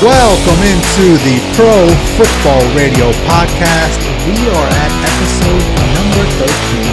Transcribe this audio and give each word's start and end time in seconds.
Welcome 0.00 0.64
into 0.64 1.12
the 1.28 1.36
Pro 1.52 1.84
Football 2.16 2.64
Radio 2.74 3.12
podcast. 3.28 4.00
We 4.24 4.32
are 4.48 4.68
at 4.72 4.92
episode 5.04 5.60
number 5.92 6.24
13 6.40 6.88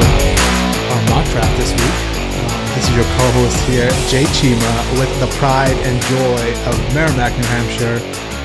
with 0.00 0.88
our 0.88 1.02
mock 1.12 1.28
draft 1.28 1.54
this 1.60 1.72
week. 1.76 1.96
Um, 2.40 2.64
this 2.72 2.88
is 2.88 2.96
your 2.96 3.04
co-host 3.04 3.60
here, 3.68 3.90
Jay 4.08 4.24
Chima, 4.32 4.98
with 4.98 5.12
the 5.20 5.26
pride 5.36 5.76
and 5.84 6.00
joy 6.08 6.72
of 6.72 6.94
Merrimack, 6.94 7.36
New 7.36 7.44
Hampshire, 7.52 7.98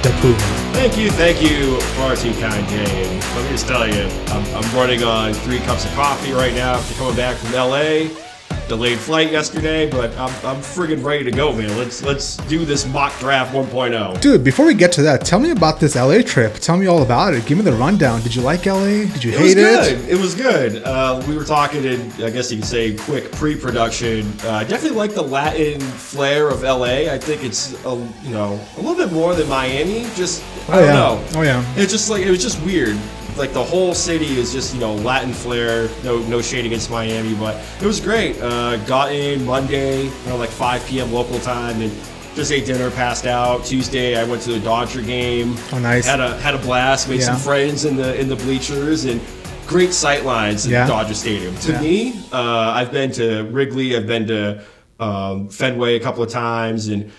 DePuva. 0.04 0.73
Thank 0.73 0.97
you, 0.97 1.09
thank 1.09 1.41
you, 1.41 1.79
far 1.95 2.17
too 2.17 2.33
kind, 2.41 2.67
Jay. 2.67 3.07
And 3.07 3.23
let 3.38 3.45
me 3.45 3.51
just 3.51 3.70
tell 3.70 3.88
you, 3.88 4.04
I'm, 4.35 4.43
I'm 4.54 4.76
running 4.76 5.04
on 5.04 5.34
three 5.34 5.59
cups 5.59 5.85
of 5.85 5.93
coffee 5.93 6.34
right 6.34 6.54
now 6.54 6.73
after 6.73 6.93
coming 6.95 7.15
back 7.15 7.38
from 7.38 7.54
LA 7.54 8.12
delayed 8.76 8.98
flight 8.98 9.32
yesterday, 9.32 9.88
but 9.90 10.09
I'm, 10.18 10.30
I'm 10.45 10.62
friggin' 10.62 11.04
ready 11.04 11.23
to 11.26 11.32
go, 11.32 11.54
man. 11.54 11.77
Let's 11.77 12.02
let's 12.02 12.38
do 12.48 12.66
this 12.66 12.88
mock 12.88 13.18
draft 13.20 13.54
1.0. 13.54 14.20
Dude, 14.20 14.44
before 14.44 14.66
we 14.66 14.73
get 14.73 14.91
to 14.94 15.04
that, 15.04 15.23
tell 15.23 15.40
me 15.40 15.52
about 15.52 15.80
this 15.80 15.96
LA 15.96 16.22
trip. 16.23 16.55
Tell 16.55 16.76
me 16.76 16.88
all 16.88 17.04
about 17.04 17.36
it. 17.36 17.46
Give 17.46 17.58
me 17.59 17.63
the 17.63 17.73
rundown. 17.73 18.22
Did 18.22 18.34
you 18.36 18.41
like 18.41 18.66
LA? 18.66 19.05
Did 19.13 19.23
you 19.23 19.32
It 19.32 19.38
hate 19.38 19.44
was 19.44 19.54
good. 19.55 19.94
it? 19.94 20.09
It 20.09 20.20
was 20.20 20.34
good. 20.36 20.84
Uh, 20.84 21.23
we 21.27 21.38
were 21.38 21.44
talking 21.46 21.84
in, 21.84 22.12
I 22.13 22.32
guess 22.32 22.52
you 22.52 22.58
could 22.58 22.66
say, 22.68 22.96
quick 22.96 23.32
pre-production. 23.34 24.26
Uh, 24.44 24.52
I 24.54 24.63
definitely 24.63 24.98
like 24.98 25.13
the 25.13 25.21
Latin 25.24 25.80
flair 25.80 26.49
of 26.49 26.63
LA. 26.63 27.12
I 27.13 27.20
think 27.20 27.44
it's 27.44 27.74
a, 27.85 27.96
you 28.24 28.32
know 28.32 28.60
a 28.77 28.82
little 28.82 28.96
bit 28.96 29.12
more 29.13 29.35
than 29.35 29.48
Miami. 29.48 30.02
Just 30.16 30.44
I 30.68 30.74
Oh, 30.74 30.80
don't 30.80 30.85
yeah. 30.88 30.94
know. 30.94 31.26
Oh, 31.35 31.41
yeah. 31.44 31.74
It's 31.77 31.91
just 31.91 32.10
like 32.10 32.24
it 32.26 32.32
was 32.32 32.41
just 32.41 32.60
weird. 32.63 32.98
Like 33.37 33.51
the 33.53 33.63
whole 33.63 33.93
city 33.93 34.37
is 34.37 34.51
just 34.53 34.73
you 34.73 34.79
know 34.79 34.93
Latin 34.95 35.33
flair. 35.33 35.89
No 36.03 36.20
no 36.27 36.41
shade 36.41 36.65
against 36.65 36.89
Miami, 36.91 37.34
but 37.35 37.55
it 37.81 37.85
was 37.85 37.99
great. 37.99 38.40
Uh, 38.41 38.77
got 38.85 39.12
in 39.12 39.43
Monday, 39.45 40.03
you 40.05 40.25
know, 40.27 40.37
like 40.37 40.49
5 40.49 40.85
p.m. 40.85 41.12
local 41.12 41.40
time, 41.40 41.81
and 41.81 41.91
just 42.35 42.51
ate 42.51 42.65
dinner, 42.65 42.90
passed 42.91 43.25
out. 43.25 43.65
Tuesday, 43.65 44.15
I 44.20 44.23
went 44.23 44.41
to 44.43 44.51
the 44.51 44.59
Dodger 44.59 45.01
game. 45.01 45.55
Oh, 45.71 45.79
nice. 45.79 46.05
Had 46.05 46.20
a 46.20 46.37
had 46.40 46.53
a 46.55 46.59
blast. 46.59 47.09
Made 47.09 47.21
some 47.23 47.37
friends 47.37 47.85
in 47.85 47.95
the 47.95 48.20
in 48.20 48.27
the 48.29 48.35
bleachers 48.35 49.05
and 49.05 49.20
great 49.68 49.93
sight 49.93 50.25
lines 50.25 50.65
in 50.65 50.71
Dodger 50.87 51.13
Stadium. 51.15 51.55
To 51.57 51.71
Yeah. 51.71 51.81
me, 51.81 52.13
uh, 52.31 52.37
I've 52.75 52.91
been 52.91 53.12
to 53.13 53.43
Wrigley. 53.45 53.95
I've 53.95 54.07
been 54.07 54.27
to 54.27 54.63
um, 54.99 55.49
Fenway 55.49 55.95
a 55.95 55.99
couple 55.99 56.21
of 56.23 56.29
times, 56.29 56.87
and 56.87 57.12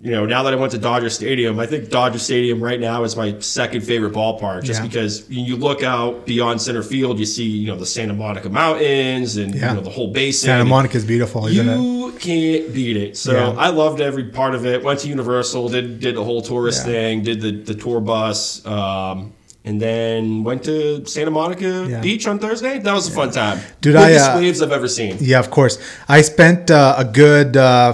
you 0.00 0.12
know, 0.12 0.24
now 0.26 0.44
that 0.44 0.52
I 0.52 0.56
went 0.56 0.70
to 0.72 0.78
Dodger 0.78 1.10
Stadium, 1.10 1.58
I 1.58 1.66
think 1.66 1.90
Dodger 1.90 2.20
Stadium 2.20 2.62
right 2.62 2.78
now 2.78 3.02
is 3.02 3.16
my 3.16 3.36
second 3.40 3.80
favorite 3.80 4.12
ballpark 4.12 4.62
just 4.62 4.80
Yeah. 4.80 4.86
because 4.86 5.24
you 5.28 5.56
look 5.56 5.82
out 5.82 6.24
beyond 6.24 6.62
center 6.62 6.82
field, 6.84 7.18
you 7.18 7.26
see, 7.26 7.42
you 7.44 7.66
know, 7.66 7.76
the 7.76 7.84
Santa 7.86 8.14
Monica 8.14 8.48
Mountains 8.48 9.36
and, 9.36 9.54
Yeah. 9.54 9.70
you 9.70 9.74
know, 9.76 9.80
the 9.82 9.90
whole 9.90 10.12
basin. 10.12 10.46
Santa 10.46 10.64
Monica 10.64 10.96
is 10.96 11.04
beautiful, 11.04 11.46
isn't 11.48 11.68
it? 11.68 11.76
You 11.80 12.12
can't 12.20 12.72
beat 12.72 12.96
it. 12.96 13.16
So 13.16 13.32
Yeah. 13.32 13.54
I 13.58 13.70
loved 13.70 14.00
every 14.00 14.24
part 14.24 14.54
of 14.54 14.64
it. 14.64 14.84
Went 14.84 15.00
to 15.00 15.08
Universal, 15.08 15.68
did 15.70 15.98
did 16.00 16.14
the 16.14 16.22
whole 16.24 16.42
tourist 16.42 16.84
thing, 16.84 17.22
did 17.22 17.40
the, 17.40 17.50
the 17.50 17.74
tour 17.74 18.00
bus, 18.00 18.64
um, 18.66 19.32
and 19.64 19.82
then 19.82 20.44
went 20.44 20.62
to 20.64 21.04
Santa 21.06 21.30
Monica 21.32 21.86
Yeah. 21.90 22.00
Beach 22.00 22.26
on 22.28 22.38
Thursday. 22.38 22.78
That 22.78 22.94
was 22.94 23.08
a 23.08 23.10
fun 23.10 23.32
time. 23.32 23.58
Dude, 23.80 23.96
I, 23.96 24.14
uh, 24.14 24.38
waves 24.38 24.62
I've 24.62 24.70
ever 24.72 24.86
seen. 24.88 25.16
Yeah, 25.20 25.40
of 25.40 25.50
course. 25.50 25.78
I 26.08 26.22
spent 26.22 26.70
uh, 26.70 26.94
a 26.96 27.04
good 27.04 27.56
uh, 27.56 27.92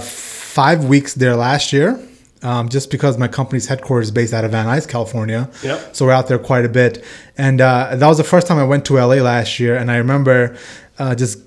five 0.55 0.85
weeks 0.85 1.13
there 1.15 1.35
last 1.35 1.73
year. 1.73 1.99
Um, 2.41 2.69
just 2.69 2.91
because 2.91 3.17
my 3.17 3.27
company's 3.27 3.65
headquarters 3.65 4.07
is 4.07 4.11
based 4.11 4.31
out 4.31 4.45
of 4.45 4.51
Van 4.51 4.67
Nuys, 4.67 4.87
California. 4.87 5.49
Yep. 5.63 5.95
So 5.95 6.05
we're 6.05 6.11
out 6.11 6.27
there 6.27 6.37
quite 6.37 6.63
a 6.63 6.69
bit. 6.69 7.03
And 7.37 7.59
uh, 7.59 7.95
that 7.95 8.07
was 8.07 8.17
the 8.19 8.23
first 8.23 8.45
time 8.45 8.59
I 8.59 8.63
went 8.63 8.85
to 8.85 8.93
LA 8.95 9.15
last 9.15 9.59
year. 9.59 9.75
And 9.75 9.89
I 9.89 9.97
remember 9.97 10.55
uh, 10.99 11.15
just 11.15 11.39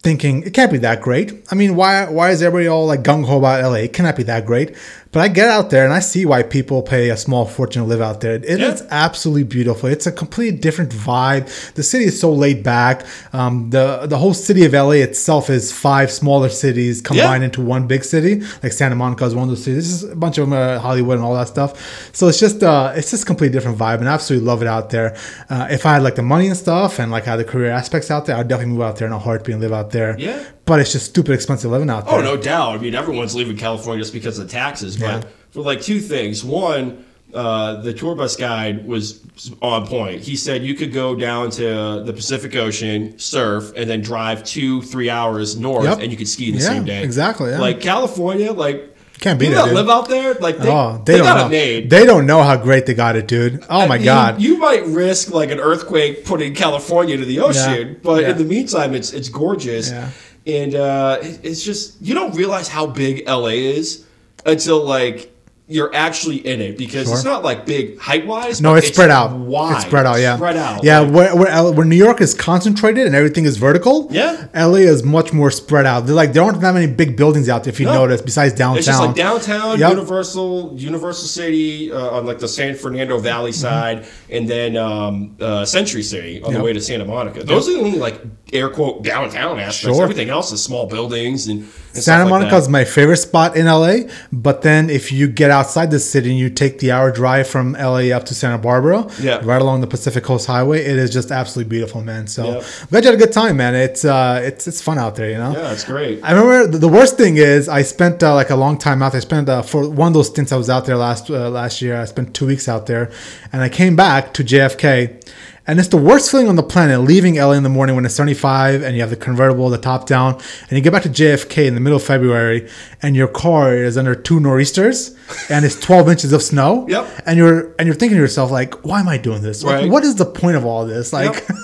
thinking 0.00 0.42
it 0.42 0.52
can't 0.52 0.70
be 0.70 0.78
that 0.78 1.00
great. 1.00 1.32
I 1.50 1.54
mean, 1.54 1.74
why 1.74 2.08
why 2.10 2.30
is 2.30 2.42
everybody 2.42 2.68
all 2.68 2.86
like 2.86 3.02
gung 3.02 3.24
ho 3.24 3.38
about 3.38 3.64
LA? 3.64 3.86
It 3.86 3.92
cannot 3.92 4.14
be 4.14 4.24
that 4.24 4.46
great. 4.46 4.76
But 5.16 5.22
I 5.22 5.28
get 5.28 5.48
out 5.48 5.70
there 5.70 5.84
and 5.86 5.94
I 5.94 6.00
see 6.00 6.26
why 6.26 6.42
people 6.42 6.82
pay 6.82 7.08
a 7.08 7.16
small 7.16 7.46
fortune 7.46 7.80
to 7.80 7.88
live 7.88 8.02
out 8.02 8.20
there. 8.20 8.34
It 8.34 8.44
is 8.44 8.82
Yeah. 8.82 8.86
absolutely 8.90 9.44
beautiful. 9.44 9.88
It's 9.88 10.06
a 10.06 10.12
completely 10.12 10.58
different 10.58 10.90
vibe. 10.92 11.44
The 11.72 11.82
city 11.82 12.04
is 12.04 12.20
so 12.20 12.30
laid 12.30 12.62
back. 12.62 12.96
Um, 13.32 13.70
the 13.70 13.86
the 14.04 14.18
whole 14.18 14.34
city 14.34 14.66
of 14.66 14.74
LA 14.74 14.96
itself 15.08 15.48
is 15.48 15.72
five 15.72 16.12
smaller 16.12 16.50
cities 16.50 17.00
combined 17.00 17.40
Yeah. 17.42 17.46
into 17.46 17.62
one 17.62 17.86
big 17.86 18.04
city. 18.04 18.42
Like 18.62 18.72
Santa 18.74 18.94
Monica 18.94 19.24
is 19.24 19.34
one 19.34 19.44
of 19.44 19.48
those 19.48 19.64
cities. 19.64 19.84
This 19.90 20.02
is 20.02 20.10
a 20.12 20.16
bunch 20.16 20.36
of 20.36 20.50
them, 20.50 20.52
uh, 20.52 20.78
Hollywood 20.80 21.16
and 21.16 21.24
all 21.24 21.34
that 21.40 21.48
stuff. 21.48 21.70
So 22.12 22.28
it's 22.28 22.38
just 22.38 22.62
uh, 22.62 22.92
it's 22.94 23.10
just 23.10 23.22
a 23.22 23.26
completely 23.26 23.54
different 23.56 23.78
vibe, 23.78 24.00
and 24.00 24.08
I 24.10 24.12
absolutely 24.12 24.46
love 24.46 24.60
it 24.60 24.68
out 24.68 24.90
there. 24.90 25.14
Uh, 25.48 25.66
if 25.70 25.86
I 25.86 25.94
had 25.94 26.02
like 26.02 26.16
the 26.16 26.28
money 26.34 26.46
and 26.48 26.56
stuff, 26.66 26.98
and 26.98 27.10
like 27.10 27.24
had 27.24 27.36
the 27.36 27.44
career 27.44 27.70
aspects 27.70 28.10
out 28.10 28.26
there, 28.26 28.36
I'd 28.36 28.48
definitely 28.48 28.74
move 28.74 28.82
out 28.82 28.96
there 28.98 29.06
in 29.06 29.14
a 29.14 29.18
heartbeat 29.18 29.54
and 29.54 29.62
live 29.62 29.72
out 29.72 29.92
there. 29.92 30.14
Yeah. 30.18 30.40
But 30.66 30.80
it's 30.80 30.92
just 30.92 31.06
stupid 31.06 31.32
expensive 31.32 31.70
living 31.70 31.88
out 31.90 32.06
there. 32.06 32.18
Oh, 32.18 32.20
no 32.20 32.36
doubt. 32.36 32.74
I 32.74 32.78
mean, 32.78 32.94
everyone's 32.94 33.34
leaving 33.34 33.56
California 33.56 34.02
just 34.02 34.12
because 34.12 34.38
of 34.38 34.46
the 34.46 34.52
taxes. 34.52 34.96
But 34.96 35.06
Yeah. 35.06 35.22
for 35.52 35.62
like 35.62 35.80
two 35.80 36.00
things. 36.00 36.44
One, 36.44 37.04
uh, 37.32 37.80
the 37.82 37.92
tour 37.92 38.14
bus 38.14 38.34
guide 38.36 38.86
was 38.86 39.20
on 39.62 39.86
point. 39.86 40.22
He 40.22 40.36
said 40.36 40.62
you 40.64 40.74
could 40.74 40.92
go 40.92 41.14
down 41.14 41.50
to 41.52 42.02
the 42.04 42.12
Pacific 42.12 42.56
Ocean, 42.56 43.14
surf, 43.18 43.72
and 43.76 43.88
then 43.88 44.00
drive 44.00 44.42
two, 44.44 44.82
three 44.82 45.08
hours 45.10 45.56
north, 45.56 45.84
Yep. 45.84 46.00
and 46.00 46.10
you 46.10 46.16
could 46.16 46.28
ski 46.28 46.50
the 46.50 46.58
Yeah, 46.58 46.64
same 46.64 46.84
day. 46.84 47.02
exactly, 47.02 47.50
yeah. 47.50 47.58
Like 47.60 47.80
California, 47.80 48.52
like 48.52 48.96
Can't 49.20 49.40
it, 49.40 49.50
that 49.50 49.72
live 49.72 49.88
out 49.88 50.08
there, 50.08 50.34
like 50.34 50.58
they, 50.58 50.68
Oh, 50.70 51.00
they, 51.04 51.12
they, 51.12 51.18
don't 51.18 51.26
got 51.26 51.40
know. 51.42 51.48
They 51.48 52.06
don't 52.06 52.26
know 52.26 52.42
how 52.42 52.56
great 52.56 52.86
they 52.86 52.94
got 52.94 53.16
it, 53.16 53.26
dude. 53.28 53.62
Oh 53.70 53.80
I 53.80 53.86
my 53.86 53.96
mean, 53.98 54.04
god. 54.04 54.40
You 54.40 54.58
might 54.58 54.84
risk 54.86 55.30
like 55.30 55.50
an 55.50 55.60
earthquake 55.60 56.24
putting 56.24 56.54
California 56.54 57.16
to 57.16 57.24
the 57.24 57.40
ocean, 57.40 57.88
Yeah. 57.88 57.94
but 58.02 58.22
Yeah. 58.22 58.30
in 58.30 58.38
the 58.38 58.44
meantime, 58.44 58.94
it's 58.94 59.12
it's 59.12 59.28
gorgeous, 59.28 59.90
Yeah. 59.90 60.08
And 60.46 60.74
uh, 60.74 61.18
it- 61.22 61.40
it's 61.42 61.62
just 61.62 62.00
you 62.00 62.14
don't 62.14 62.34
realize 62.34 62.68
how 62.68 62.86
big 62.86 63.24
LA 63.28 63.56
is 63.78 64.04
until 64.44 64.84
like 64.84 65.32
you're 65.68 65.92
actually 65.94 66.36
in 66.46 66.60
it 66.60 66.78
because 66.78 67.10
it's 67.10 67.24
not 67.24 67.42
like 67.42 67.66
big 67.66 67.98
height 67.98 68.24
wise. 68.24 68.62
No, 68.62 68.76
it's, 68.76 68.86
spread 68.86 69.10
out. 69.10 69.32
Wide, 69.36 69.74
It's 69.76 69.84
spread 69.84 70.06
out. 70.06 70.20
Yeah, 70.20 70.36
spread 70.36 70.56
out. 70.56 70.84
Yeah, 70.84 71.00
Like, 71.00 71.12
where, 71.12 71.36
where 71.36 71.72
where 71.72 71.84
New 71.84 71.96
York 71.96 72.20
is 72.20 72.34
concentrated 72.34 73.04
and 73.06 73.16
everything 73.16 73.46
is 73.46 73.56
vertical. 73.56 74.06
Yeah. 74.12 74.46
LA 74.54 74.86
is 74.86 75.02
much 75.02 75.32
more 75.32 75.50
spread 75.50 75.84
out. 75.84 76.06
They're 76.06 76.14
like 76.14 76.32
there 76.34 76.44
aren't 76.44 76.60
that 76.60 76.72
many 76.72 76.86
big 76.86 77.16
buildings 77.16 77.48
out 77.48 77.64
there. 77.64 77.72
If 77.72 77.80
you 77.80 77.86
No. 77.86 77.94
notice, 77.94 78.22
besides 78.22 78.54
downtown. 78.54 78.78
It's 78.78 78.86
just 78.86 79.00
like 79.00 79.16
downtown, 79.16 79.80
Yep. 79.80 79.90
Universal, 79.90 80.74
Universal 80.76 81.26
City 81.28 81.90
uh, 81.92 82.10
on 82.10 82.26
like 82.26 82.38
the 82.38 82.48
San 82.48 82.76
Fernando 82.76 83.18
Valley 83.18 83.52
side, 83.52 84.06
and 84.30 84.48
then 84.48 84.76
um, 84.76 85.36
uh, 85.40 85.64
Century 85.64 86.02
City 86.04 86.40
on 86.42 86.46
Mm-hmm. 86.46 86.52
Yep. 86.52 86.58
the 86.60 86.64
way 86.64 86.72
to 86.74 86.80
Santa 86.80 87.04
Monica. 87.04 87.42
Those 87.42 87.68
are 87.68 87.72
the 87.72 87.78
only 87.80 87.98
like 87.98 88.20
air 88.52 88.68
quote 88.70 89.02
downtown 89.02 89.58
aspects. 89.58 89.96
Sure. 89.96 90.02
Everything 90.04 90.30
else 90.30 90.52
is 90.52 90.62
small 90.62 90.86
buildings 90.86 91.48
and 91.48 91.66
Santa 92.02 92.24
like 92.24 92.30
Monica 92.30 92.56
is 92.56 92.68
my 92.68 92.84
favorite 92.84 93.16
spot 93.18 93.56
in 93.56 93.66
LA, 93.66 94.08
but 94.32 94.62
then 94.62 94.90
if 94.90 95.12
you 95.12 95.28
get 95.28 95.50
outside 95.50 95.90
the 95.90 95.98
city 96.00 96.30
and 96.30 96.38
you 96.38 96.50
take 96.50 96.78
the 96.78 96.92
hour 96.92 97.10
drive 97.10 97.46
from 97.48 97.72
LA 97.74 98.10
up 98.16 98.24
to 98.26 98.34
Santa 98.34 98.58
Barbara, 98.58 99.06
Yeah. 99.20 99.40
right 99.44 99.60
along 99.60 99.80
the 99.80 99.86
Pacific 99.86 100.24
Coast 100.24 100.46
Highway, 100.46 100.84
it 100.84 100.96
is 100.96 101.10
just 101.10 101.30
absolutely 101.30 101.68
beautiful, 101.70 102.02
man. 102.02 102.26
So 102.26 102.44
Yep. 102.44 102.64
Glad 102.90 103.04
you 103.04 103.10
had 103.10 103.20
a 103.20 103.24
good 103.24 103.32
time, 103.32 103.56
man. 103.56 103.74
It's 103.74 104.04
uh, 104.04 104.40
it's 104.44 104.66
it's 104.66 104.80
fun 104.82 104.98
out 104.98 105.16
there, 105.16 105.30
you 105.30 105.38
know. 105.38 105.52
Yeah, 105.52 105.72
it's 105.72 105.84
great. 105.84 106.20
I 106.22 106.32
remember 106.32 106.66
the, 106.72 106.78
the 106.78 106.88
worst 106.88 107.16
thing 107.16 107.36
is 107.36 107.68
I 107.68 107.82
spent 107.82 108.22
uh, 108.22 108.34
like 108.34 108.50
a 108.50 108.56
long 108.56 108.78
time 108.78 109.02
out 109.02 109.12
there. 109.12 109.20
I 109.20 109.22
spent 109.22 109.48
uh, 109.48 109.62
for 109.62 109.88
one 109.88 110.08
of 110.08 110.14
those 110.14 110.28
stints 110.28 110.52
I 110.52 110.56
was 110.56 110.70
out 110.70 110.84
there 110.86 110.96
last 110.96 111.30
uh, 111.30 111.50
last 111.50 111.80
year. 111.82 112.00
I 112.00 112.04
spent 112.04 112.34
two 112.34 112.46
weeks 112.46 112.68
out 112.68 112.86
there, 112.86 113.10
and 113.52 113.62
I 113.62 113.68
came 113.68 113.96
back 113.96 114.32
to 114.34 114.44
JFK, 114.44 115.22
and 115.66 115.78
it's 115.78 115.88
the 115.88 115.96
worst 115.96 116.30
feeling 116.30 116.48
on 116.48 116.56
the 116.56 116.62
planet 116.62 117.00
leaving 117.00 117.34
LA 117.36 117.52
in 117.52 117.62
the 117.62 117.68
morning 117.68 117.96
when 117.96 118.04
it's 118.04 118.14
75 118.14 118.82
and 118.82 118.94
you 118.94 119.00
have 119.00 119.10
the 119.10 119.16
convertible, 119.16 119.68
the 119.68 119.78
top 119.78 120.06
down, 120.06 120.34
and 120.34 120.72
you 120.72 120.80
get 120.80 120.92
back 120.92 121.02
to 121.02 121.08
JFK 121.08 121.66
in 121.66 121.74
the 121.74 121.80
middle 121.80 121.96
of 121.96 122.02
February, 122.04 122.68
and 123.02 123.16
your 123.16 123.28
car 123.28 123.74
is 123.74 123.96
under 123.98 124.14
two 124.14 124.38
nor'easters, 124.40 125.16
and 125.50 125.64
it's 125.64 125.78
12 125.80 126.08
inches 126.08 126.32
of 126.32 126.42
snow. 126.42 126.86
Yep. 126.96 127.22
And 127.26 127.36
you're 127.36 127.74
and 127.78 127.86
you're 127.86 127.94
thinking 127.96 128.16
to 128.16 128.22
yourself 128.22 128.50
like, 128.50 128.84
why 128.84 129.00
am 129.00 129.08
I 129.08 129.18
doing 129.18 129.42
this? 129.42 129.62
Like, 129.64 129.74
Right. 129.82 129.90
what 129.90 130.04
is 130.04 130.14
the 130.14 130.24
point 130.26 130.56
of 130.56 130.64
all 130.64 130.86
this? 130.86 131.12
Like. 131.12 131.44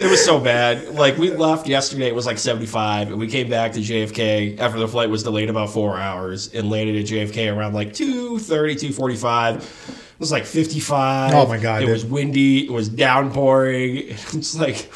It 0.00 0.08
was 0.08 0.24
so 0.24 0.38
bad. 0.38 0.94
Like 0.94 1.18
we 1.18 1.32
left 1.32 1.66
yesterday, 1.66 2.06
it 2.06 2.14
was 2.14 2.24
like 2.24 2.38
75, 2.38 3.08
and 3.08 3.18
we 3.18 3.26
came 3.26 3.50
back 3.50 3.72
to 3.72 3.80
JFK 3.80 4.56
after 4.60 4.78
the 4.78 4.86
flight 4.86 5.10
was 5.10 5.24
delayed 5.24 5.50
about 5.50 5.70
four 5.70 5.98
hours 5.98 6.54
and 6.54 6.70
landed 6.70 6.94
at 6.94 7.06
JFK 7.06 7.52
around 7.54 7.74
like 7.74 7.92
2:30, 7.94 8.76
2:45. 8.76 10.07
It 10.18 10.20
was 10.20 10.32
like 10.32 10.44
55. 10.46 11.32
Oh 11.32 11.46
my 11.46 11.58
God, 11.58 11.82
It 11.82 11.86
dude. 11.86 11.92
was 11.92 12.04
windy. 12.04 12.64
It 12.66 12.72
was 12.72 12.88
downpouring. 12.88 14.08
It's 14.34 14.58
like. 14.58 14.90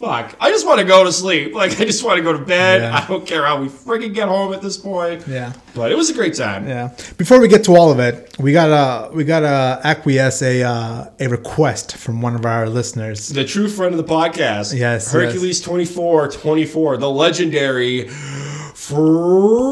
Fuck. 0.00 0.34
I 0.40 0.50
just 0.50 0.66
want 0.66 0.80
to 0.80 0.84
go 0.84 1.04
to 1.04 1.12
sleep. 1.12 1.54
Like, 1.62 1.80
I 1.80 1.84
just 1.84 2.02
want 2.04 2.16
to 2.18 2.22
go 2.22 2.32
to 2.32 2.38
bed. 2.44 2.82
Yeah. 2.82 2.96
I 2.98 3.06
don't 3.06 3.24
care 3.26 3.44
how 3.46 3.60
we 3.62 3.68
freaking 3.68 4.12
get 4.12 4.28
home 4.28 4.52
at 4.52 4.60
this 4.60 4.76
point. 4.76 5.24
Yeah. 5.26 5.52
But 5.74 5.92
it 5.92 5.94
was 5.96 6.10
a 6.10 6.12
great 6.14 6.34
time. 6.34 6.66
Yeah. 6.68 6.90
Before 7.16 7.38
we 7.40 7.46
get 7.48 7.64
to 7.64 7.76
all 7.76 7.90
of 7.92 8.00
it, 8.00 8.36
we 8.38 8.52
gotta 8.52 9.14
we 9.14 9.24
gotta 9.24 9.80
acquiesce 9.84 10.42
a 10.42 10.62
uh, 10.62 11.06
a 11.20 11.28
request 11.28 11.96
from 11.96 12.20
one 12.20 12.34
of 12.34 12.44
our 12.44 12.68
listeners. 12.68 13.28
The 13.28 13.44
true 13.44 13.68
friend 13.68 13.94
of 13.94 13.98
the 14.04 14.12
podcast. 14.12 14.76
Yes, 14.76 15.10
Hercules 15.12 15.60
24 15.62 16.28
24, 16.32 16.96
the 16.98 17.08
legendary 17.10 18.08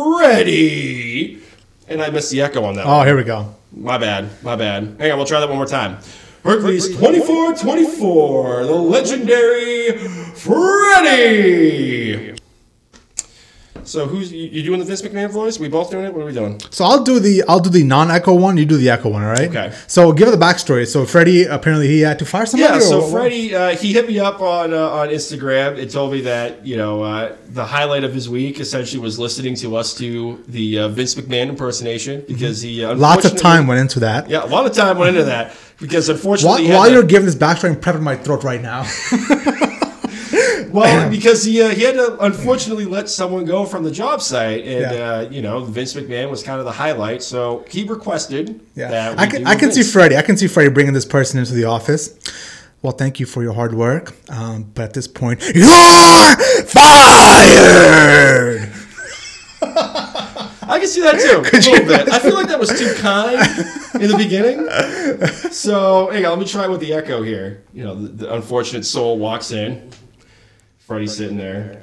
Freddy. 0.02 1.40
And 1.88 2.00
I 2.00 2.10
missed 2.10 2.30
the 2.30 2.40
echo 2.42 2.64
on 2.64 2.76
that 2.76 2.86
Oh, 2.86 2.98
one. 2.98 3.06
here 3.06 3.16
we 3.16 3.24
go. 3.24 3.54
My 3.74 3.98
bad. 3.98 4.28
My 4.42 4.56
bad. 4.56 4.96
Hang 4.98 5.12
on, 5.12 5.18
we'll 5.18 5.26
try 5.26 5.40
that 5.40 5.48
one 5.48 5.56
more 5.56 5.66
time. 5.66 5.98
Hercules 6.44 6.94
24 6.96 7.54
24, 7.54 8.64
the 8.66 8.72
legendary 8.72 9.96
Freddy. 10.34 11.62
So 13.92 14.06
who's 14.06 14.32
you, 14.32 14.48
you 14.48 14.62
doing 14.62 14.78
the 14.78 14.86
Vince 14.86 15.02
McMahon 15.02 15.30
voice? 15.30 15.58
We 15.58 15.68
both 15.68 15.90
doing 15.90 16.06
it. 16.06 16.14
What 16.14 16.22
are 16.22 16.24
we 16.24 16.32
doing? 16.32 16.58
So 16.70 16.82
I'll 16.86 17.04
do 17.04 17.20
the 17.20 17.44
I'll 17.46 17.60
do 17.60 17.68
the 17.68 17.84
non-echo 17.84 18.34
one. 18.34 18.56
You 18.56 18.64
do 18.64 18.78
the 18.78 18.88
echo 18.88 19.10
one, 19.10 19.22
all 19.22 19.28
right? 19.28 19.50
Okay. 19.50 19.70
So 19.86 20.12
give 20.12 20.28
it 20.28 20.30
the 20.30 20.38
backstory. 20.38 20.86
So 20.88 21.04
Freddie 21.04 21.44
apparently 21.44 21.88
he 21.88 22.00
had 22.00 22.18
to 22.20 22.24
fire 22.24 22.46
somebody. 22.46 22.72
Yeah, 22.72 22.80
so 22.80 23.02
Freddie, 23.02 23.54
uh, 23.54 23.76
he 23.76 23.92
hit 23.92 24.08
me 24.08 24.18
up 24.18 24.40
on 24.40 24.72
uh, 24.72 24.78
on 24.88 25.08
Instagram. 25.08 25.76
It 25.76 25.90
told 25.90 26.10
me 26.12 26.22
that 26.22 26.64
you 26.66 26.78
know 26.78 27.02
uh, 27.02 27.36
the 27.50 27.66
highlight 27.66 28.02
of 28.02 28.14
his 28.14 28.30
week 28.30 28.60
essentially 28.60 28.98
was 29.02 29.18
listening 29.18 29.56
to 29.56 29.76
us 29.76 29.92
do 29.94 30.42
the 30.48 30.78
uh, 30.78 30.88
Vince 30.88 31.14
McMahon 31.14 31.48
impersonation 31.50 32.24
because 32.26 32.62
he 32.62 32.82
uh, 32.82 32.92
Mm-hmm. 32.92 33.00
Lots 33.00 33.26
of 33.26 33.36
time 33.36 33.66
went 33.66 33.80
into 33.80 34.00
that. 34.00 34.30
Yeah, 34.30 34.44
a 34.44 34.46
lot 34.46 34.64
of 34.64 34.72
time 34.72 34.96
went 34.96 35.16
into 35.16 35.24
that 35.26 35.54
because 35.78 36.08
unfortunately, 36.08 36.70
while 36.70 36.86
to- 36.86 36.92
you're 36.94 37.02
giving 37.02 37.26
this 37.26 37.34
backstory, 37.34 37.70
I'm 37.70 37.76
prepping 37.76 38.00
my 38.00 38.16
throat 38.16 38.42
right 38.42 38.62
now. 38.62 38.86
well 40.72 41.10
because 41.16 41.44
he 41.44 41.62
uh, 41.62 41.68
he 41.70 41.82
had 41.82 41.94
to 41.94 42.16
unfortunately 42.20 42.84
let 42.84 43.08
someone 43.08 43.44
go 43.44 43.64
from 43.66 43.82
the 43.84 43.90
job 43.90 44.20
site, 44.22 44.64
and 44.64 44.80
Yeah. 44.80 45.12
uh, 45.12 45.28
you 45.30 45.42
know 45.42 45.60
Vince 45.64 45.94
McMahon 45.94 46.30
was 46.30 46.42
kind 46.42 46.58
of 46.58 46.64
the 46.64 46.72
highlight. 46.72 47.22
So 47.22 47.64
he 47.68 47.84
requested 47.84 48.60
Yeah, 48.74 48.90
that 48.90 49.18
I 49.18 49.26
can 49.26 49.46
I 49.46 49.54
can 49.54 49.70
see 49.72 49.82
Vince. 49.82 49.92
Freddie. 49.92 50.16
I 50.16 50.22
can 50.22 50.36
see 50.36 50.48
Freddie 50.48 50.70
bringing 50.70 50.94
this 50.94 51.06
person 51.06 51.38
into 51.38 51.52
the 51.54 51.64
office. 51.64 52.14
Well, 52.82 52.92
thank 52.92 53.20
you 53.20 53.26
for 53.26 53.42
your 53.44 53.52
hard 53.52 53.74
work, 53.74 54.12
um, 54.28 54.64
but 54.74 54.82
at 54.86 54.94
this 54.94 55.06
point, 55.06 55.40
you're 55.54 55.64
fired. 56.66 58.72
I 59.64 60.78
can 60.78 60.88
see 60.88 61.00
that 61.02 61.20
too, 61.20 61.38
a 61.38 61.42
little 61.70 61.86
bit. 61.86 62.08
I 62.12 62.18
feel 62.18 62.34
like 62.34 62.48
that 62.48 62.58
was 62.58 62.70
too 62.70 62.92
kind 62.94 63.36
in 64.02 64.10
the 64.10 64.16
beginning. 64.16 64.66
So, 65.52 66.10
hang 66.10 66.24
on, 66.24 66.30
let 66.32 66.38
me 66.40 66.44
try 66.46 66.66
with 66.66 66.80
the 66.80 66.92
echo 66.94 67.22
here. 67.22 67.62
You 67.72 67.84
know, 67.84 67.94
the, 67.94 68.08
the 68.08 68.34
unfortunate 68.34 68.84
soul 68.84 69.18
walks 69.18 69.52
in. 69.52 69.90
Freddie's 70.86 71.16
sitting 71.16 71.36
there. 71.36 71.82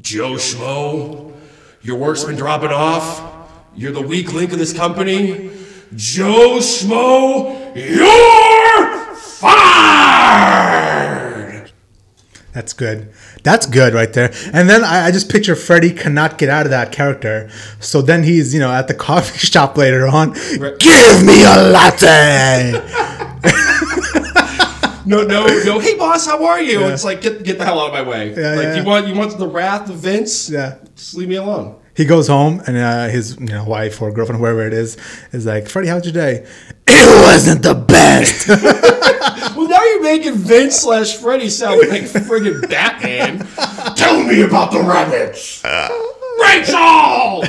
Joe 0.00 0.32
Schmo, 0.32 1.32
your 1.82 1.96
work's 1.96 2.24
been 2.24 2.36
dropping 2.36 2.70
off. 2.70 3.22
You're 3.74 3.92
the 3.92 4.02
weak 4.02 4.32
link 4.32 4.52
of 4.52 4.58
this 4.58 4.72
company. 4.72 5.50
Joe 5.96 6.58
Schmo, 6.58 7.74
you're 7.74 9.14
fired. 9.16 10.44
That's 12.52 12.72
good. 12.72 13.12
That's 13.42 13.66
good 13.66 13.94
right 13.94 14.12
there. 14.12 14.32
And 14.52 14.68
then 14.68 14.84
I, 14.84 15.06
I 15.06 15.10
just 15.10 15.30
picture 15.30 15.56
Freddie 15.56 15.92
cannot 15.92 16.38
get 16.38 16.48
out 16.48 16.66
of 16.66 16.70
that 16.70 16.92
character. 16.92 17.50
So 17.80 18.02
then 18.02 18.22
he's, 18.22 18.54
you 18.54 18.60
know, 18.60 18.70
at 18.72 18.88
the 18.88 18.94
coffee 19.08 19.38
shop 19.38 19.76
later 19.76 20.06
on. 20.06 20.32
Right. 20.58 20.78
Give 20.78 21.24
me 21.24 21.42
a 21.44 21.70
latte. 21.70 22.72
No, 25.06 25.22
no, 25.22 25.46
no. 25.64 25.78
Hey, 25.78 25.96
boss, 25.96 26.26
how 26.26 26.44
are 26.46 26.60
you? 26.60 26.80
Yeah. 26.80 26.92
It's 26.92 27.04
like 27.04 27.20
get 27.20 27.42
get 27.42 27.58
the 27.58 27.64
hell 27.64 27.80
out 27.80 27.88
of 27.88 27.92
my 27.92 28.02
way. 28.02 28.34
Yeah, 28.34 28.54
like 28.54 28.62
yeah. 28.64 28.76
you 28.76 28.84
want 28.84 29.06
you 29.06 29.14
want 29.14 29.36
the 29.36 29.48
wrath 29.48 29.90
of 29.90 29.96
Vince. 29.96 30.48
yeah. 30.50 30.76
Just 30.96 31.14
leave 31.14 31.28
me 31.28 31.36
alone. 31.36 31.76
He 31.96 32.04
goes 32.04 32.26
home 32.26 32.60
and 32.66 32.76
uh, 32.76 33.08
his 33.08 33.36
you 33.38 33.46
know 33.46 33.64
wife 33.64 34.02
or 34.02 34.10
girlfriend, 34.12 34.40
whoever 34.40 34.66
it 34.66 34.72
is, 34.72 34.96
is 35.32 35.46
like, 35.46 35.68
Freddie, 35.68 35.88
how's 35.88 36.04
your 36.04 36.12
day? 36.12 36.46
It 36.86 37.22
wasn't 37.22 37.62
the 37.62 37.74
best. 37.74 38.48
Well, 39.56 39.68
now 39.68 39.82
you're 39.82 40.02
making 40.02 40.34
Vince 40.34 40.80
slash 40.80 41.16
Freddy 41.16 41.48
sound 41.48 41.88
like 41.88 42.02
friggin' 42.02 42.68
Batman. 42.68 43.38
Tell 43.96 44.22
me 44.22 44.42
about 44.42 44.72
the 44.72 44.80
rabbits, 44.80 45.62
Rachel. 46.42 47.44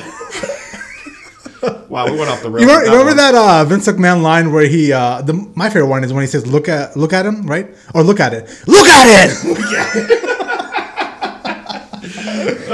wow, 1.89 2.05
we 2.05 2.17
went 2.17 2.29
off 2.29 2.41
the 2.41 2.49
rails. 2.49 2.61
You 2.61 2.67
remember, 2.67 2.91
with 2.91 2.99
remember 2.99 3.13
that 3.21 3.35
uh, 3.35 3.65
Vince 3.65 3.87
McMahon 3.87 4.21
line 4.21 4.51
where 4.51 4.67
he 4.67 4.91
uh, 4.91 5.21
the 5.21 5.33
my 5.55 5.69
favorite 5.69 5.87
one 5.87 6.03
is 6.03 6.13
when 6.13 6.21
he 6.21 6.27
says 6.27 6.45
look 6.47 6.67
at 6.67 6.95
look 6.95 7.13
at 7.13 7.25
him 7.25 7.45
right? 7.47 7.75
Or 7.93 8.03
look 8.03 8.19
at 8.19 8.33
it. 8.33 8.49
Look 8.67 8.87
at 8.87 9.07
it 9.07 10.21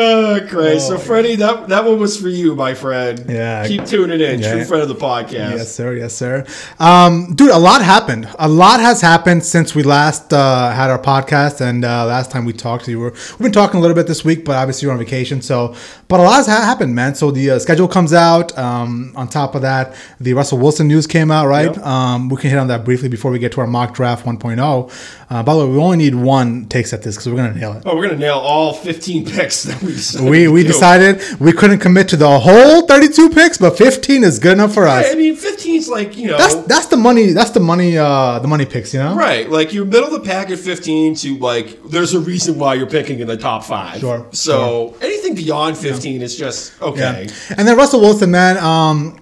Oh, 0.03 0.39
great. 0.47 0.79
so, 0.79 0.97
Freddie, 0.97 1.35
that 1.37 1.69
that 1.69 1.85
one 1.85 1.99
was 1.99 2.19
for 2.19 2.27
you, 2.29 2.55
my 2.55 2.73
friend. 2.73 3.23
Yeah. 3.29 3.67
Keep 3.67 3.85
tuning 3.85 4.19
in. 4.19 4.39
Yeah. 4.41 4.51
True 4.53 4.65
friend 4.65 4.81
of 4.83 4.89
the 4.89 4.95
podcast. 4.95 5.31
yes 5.57 5.73
sir 5.75 5.93
yes 5.95 6.13
sir 6.15 6.45
um, 6.79 7.33
dude 7.35 7.51
a 7.51 7.57
lot 7.57 7.81
happened 7.81 8.27
a 8.39 8.47
lot 8.47 8.79
has 8.79 9.01
happened 9.01 9.43
since 9.45 9.75
we 9.75 9.83
last 9.83 10.33
uh, 10.33 10.71
had 10.71 10.89
our 10.89 10.99
podcast 10.99 11.61
and 11.61 11.85
uh, 11.85 12.05
last 12.05 12.31
time 12.31 12.45
we 12.45 12.53
talked 12.53 12.85
to 12.85 12.91
you 12.91 12.99
were, 12.99 13.11
we've 13.11 13.39
been 13.39 13.51
talking 13.51 13.77
a 13.77 13.81
little 13.81 13.95
bit 13.95 14.07
this 14.07 14.23
week 14.25 14.43
but 14.45 14.55
obviously 14.55 14.85
you're 14.85 14.93
on 14.93 14.99
vacation 14.99 15.41
so 15.41 15.75
but 16.07 16.19
a 16.19 16.23
lot 16.23 16.35
has 16.37 16.47
happened 16.47 16.93
man 16.95 17.13
so 17.15 17.31
the 17.31 17.51
uh, 17.51 17.59
schedule 17.59 17.87
comes 17.87 18.13
out 18.13 18.57
um, 18.57 19.11
on 19.15 19.27
top 19.27 19.55
of 19.55 19.61
that 19.61 19.93
the 20.19 20.33
Russell 20.33 20.57
Wilson 20.57 20.87
news 20.87 21.05
came 21.07 21.29
out 21.31 21.47
right 21.47 21.75
Yep. 21.75 21.85
um, 21.85 22.29
we 22.29 22.37
can 22.37 22.49
hit 22.49 22.59
on 22.59 22.67
that 22.67 22.83
briefly 22.85 23.09
before 23.09 23.31
we 23.31 23.39
get 23.39 23.51
to 23.53 23.61
our 23.61 23.67
mock 23.67 23.93
draft 23.93 24.25
1.0 24.25 25.23
uh, 25.29 25.43
by 25.43 25.53
the 25.53 25.59
way 25.65 25.71
we 25.71 25.77
only 25.77 25.97
need 25.97 26.15
one 26.15 26.65
takes 26.67 26.93
at 26.93 27.03
this 27.03 27.15
because 27.15 27.29
we're 27.29 27.37
gonna 27.37 27.53
nail 27.53 27.73
it 27.73 27.83
Oh, 27.85 27.95
we're 27.95 28.07
gonna 28.07 28.19
nail 28.19 28.37
all 28.39 28.73
15 28.73 29.25
picks 29.35 29.63
that 29.63 29.81
we 29.81 29.90
we 30.21 30.47
we 30.47 30.63
decided 30.73 31.21
we 31.39 31.51
couldn't 31.51 31.79
commit 31.79 32.07
to 32.09 32.17
the 32.17 32.39
whole 32.39 32.85
32 32.87 33.29
picks, 33.29 33.57
but 33.57 33.77
15 33.77 34.23
is 34.23 34.39
good 34.39 34.53
enough 34.53 34.73
for 34.73 34.87
us. 34.87 35.11
I 35.11 35.15
mean, 35.15 35.35
15's 35.35 35.89
like 35.89 36.17
you 36.17 36.27
know. 36.27 36.37
That's 36.37 36.55
that's 36.67 36.87
the 36.87 36.97
money. 36.97 37.27
That's 37.33 37.51
the 37.51 37.59
money. 37.59 37.97
Uh, 37.97 38.39
the 38.39 38.47
money 38.47 38.65
picks. 38.65 38.93
You 38.93 38.99
know. 39.01 39.15
Right, 39.15 39.49
like 39.49 39.73
you're 39.73 39.85
middle 39.85 40.05
of 40.05 40.11
the 40.13 40.27
pack 40.27 40.49
at 40.49 40.59
15 40.59 41.15
to 41.15 41.37
like, 41.37 41.81
there's 41.83 42.13
a 42.13 42.19
reason 42.19 42.57
why 42.57 42.73
you're 42.75 42.89
picking 42.89 43.19
in 43.19 43.27
the 43.27 43.37
top 43.37 43.63
five. 43.63 43.99
Sure, 43.99 44.27
So 44.31 44.95
anything 45.01 45.35
beyond 45.35 45.77
15 45.77 46.21
is 46.21 46.37
just 46.37 46.73
Yeah. 46.79 46.87
okay. 46.87 47.27
And 47.57 47.67
then 47.67 47.77
Russell 47.77 48.01
Wilson, 48.01 48.31
man. 48.31 48.57
Um, 48.57 49.17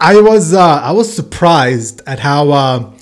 I 0.00 0.20
was 0.20 0.52
uh, 0.52 0.60
I 0.60 0.92
was 0.92 1.12
surprised 1.14 2.02
at 2.06 2.20
how 2.20 2.50
uh, 2.50 2.92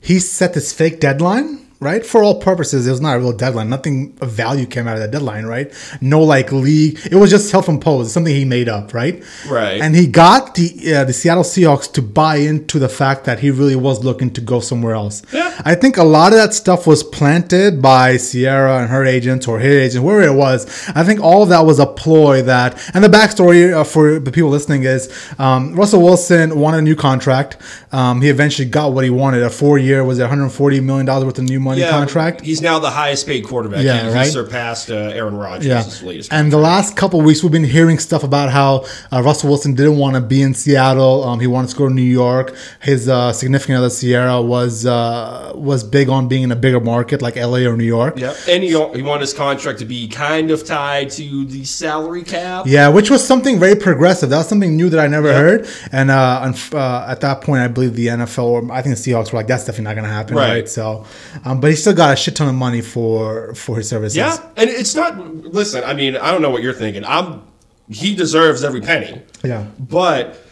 he 0.00 0.18
set 0.20 0.54
this 0.54 0.72
fake 0.72 1.00
deadline. 1.00 1.63
Right, 1.84 2.04
for 2.06 2.22
all 2.22 2.40
purposes, 2.40 2.86
it 2.86 2.90
was 2.90 3.02
not 3.02 3.14
a 3.14 3.18
real 3.18 3.34
deadline. 3.34 3.68
Nothing 3.68 4.16
of 4.22 4.30
value 4.30 4.64
came 4.64 4.88
out 4.88 4.94
of 4.94 5.00
that 5.00 5.10
deadline, 5.10 5.44
right? 5.44 5.70
No 6.00 6.22
like 6.22 6.50
league. 6.50 6.98
It 7.04 7.16
was 7.16 7.28
just 7.28 7.50
self-imposed, 7.50 8.10
something 8.10 8.34
he 8.34 8.46
made 8.46 8.70
up, 8.70 8.94
right? 8.94 9.22
Right. 9.46 9.82
And 9.82 9.94
he 9.94 10.06
got 10.06 10.54
the 10.54 10.94
uh, 10.94 11.04
the 11.04 11.12
Seattle 11.12 11.42
Seahawks 11.42 11.92
to 11.92 12.00
buy 12.00 12.36
into 12.36 12.78
the 12.78 12.88
fact 12.88 13.26
that 13.26 13.40
he 13.40 13.50
really 13.50 13.76
was 13.76 14.02
looking 14.02 14.30
to 14.32 14.40
go 14.40 14.60
somewhere 14.60 14.94
else. 14.94 15.20
Yeah. 15.30 15.60
I 15.62 15.74
think 15.74 15.98
a 15.98 16.04
lot 16.04 16.32
of 16.32 16.38
that 16.38 16.54
stuff 16.54 16.86
was 16.86 17.02
planted 17.04 17.82
by 17.82 18.16
Ciara 18.16 18.78
and 18.78 18.88
her 18.88 19.04
agents 19.04 19.46
or 19.46 19.58
his 19.58 19.74
agent, 19.90 20.04
whoever 20.06 20.22
it 20.22 20.32
was. 20.32 20.88
I 20.94 21.04
think 21.04 21.20
all 21.20 21.42
of 21.42 21.50
that 21.50 21.66
was 21.66 21.78
a 21.78 21.86
ploy 21.86 22.40
that, 22.44 22.80
and 22.94 23.04
the 23.04 23.08
backstory 23.08 23.74
uh, 23.74 23.84
for 23.84 24.18
the 24.18 24.32
people 24.32 24.48
listening 24.48 24.84
is 24.84 25.12
um, 25.38 25.74
Russell 25.74 26.00
Wilson 26.00 26.58
wanted 26.58 26.78
a 26.78 26.82
new 26.82 26.96
contract. 26.96 27.58
Um, 27.92 28.22
he 28.22 28.30
eventually 28.30 28.70
got 28.70 28.94
what 28.94 29.04
he 29.04 29.10
wanted 29.10 29.42
a 29.42 29.50
four 29.50 29.76
year, 29.76 30.02
was 30.02 30.18
it 30.18 30.22
140 30.22 30.80
million 30.80 31.04
dollars 31.04 31.26
worth 31.26 31.38
of 31.38 31.44
new 31.44 31.60
money 31.60 31.73
contract? 31.82 32.40
He's 32.40 32.62
now 32.62 32.78
the 32.78 32.90
highest 32.90 33.26
paid 33.26 33.44
quarterback. 33.44 33.82
Yeah, 33.82 34.02
he, 34.02 34.08
he 34.08 34.14
right? 34.14 34.32
surpassed 34.32 34.90
uh, 34.90 34.94
Aaron 34.94 35.36
Rodgers. 35.36 36.02
Yeah. 36.02 36.22
And 36.30 36.52
the 36.52 36.58
last 36.58 36.96
couple 36.96 37.20
of 37.20 37.26
weeks, 37.26 37.42
we've 37.42 37.52
been 37.52 37.64
hearing 37.64 37.98
stuff 37.98 38.24
about 38.24 38.50
how 38.50 38.86
uh, 39.12 39.22
Russell 39.22 39.50
Wilson 39.50 39.74
didn't 39.74 39.98
want 39.98 40.14
to 40.14 40.20
be 40.20 40.42
in 40.42 40.54
Seattle. 40.54 41.24
Um, 41.24 41.40
he 41.40 41.46
wanted 41.46 41.70
to 41.70 41.76
go 41.76 41.88
to 41.88 41.94
New 41.94 42.02
York. 42.02 42.54
His 42.80 43.08
uh, 43.08 43.32
significant 43.32 43.78
other 43.78 43.90
Ciara 43.90 44.40
was 44.40 44.86
uh, 44.86 45.52
was 45.54 45.84
big 45.84 46.08
on 46.08 46.28
being 46.28 46.42
in 46.44 46.52
a 46.52 46.56
bigger 46.56 46.80
market 46.80 47.20
like 47.22 47.36
LA 47.36 47.58
or 47.58 47.76
New 47.76 47.84
York. 47.84 48.18
Yep. 48.18 48.36
And 48.48 48.62
he, 48.62 48.70
he 48.70 49.02
wanted 49.02 49.22
his 49.22 49.34
contract 49.34 49.80
to 49.80 49.84
be 49.84 50.08
kind 50.08 50.50
of 50.50 50.64
tied 50.64 51.10
to 51.10 51.44
the 51.44 51.64
salary 51.64 52.22
cap. 52.22 52.66
Yeah, 52.66 52.88
which 52.88 53.10
was 53.10 53.26
something 53.26 53.58
very 53.58 53.76
progressive. 53.76 54.30
That 54.30 54.38
was 54.38 54.48
something 54.48 54.76
new 54.76 54.88
that 54.90 55.00
I 55.00 55.06
never 55.06 55.32
heard. 55.32 55.68
And 55.92 56.10
uh, 56.10 56.52
uh, 56.72 57.06
at 57.08 57.20
that 57.20 57.40
point, 57.40 57.62
I 57.62 57.68
believe 57.68 57.94
the 57.94 58.06
NFL 58.08 58.44
or 58.44 58.72
I 58.72 58.82
think 58.82 58.96
the 58.96 59.02
Seahawks 59.02 59.32
were 59.32 59.38
like, 59.38 59.46
"That's 59.46 59.64
definitely 59.64 59.84
not 59.84 59.94
going 59.94 60.04
to 60.04 60.10
happen." 60.10 60.36
Right. 60.36 60.54
Right. 60.54 60.68
So, 60.68 61.04
um, 61.44 61.60
but 61.64 61.70
he 61.70 61.76
still 61.76 61.94
got 61.94 62.12
a 62.12 62.16
shit 62.16 62.36
ton 62.36 62.46
of 62.46 62.54
money 62.54 62.82
for 62.82 63.54
for 63.54 63.78
his 63.78 63.88
services. 63.88 64.18
Yeah, 64.18 64.36
and 64.54 64.68
it's 64.68 64.94
not. 64.94 65.16
Listen, 65.18 65.82
I 65.82 65.94
mean, 65.94 66.14
I 66.14 66.30
don't 66.30 66.42
know 66.42 66.50
what 66.50 66.62
you're 66.62 66.74
thinking. 66.74 67.06
I'm. 67.06 67.42
He 67.88 68.14
deserves 68.14 68.62
every 68.62 68.82
penny. 68.82 69.22
Yeah. 69.42 69.68
But 69.78 70.43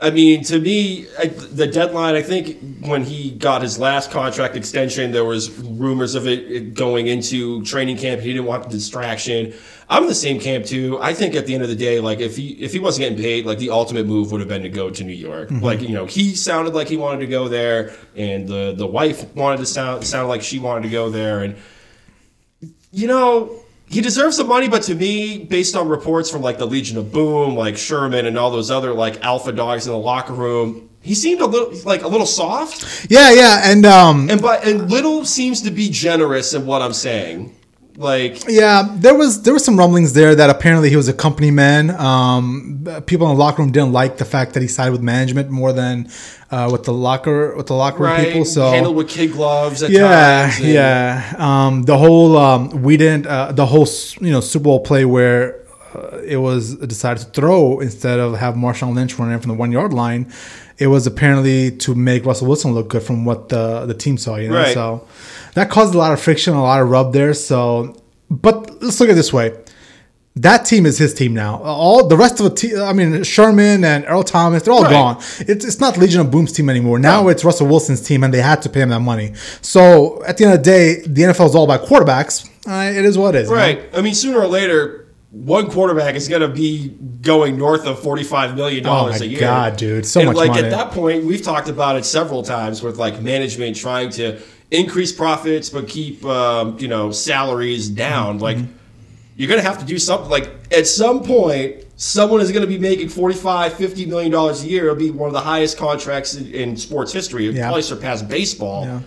I 0.00 0.10
mean, 0.10 0.44
to 0.44 0.60
me, 0.60 1.08
I, 1.18 1.26
the 1.26 1.66
deadline. 1.66 2.14
I 2.14 2.22
think 2.22 2.86
when 2.86 3.02
he 3.02 3.32
got 3.32 3.62
his 3.62 3.80
last 3.80 4.12
contract 4.12 4.54
extension, 4.54 5.10
there 5.10 5.24
was 5.24 5.50
rumors 5.58 6.14
of 6.14 6.28
it, 6.28 6.74
going 6.74 7.08
into 7.08 7.64
training 7.64 7.96
camp. 7.96 8.20
He 8.20 8.32
didn't 8.32 8.46
want 8.46 8.62
the 8.64 8.70
distraction. 8.70 9.52
I'm 9.88 10.04
in 10.04 10.08
the 10.08 10.14
same 10.14 10.38
camp 10.38 10.66
too. 10.66 10.98
I 11.00 11.14
think 11.14 11.34
at 11.34 11.46
the 11.46 11.54
end 11.54 11.64
of 11.64 11.68
the 11.68 11.74
day, 11.74 11.98
like 11.98 12.20
if 12.20 12.36
he 12.36 12.50
if 12.62 12.72
he 12.72 12.78
wasn't 12.78 13.04
getting 13.04 13.18
paid, 13.18 13.44
like 13.44 13.58
the 13.58 13.70
ultimate 13.70 14.06
move 14.06 14.30
would 14.30 14.40
have 14.40 14.48
been 14.48 14.62
to 14.62 14.68
go 14.68 14.88
to 14.88 15.02
New 15.02 15.12
York. 15.12 15.48
Mm-hmm. 15.48 15.64
Like 15.64 15.80
you 15.80 15.94
know, 15.94 16.06
he 16.06 16.34
sounded 16.36 16.74
like 16.74 16.88
he 16.88 16.96
wanted 16.96 17.20
to 17.20 17.26
go 17.26 17.48
there, 17.48 17.92
and 18.14 18.46
the 18.46 18.74
the 18.76 18.86
wife 18.86 19.34
wanted 19.34 19.58
to 19.58 19.66
sound 19.66 20.06
sound 20.06 20.28
like 20.28 20.42
she 20.42 20.60
wanted 20.60 20.82
to 20.82 20.90
go 20.90 21.10
there, 21.10 21.40
and 21.40 21.56
you 22.92 23.08
know, 23.08 23.62
he 23.88 24.00
deserves 24.00 24.36
the 24.36 24.44
money, 24.44 24.68
but 24.68 24.82
to 24.84 24.94
me, 24.94 25.38
based 25.44 25.74
on 25.74 25.88
reports 25.88 26.30
from 26.30 26.42
like 26.42 26.58
the 26.58 26.66
Legion 26.66 26.98
of 26.98 27.12
Boom, 27.12 27.56
like 27.56 27.76
Sherman 27.76 28.26
and 28.26 28.38
all 28.38 28.50
those 28.50 28.70
other 28.70 28.92
like 28.92 29.22
alpha 29.22 29.52
dogs 29.52 29.86
in 29.86 29.92
the 29.92 29.98
locker 29.98 30.34
room, 30.34 30.90
he 31.00 31.14
seemed 31.14 31.40
a 31.40 31.46
little 31.46 31.72
like 31.84 32.02
a 32.02 32.08
little 32.08 32.26
soft. 32.26 33.10
Yeah, 33.10 33.32
yeah, 33.32 33.62
and 33.64 33.86
um, 33.86 34.28
And 34.28 34.42
but 34.42 34.66
and 34.66 34.90
little 34.90 35.24
seems 35.24 35.62
to 35.62 35.70
be 35.70 35.88
generous 35.88 36.54
in 36.54 36.66
what 36.66 36.82
I'm 36.82 36.92
saying. 36.92 37.54
Like 37.98 38.44
Yeah, 38.46 38.94
there 38.94 39.16
was 39.16 39.42
there 39.42 39.52
was 39.52 39.64
some 39.64 39.76
rumblings 39.76 40.12
there 40.12 40.32
that 40.32 40.50
apparently 40.50 40.88
he 40.88 40.94
was 40.94 41.08
a 41.08 41.12
company 41.12 41.50
man. 41.50 41.90
Um, 41.90 42.86
people 43.06 43.28
in 43.28 43.36
the 43.36 43.40
locker 43.40 43.60
room 43.60 43.72
didn't 43.72 43.92
like 43.92 44.18
the 44.18 44.24
fact 44.24 44.54
that 44.54 44.62
he 44.62 44.68
sided 44.68 44.92
with 44.92 45.02
management 45.02 45.50
more 45.50 45.72
than 45.72 46.08
uh, 46.52 46.68
with 46.70 46.84
the 46.84 46.92
locker 46.92 47.56
with 47.56 47.66
the 47.66 47.74
locker 47.74 48.04
room 48.04 48.12
right, 48.12 48.28
people. 48.28 48.44
So 48.44 48.70
handled 48.70 48.94
with 48.94 49.08
kid 49.08 49.32
gloves 49.32 49.82
at 49.82 49.90
yeah, 49.90 50.48
times. 50.48 50.60
yeah. 50.60 51.34
Um, 51.38 51.82
the 51.82 51.98
whole 51.98 52.36
um, 52.36 52.82
we 52.82 52.96
didn't 52.96 53.26
uh, 53.26 53.50
the 53.50 53.66
whole 53.66 53.88
you 54.20 54.30
know 54.30 54.40
Super 54.40 54.64
Bowl 54.64 54.78
play 54.78 55.04
where 55.04 55.64
it 56.24 56.36
was 56.36 56.76
decided 56.76 57.24
to 57.24 57.30
throw 57.30 57.80
instead 57.80 58.20
of 58.20 58.36
have 58.38 58.54
Marshawn 58.54 58.94
Lynch 58.94 59.18
run 59.18 59.32
in 59.32 59.40
from 59.40 59.48
the 59.48 59.56
one 59.56 59.72
yard 59.72 59.92
line. 59.92 60.32
It 60.78 60.86
was 60.86 61.06
apparently 61.06 61.70
to 61.78 61.94
make 61.94 62.24
Russell 62.24 62.46
Wilson 62.46 62.72
look 62.72 62.88
good 62.88 63.02
from 63.02 63.24
what 63.24 63.48
the 63.48 63.84
the 63.86 63.94
team 63.94 64.16
saw. 64.18 64.36
You 64.36 64.48
know, 64.48 64.54
Right. 64.56 64.74
so 64.74 65.04
that 65.54 65.70
caused 65.70 65.94
a 65.94 65.98
lot 65.98 66.12
of 66.12 66.20
friction, 66.20 66.54
a 66.54 66.62
lot 66.62 66.80
of 66.80 66.88
rub 66.88 67.12
there. 67.12 67.34
So, 67.34 67.96
but 68.30 68.80
let's 68.82 69.00
look 69.00 69.08
at 69.08 69.12
it 69.12 69.16
this 69.16 69.32
way. 69.32 69.54
That 70.36 70.64
team 70.66 70.86
is 70.86 70.98
his 70.98 71.14
team 71.14 71.34
now. 71.34 71.60
All 71.64 72.06
the 72.06 72.16
rest 72.16 72.38
of 72.38 72.44
the 72.48 72.54
team, 72.54 72.80
I 72.80 72.92
mean, 72.92 73.24
Sherman 73.24 73.82
and 73.82 74.04
Earl 74.06 74.22
Thomas, 74.22 74.62
they're 74.62 74.72
all 74.72 74.84
Right. 74.84 74.92
gone. 74.92 75.16
It's, 75.40 75.64
it's 75.64 75.80
not 75.80 75.96
Legion 75.98 76.20
of 76.20 76.30
Boom's 76.30 76.52
team 76.52 76.70
anymore. 76.70 77.00
Now 77.00 77.22
No. 77.22 77.28
it's 77.30 77.44
Russell 77.44 77.66
Wilson's 77.66 78.00
team, 78.00 78.22
and 78.22 78.32
they 78.32 78.40
had 78.40 78.62
to 78.62 78.68
pay 78.68 78.82
him 78.82 78.90
that 78.90 79.00
money. 79.00 79.32
So 79.62 80.22
at 80.24 80.36
the 80.36 80.44
end 80.44 80.52
of 80.54 80.60
the 80.60 80.70
day, 80.70 81.02
the 81.04 81.22
NFL 81.22 81.46
is 81.48 81.54
all 81.56 81.64
about 81.64 81.86
quarterbacks. 81.86 82.48
Uh, 82.68 82.92
it 82.96 83.04
is 83.04 83.18
what 83.18 83.34
it 83.34 83.42
is. 83.46 83.48
Right. 83.50 83.80
I 83.92 84.00
mean, 84.00 84.14
sooner 84.14 84.38
or 84.38 84.46
later, 84.46 85.06
one 85.30 85.70
quarterback 85.70 86.14
is 86.14 86.26
going 86.28 86.40
to 86.42 86.48
be 86.48 86.88
going 87.20 87.58
north 87.58 87.86
of 87.86 88.00
forty-five 88.00 88.56
million 88.56 88.82
dollars 88.84 89.16
Oh 89.16 89.18
my 89.20 89.24
a 89.26 89.28
year. 89.28 89.40
God, 89.40 89.76
dude, 89.76 90.06
so 90.06 90.20
and 90.20 90.28
much 90.28 90.36
like 90.36 90.50
money. 90.50 90.62
at 90.64 90.70
that 90.70 90.90
point, 90.92 91.24
we've 91.24 91.42
talked 91.42 91.68
about 91.68 91.96
it 91.96 92.04
several 92.04 92.42
times 92.42 92.82
with 92.82 92.96
like 92.98 93.20
management 93.20 93.76
trying 93.76 94.10
to 94.10 94.40
increase 94.70 95.12
profits 95.12 95.70
but 95.70 95.88
keep 95.88 96.24
um, 96.24 96.78
you 96.78 96.88
know 96.88 97.10
salaries 97.10 97.88
down. 97.88 98.34
Mm-hmm. 98.36 98.42
Like 98.42 98.58
you're 99.36 99.48
going 99.48 99.60
to 99.60 99.66
have 99.66 99.78
to 99.78 99.84
do 99.84 99.98
something. 99.98 100.30
Like 100.30 100.50
at 100.72 100.86
some 100.86 101.22
point. 101.22 101.84
Someone 102.00 102.40
is 102.40 102.52
going 102.52 102.60
to 102.62 102.68
be 102.68 102.78
making 102.78 103.08
45, 103.08 103.72
50 103.72 104.06
million 104.06 104.30
dollars 104.30 104.62
a 104.62 104.68
year. 104.68 104.84
It'll 104.84 104.94
be 104.94 105.10
one 105.10 105.26
of 105.26 105.32
the 105.32 105.40
highest 105.40 105.76
contracts 105.78 106.36
in, 106.36 106.46
in 106.54 106.76
sports 106.76 107.12
history. 107.12 107.48
It'll 107.48 107.56
Yeah. 107.58 107.64
probably 107.64 107.82
surpass 107.82 108.22
baseball. 108.22 108.84
Yeah. 108.84 109.00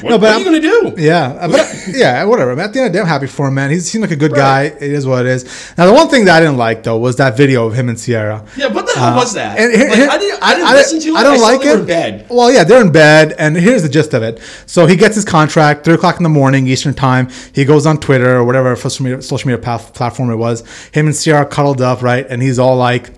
What, 0.00 0.10
No, 0.10 0.18
but 0.18 0.20
what 0.20 0.28
are 0.28 0.32
I'm- 0.32 0.38
you 0.40 0.44
going 0.60 0.62
to 0.62 0.96
do? 0.96 1.02
Yeah, 1.02 1.26
uh, 1.40 1.48
but 1.48 1.84
yeah, 1.88 2.24
whatever. 2.24 2.52
At 2.52 2.72
the 2.72 2.78
end 2.80 2.86
of 2.88 2.92
the 2.92 2.96
day, 2.98 3.00
I'm 3.00 3.06
happy 3.06 3.26
for 3.26 3.48
him, 3.48 3.54
man. 3.54 3.70
He 3.70 3.80
seemed 3.80 4.02
like 4.02 4.10
a 4.10 4.16
good 4.16 4.32
Right. 4.32 4.38
guy. 4.78 4.84
It 4.84 4.92
is 4.92 5.06
what 5.06 5.26
it 5.26 5.30
is. 5.30 5.44
Now, 5.76 5.86
the 5.86 5.92
one 5.92 6.08
thing 6.08 6.24
that 6.26 6.36
I 6.36 6.40
didn't 6.40 6.56
like 6.56 6.82
though 6.82 6.98
was 6.98 7.16
that 7.16 7.36
video 7.36 7.66
of 7.66 7.74
him 7.74 7.88
and 7.88 7.98
Ciara. 7.98 8.44
Yeah, 8.56 8.68
what 8.68 8.86
the 8.86 8.98
hell 8.98 9.16
was 9.16 9.34
that? 9.34 9.58
Uh, 9.58 9.62
And 9.62 9.72
here- 9.74 9.88
Like, 9.88 9.96
here- 9.98 10.08
I 10.10 10.18
didn't, 10.18 10.42
I 10.42 10.54
didn't 10.54 10.70
listen 10.74 11.00
to 11.00 11.08
it. 11.08 11.16
I 11.16 11.22
don't 11.22 11.38
saw 11.38 11.44
like 11.44 11.60
they 11.60 11.68
were 11.70 11.76
it. 11.76 11.80
in 11.80 11.86
bed. 11.86 12.26
Well, 12.30 12.50
yeah, 12.52 12.64
they're 12.64 12.80
in 12.80 12.92
bed, 12.92 13.34
and 13.38 13.56
here's 13.56 13.82
the 13.82 13.88
gist 13.88 14.14
of 14.14 14.22
it. 14.22 14.40
So 14.66 14.86
he 14.86 14.96
gets 14.96 15.14
his 15.14 15.24
contract, 15.24 15.84
three 15.84 15.94
o'clock 15.94 16.16
in 16.18 16.22
the 16.22 16.28
morning 16.28 16.66
Eastern 16.66 16.94
time. 16.94 17.28
He 17.52 17.64
goes 17.64 17.86
on 17.86 17.98
Twitter 17.98 18.36
or 18.36 18.44
whatever 18.44 18.74
social 18.76 19.04
media, 19.04 19.22
social 19.22 19.48
media 19.48 19.62
pa- 19.62 19.78
platform 19.78 20.30
it 20.30 20.36
was. 20.36 20.62
Him 20.92 21.06
and 21.06 21.18
Ciara 21.18 21.46
cuddled 21.46 21.80
up, 21.80 22.02
right? 22.02 22.26
And 22.28 22.42
he's 22.42 22.58
all 22.58 22.76
like, 22.76 23.10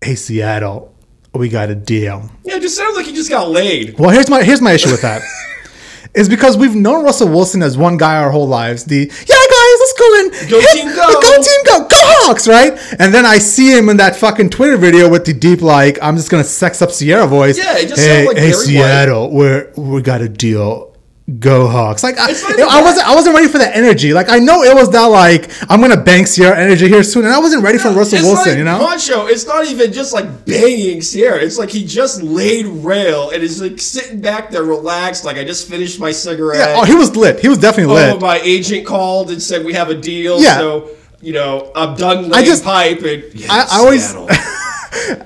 "Hey, 0.00 0.14
Seattle, 0.14 0.92
we 1.36 1.48
got 1.48 1.70
a 1.70 1.74
deal." 1.74 2.30
Yeah, 2.44 2.56
it 2.56 2.62
just 2.62 2.76
sounds 2.76 2.96
like 2.96 3.06
he 3.06 3.12
just 3.12 3.30
got 3.30 3.50
laid. 3.50 3.98
Well, 3.98 4.10
here's 4.10 4.28
my 4.30 4.42
here's 4.42 4.60
my 4.60 4.72
issue 4.72 4.90
with 4.90 5.02
that. 5.02 5.22
Is 6.14 6.30
because 6.30 6.56
we've 6.56 6.74
known 6.74 7.04
Russell 7.04 7.28
Wilson 7.28 7.62
as 7.62 7.76
one 7.76 7.98
guy 7.98 8.16
our 8.16 8.30
whole 8.30 8.48
lives. 8.48 8.84
The 8.84 9.00
yeah, 9.00 9.04
guys, 9.04 9.76
let's 9.80 9.92
go 9.98 10.14
in. 10.14 10.48
Go 10.48 10.60
Hit- 10.60 10.70
team, 10.72 10.86
go." 10.96 11.20
Go 11.20 11.42
team, 11.42 11.60
go. 11.66 11.78
Go 11.80 11.88
Hawks, 11.90 12.48
right? 12.48 12.72
And 12.98 13.12
then 13.12 13.26
I 13.26 13.36
see 13.36 13.76
him 13.76 13.90
in 13.90 13.98
that 13.98 14.16
fucking 14.16 14.48
Twitter 14.48 14.78
video 14.78 15.10
with 15.10 15.26
the 15.26 15.34
deep 15.34 15.60
like, 15.60 15.98
I'm 16.00 16.16
just 16.16 16.30
gonna 16.30 16.42
sex 16.44 16.80
up 16.80 16.90
Ciara 16.90 17.26
voice. 17.26 17.58
Yeah, 17.58 17.76
it 17.76 17.88
just 17.88 18.00
hey, 18.00 18.24
sounded 18.24 18.28
like 18.28 18.36
hey, 18.38 18.50
White. 18.52 18.56
Seattle, 18.56 19.30
we're 19.30 19.70
we 19.76 20.00
got 20.00 20.22
a 20.22 20.28
deal. 20.30 20.95
Go 21.40 21.66
Hawks! 21.66 22.04
Like 22.04 22.18
I, 22.18 22.30
It's 22.30 22.42
not 22.42 22.52
even 22.52 22.68
I 22.68 22.80
wasn't, 22.82 23.08
I 23.08 23.14
wasn't 23.16 23.34
ready 23.34 23.48
for 23.48 23.58
that 23.58 23.74
energy. 23.74 24.12
Like 24.12 24.28
I 24.28 24.38
know 24.38 24.62
it 24.62 24.72
was 24.76 24.90
that 24.90 25.06
like 25.06 25.50
I'm 25.68 25.80
gonna 25.80 26.00
bank 26.00 26.28
Ciara 26.28 26.56
energy 26.56 26.86
here 26.86 27.02
soon, 27.02 27.24
and 27.24 27.34
I 27.34 27.40
wasn't 27.40 27.64
ready 27.64 27.78
for 27.78 27.88
Russell 27.90 28.20
Wilson. 28.22 28.50
like 28.52 28.58
you 28.58 28.62
know, 28.62 28.78
Poncho, 28.78 29.26
it's 29.26 29.44
not 29.44 29.66
even 29.66 29.92
just 29.92 30.12
like 30.14 30.44
banging 30.46 31.00
Ciara. 31.00 31.42
It's 31.42 31.58
like 31.58 31.70
he 31.70 31.84
just 31.84 32.22
laid 32.22 32.66
rail 32.66 33.30
and 33.30 33.42
is 33.42 33.60
like 33.60 33.80
sitting 33.80 34.20
back 34.20 34.50
there 34.50 34.62
relaxed, 34.62 35.24
like 35.24 35.36
I 35.36 35.42
just 35.42 35.68
finished 35.68 35.98
my 35.98 36.12
cigarette. 36.12 36.60
yeah. 36.60 36.76
Oh, 36.80 36.84
he 36.84 36.94
was 36.94 37.16
lit. 37.16 37.40
He 37.40 37.48
was 37.48 37.58
definitely 37.58 37.94
lit. 37.94 38.14
Oh, 38.14 38.20
my 38.20 38.38
agent 38.44 38.86
called 38.86 39.32
and 39.32 39.42
said 39.42 39.64
we 39.64 39.72
have 39.72 39.90
a 39.90 39.96
deal. 39.96 40.40
Yeah. 40.40 40.58
So 40.58 40.90
you 41.20 41.32
know 41.32 41.72
I'm 41.74 41.96
done 41.96 42.28
laying 42.28 42.44
just- 42.44 42.62
pipe 42.62 43.02
and 43.02 43.24
yeah, 43.34 43.48
I- 43.50 43.66
I 43.72 43.78
always-. 43.80 44.14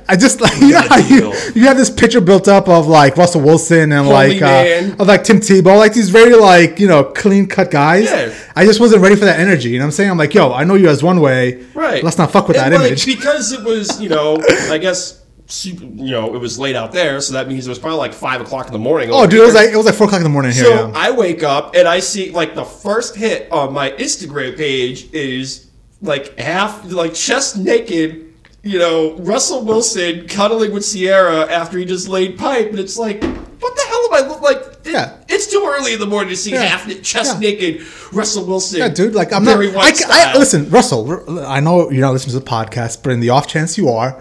I 0.09 0.17
just 0.19 0.41
like 0.41 0.59
you 0.61 0.71
know 0.73 0.81
how 0.81 0.99
you, 0.99 1.33
you 1.55 1.67
have 1.67 1.77
this 1.77 1.91
picture 1.91 2.21
built 2.21 2.49
up 2.49 2.69
of 2.69 2.87
like 2.87 3.17
Russell 3.17 3.43
Wilson 3.43 3.93
and 3.93 4.07
Holy 4.07 4.41
like 4.41 4.43
uh, 4.43 4.95
of 4.99 5.07
like 5.07 5.25
Tim 5.25 5.39
Tebow, 5.39 5.79
like 5.79 5.93
these 5.93 6.11
very 6.11 6.35
like 6.35 6.79
you 6.81 6.89
know 6.89 7.05
clean 7.05 7.47
cut 7.47 7.71
guys. 7.71 8.05
Yeah. 8.05 8.35
I 8.57 8.65
just 8.65 8.81
wasn't 8.81 9.03
ready 9.03 9.17
for 9.17 9.25
that 9.25 9.39
energy. 9.39 9.71
You 9.71 9.79
know 9.79 9.85
what 9.85 9.89
I'm 9.89 9.93
saying? 9.93 10.11
I'm 10.11 10.19
like, 10.19 10.35
yo, 10.35 10.53
I 10.53 10.65
know 10.65 10.75
you 10.75 10.89
as 10.89 11.03
one 11.03 11.21
way. 11.21 11.65
Right. 11.75 12.03
Let's 12.03 12.19
not 12.19 12.31
fuck 12.31 12.49
with 12.49 12.57
And, 12.57 12.73
that 12.75 12.81
like, 12.81 12.89
image. 12.89 13.07
because 13.07 13.53
it 13.53 13.63
was, 13.63 14.01
you 14.01 14.09
know, 14.09 14.39
I 14.71 14.79
guess, 14.79 15.23
you 15.65 16.11
know, 16.13 16.35
it 16.35 16.39
was 16.39 16.59
late 16.59 16.77
out 16.77 16.93
there, 16.93 17.21
so 17.21 17.33
that 17.35 17.49
means 17.49 17.67
it 17.67 17.71
was 17.71 17.79
probably 17.79 17.99
like 17.99 18.13
five 18.15 18.41
o'clock 18.41 18.67
in 18.67 18.73
the 18.73 18.79
morning. 18.79 19.11
oh, 19.13 19.27
dude, 19.27 19.41
it 19.41 19.45
was 19.45 19.55
like 19.55 19.71
it 19.71 19.77
was 19.77 19.87
like 19.87 19.95
four 19.95 20.07
o'clock 20.07 20.21
in 20.21 20.25
the 20.25 20.31
morning 20.31 20.53
here. 20.53 20.65
So 20.65 20.89
yeah. 20.89 20.93
I 20.95 21.11
wake 21.11 21.43
up 21.43 21.75
and 21.75 21.87
I 21.89 22.01
see 22.01 22.31
like 22.31 22.55
the 22.55 22.65
first 22.65 23.17
hit 23.17 23.51
on 23.53 23.73
my 23.73 23.91
Instagram 23.93 24.57
page 24.57 25.13
is 25.13 25.71
like 26.03 26.39
half, 26.39 26.91
like 26.91 27.15
chest 27.15 27.57
naked. 27.57 28.27
You 28.63 28.79
know, 28.79 29.17
Russell 29.19 29.65
Wilson 29.65 30.27
cuddling 30.29 30.73
with 30.73 30.91
Ciara 30.91 31.51
after 31.51 31.79
he 31.79 31.85
just 31.87 32.09
laid 32.09 32.37
pipe, 32.39 32.69
and 32.71 32.79
it's 32.79 32.99
like, 32.99 33.23
what 33.23 33.75
the 33.77 33.83
hell 33.89 34.09
am 34.13 34.25
I 34.25 34.29
look 34.29 34.43
like? 34.43 34.57
It- 34.85 34.93
Yeah. 34.93 35.13
it's 35.29 35.47
too 35.47 35.65
early 35.67 35.95
in 35.95 35.99
the 36.01 36.07
morning 36.07 36.29
to 36.31 36.37
see 36.37 36.53
Yeah. 36.53 36.63
half 36.65 36.87
chest 37.03 37.35
Yeah. 37.35 37.39
naked 37.51 37.83
Russell 38.13 38.45
Wilson. 38.45 38.81
yeah, 38.81 38.89
dude, 38.89 39.15
like 39.15 39.33
I'm 39.33 39.45
Barry 39.45 39.71
not. 39.73 39.85
I, 40.11 40.33
I, 40.35 40.39
listen, 40.39 40.69
Russell. 40.71 41.47
I 41.47 41.61
know 41.61 41.91
you're 41.91 42.01
not 42.03 42.13
listening 42.13 42.35
to 42.35 42.41
the 42.41 42.51
podcast, 42.51 42.99
but 43.03 43.13
in 43.13 43.21
the 43.21 43.31
off 43.31 43.47
chance 43.47 43.79
you 43.79 43.89
are, 43.89 44.21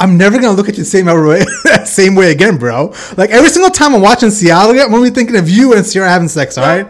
I'm 0.00 0.16
never 0.18 0.38
gonna 0.38 0.56
look 0.56 0.68
at 0.68 0.76
you 0.76 0.82
the 0.84 0.88
same 0.90 1.06
way, 1.06 1.44
same 1.84 2.14
way 2.16 2.30
again, 2.32 2.56
bro. 2.56 2.92
Like 3.16 3.30
every 3.30 3.50
single 3.50 3.70
time 3.70 3.94
I'm 3.94 4.02
watching 4.02 4.30
Seattle, 4.30 4.78
I'm 4.80 4.94
only 4.94 5.10
thinking 5.10 5.36
of 5.36 5.48
you 5.48 5.74
and 5.74 5.88
Ciara 5.88 6.08
having 6.08 6.28
sex. 6.28 6.58
All 6.58 6.66
right, 6.66 6.86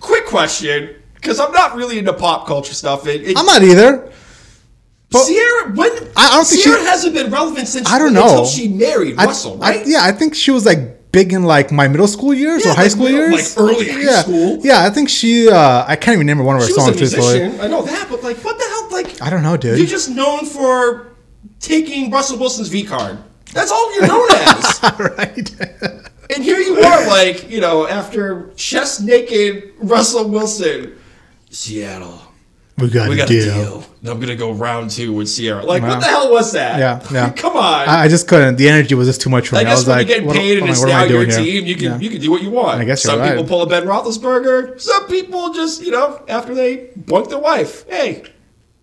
Quick 0.00 0.26
question, 0.26 0.90
because 1.14 1.40
I'm 1.40 1.52
not 1.52 1.74
really 1.76 1.98
into 1.98 2.12
pop 2.12 2.46
culture 2.46 2.74
stuff. 2.74 3.06
It, 3.06 3.22
it, 3.28 3.38
I'm 3.38 3.46
not 3.46 3.62
either. 3.62 4.10
But- 5.10 5.26
Ciara, 5.26 5.72
when 5.74 5.90
I 6.16 6.34
don't 6.34 6.46
think 6.46 6.62
Ciara 6.62 6.80
she- 6.80 6.86
hasn't 6.86 7.14
been 7.14 7.30
relevant 7.30 7.66
since 7.68 7.90
I 7.90 7.98
don't 7.98 8.12
know 8.12 8.28
until 8.28 8.46
she 8.46 8.68
married 8.68 9.14
I, 9.18 9.24
Russell, 9.26 9.62
I- 9.62 9.70
right? 9.76 9.86
yeah, 9.86 10.00
I 10.02 10.12
think 10.12 10.34
she 10.34 10.50
was 10.50 10.66
like 10.66 11.10
big 11.12 11.32
in 11.32 11.44
like 11.44 11.72
my 11.72 11.88
middle 11.88 12.06
school 12.06 12.34
years 12.34 12.62
Yeah, 12.64 12.72
or 12.72 12.74
high 12.74 12.82
like 12.82 12.90
school 12.90 13.04
middle- 13.04 13.30
years, 13.30 13.56
like 13.56 13.64
early 13.70 13.88
high 13.90 14.00
yeah. 14.02 14.20
school. 14.22 14.58
Yeah, 14.62 14.84
I 14.84 14.90
think 14.90 15.08
she. 15.08 15.48
uh 15.48 15.84
I 15.86 15.96
can't 15.96 16.14
even 16.16 16.26
remember 16.26 16.44
one 16.44 16.56
of 16.56 16.62
her 16.62 16.68
She 16.68 16.74
was 16.74 16.82
a 16.82 16.86
songs. 16.86 17.00
musician. 17.00 17.60
I 17.60 17.66
know 17.68 17.82
that, 17.82 18.08
but 18.10 18.22
like, 18.22 18.36
what 18.44 18.58
the 18.58 18.64
hell? 18.64 18.88
Like, 18.90 19.22
I 19.22 19.30
don't 19.30 19.42
know, 19.42 19.56
dude. 19.56 19.78
you're 19.78 19.86
just 19.86 20.10
known 20.10 20.44
for 20.44 21.12
taking 21.60 22.10
Russell 22.10 22.38
Wilson's 22.38 22.68
V 22.68 22.84
card. 22.84 23.16
That's 23.54 23.70
all 23.70 23.94
you're 23.94 24.06
known 24.06 24.28
as. 24.30 24.80
right. 25.16 25.50
and 26.34 26.44
here 26.44 26.58
you 26.58 26.80
are, 26.80 27.06
like, 27.06 27.48
you 27.50 27.60
know, 27.62 27.86
after 27.88 28.50
chest 28.56 29.00
naked 29.02 29.72
Russell 29.78 30.28
Wilson, 30.28 30.94
Seattle. 31.48 32.20
We 32.78 32.88
got, 32.90 33.08
We 33.08 33.14
a, 33.14 33.18
got 33.18 33.28
deal. 33.28 33.50
a 33.50 33.54
deal. 33.64 33.84
And 34.00 34.08
I'm 34.10 34.20
gonna 34.20 34.36
go 34.36 34.52
round 34.52 34.90
two 34.90 35.12
with 35.12 35.34
Ciara. 35.34 35.64
Like, 35.64 35.82
Wow. 35.82 35.88
what 35.88 36.00
the 36.00 36.06
hell 36.06 36.30
was 36.32 36.52
that? 36.52 36.78
Yeah, 36.78 37.02
yeah. 37.12 37.30
Come 37.30 37.56
on. 37.56 37.88
I, 37.88 38.02
I 38.04 38.08
just 38.08 38.28
couldn't. 38.28 38.56
The 38.56 38.68
energy 38.68 38.94
was 38.94 39.08
just 39.08 39.20
too 39.20 39.30
much 39.30 39.48
for 39.48 39.56
me. 39.56 39.58
I 39.58 39.62
I, 39.62 39.64
guess 39.64 39.78
was 39.78 39.86
when 39.88 39.96
like, 39.98 40.06
you're 40.08 40.14
getting 40.16 40.26
what, 40.28 40.36
paid 40.36 40.52
I'm 40.52 40.58
and 40.58 40.62
like, 40.62 40.70
it's 40.70 40.80
what 40.80 40.90
am 40.90 40.96
now 41.00 41.04
your 41.14 41.24
doing 41.24 41.30
here? 41.44 41.60
team, 41.60 41.66
you 41.66 41.74
can 41.74 41.84
Yeah. 41.84 41.98
you 41.98 42.10
can 42.10 42.20
do 42.20 42.30
what 42.30 42.42
you 42.42 42.50
want. 42.50 42.80
I 42.80 42.84
guess 42.84 43.02
you're 43.04 43.10
some 43.12 43.20
right. 43.20 43.30
people 43.30 43.44
pull 43.44 43.62
a 43.62 43.66
Ben 43.66 43.84
Roethlisberger. 43.84 44.80
Some 44.80 45.06
people 45.08 45.52
just 45.52 45.82
you 45.82 45.90
know 45.90 46.22
after 46.28 46.54
they 46.54 46.90
bunk 46.96 47.28
their 47.30 47.38
wife. 47.40 47.84
Hey, 47.88 48.22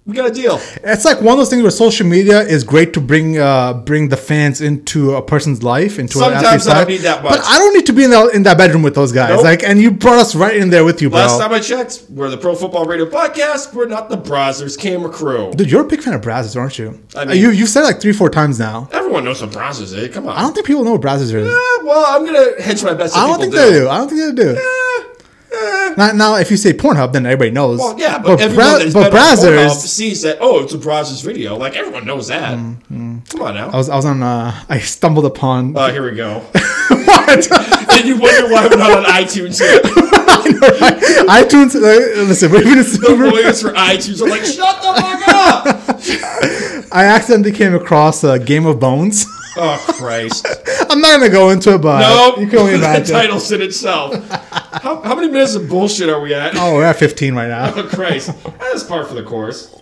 we 0.05 0.13
got 0.13 0.29
a 0.29 0.33
deal. 0.33 0.59
It's 0.83 1.03
like 1.03 1.19
one 1.19 1.33
of 1.33 1.37
those 1.39 1.49
things 1.49 1.63
where 1.63 1.71
social 1.71 2.05
media 2.05 2.41
is 2.41 2.63
great 2.63 2.93
to 2.93 3.01
bring 3.01 3.39
uh, 3.39 3.73
bring 3.73 4.09
the 4.09 4.17
fans 4.17 4.61
into 4.61 5.15
a 5.15 5.21
person's 5.21 5.63
life, 5.63 5.97
into 5.97 6.19
an 6.19 6.25
Sometimes 6.25 6.67
I 6.67 6.79
don't 6.79 6.87
need 6.89 6.97
that 6.97 7.23
much. 7.23 7.31
But. 7.31 7.41
I 7.43 7.57
don't 7.57 7.73
need 7.73 7.87
to 7.87 7.93
be 7.93 8.03
in, 8.03 8.11
the, 8.11 8.27
in 8.27 8.43
that 8.43 8.57
bedroom 8.57 8.83
with 8.83 8.93
those 8.93 9.11
guys. 9.11 9.29
Nope. 9.37 9.43
Like, 9.43 9.63
and 9.63 9.81
you 9.81 9.89
brought 9.89 10.19
us 10.19 10.35
right 10.35 10.55
in 10.55 10.69
there 10.69 10.85
with 10.85 11.01
you, 11.01 11.09
bro. 11.09 11.19
Last 11.19 11.39
time 11.39 11.51
I 11.51 11.59
checked, 11.59 12.03
we're 12.09 12.29
the 12.29 12.37
Pro 12.37 12.53
Football 12.55 12.85
Radio 12.85 13.05
podcast. 13.07 13.73
We're 13.73 13.87
not 13.87 14.09
the 14.09 14.17
Brazzers 14.17 14.77
camera 14.77 15.09
crew. 15.09 15.51
Dude, 15.55 15.71
you're 15.71 15.81
a 15.81 15.87
big 15.87 16.01
fan 16.01 16.13
of 16.13 16.21
Brazzers, 16.21 16.55
aren't 16.55 16.77
you? 16.77 17.01
I 17.15 17.21
Uh, 17.21 17.25
mean- 17.25 17.41
you 17.41 17.49
you've 17.49 17.69
said 17.69 17.81
it 17.81 17.85
like 17.85 17.99
three, 18.01 18.13
four 18.13 18.29
times 18.29 18.59
now. 18.59 18.87
Everyone 18.91 19.23
knows 19.25 19.41
what 19.41 19.49
Brazzers 19.51 19.91
is. 19.97 20.13
Come 20.13 20.27
on. 20.27 20.37
I 20.37 20.41
don't 20.41 20.53
think 20.53 20.67
people 20.67 20.83
know 20.83 20.91
what 20.93 21.01
Brazzers 21.01 21.33
is. 21.33 21.47
Eh, 21.51 21.83
well, 21.83 22.05
I'm 22.07 22.23
gonna 22.25 22.61
hedge 22.61 22.83
my 22.83 22.93
bets. 22.93 23.13
that 23.13 23.19
I 23.23 23.27
don't 23.27 23.39
think 23.39 23.53
people 23.53 23.65
they 23.71 23.79
do. 23.79 23.89
I 23.89 23.97
don't 23.97 24.09
think 24.09 24.35
they 24.35 24.43
do. 24.43 24.81
Now, 25.97 26.11
now, 26.11 26.35
if 26.35 26.51
you 26.51 26.57
say 26.57 26.73
Pornhub, 26.73 27.13
then 27.13 27.25
everybody 27.25 27.51
knows. 27.51 27.79
Well, 27.79 27.97
yeah, 27.97 28.17
but, 28.19 28.41
everyone 28.41 28.55
Bra- 28.55 28.79
but 28.79 28.93
been 28.93 28.95
on 28.97 29.11
Pornhub 29.11 29.71
Brazzers. 29.71 29.87
sees 29.87 30.21
that. 30.23 30.37
Oh, 30.41 30.63
it's 30.63 30.73
a 30.73 30.77
Brazzers 30.77 31.23
video. 31.23 31.55
Like 31.57 31.75
everyone 31.75 32.05
knows 32.05 32.27
that. 32.27 32.57
Mm, 32.57 33.29
Come 33.29 33.41
on 33.41 33.55
now. 33.55 33.69
I 33.69 33.77
was 33.77 33.89
I 33.89 33.95
was 33.95 34.05
on. 34.05 34.21
Uh, 34.21 34.63
I 34.67 34.79
stumbled 34.79 35.25
upon. 35.25 35.77
Oh, 35.77 35.91
here 35.91 36.03
we 36.03 36.15
go. 36.15 36.39
what? 36.89 37.51
and 37.93 38.05
you 38.05 38.17
wonder 38.19 38.51
why 38.51 38.67
we're 38.67 38.77
not 38.77 38.91
on 38.97 39.05
iTunes 39.05 39.59
yet. 39.61 39.83
iTunes. 41.27 41.75
Uh, 41.75 42.23
listen, 42.23 42.51
we're 42.51 42.61
even 42.61 42.77
The 42.77 43.29
lawyers 43.31 43.61
for 43.61 43.71
iTunes 43.71 44.21
are 44.21 44.27
like, 44.29 44.43
shut 44.43 44.81
the 44.81 44.93
fuck 45.01 45.27
up. 45.27 46.91
I 46.91 47.05
accidentally 47.05 47.51
came 47.51 47.73
across 47.73 48.23
a 48.23 48.37
Game 48.39 48.65
of 48.65 48.79
Bones. 48.79 49.25
Oh 49.57 49.83
Christ! 49.97 50.45
I'm 50.89 50.99
not 51.01 51.19
gonna 51.19 51.29
go 51.29 51.49
into 51.51 51.73
it, 51.75 51.81
but 51.81 51.99
Nope. 51.99 52.39
you 52.39 52.47
can 52.47 52.59
only 52.59 52.73
imagine. 52.75 53.13
title's 53.15 53.51
in 53.51 53.61
itself. 53.61 54.13
How, 54.81 55.01
how 55.01 55.15
many 55.15 55.29
minutes 55.29 55.55
of 55.55 55.69
bullshit 55.69 56.09
are 56.09 56.19
we 56.19 56.33
at? 56.33 56.55
Oh, 56.55 56.75
we're 56.75 56.83
at 56.83 56.97
15 56.97 57.33
right 57.35 57.47
now. 57.47 57.73
Oh 57.75 57.83
Christ! 57.87 58.31
That's 58.59 58.83
par 58.83 59.05
for 59.05 59.13
the 59.13 59.23
course. 59.23 59.81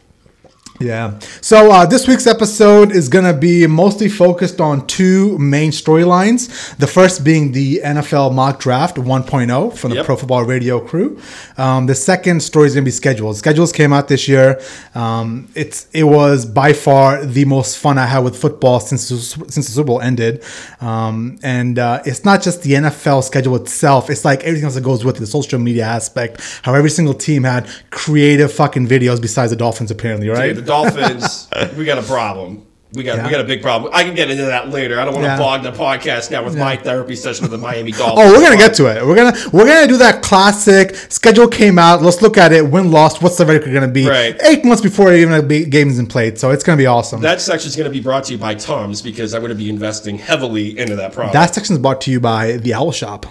Yeah. 0.83 1.19
So 1.41 1.71
uh, 1.71 1.85
this 1.85 2.07
week's 2.07 2.27
episode 2.27 2.91
is 2.91 3.07
going 3.09 3.25
to 3.25 3.33
be 3.33 3.65
mostly 3.67 4.09
focused 4.09 4.59
on 4.59 4.85
two 4.87 5.37
main 5.39 5.71
storylines. 5.71 6.75
The 6.77 6.87
first 6.87 7.23
being 7.23 7.51
the 7.53 7.81
NFL 7.83 8.33
mock 8.33 8.59
draft 8.59 8.97
1.0 8.97 9.77
from 9.77 9.89
the 9.91 9.97
Yep. 9.97 10.05
Pro 10.05 10.15
Football 10.15 10.43
Radio 10.45 10.79
crew. 10.79 11.19
Um, 11.57 11.85
the 11.85 11.95
second 11.95 12.41
story 12.41 12.67
is 12.67 12.73
going 12.75 12.83
to 12.83 12.87
be 12.87 12.91
schedules. 12.91 13.37
Schedules 13.39 13.71
came 13.71 13.93
out 13.93 14.07
this 14.07 14.27
year. 14.27 14.59
Um, 14.95 15.47
it's 15.55 15.87
it 15.93 16.03
was 16.03 16.45
by 16.45 16.73
far 16.73 17.25
the 17.25 17.45
most 17.45 17.77
fun 17.77 17.97
I 17.97 18.05
had 18.05 18.19
with 18.19 18.35
football 18.35 18.79
since 18.79 19.09
the- 19.09 19.15
since 19.51 19.65
the 19.67 19.71
Super 19.73 19.87
Bowl 19.87 20.01
ended. 20.01 20.43
Um, 20.81 21.37
and 21.43 21.79
uh, 21.79 22.01
it's 22.05 22.25
not 22.25 22.41
just 22.41 22.63
the 22.63 22.73
NFL 22.73 23.23
schedule 23.23 23.55
itself. 23.55 24.09
It's 24.09 24.25
like 24.25 24.43
everything 24.43 24.65
else 24.65 24.75
that 24.75 24.81
goes 24.83 25.05
with 25.05 25.17
it, 25.17 25.19
the 25.21 25.27
social 25.27 25.59
media 25.59 25.85
aspect. 25.85 26.41
How 26.63 26.73
every 26.73 26.89
single 26.89 27.13
team 27.13 27.43
had 27.43 27.67
creative 27.91 28.51
fucking 28.51 28.87
videos 28.87 29.21
besides 29.21 29.51
the 29.51 29.55
Dolphins, 29.55 29.91
apparently, 29.91 30.29
right? 30.29 30.47
Dude, 30.53 30.57
the 30.57 30.72
Dolphins, 30.77 31.47
we 31.77 31.85
got 31.85 31.97
a 31.97 32.03
problem. 32.03 32.65
We 32.95 33.01
got 33.03 33.17
Yeah. 33.17 33.25
we 33.25 33.31
got 33.31 33.41
a 33.41 33.43
big 33.43 33.63
problem. 33.63 33.91
I 33.91 34.03
can 34.03 34.13
get 34.13 34.29
into 34.29 34.45
that 34.45 34.69
later. 34.69 34.99
I 34.99 35.05
don't 35.05 35.15
want 35.15 35.25
to 35.25 35.31
Yeah. 35.31 35.37
bog 35.39 35.63
the 35.63 35.71
podcast 35.71 36.29
now 36.29 36.43
with 36.43 36.55
my 36.55 36.75
therapy 36.75 37.15
session 37.15 37.41
with 37.43 37.49
the 37.51 37.57
Miami 37.57 37.91
Dolphins. 38.01 38.19
Oh, 38.19 38.31
we're 38.31 38.41
gonna 38.43 38.55
get 38.57 38.75
to 38.75 38.85
it. 38.85 39.03
We're 39.03 39.15
gonna 39.15 39.35
we're 39.51 39.65
gonna 39.65 39.87
do 39.87 39.97
that 39.97 40.21
classic 40.21 40.95
schedule 41.09 41.47
came 41.47 41.79
out. 41.79 42.03
Let's 42.03 42.21
look 42.21 42.37
at 42.37 42.51
it. 42.53 42.67
Win 42.69 42.91
lost. 42.91 43.23
What's 43.23 43.37
the 43.37 43.47
record 43.47 43.73
gonna 43.73 43.87
be? 43.87 44.07
Right. 44.07 44.39
Eight 44.43 44.63
months 44.63 44.83
before 44.83 45.11
even 45.11 45.33
a 45.33 45.41
big 45.41 45.71
game's 45.71 45.97
been 45.97 46.05
played. 46.05 46.37
So 46.37 46.51
it's 46.51 46.63
gonna 46.63 46.77
be 46.77 46.85
awesome. 46.85 47.21
That 47.21 47.41
section 47.41 47.67
is 47.69 47.75
going 47.75 47.89
to 47.89 47.95
be 47.97 47.99
brought 48.01 48.25
to 48.25 48.33
you 48.33 48.37
by 48.37 48.53
Tums 48.53 49.01
because 49.01 49.33
I'm 49.33 49.41
going 49.41 49.49
to 49.49 49.55
be 49.57 49.69
investing 49.69 50.17
heavily 50.19 50.77
into 50.77 50.95
that 50.97 51.13
product. 51.13 51.33
that 51.33 51.55
section 51.55 51.75
is 51.75 51.81
brought 51.81 51.99
to 52.01 52.11
you 52.11 52.19
by 52.19 52.57
the 52.57 52.73
Owl 52.75 52.91
Shop. 52.91 53.25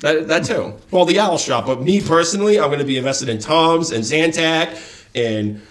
That, 0.00 0.28
that 0.28 0.44
too. 0.44 0.74
Well, 0.90 1.06
the 1.06 1.18
Owl 1.20 1.38
Shop, 1.38 1.64
but 1.66 1.80
me 1.82 2.02
personally, 2.02 2.58
I'm 2.60 2.66
going 2.66 2.80
to 2.80 2.84
be 2.84 2.98
invested 2.98 3.30
in 3.30 3.38
Tums 3.38 3.92
and 3.92 4.04
Zantac 4.04 4.76
and 5.14 5.62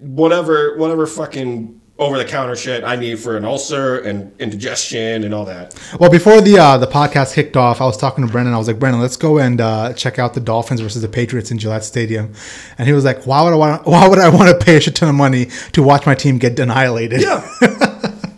whatever, 0.00 0.76
whatever 0.76 1.06
fucking 1.06 1.80
over 2.00 2.16
the 2.16 2.24
counter 2.24 2.56
shit 2.56 2.82
I 2.82 2.96
need 2.96 3.18
for 3.18 3.36
an 3.36 3.44
ulcer 3.44 3.98
and 3.98 4.32
indigestion 4.40 5.22
and 5.22 5.34
all 5.34 5.44
that. 5.44 5.78
Well, 6.00 6.10
before 6.10 6.40
the 6.40 6.58
uh, 6.58 6.78
the 6.78 6.86
podcast 6.86 7.34
kicked 7.34 7.58
off, 7.58 7.82
I 7.82 7.84
was 7.84 7.98
talking 7.98 8.26
to 8.26 8.32
Brendan. 8.32 8.54
I 8.54 8.58
was 8.58 8.66
like, 8.66 8.78
Brendan, 8.78 9.02
let's 9.02 9.18
go 9.18 9.38
and 9.38 9.60
uh, 9.60 9.92
check 9.92 10.18
out 10.18 10.32
the 10.32 10.40
Dolphins 10.40 10.80
versus 10.80 11.02
the 11.02 11.08
Patriots 11.08 11.50
in 11.50 11.58
Gillette 11.58 11.84
Stadium. 11.84 12.32
And 12.78 12.88
he 12.88 12.94
was 12.94 13.04
like, 13.04 13.26
Why 13.26 13.42
would 13.42 13.52
I 13.52 13.56
want? 13.56 13.86
Why 13.90 14.08
would 14.08 14.18
I 14.18 14.30
want 14.30 14.48
to 14.48 14.64
pay 14.64 14.78
a 14.78 14.80
shit 14.80 14.96
ton 14.96 15.10
of 15.10 15.14
money 15.14 15.46
to 15.72 15.82
watch 15.82 16.06
my 16.06 16.14
team 16.14 16.38
get 16.38 16.58
annihilated? 16.58 17.20
Yeah. 17.20 17.46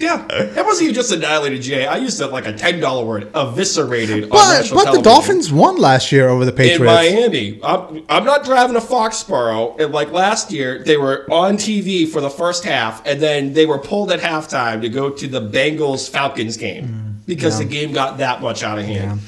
yeah. 0.02 0.26
That 0.28 0.64
wasn't 0.64 0.84
even 0.84 0.94
just 0.94 1.12
annihilated, 1.12 1.62
Jay. 1.62 1.86
I 1.86 1.96
used 1.96 2.20
it 2.20 2.28
like 2.28 2.46
a 2.46 2.52
$10 2.52 3.06
word, 3.06 3.30
eviscerated 3.34 4.24
on 4.24 4.30
But 4.30 4.70
but 4.72 4.92
the. 4.92 5.02
Dolphins 5.02 5.52
won 5.52 5.76
last 5.76 6.12
year 6.12 6.28
over 6.28 6.44
the 6.44 6.52
Patriots 6.52 6.80
in. 6.80 6.86
Miami. 6.86 7.60
I'm, 7.62 8.04
I'm 8.08 8.24
not 8.24 8.44
driving 8.44 8.76
a 8.76 8.80
Foxborough. 8.80 9.80
And 9.80 9.92
like 9.92 10.10
last 10.10 10.52
year, 10.52 10.82
they 10.82 10.96
were 10.96 11.26
on 11.30 11.56
TV 11.56 12.08
for 12.08 12.20
the 12.20 12.30
first 12.30 12.64
half, 12.64 13.04
and 13.06 13.20
then 13.20 13.52
they 13.52 13.66
were 13.66 13.78
pulled 13.78 14.10
at 14.12 14.20
halftime 14.20 14.80
to 14.82 14.88
go 14.88 15.10
to 15.10 15.26
the 15.26 15.40
Bengals 15.40 16.10
Falcons 16.10 16.56
game 16.56 16.88
mm. 16.88 17.26
because 17.26 17.58
the 17.58 17.64
game 17.64 17.92
got 17.92 18.18
that 18.18 18.40
much 18.42 18.62
out 18.62 18.78
of 18.78 18.84
hand. 18.84 19.20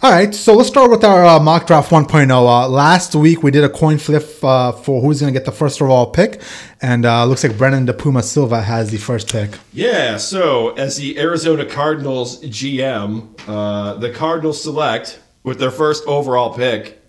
All 0.00 0.12
right, 0.12 0.32
so 0.32 0.54
let's 0.54 0.68
start 0.68 0.92
with 0.92 1.02
our 1.02 1.24
uh, 1.24 1.40
mock 1.40 1.66
draft 1.66 1.90
1.0. 1.90 2.30
Uh, 2.30 2.68
last 2.68 3.16
week 3.16 3.42
we 3.42 3.50
did 3.50 3.64
a 3.64 3.68
coin 3.68 3.98
flip 3.98 4.24
uh, 4.44 4.70
for 4.70 5.00
who's 5.02 5.20
going 5.20 5.32
to 5.34 5.36
get 5.36 5.44
the 5.44 5.50
first 5.50 5.82
overall 5.82 6.06
pick, 6.06 6.40
and 6.80 7.04
uh, 7.04 7.24
looks 7.24 7.42
like 7.42 7.58
Brennan 7.58 7.84
De 7.86 7.92
Puma 7.92 8.22
Silva 8.22 8.62
has 8.62 8.90
the 8.92 8.96
first 8.98 9.28
pick. 9.28 9.50
Yeah, 9.72 10.16
so 10.16 10.70
as 10.76 10.98
the 10.98 11.18
Arizona 11.18 11.64
Cardinals 11.66 12.40
GM, 12.44 13.28
uh, 13.48 13.94
the 13.94 14.10
Cardinals 14.10 14.62
select 14.62 15.18
with 15.42 15.58
their 15.58 15.72
first 15.72 16.04
overall 16.06 16.54
pick 16.54 17.02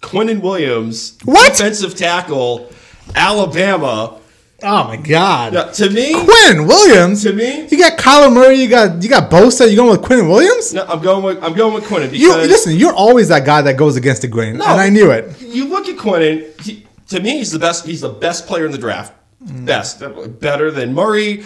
Quinnen 0.00 0.40
Williams, 0.42 1.18
What? 1.24 1.54
defensive 1.56 1.96
tackle, 1.96 2.70
Alabama. 3.16 4.20
Oh 4.62 4.84
my 4.88 4.96
God! 4.96 5.52
Now, 5.52 5.64
to 5.64 5.90
me, 5.90 6.14
Quinn 6.14 6.66
Williams. 6.66 7.22
to 7.24 7.32
me, 7.34 7.68
You 7.68 7.78
got 7.78 7.98
Kyler 7.98 8.32
Murray. 8.32 8.56
You 8.56 8.68
got 8.68 9.02
you 9.02 9.08
got 9.08 9.30
Bosa. 9.30 9.68
You 9.68 9.76
going 9.76 9.90
with 9.90 10.02
Quinn 10.02 10.28
Williams? 10.28 10.72
no, 10.72 10.84
I'm 10.86 11.02
going 11.02 11.22
with 11.22 11.44
I'm 11.44 11.52
going 11.52 11.74
with 11.74 11.84
because 11.84 12.12
You 12.14 12.34
listen. 12.34 12.74
You're 12.74 12.94
always 12.94 13.28
that 13.28 13.44
guy 13.44 13.60
that 13.62 13.76
goes 13.76 13.96
against 13.96 14.22
the 14.22 14.28
grain, 14.28 14.54
and 14.54 14.62
I 14.62 14.88
knew 14.88 15.10
it. 15.10 15.40
You 15.42 15.68
look 15.68 15.88
at 15.88 15.96
Quinnen. 15.98 16.58
He, 16.62 16.86
to 17.08 17.20
me, 17.20 17.38
he's 17.38 17.52
the 17.52 17.58
best. 17.58 17.84
He's 17.84 18.00
the 18.00 18.08
best 18.08 18.46
player 18.46 18.64
in 18.64 18.72
the 18.72 18.78
draft. 18.78 19.12
Best, 19.40 20.02
better 20.40 20.70
than 20.70 20.94
Murray, 20.94 21.44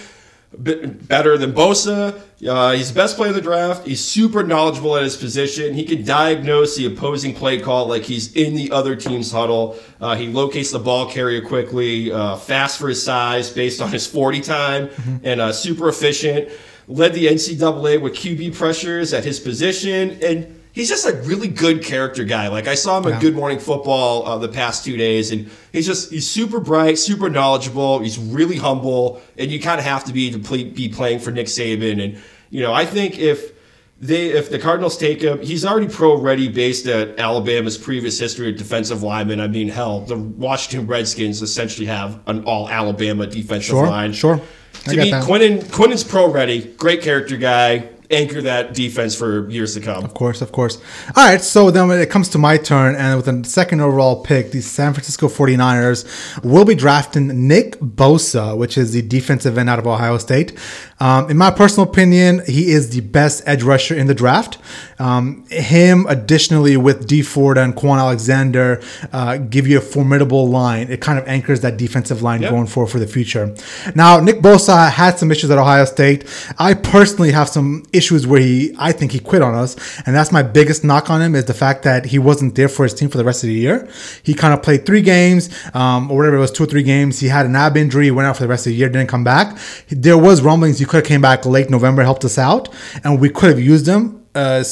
better 0.57 1.39
than 1.39 1.53
Bosa. 1.53 2.21
Uh, 2.47 2.73
he's 2.73 2.89
the 2.93 2.95
best 2.95 3.17
player 3.17 3.29
in 3.29 3.35
the 3.35 3.41
draft. 3.41 3.87
He's 3.87 4.03
super 4.03 4.43
knowledgeable 4.43 4.97
at 4.97 5.03
his 5.03 5.17
position. 5.17 5.75
He 5.75 5.85
can 5.85 6.05
diagnose 6.05 6.77
the 6.77 6.87
opposing 6.87 7.35
play 7.35 7.61
call 7.61 7.87
like 7.87 8.03
he's 8.03 8.35
in 8.35 8.55
the 8.55 8.71
other 8.73 8.97
team's 8.97 9.31
huddle. 9.31 9.79
Uh, 10.01 10.17
he 10.17 10.29
locates 10.29 10.71
the 10.71 10.79
ball 10.79 11.09
carrier 11.09 11.41
quickly, 11.41 12.11
uh, 12.13 12.37
fast 12.37 12.79
for 12.79 12.89
his 12.89 13.03
size 13.03 13.51
based 13.51 13.81
on 13.81 13.91
his 13.91 14.07
40 14.07 14.41
time, 14.41 14.91
and 15.23 15.41
uh, 15.41 15.53
super 15.53 15.89
efficient. 15.89 16.49
Led 16.89 17.15
the 17.15 17.27
NCAA 17.27 18.01
with 18.01 18.15
QB 18.15 18.57
pressures 18.57 19.15
at 19.15 19.25
his 19.25 19.39
position, 19.39 20.19
and 20.23 20.60
he's 20.73 20.89
just 20.89 21.07
a 21.07 21.13
really 21.23 21.49
good 21.49 21.83
character 21.83 22.25
guy. 22.25 22.49
Like 22.49 22.67
I 22.69 22.75
saw 22.75 22.99
him 23.01 23.13
at 23.13 23.21
Good 23.21 23.35
Morning 23.35 23.59
Football 23.59 24.27
uh, 24.27 24.39
the 24.39 24.49
past 24.49 24.85
two 24.85 24.97
days, 24.97 25.31
and 25.33 25.51
he's 25.73 25.87
just 25.87 26.11
he's 26.11 26.29
super 26.29 26.61
bright, 26.61 26.99
super 26.99 27.29
knowledgeable. 27.31 27.99
He's 28.01 28.19
really 28.19 28.57
humble, 28.57 29.21
and 29.39 29.51
you 29.51 29.61
kind 29.61 29.79
of 29.79 29.85
have 29.85 30.05
to 30.05 30.13
be 30.13 30.31
to 30.31 30.39
play, 30.39 30.65
be 30.65 30.89
playing 30.89 31.21
for 31.21 31.31
Nick 31.31 31.47
Saban. 31.47 32.03
And 32.03 32.23
you 32.51 32.63
know, 32.63 32.73
I 32.73 32.85
think 32.87 33.19
if 33.19 33.53
they 34.01 34.29
if 34.29 34.51
the 34.51 34.59
Cardinals 34.59 34.97
take 34.97 35.21
him, 35.21 35.41
he's 35.43 35.65
already 35.65 35.89
pro 35.89 36.19
ready 36.19 36.49
based 36.49 36.87
at 36.87 37.19
Alabama's 37.19 37.77
previous 37.77 38.19
history 38.19 38.51
of 38.51 38.57
defensive 38.57 39.03
linemen. 39.03 39.41
I 39.41 39.47
mean, 39.47 39.69
hell, 39.69 40.01
the 40.01 40.17
Washington 40.17 40.87
Redskins 40.87 41.43
essentially 41.43 41.87
have 41.87 42.19
an 42.27 42.45
all 42.45 42.69
Alabama 42.69 43.27
defensive 43.27 43.71
Sure, 43.71 43.87
line. 43.87 44.13
sure. 44.13 44.41
I 44.87 44.95
To 44.95 44.97
me. 44.97 45.11
Quinnen 45.11 45.63
Quinnen's 45.65 46.05
pro 46.05 46.31
ready, 46.31 46.63
great 46.79 47.03
character 47.03 47.37
guy, 47.37 47.91
anchor 48.11 48.43
that 48.43 48.75
defense 48.75 49.15
for 49.15 49.49
years 49.49 49.75
to 49.75 49.81
come. 49.81 50.05
Of 50.05 50.15
course, 50.15 50.43
of 50.43 50.53
course. 50.53 50.81
All 51.17 51.27
right, 51.27 51.41
so 51.41 51.71
then 51.71 51.89
when 51.89 52.01
it 52.01 52.11
comes 52.11 52.29
to 52.31 52.39
my 52.39 52.57
turn, 52.57 52.95
and 52.97 53.17
with 53.17 53.27
the 53.27 53.49
second 53.49 53.81
overall 53.81 54.23
pick, 54.23 54.51
the 54.51 54.61
San 54.61 54.93
Francisco 54.93 55.29
49ers 55.29 56.45
will 56.45 56.65
be 56.65 56.75
drafting 56.75 57.49
Nick 57.49 57.79
Bosa, 57.79 58.57
which 58.57 58.77
is 58.77 58.93
the 58.93 59.03
defensive 59.03 59.57
end 59.57 59.71
out 59.71 59.79
of 59.79 59.87
Ohio 59.87 60.19
State. 60.19 60.59
Um, 61.01 61.31
in 61.31 61.37
my 61.39 61.51
personal 61.51 61.89
opinion, 61.89 62.43
he 62.47 62.71
is 62.73 62.91
the 62.91 63.01
best 63.01 63.43
edge 63.47 63.63
rusher 63.63 63.95
in 63.95 64.07
the 64.07 64.15
draft. 64.15 64.59
Um, 64.99 65.47
him, 65.49 66.05
additionally, 66.09 66.77
with 66.77 67.07
Dee 67.07 67.23
Ford 67.23 67.57
and 67.57 67.75
Kwon 67.75 67.99
Alexander, 67.99 68.83
uh, 69.13 69.39
give 69.39 69.67
you 69.67 69.79
a 69.79 69.81
formidable 69.81 70.49
line. 70.49 70.89
It 70.91 71.01
kind 71.01 71.19
of 71.19 71.27
anchors 71.27 71.63
that 71.63 71.79
defensive 71.79 72.21
line 72.23 72.43
Yep. 72.43 72.51
going 72.51 72.67
forward 72.67 72.91
for 72.91 72.99
the 72.99 73.07
future. 73.07 73.55
Now, 73.95 74.21
Nick 74.21 74.41
Bosa 74.43 74.91
had 74.91 75.19
some 75.19 75.31
issues 75.31 75.51
at 75.51 75.57
Ohio 75.59 75.87
State. 75.87 76.27
I 76.59 76.75
personally 76.75 77.33
have 77.33 77.49
some 77.49 77.85
issues 77.95 78.27
where 78.27 78.41
he, 78.41 78.75
I 78.79 78.93
think 78.93 79.13
he 79.13 79.21
quit 79.21 79.41
on 79.41 79.55
us, 79.55 79.77
and 80.05 80.15
that's 80.15 80.31
my 80.31 80.43
biggest 80.43 80.85
knock 80.85 81.09
on 81.09 81.23
him 81.23 81.35
is 81.35 81.47
the 81.47 81.55
fact 81.55 81.83
that 81.85 82.07
he 82.07 82.19
wasn't 82.19 82.55
there 82.57 82.69
for 82.69 82.83
his 82.83 82.93
team 82.93 83.09
for 83.09 83.17
the 83.17 83.25
rest 83.25 83.43
of 83.43 83.49
the 83.49 83.55
year. 83.55 83.89
He 84.23 84.35
kind 84.35 84.53
of 84.53 84.63
played 84.63 84.85
three 84.85 85.01
games, 85.03 85.49
um, 85.75 86.11
or 86.11 86.19
whatever 86.19 86.37
it 86.37 86.41
was, 86.41 86.51
two 86.53 86.65
or 86.65 86.67
three 86.67 86.83
games. 86.83 87.21
He 87.21 87.29
had 87.29 87.47
an 87.47 87.57
ab 87.57 87.77
injury, 87.79 88.11
went 88.11 88.27
out 88.29 88.37
for 88.37 88.43
the 88.43 88.49
rest 88.49 88.67
of 88.67 88.71
the 88.73 88.77
year, 88.77 88.89
didn't 88.91 89.09
come 89.09 89.25
back. 89.25 89.57
There 89.89 90.19
was 90.19 90.43
rumblings 90.43 90.79
could 90.91 90.99
have 90.99 91.07
came 91.07 91.23
back 91.23 91.47
late 91.47 91.71
November, 91.71 92.03
helped 92.03 92.25
us 92.25 92.37
out, 92.37 92.69
and 93.05 93.21
we 93.21 93.31
could 93.31 93.49
have 93.49 93.61
used 93.61 93.87
them, 93.87 94.27
uh, 94.35 94.63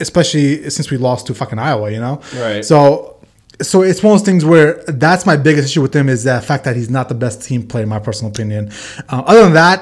especially 0.00 0.68
since 0.68 0.90
we 0.90 0.96
lost 0.96 1.28
to 1.28 1.34
fucking 1.34 1.58
Iowa, 1.58 1.90
you 1.90 2.00
know. 2.00 2.20
Right. 2.34 2.64
So 2.64 3.14
so 3.60 3.82
it's 3.82 4.02
one 4.02 4.12
of 4.12 4.18
those 4.20 4.26
things 4.26 4.44
where 4.44 4.82
that's 4.86 5.26
my 5.26 5.36
biggest 5.36 5.68
issue 5.68 5.82
with 5.82 5.94
him 5.94 6.08
is 6.08 6.24
the 6.24 6.40
fact 6.40 6.64
that 6.64 6.76
he's 6.76 6.90
not 6.90 7.08
the 7.08 7.14
best 7.14 7.42
team 7.42 7.66
player, 7.66 7.84
in 7.84 7.88
my 7.88 7.98
personal 7.98 8.30
opinion. 8.30 8.70
Uh, 9.08 9.22
other 9.26 9.42
than 9.42 9.54
that, 9.54 9.80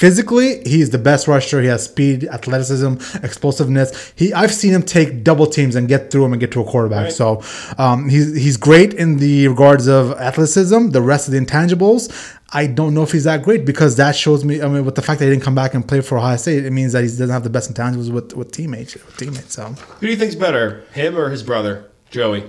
physically, 0.00 0.62
he's 0.64 0.88
the 0.88 0.98
best 0.98 1.28
rusher. 1.28 1.60
He 1.60 1.68
has 1.68 1.84
speed, 1.84 2.24
athleticism, 2.24 2.94
explosiveness. 3.22 4.14
He, 4.16 4.32
I've 4.32 4.52
seen 4.52 4.72
him 4.72 4.82
take 4.82 5.22
double 5.22 5.46
teams 5.46 5.76
and 5.76 5.86
get 5.86 6.10
through 6.10 6.24
him 6.24 6.32
and 6.32 6.40
get 6.40 6.50
to 6.52 6.60
a 6.62 6.64
quarterback. 6.64 7.04
Right. 7.04 7.12
So 7.12 7.42
um, 7.76 8.08
he's 8.08 8.34
he's 8.34 8.56
great 8.56 8.94
in 8.94 9.18
the 9.18 9.48
regards 9.48 9.86
of 9.88 10.12
athleticism. 10.12 10.88
The 10.88 11.02
rest 11.02 11.28
of 11.28 11.32
the 11.34 11.40
intangibles, 11.40 12.02
I 12.50 12.66
don't 12.66 12.94
know 12.94 13.02
if 13.02 13.12
he's 13.12 13.24
that 13.24 13.42
great 13.42 13.66
because 13.66 13.96
that 13.96 14.16
shows 14.16 14.42
me. 14.42 14.62
I 14.62 14.68
mean, 14.68 14.86
with 14.86 14.94
the 14.94 15.02
fact 15.02 15.18
that 15.18 15.26
he 15.26 15.32
didn't 15.32 15.44
come 15.44 15.54
back 15.54 15.74
and 15.74 15.86
play 15.86 16.00
for 16.00 16.16
Ohio 16.16 16.38
State, 16.38 16.64
it 16.64 16.70
means 16.70 16.94
that 16.94 17.02
he 17.02 17.08
doesn't 17.08 17.28
have 17.28 17.44
the 17.44 17.50
best 17.50 17.72
intangibles 17.72 18.10
with 18.10 18.32
with 18.32 18.52
teammates. 18.52 18.94
With 18.94 19.16
teammates. 19.18 19.54
So. 19.54 19.66
Who 19.66 20.06
do 20.06 20.12
you 20.12 20.16
think's 20.16 20.34
better, 20.34 20.84
him 20.94 21.18
or 21.18 21.28
his 21.28 21.42
brother, 21.42 21.90
Joey? 22.10 22.48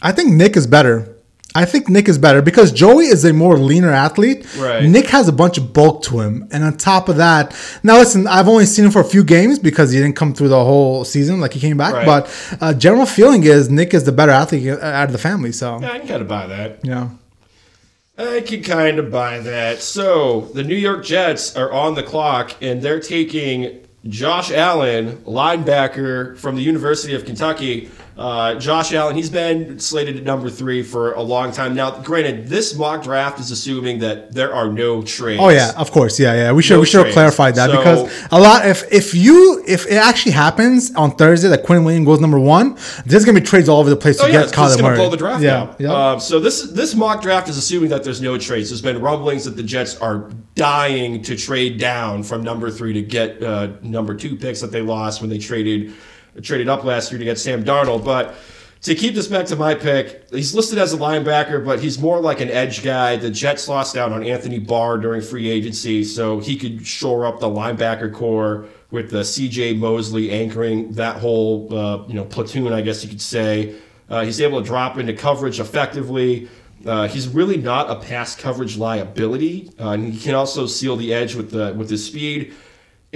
I 0.00 0.12
think 0.12 0.32
Nick 0.32 0.56
is 0.56 0.66
better. 0.66 1.15
I 1.56 1.64
think 1.64 1.88
Nick 1.88 2.08
is 2.08 2.18
better 2.18 2.42
because 2.42 2.70
Joey 2.70 3.06
is 3.06 3.24
a 3.24 3.32
more 3.32 3.58
leaner 3.58 3.90
athlete. 3.90 4.46
Right. 4.58 4.84
Nick 4.84 5.06
has 5.08 5.26
a 5.28 5.32
bunch 5.32 5.56
of 5.58 5.72
bulk 5.72 6.02
to 6.04 6.20
him. 6.20 6.46
And 6.52 6.62
on 6.64 6.76
top 6.76 7.08
of 7.08 7.16
that, 7.16 7.54
now 7.82 7.96
listen, 7.98 8.26
I've 8.26 8.48
only 8.48 8.66
seen 8.66 8.84
him 8.84 8.90
for 8.90 9.00
a 9.00 9.04
few 9.04 9.24
games 9.24 9.58
because 9.58 9.90
he 9.90 9.98
didn't 9.98 10.16
come 10.16 10.34
through 10.34 10.48
the 10.48 10.64
whole 10.64 11.04
season 11.04 11.40
like 11.40 11.52
he 11.54 11.60
came 11.60 11.76
back. 11.76 11.94
Right. 11.94 12.06
But 12.06 12.56
uh, 12.60 12.74
general 12.74 13.06
feeling 13.06 13.44
is 13.44 13.70
Nick 13.70 13.94
is 13.94 14.04
the 14.04 14.12
better 14.12 14.32
athlete 14.32 14.68
out 14.68 15.06
of 15.06 15.12
the 15.12 15.18
family. 15.18 15.52
So, 15.52 15.80
Yeah, 15.80 15.92
I 15.92 15.98
can 16.00 16.08
kind 16.08 16.22
of 16.22 16.28
buy 16.28 16.46
that. 16.46 16.80
yeah. 16.84 17.08
I 18.18 18.40
can 18.40 18.62
kind 18.62 18.98
of 18.98 19.10
buy 19.10 19.40
that. 19.40 19.82
So 19.82 20.42
the 20.54 20.62
New 20.64 20.76
York 20.76 21.04
Jets 21.04 21.54
are 21.54 21.70
on 21.70 21.94
the 21.94 22.02
clock, 22.02 22.54
and 22.62 22.80
they're 22.80 23.00
taking 23.00 23.86
Josh 24.08 24.50
Allen, 24.50 25.18
linebacker 25.24 26.38
from 26.38 26.56
the 26.56 26.62
University 26.62 27.14
of 27.14 27.24
Kentucky, 27.26 27.90
Uh, 28.18 28.54
Josh 28.54 28.94
Allen, 28.94 29.14
he's 29.14 29.28
been 29.28 29.78
slated 29.78 30.16
at 30.16 30.22
number 30.22 30.48
three 30.48 30.82
for 30.82 31.12
a 31.12 31.20
long 31.20 31.52
time 31.52 31.74
now. 31.74 31.90
Granted, 32.00 32.48
this 32.48 32.74
mock 32.74 33.02
draft 33.02 33.38
is 33.40 33.50
assuming 33.50 33.98
that 33.98 34.32
there 34.32 34.54
are 34.54 34.72
no 34.72 35.02
trades. 35.02 35.38
Oh 35.42 35.50
yeah, 35.50 35.72
of 35.76 35.90
course, 35.90 36.18
yeah, 36.18 36.32
yeah. 36.32 36.52
We 36.52 36.62
should 36.62 36.74
No 36.76 36.80
we 36.80 36.86
should 36.86 37.04
have 37.04 37.12
clarified 37.12 37.56
that 37.56 37.68
So- 37.70 37.76
because 37.76 38.26
a 38.32 38.40
lot 38.40 38.66
if 38.66 38.90
if 38.90 39.12
you 39.14 39.62
if 39.68 39.84
it 39.86 39.96
actually 39.96 40.32
happens 40.32 40.94
on 40.94 41.10
Thursday 41.16 41.48
that 41.48 41.62
Quinn 41.64 41.84
Williams 41.84 42.06
goes 42.06 42.20
number 42.20 42.38
one, 42.40 42.78
there's 43.04 43.26
gonna 43.26 43.38
be 43.38 43.46
trades 43.46 43.68
all 43.68 43.80
over 43.80 43.90
the 43.90 43.96
place 43.96 44.16
to 44.16 44.22
Oh 44.24 44.26
yeah, 44.28 44.32
get 44.32 44.42
it's, 44.44 44.52
it's 44.52 44.56
going 44.56 44.70
Kyler 44.70 44.76
to 44.78 44.82
Murray. 44.82 44.96
blow 44.96 45.10
the 45.10 45.16
draft 45.18 45.42
yeah, 45.42 45.74
yeah. 45.78 46.12
Um, 46.12 46.18
so 46.20 46.40
this 46.40 46.62
this 46.72 46.94
mock 46.94 47.20
draft 47.20 47.50
is 47.50 47.58
assuming 47.58 47.90
that 47.90 48.02
there's 48.02 48.22
no 48.22 48.38
trades. 48.38 48.70
There's 48.70 48.80
been 48.80 48.98
rumblings 49.02 49.44
that 49.44 49.56
the 49.56 49.62
Jets 49.62 49.94
are 50.00 50.30
dying 50.54 51.22
to 51.24 51.36
trade 51.36 51.78
down 51.78 52.22
from 52.22 52.42
number 52.42 52.70
three 52.70 52.94
to 52.94 53.02
get 53.02 53.42
uh, 53.42 53.72
number 53.82 54.14
two 54.14 54.36
picks 54.36 54.62
that 54.62 54.72
they 54.72 54.80
lost 54.80 55.20
when 55.20 55.28
they 55.28 55.36
traded 55.38 55.92
traded 56.42 56.68
up 56.68 56.84
last 56.84 57.10
year 57.10 57.18
to 57.18 57.24
get 57.24 57.38
Sam 57.38 57.64
Darnold. 57.64 58.04
But 58.04 58.34
to 58.82 58.94
keep 58.94 59.14
this 59.14 59.26
back 59.26 59.46
to 59.46 59.56
my 59.56 59.74
pick, 59.74 60.28
he's 60.30 60.54
listed 60.54 60.78
as 60.78 60.92
a 60.92 60.96
linebacker, 60.96 61.64
but 61.64 61.80
he's 61.80 61.98
more 61.98 62.20
like 62.20 62.40
an 62.40 62.50
edge 62.50 62.84
guy. 62.84 63.16
The 63.16 63.30
Jets 63.30 63.68
lost 63.68 63.96
out 63.96 64.12
on 64.12 64.22
Anthony 64.22 64.58
Barr 64.58 64.98
during 64.98 65.22
free 65.22 65.50
agency, 65.50 66.04
so 66.04 66.38
he 66.38 66.56
could 66.56 66.86
shore 66.86 67.26
up 67.26 67.40
the 67.40 67.48
linebacker 67.48 68.12
core 68.12 68.66
with 68.90 69.10
the 69.10 69.24
C.J. 69.24 69.74
Mosley 69.74 70.30
anchoring 70.30 70.92
that 70.92 71.16
whole 71.16 71.74
uh, 71.74 72.06
you 72.06 72.14
know 72.14 72.24
platoon, 72.24 72.72
I 72.72 72.80
guess 72.82 73.02
you 73.02 73.08
could 73.08 73.22
say. 73.22 73.74
Uh, 74.08 74.24
he's 74.24 74.40
able 74.40 74.60
to 74.60 74.66
drop 74.66 74.98
into 74.98 75.12
coverage 75.12 75.58
effectively. 75.58 76.48
Uh, 76.84 77.08
he's 77.08 77.26
really 77.26 77.56
not 77.56 77.90
a 77.90 77.96
pass 77.96 78.36
coverage 78.36 78.76
liability, 78.76 79.72
uh, 79.80 79.90
and 79.90 80.12
he 80.12 80.20
can 80.20 80.34
also 80.34 80.66
seal 80.66 80.94
the 80.96 81.12
edge 81.12 81.34
with 81.34 81.50
the 81.50 81.74
with 81.76 81.90
his 81.90 82.04
speed. 82.04 82.54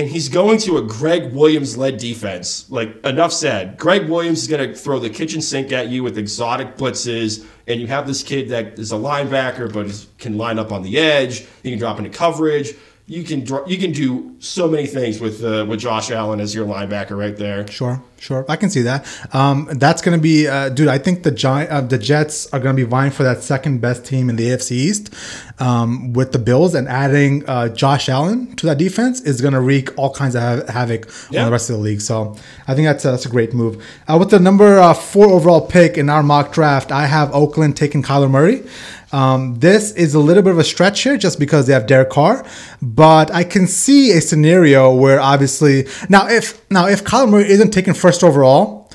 And 0.01 0.09
he's 0.09 0.31
going 0.31 0.57
to 0.61 0.79
a 0.79 0.83
Gregg 0.83 1.35
Williams 1.35 1.77
led 1.77 1.99
defense. 1.99 2.71
Like 2.71 3.05
enough 3.05 3.35
said, 3.35 3.77
Gregg 3.77 4.09
Williams 4.09 4.41
is 4.41 4.49
going 4.49 4.67
to 4.67 4.75
throw 4.75 4.99
the 4.99 5.11
kitchen 5.11 5.43
sink 5.43 5.73
at 5.73 5.91
you 5.91 6.03
with 6.03 6.17
exotic 6.17 6.79
blitzes, 6.79 7.45
and 7.67 7.79
you 7.79 7.87
have 7.89 8.07
this 8.07 8.23
kid 8.23 8.49
that 8.49 8.79
is 8.79 8.93
a 8.93 8.95
linebacker 8.95 9.71
but 9.71 9.85
is, 9.85 10.07
can 10.17 10.39
line 10.39 10.59
up 10.59 10.73
on 10.73 10.83
the 10.83 10.97
edge. 10.97 11.41
He 11.63 11.69
can 11.69 11.79
drop 11.79 11.99
into 11.99 12.09
coverage. 12.09 12.73
You 13.05 13.25
can 13.25 13.41
you 13.67 13.77
can 13.77 13.93
do 13.93 14.30
so 14.43 14.67
many 14.69 14.87
things 14.87 15.21
with 15.21 15.45
uh, 15.45 15.67
with 15.69 15.81
Josh 15.81 16.11
Allen 16.11 16.41
as 16.41 16.55
your 16.55 16.67
linebacker 16.67 17.17
right 17.17 17.37
there. 17.37 17.67
Sure, 17.69 18.03
sure. 18.19 18.47
I 18.49 18.57
can 18.57 18.71
see 18.71 18.81
that. 18.83 19.07
Um, 19.35 19.69
that's 19.73 20.01
going 20.01 20.17
to 20.19 20.23
be, 20.23 20.49
uh, 20.49 20.71
dude. 20.71 20.89
I 20.89 20.97
think 20.97 21.23
the 21.25 21.31
Giant, 21.31 21.71
uh, 21.71 21.83
the 21.83 21.99
Jets 21.99 22.51
are 22.53 22.59
going 22.59 22.75
to 22.75 22.83
be 22.83 22.89
vying 22.89 23.11
for 23.11 23.23
that 23.23 23.43
second 23.43 23.81
best 23.83 24.07
team 24.07 24.31
in 24.31 24.37
the 24.37 24.49
AFC 24.49 24.71
East 24.73 25.15
um, 25.59 26.15
with 26.15 26.33
the 26.33 26.39
Bills, 26.39 26.75
and 26.75 26.89
adding 26.89 27.45
uh, 27.49 27.69
Josh 27.69 28.09
Allen 28.09 28.57
to 28.57 28.67
that 28.67 28.79
defense 28.79 29.21
is 29.21 29.43
going 29.43 29.53
to 29.53 29.61
wreak 29.61 29.91
all 29.99 30.13
kinds 30.15 30.35
of 30.35 30.41
ha- 30.43 30.73
havoc 30.73 31.11
Yeah. 31.31 31.41
on 31.41 31.47
the 31.47 31.53
rest 31.53 31.69
of 31.69 31.77
the 31.77 31.83
league. 31.83 32.01
So 32.01 32.35
I 32.67 32.75
think 32.75 32.87
that's 32.87 33.05
a, 33.05 33.11
that's 33.11 33.27
a 33.27 33.31
great 33.31 33.53
move. 33.53 33.85
Uh, 34.09 34.17
with 34.19 34.31
the 34.31 34.39
number 34.41 34.79
uh, 34.79 34.95
four 34.95 35.27
overall 35.27 35.67
pick 35.67 35.99
in 35.99 36.09
our 36.09 36.23
mock 36.23 36.53
draft, 36.55 36.91
I 36.91 37.05
have 37.07 37.31
Oakland 37.35 37.77
taking 37.77 38.03
Kyler 38.03 38.31
Murray. 38.31 38.63
Um, 39.13 39.57
this 39.59 39.91
is 39.95 40.15
a 40.15 40.21
little 40.21 40.41
bit 40.45 40.53
of 40.53 40.59
a 40.61 40.63
stretch 40.65 41.03
here 41.03 41.17
just 41.17 41.41
because 41.41 41.67
they 41.67 41.73
have 41.73 41.89
Derek 41.89 42.11
Carr, 42.11 42.47
but 42.81 43.29
I 43.33 43.43
can 43.43 43.67
see 43.67 44.13
a 44.13 44.21
scenario 44.31 44.95
where 44.95 45.21
obviously 45.21 45.87
now 46.09 46.29
if 46.29 46.45
now 46.71 46.87
if 46.87 47.05
Kyler 47.05 47.29
Murray 47.29 47.51
isn't 47.51 47.73
taken 47.73 47.93
first 47.95 48.25
overall 48.25 48.91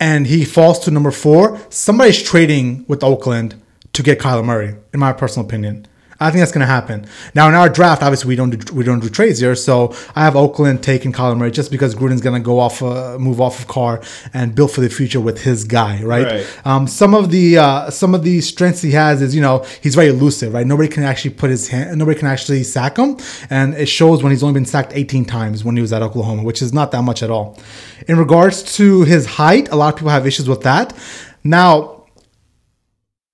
and 0.00 0.26
he 0.26 0.44
falls 0.44 0.78
to 0.80 0.90
number 0.90 1.10
four, 1.10 1.60
somebody's 1.70 2.22
trading 2.22 2.84
with 2.88 3.02
Oakland 3.02 3.60
to 3.92 4.02
get 4.02 4.20
Kyler 4.20 4.44
Murray, 4.44 4.76
in 4.94 5.00
my 5.00 5.12
personal 5.12 5.44
opinion. 5.46 5.86
I 6.20 6.30
think 6.30 6.40
that's 6.40 6.50
going 6.50 6.62
to 6.62 6.66
happen. 6.66 7.06
Now 7.34 7.48
in 7.48 7.54
our 7.54 7.68
draft, 7.68 8.02
obviously 8.02 8.28
we 8.28 8.34
don't 8.36 8.50
do, 8.50 8.74
we 8.74 8.82
don't 8.82 8.98
do 8.98 9.08
trades 9.08 9.38
here, 9.38 9.54
so 9.54 9.94
I 10.16 10.24
have 10.24 10.34
Oakland 10.34 10.82
taking 10.82 11.12
Kyler 11.12 11.36
Murray 11.36 11.52
just 11.52 11.70
because 11.70 11.94
Gruden's 11.94 12.20
going 12.20 12.40
to 12.40 12.44
go 12.44 12.58
off, 12.58 12.82
uh, 12.82 13.16
move 13.20 13.40
off 13.40 13.60
of 13.60 13.68
Carr 13.68 14.02
and 14.34 14.52
build 14.52 14.72
for 14.72 14.80
the 14.80 14.90
future 14.90 15.20
with 15.20 15.42
his 15.42 15.62
guy, 15.62 16.02
right? 16.02 16.26
Right. 16.26 16.66
Um, 16.66 16.88
some 16.88 17.14
of 17.14 17.30
the 17.30 17.58
uh, 17.58 17.90
some 17.90 18.14
of 18.14 18.24
the 18.24 18.40
strengths 18.40 18.82
he 18.82 18.90
has 18.92 19.22
is 19.22 19.32
you 19.34 19.40
know 19.40 19.64
he's 19.80 19.94
very 19.94 20.08
elusive, 20.08 20.54
right? 20.54 20.66
Nobody 20.66 20.88
can 20.88 21.04
actually 21.04 21.34
put 21.34 21.50
his 21.50 21.68
hand, 21.68 21.96
nobody 21.96 22.18
can 22.18 22.26
actually 22.26 22.64
sack 22.64 22.96
him, 22.96 23.16
and 23.48 23.74
it 23.74 23.86
shows 23.86 24.20
when 24.22 24.32
he's 24.32 24.42
only 24.42 24.54
been 24.54 24.66
sacked 24.66 24.92
18 24.96 25.24
times 25.24 25.62
when 25.62 25.76
he 25.76 25.82
was 25.82 25.92
at 25.92 26.02
Oklahoma, 26.02 26.42
which 26.42 26.62
is 26.62 26.72
not 26.72 26.90
that 26.90 27.02
much 27.02 27.22
at 27.22 27.30
all. 27.30 27.56
In 28.08 28.18
regards 28.18 28.76
to 28.76 29.02
his 29.04 29.26
height, 29.26 29.68
a 29.68 29.76
lot 29.76 29.94
of 29.94 29.98
people 30.00 30.10
have 30.10 30.26
issues 30.26 30.48
with 30.48 30.62
that. 30.62 30.96
Now, 31.44 32.06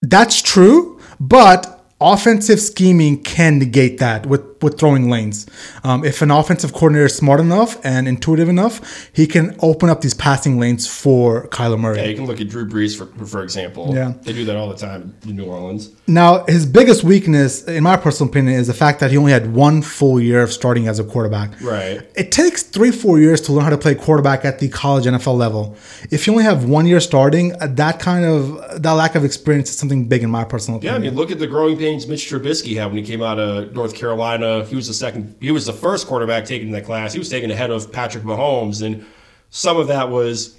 that's 0.02 0.42
true, 0.42 1.00
but 1.18 1.73
offensive 2.00 2.60
scheming 2.60 3.22
can 3.22 3.58
negate 3.58 3.98
that 3.98 4.26
with, 4.26 4.53
with 4.64 4.78
throwing 4.78 5.10
lanes. 5.10 5.46
Um, 5.84 6.04
if 6.04 6.22
an 6.22 6.30
offensive 6.30 6.72
coordinator 6.72 7.06
is 7.06 7.14
smart 7.14 7.38
enough 7.38 7.78
and 7.84 8.08
intuitive 8.08 8.48
enough, 8.48 9.10
he 9.12 9.26
can 9.26 9.54
open 9.60 9.90
up 9.90 10.00
these 10.00 10.14
passing 10.14 10.58
lanes 10.58 10.86
for 10.88 11.46
Kyler 11.48 11.78
Murray. 11.78 11.98
Yeah, 11.98 12.06
you 12.06 12.16
can 12.16 12.26
look 12.26 12.40
at 12.40 12.48
Drew 12.48 12.66
Brees 12.66 12.96
for 12.96 13.06
for 13.26 13.42
example. 13.42 13.94
Yeah. 13.94 14.14
they 14.22 14.32
do 14.32 14.44
that 14.46 14.56
all 14.56 14.68
the 14.68 14.76
time 14.76 15.14
in 15.26 15.36
New 15.36 15.44
Orleans. 15.44 15.90
Now, 16.06 16.44
his 16.46 16.64
biggest 16.66 17.04
weakness, 17.04 17.64
in 17.64 17.82
my 17.84 17.96
personal 17.96 18.30
opinion, 18.30 18.58
is 18.58 18.66
the 18.66 18.74
fact 18.74 19.00
that 19.00 19.10
he 19.10 19.16
only 19.16 19.32
had 19.32 19.54
one 19.54 19.82
full 19.82 20.18
year 20.20 20.42
of 20.42 20.52
starting 20.52 20.88
as 20.88 20.98
a 20.98 21.04
quarterback. 21.04 21.60
Right. 21.60 22.00
It 22.16 22.32
takes 22.32 22.62
three, 22.62 22.90
four 22.90 23.18
years 23.18 23.40
to 23.42 23.52
learn 23.52 23.64
how 23.64 23.70
to 23.70 23.78
play 23.78 23.94
quarterback 23.94 24.44
at 24.44 24.58
the 24.58 24.68
college 24.68 25.04
NFL 25.04 25.36
level. 25.36 25.76
If 26.10 26.26
you 26.26 26.32
only 26.32 26.44
have 26.44 26.64
one 26.64 26.86
year 26.86 27.00
starting, 27.00 27.52
uh, 27.60 27.66
that 27.72 28.00
kind 28.00 28.24
of 28.24 28.82
that 28.82 28.92
lack 28.92 29.14
of 29.14 29.24
experience 29.24 29.70
is 29.70 29.76
something 29.76 30.08
big 30.08 30.22
in 30.22 30.30
my 30.30 30.44
personal 30.44 30.78
opinion. 30.78 31.02
Yeah, 31.02 31.08
I 31.08 31.10
mean, 31.10 31.16
look 31.18 31.30
at 31.30 31.38
the 31.38 31.46
growing 31.46 31.76
pains 31.76 32.06
Mitch 32.06 32.30
Trubisky 32.30 32.76
had 32.76 32.86
when 32.86 32.96
he 32.96 33.02
came 33.02 33.22
out 33.22 33.38
of 33.38 33.74
North 33.74 33.94
Carolina. 33.94 34.53
Uh, 34.54 34.64
he 34.64 34.76
was 34.76 34.86
the 34.86 34.94
second, 34.94 35.36
he 35.40 35.50
was 35.50 35.66
the 35.66 35.72
first 35.72 36.06
quarterback 36.06 36.44
taken 36.44 36.68
in 36.68 36.72
that 36.72 36.84
class. 36.84 37.12
He 37.12 37.18
was 37.18 37.28
taken 37.28 37.50
ahead 37.50 37.70
of 37.70 37.90
Patrick 37.92 38.24
Mahomes, 38.24 38.82
and 38.82 39.04
some 39.50 39.76
of 39.76 39.88
that 39.88 40.10
was, 40.10 40.58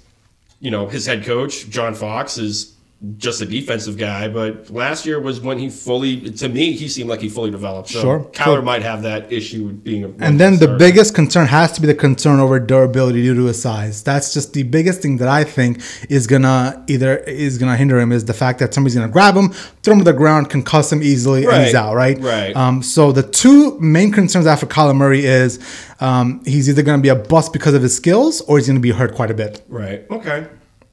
you 0.60 0.70
know, 0.70 0.86
his 0.86 1.06
head 1.06 1.24
coach 1.24 1.68
John 1.68 1.94
Fox 1.94 2.38
is 2.38 2.75
just 3.18 3.42
a 3.42 3.46
defensive 3.46 3.98
guy, 3.98 4.26
but 4.26 4.70
last 4.70 5.04
year 5.04 5.20
was 5.20 5.38
when 5.38 5.58
he 5.58 5.68
fully, 5.68 6.30
to 6.30 6.48
me, 6.48 6.72
he 6.72 6.88
seemed 6.88 7.10
like 7.10 7.20
he 7.20 7.28
fully 7.28 7.50
developed. 7.50 7.90
So 7.90 8.00
Sure, 8.00 8.20
Kyler 8.32 8.44
sure. 8.44 8.62
might 8.62 8.80
have 8.82 9.02
that 9.02 9.30
issue 9.30 9.70
being 9.72 10.04
a. 10.04 10.08
And 10.24 10.40
then 10.40 10.58
the 10.58 10.76
biggest 10.78 11.14
concern 11.14 11.46
has 11.46 11.72
to 11.72 11.82
be 11.82 11.86
the 11.86 11.94
concern 11.94 12.40
over 12.40 12.58
durability 12.58 13.22
due 13.22 13.34
to 13.34 13.44
his 13.44 13.60
size. 13.60 14.02
That's 14.02 14.32
just 14.32 14.54
the 14.54 14.62
biggest 14.62 15.02
thing 15.02 15.18
that 15.18 15.28
I 15.28 15.44
think 15.44 15.82
is 16.08 16.26
gonna 16.26 16.84
either 16.88 17.18
is 17.18 17.58
gonna 17.58 17.76
hinder 17.76 18.00
him 18.00 18.12
is 18.12 18.24
the 18.24 18.34
fact 18.34 18.60
that 18.60 18.72
somebody's 18.72 18.94
gonna 18.94 19.12
grab 19.12 19.36
him, 19.36 19.50
throw 19.82 19.92
him 19.92 19.98
to 20.00 20.04
the 20.04 20.14
ground, 20.14 20.48
concuss 20.48 20.90
him 20.90 21.02
easily, 21.02 21.44
and 21.44 21.64
he's 21.64 21.74
out. 21.74 21.94
Right. 21.94 22.18
right. 22.18 22.56
Um, 22.56 22.82
so 22.82 23.12
the 23.12 23.22
two 23.22 23.78
main 23.78 24.10
concerns 24.10 24.46
after 24.46 24.64
Kyler 24.64 24.96
Murray 24.96 25.26
is 25.26 25.58
um, 26.00 26.42
he's 26.46 26.68
either 26.68 26.82
gonna 26.82 27.02
be 27.02 27.10
a 27.10 27.14
bust 27.14 27.52
because 27.52 27.74
of 27.74 27.82
his 27.82 27.94
skills 27.94 28.40
or 28.42 28.56
he's 28.56 28.66
gonna 28.66 28.80
be 28.80 28.90
hurt 28.90 29.14
quite 29.14 29.30
a 29.30 29.34
bit. 29.34 29.62
Right. 29.68 30.10
Okay. 30.10 30.46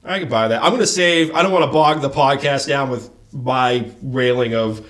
I 0.05 0.19
can 0.19 0.29
buy 0.29 0.49
that. 0.49 0.61
I'm 0.63 0.69
going 0.69 0.81
to 0.81 0.87
save. 0.87 1.33
I 1.33 1.41
don't 1.43 1.51
want 1.51 1.65
to 1.65 1.71
bog 1.71 2.01
the 2.01 2.09
podcast 2.09 2.67
down 2.67 2.89
with 2.89 3.09
my 3.31 3.89
railing 4.01 4.53
of 4.53 4.85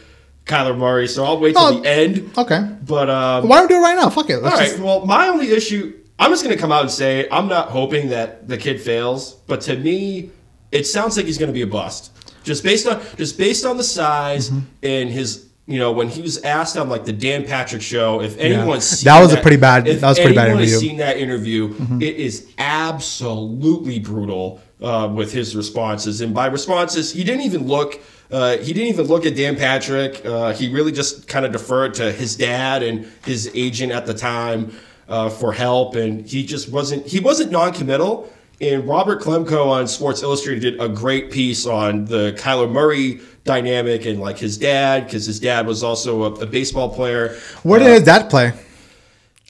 Kyler 0.46 0.78
Murray, 0.78 1.08
so 1.08 1.24
I'll 1.24 1.40
wait 1.40 1.54
till 1.56 1.62
Oh, 1.64 1.80
the 1.82 1.90
end. 1.90 2.32
Okay. 2.38 2.60
But 2.86 3.10
um, 3.10 3.48
Why 3.48 3.58
don't 3.58 3.70
we 3.70 3.76
do 3.76 3.80
it 3.80 3.84
right 3.84 3.96
now? 3.96 4.10
Fuck 4.10 4.30
it. 4.30 4.38
Let's 4.40 4.54
all 4.56 4.60
right. 4.60 4.70
just- 4.70 4.82
Well, 4.82 5.06
my 5.06 5.28
only 5.28 5.50
issue. 5.52 5.94
I'm 6.20 6.32
just 6.32 6.44
going 6.44 6.56
to 6.56 6.62
come 6.62 6.72
out 6.72 6.82
and 6.82 6.92
say 6.92 7.28
I'm 7.32 7.48
not 7.48 7.70
hoping 7.70 8.10
that 8.10 8.48
the 8.48 8.58
kid 8.58 8.82
fails, 8.82 9.34
but 9.48 9.62
to 9.62 9.78
me, 9.78 10.32
it 10.72 10.86
sounds 10.86 11.16
like 11.18 11.26
he's 11.26 11.38
going 11.38 11.48
to 11.48 11.54
be 11.54 11.62
a 11.64 11.68
bust. 11.68 12.12
Just 12.44 12.64
based 12.64 12.88
on 12.88 13.02
just 13.18 13.38
based 13.38 13.66
on 13.66 13.78
the 13.78 13.84
size 13.84 14.50
Mm-hmm. 14.50 14.60
and 14.84 15.10
his. 15.10 15.50
You 15.66 15.80
know, 15.80 15.94
when 15.94 16.10
he 16.10 16.22
was 16.22 16.44
asked 16.44 16.76
on 16.76 16.90
like 16.90 17.06
the 17.06 17.14
Dan 17.14 17.46
Patrick 17.46 17.82
show, 17.82 18.20
if 18.20 18.38
anyone's 18.38 18.84
seen 18.84 19.06
That 19.06 19.22
was 19.22 19.32
a 19.32 19.40
pretty 19.40 19.56
bad- 19.56 19.86
that 19.86 20.02
was 20.02 20.20
pretty 20.20 20.36
bad 20.36 20.50
interview. 20.50 20.76
seen 20.78 20.98
that 20.98 21.16
interview, 21.16 21.74
it 22.02 22.18
is 22.18 22.50
absolutely 22.58 24.00
brutal 24.00 24.60
uh, 24.84 25.08
with 25.08 25.32
his 25.32 25.56
responses. 25.56 26.22
And 26.22 26.34
by 26.34 26.48
responses, 26.48 27.12
he 27.14 27.24
didn't 27.24 27.42
even 27.42 27.68
look. 27.68 28.00
Uh, 28.30 28.58
he 28.58 28.74
didn't 28.74 28.90
even 28.90 29.08
look 29.08 29.26
at 29.26 29.36
Dan 29.36 29.56
Patrick. 29.56 30.26
Uh, 30.26 30.54
he 30.54 30.70
really 30.70 30.92
just 30.92 31.28
kind 31.28 31.46
of 31.46 31.52
deferred 31.52 31.94
to 31.96 32.12
his 32.12 32.36
dad 32.36 32.84
and 32.84 33.08
his 33.26 33.50
agent 33.54 33.92
at 33.92 34.06
the 34.06 34.14
time 34.14 34.76
uh, 35.08 35.30
for 35.30 35.54
help, 35.54 35.96
and 35.96 36.26
he 36.26 36.46
just 36.46 36.72
wasn't. 36.72 37.06
He 37.06 37.20
wasn't 37.20 37.52
non-committal. 37.52 38.32
And 38.62 38.88
Robert 38.88 39.22
Klemko 39.22 39.68
on 39.68 39.88
Sports 39.88 40.24
Illustrated 40.24 40.62
did 40.62 40.82
a 40.82 40.88
great 40.88 41.32
piece 41.32 41.66
on 41.66 42.06
the 42.06 42.34
Kyler 42.38 42.72
Murray 42.72 43.20
dynamic 43.44 44.06
and 44.06 44.22
like 44.22 44.38
his 44.38 44.58
dad, 44.58 45.06
because 45.06 45.26
his 45.26 45.40
dad 45.40 45.68
was 45.68 45.84
also 45.84 46.24
a, 46.24 46.34
a 46.42 46.46
baseball 46.46 46.90
player. 46.90 47.36
Where 47.64 47.80
did 47.80 47.90
his 47.90 48.04
dad 48.04 48.30
play? 48.30 48.54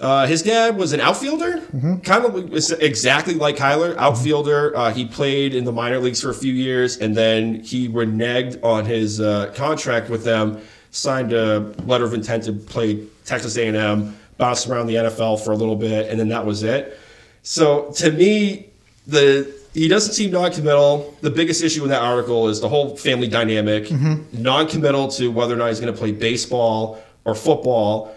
Uh, 0.04 0.28
his 0.28 0.42
dad 0.42 0.76
was 0.76 0.92
an 0.92 1.00
outfielder, 1.00 1.62
kind 2.04 2.26
of 2.26 2.54
exactly 2.82 3.36
like 3.36 3.56
Kyler, 3.56 3.96
outfielder. 3.96 4.76
Uh, 4.76 4.94
he 4.94 5.06
played 5.06 5.56
in 5.56 5.64
the 5.64 5.72
minor 5.72 5.98
leagues 5.98 6.22
for 6.22 6.30
a 6.30 6.34
few 6.34 6.52
years, 6.52 6.98
and 6.98 7.16
then 7.16 7.62
he 7.62 7.88
reneged 7.88 8.62
on 8.62 8.84
his 8.84 9.22
uh, 9.22 9.50
contract 9.56 10.10
with 10.10 10.26
them, 10.26 10.60
signed 10.92 11.32
a 11.32 11.60
letter 11.86 12.04
of 12.04 12.14
intent 12.14 12.44
to 12.44 12.52
play 12.52 13.06
Texas 13.24 13.56
A&M, 13.56 14.14
bounced 14.38 14.68
around 14.68 14.88
the 14.88 14.96
NFL 14.96 15.42
for 15.42 15.54
a 15.54 15.56
little 15.56 15.78
bit, 15.78 16.10
and 16.10 16.20
then 16.20 16.28
that 16.28 16.46
was 16.46 16.64
it. 16.64 17.00
So 17.44 17.90
to 17.94 18.12
me, 18.12 18.68
the 19.08 19.56
he 19.74 19.88
doesn't 19.88 20.14
seem 20.14 20.32
non-committal. 20.32 21.18
The 21.22 21.32
biggest 21.32 21.64
issue 21.64 21.82
in 21.84 21.90
that 21.90 22.02
article 22.02 22.50
is 22.50 22.60
the 22.60 22.68
whole 22.70 22.98
family 22.98 23.30
dynamic, 23.30 23.90
non-committal 24.34 25.08
to 25.12 25.30
whether 25.32 25.54
or 25.54 25.58
not 25.58 25.70
he's 25.70 25.80
going 25.80 25.94
to 25.94 25.98
play 25.98 26.12
baseball 26.12 27.02
or 27.24 27.36
football 27.36 28.14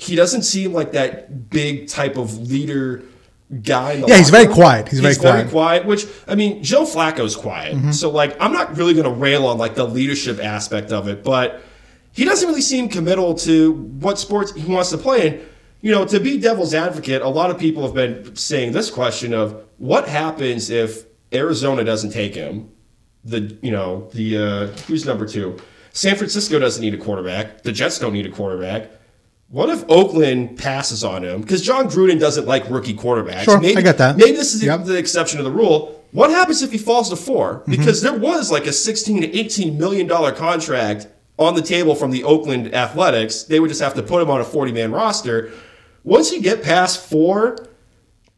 he 0.00 0.16
doesn't 0.16 0.42
seem 0.42 0.72
like 0.72 0.92
that 0.92 1.50
big 1.50 1.86
type 1.88 2.16
of 2.16 2.38
leader 2.38 3.02
guy. 3.62 3.92
Yeah, 3.92 4.16
he's 4.16 4.30
very 4.30 4.46
room. 4.46 4.54
quiet. 4.54 4.88
He's 4.88 5.00
very 5.00 5.14
quiet. 5.14 5.42
Mm-hmm. 5.42 5.50
quiet. 5.50 5.86
Which 5.86 6.06
I 6.26 6.34
mean, 6.34 6.62
Joe 6.62 6.84
Flacco's 6.84 7.36
quiet. 7.36 7.92
So 7.92 8.10
like, 8.10 8.40
I'm 8.40 8.52
not 8.52 8.76
really 8.76 8.94
going 8.94 9.04
to 9.04 9.10
rail 9.12 9.46
on 9.46 9.58
like 9.58 9.74
the 9.74 9.84
leadership 9.84 10.42
aspect 10.42 10.90
of 10.90 11.06
it, 11.06 11.22
but 11.22 11.62
he 12.12 12.24
doesn't 12.24 12.48
really 12.48 12.62
seem 12.62 12.88
committal 12.88 13.34
to 13.34 13.72
what 13.72 14.18
sports 14.18 14.54
he 14.54 14.72
wants 14.72 14.90
to 14.90 14.98
play 14.98 15.26
in. 15.26 15.46
You 15.82 15.92
know, 15.92 16.06
to 16.06 16.18
be 16.18 16.38
devil's 16.38 16.74
advocate, 16.74 17.22
a 17.22 17.28
lot 17.28 17.50
of 17.50 17.58
people 17.58 17.82
have 17.82 17.94
been 17.94 18.36
saying 18.36 18.72
this 18.72 18.90
question 18.90 19.34
of 19.34 19.64
what 19.78 20.08
happens 20.08 20.70
if 20.70 21.04
Arizona 21.32 21.84
doesn't 21.84 22.10
take 22.10 22.34
him. 22.34 22.70
The 23.24 23.58
you 23.60 23.70
know 23.70 24.08
the 24.14 24.38
uh, 24.38 24.66
who's 24.86 25.04
number 25.04 25.26
two? 25.26 25.58
San 25.92 26.16
Francisco 26.16 26.58
doesn't 26.58 26.82
need 26.82 26.94
a 26.94 26.98
quarterback. 26.98 27.62
The 27.62 27.72
Jets 27.72 27.98
don't 27.98 28.14
need 28.14 28.24
a 28.24 28.30
quarterback. 28.30 28.90
What 29.50 29.68
if 29.68 29.84
Oakland 29.88 30.56
passes 30.58 31.02
on 31.02 31.24
him? 31.24 31.40
Because 31.40 31.60
Jon 31.62 31.86
Gruden 31.88 32.20
doesn't 32.20 32.46
like 32.46 32.70
rookie 32.70 32.94
quarterbacks. 32.94 33.42
Sure, 33.42 33.56
I 33.58 33.60
maybe, 33.60 33.82
get 33.82 33.98
that. 33.98 34.16
Maybe 34.16 34.32
this 34.32 34.54
is 34.54 34.62
Yep. 34.62 34.84
the 34.84 34.96
exception 34.96 35.38
to 35.38 35.42
the 35.42 35.50
rule. 35.50 36.04
What 36.12 36.30
happens 36.30 36.62
if 36.62 36.70
he 36.72 36.78
falls 36.78 37.10
to 37.10 37.16
4 37.16 37.60
Mm-hmm. 37.60 37.70
Because 37.72 38.00
there 38.02 38.16
was 38.16 38.50
like 38.52 38.66
a 38.66 38.72
16 38.72 39.22
to 39.22 39.36
18 39.36 39.76
million 39.78 40.06
dollar 40.06 40.30
contract 40.32 41.08
on 41.38 41.54
the 41.54 41.62
table 41.62 41.94
from 41.96 42.10
the 42.12 42.22
Oakland 42.22 42.72
Athletics. 42.74 43.42
They 43.44 43.58
would 43.60 43.68
just 43.68 43.80
have 43.80 43.94
to 43.94 44.02
put 44.02 44.22
him 44.22 44.30
on 44.30 44.40
a 44.40 44.44
40 44.44 44.70
man 44.72 44.92
roster. 44.92 45.50
Once 46.04 46.30
you 46.32 46.40
get 46.40 46.62
past 46.62 47.00
four, 47.10 47.56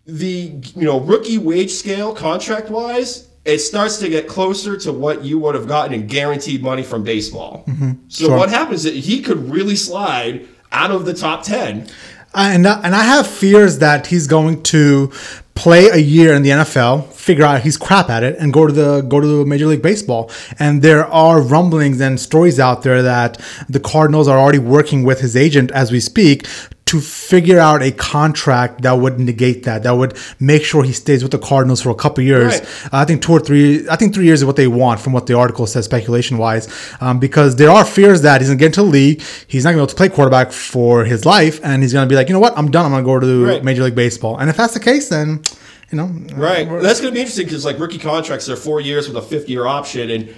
the 0.06 0.52
you 0.76 0.82
know 0.84 0.98
rookie 1.00 1.38
wage 1.38 1.70
scale 1.72 2.14
contract 2.14 2.70
wise, 2.70 3.28
it 3.44 3.58
starts 3.58 3.98
to 3.98 4.08
get 4.08 4.28
closer 4.28 4.76
to 4.78 4.92
what 4.92 5.24
you 5.24 5.38
would 5.40 5.54
have 5.54 5.66
gotten 5.68 5.92
in 5.92 6.06
guaranteed 6.06 6.62
money 6.62 6.82
from 6.82 7.02
baseball. 7.04 7.64
So 7.66 7.72
Mm-hmm. 7.72 7.92
Sure. 8.08 8.36
what 8.38 8.48
happens 8.48 8.84
is 8.86 9.04
he 9.04 9.20
could 9.20 9.50
really 9.50 9.76
slide 9.76 10.46
out 10.72 10.90
of 10.90 11.04
the 11.04 11.14
top 11.14 11.42
10. 11.42 11.88
and 12.34 12.66
and 12.66 12.94
I 12.94 13.02
have 13.02 13.26
fears 13.26 13.78
that 13.78 14.06
he's 14.08 14.26
going 14.26 14.62
to 14.64 15.12
play 15.54 15.88
a 15.88 15.98
year 15.98 16.34
in 16.34 16.42
the 16.42 16.50
NFL, 16.50 17.12
figure 17.12 17.44
out 17.44 17.60
he's 17.60 17.76
crap 17.76 18.08
at 18.08 18.22
it, 18.22 18.36
and 18.38 18.52
go 18.52 18.66
to 18.66 18.72
the 18.72 19.02
go 19.02 19.20
to 19.20 19.44
Major 19.44 19.66
League 19.66 19.82
Baseball. 19.82 20.30
And 20.58 20.82
there 20.82 21.06
are 21.06 21.40
rumblings 21.40 22.00
and 22.00 22.18
stories 22.18 22.58
out 22.58 22.82
there 22.82 23.02
that 23.02 23.40
the 23.68 23.80
Cardinals 23.80 24.28
are 24.28 24.38
already 24.38 24.58
working 24.58 25.04
with 25.04 25.20
his 25.20 25.36
agent 25.36 25.70
as 25.72 25.92
we 25.92 26.00
speak 26.00 26.46
to 26.92 27.00
figure 27.00 27.58
out 27.58 27.82
a 27.82 27.90
contract 27.90 28.82
that 28.82 28.92
would 28.92 29.18
negate 29.18 29.64
that, 29.64 29.82
that 29.82 29.92
would 29.92 30.16
make 30.38 30.62
sure 30.62 30.84
he 30.84 30.92
stays 30.92 31.22
with 31.22 31.32
the 31.32 31.38
Cardinals 31.38 31.80
for 31.82 31.90
a 31.90 31.94
couple 31.94 32.22
years. 32.22 32.52
Right. 32.60 32.88
I 32.92 33.04
think 33.06 33.22
two 33.22 33.32
or 33.32 33.40
three. 33.40 33.88
I 33.88 33.96
think 33.96 34.14
three 34.14 34.26
years 34.26 34.40
is 34.42 34.44
what 34.44 34.56
they 34.56 34.66
want, 34.68 35.00
from 35.00 35.12
what 35.12 35.26
the 35.26 35.34
article 35.34 35.66
says, 35.66 35.86
speculation 35.86 36.36
wise, 36.38 36.68
um, 37.00 37.18
because 37.18 37.56
there 37.56 37.70
are 37.70 37.84
fears 37.84 38.20
that 38.22 38.40
he's 38.40 38.48
gonna 38.50 38.58
get 38.58 38.66
into 38.66 38.82
the 38.82 38.88
league. 38.88 39.22
He's 39.46 39.64
not 39.64 39.70
gonna 39.70 39.78
be 39.78 39.84
able 39.84 39.86
to 39.88 39.96
play 39.96 40.08
quarterback 40.10 40.52
for 40.52 41.04
his 41.04 41.24
life, 41.24 41.58
and 41.64 41.82
he's 41.82 41.92
gonna 41.94 42.06
be 42.06 42.14
like, 42.14 42.28
you 42.28 42.34
know 42.34 42.40
what, 42.40 42.56
I'm 42.58 42.70
done. 42.70 42.84
I'm 42.84 42.92
gonna 42.92 43.04
go 43.04 43.18
to 43.18 43.46
Right. 43.46 43.64
Major 43.64 43.84
League 43.84 43.94
Baseball. 43.94 44.36
And 44.36 44.50
if 44.50 44.56
that's 44.58 44.74
the 44.74 44.80
case, 44.80 45.08
then 45.08 45.42
you 45.90 45.98
know, 45.98 46.10
Right. 46.34 46.66
uh, 46.68 46.80
That's 46.80 47.00
going 47.00 47.12
to 47.12 47.14
be 47.14 47.20
interesting 47.20 47.44
because 47.46 47.64
like 47.66 47.78
rookie 47.78 47.98
contracts 47.98 48.48
are 48.48 48.56
four 48.56 48.80
years 48.80 49.08
with 49.08 49.16
a 49.16 49.22
fifth 49.22 49.48
year 49.50 49.66
option, 49.66 50.10
and 50.10 50.28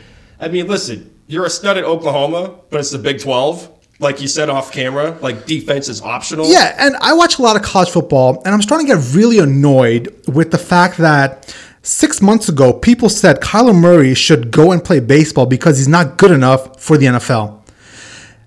I 0.41 0.49
mean, 0.49 0.67
listen, 0.67 1.11
you're 1.29 1.45
a 1.47 1.51
stud 1.51 1.79
at 1.79 1.85
Oklahoma, 1.85 2.55
but 2.71 2.81
it's 2.81 2.91
the 2.91 2.99
Big 2.99 3.21
Twelve. 3.21 3.69
Like 4.01 4.21
you 4.21 4.27
said 4.29 4.51
off 4.51 4.73
camera, 4.73 5.17
like 5.23 5.47
defense 5.47 5.89
is 5.89 6.03
optional. 6.03 6.51
Yeah, 6.51 6.75
and 6.79 6.97
I 6.97 7.13
watch 7.13 7.39
a 7.39 7.43
lot 7.43 7.57
of 7.57 7.63
college 7.63 7.91
football, 7.91 8.43
and 8.45 8.53
I'm 8.53 8.61
starting 8.61 8.87
to 8.89 8.95
get 8.95 9.15
really 9.15 9.39
annoyed 9.39 10.13
with 10.27 10.51
the 10.51 10.59
fact 10.59 10.99
that 10.99 11.55
six 11.83 12.21
months 12.21 12.49
ago, 12.49 12.73
people 12.73 13.09
said 13.09 13.41
Kyler 13.41 13.79
Murray 13.79 14.15
should 14.15 14.51
go 14.51 14.73
and 14.73 14.83
play 14.83 14.99
baseball 14.99 15.47
because 15.47 15.79
he's 15.79 15.89
not 15.89 16.19
good 16.19 16.33
enough 16.33 16.81
for 16.81 16.97
the 16.99 17.07
NFL. 17.07 17.61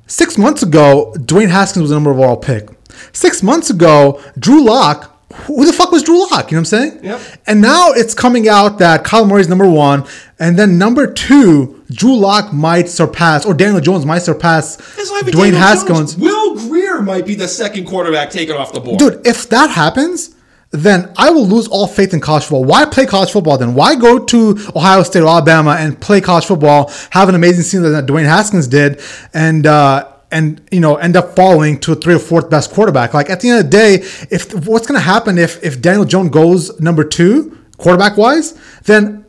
Six 0.07 0.37
months 0.37 0.63
ago, 0.63 1.13
Dwayne 1.17 1.49
Haskins 1.49 1.81
was 1.81 1.89
the 1.91 1.95
number 1.95 2.11
overall 2.11 2.37
pick. 2.37 2.69
Six 3.13 3.43
months 3.43 3.69
ago, 3.69 4.21
Drew 4.37 4.63
Lock. 4.63 5.13
Who 5.45 5.65
the 5.65 5.73
fuck 5.73 5.91
was 5.91 6.03
Drew 6.03 6.19
Lock? 6.19 6.51
You 6.51 6.57
know 6.57 6.59
what 6.59 6.59
I'm 6.59 6.65
saying? 6.65 6.99
Yep. 7.03 7.21
And 7.47 7.61
now 7.61 7.91
it's 7.91 8.13
coming 8.13 8.49
out 8.49 8.79
that 8.79 9.03
Kyler 9.03 9.29
Murray's 9.29 9.47
number 9.47 9.69
one, 9.69 10.05
and 10.39 10.57
then 10.57 10.77
number 10.77 11.11
two, 11.11 11.83
Drew 11.91 12.17
Lock 12.17 12.51
might 12.51 12.89
surpass, 12.89 13.45
or 13.45 13.53
Daniel 13.53 13.79
Jones 13.79 14.05
might 14.05 14.23
surpass 14.23 14.77
Dwayne 14.77 15.31
Daniel 15.31 15.57
Haskins. 15.57 16.15
Jones. 16.15 16.17
Will 16.17 16.55
Grier 16.67 17.01
might 17.01 17.25
be 17.25 17.35
the 17.35 17.47
second 17.47 17.85
quarterback 17.85 18.29
taken 18.29 18.55
off 18.55 18.73
the 18.73 18.79
board. 18.79 18.99
Dude, 18.99 19.25
if 19.25 19.47
that 19.49 19.69
happens, 19.69 20.35
then 20.71 21.13
I 21.15 21.29
will 21.29 21.47
lose 21.47 21.67
all 21.67 21.87
faith 21.87 22.13
in 22.13 22.19
college 22.19 22.43
football. 22.43 22.65
Why 22.65 22.85
play 22.85 23.05
college 23.05 23.31
football 23.31 23.57
then? 23.57 23.73
Why 23.73 23.95
go 23.95 24.19
to 24.25 24.57
Ohio 24.75 25.03
State 25.03 25.21
or 25.21 25.29
Alabama 25.29 25.77
and 25.79 25.99
play 25.99 26.19
college 26.19 26.45
football, 26.45 26.91
have 27.11 27.29
an 27.29 27.35
amazing 27.35 27.63
season 27.63 27.91
that 27.93 28.05
Dwayne 28.05 28.25
Haskins 28.25 28.67
did, 28.67 29.01
and 29.33 29.65
uh, 29.65 30.11
and 30.31 30.61
you 30.71 30.79
know 30.79 30.95
end 30.95 31.15
up 31.15 31.35
falling 31.35 31.79
to 31.81 31.93
a 31.93 31.95
three 31.95 32.15
or 32.15 32.19
fourth 32.19 32.49
best 32.49 32.71
quarterback? 32.71 33.13
Like 33.13 33.29
at 33.29 33.39
the 33.41 33.49
end 33.49 33.59
of 33.59 33.65
the 33.65 33.71
day, 33.71 33.93
if 34.29 34.53
what's 34.67 34.87
going 34.87 34.99
to 34.99 35.05
happen 35.05 35.37
if 35.37 35.63
if 35.63 35.81
Daniel 35.81 36.05
Jones 36.05 36.29
goes 36.31 36.79
number 36.79 37.03
two 37.03 37.57
quarterback 37.77 38.17
wise, 38.17 38.53
then 38.85 39.25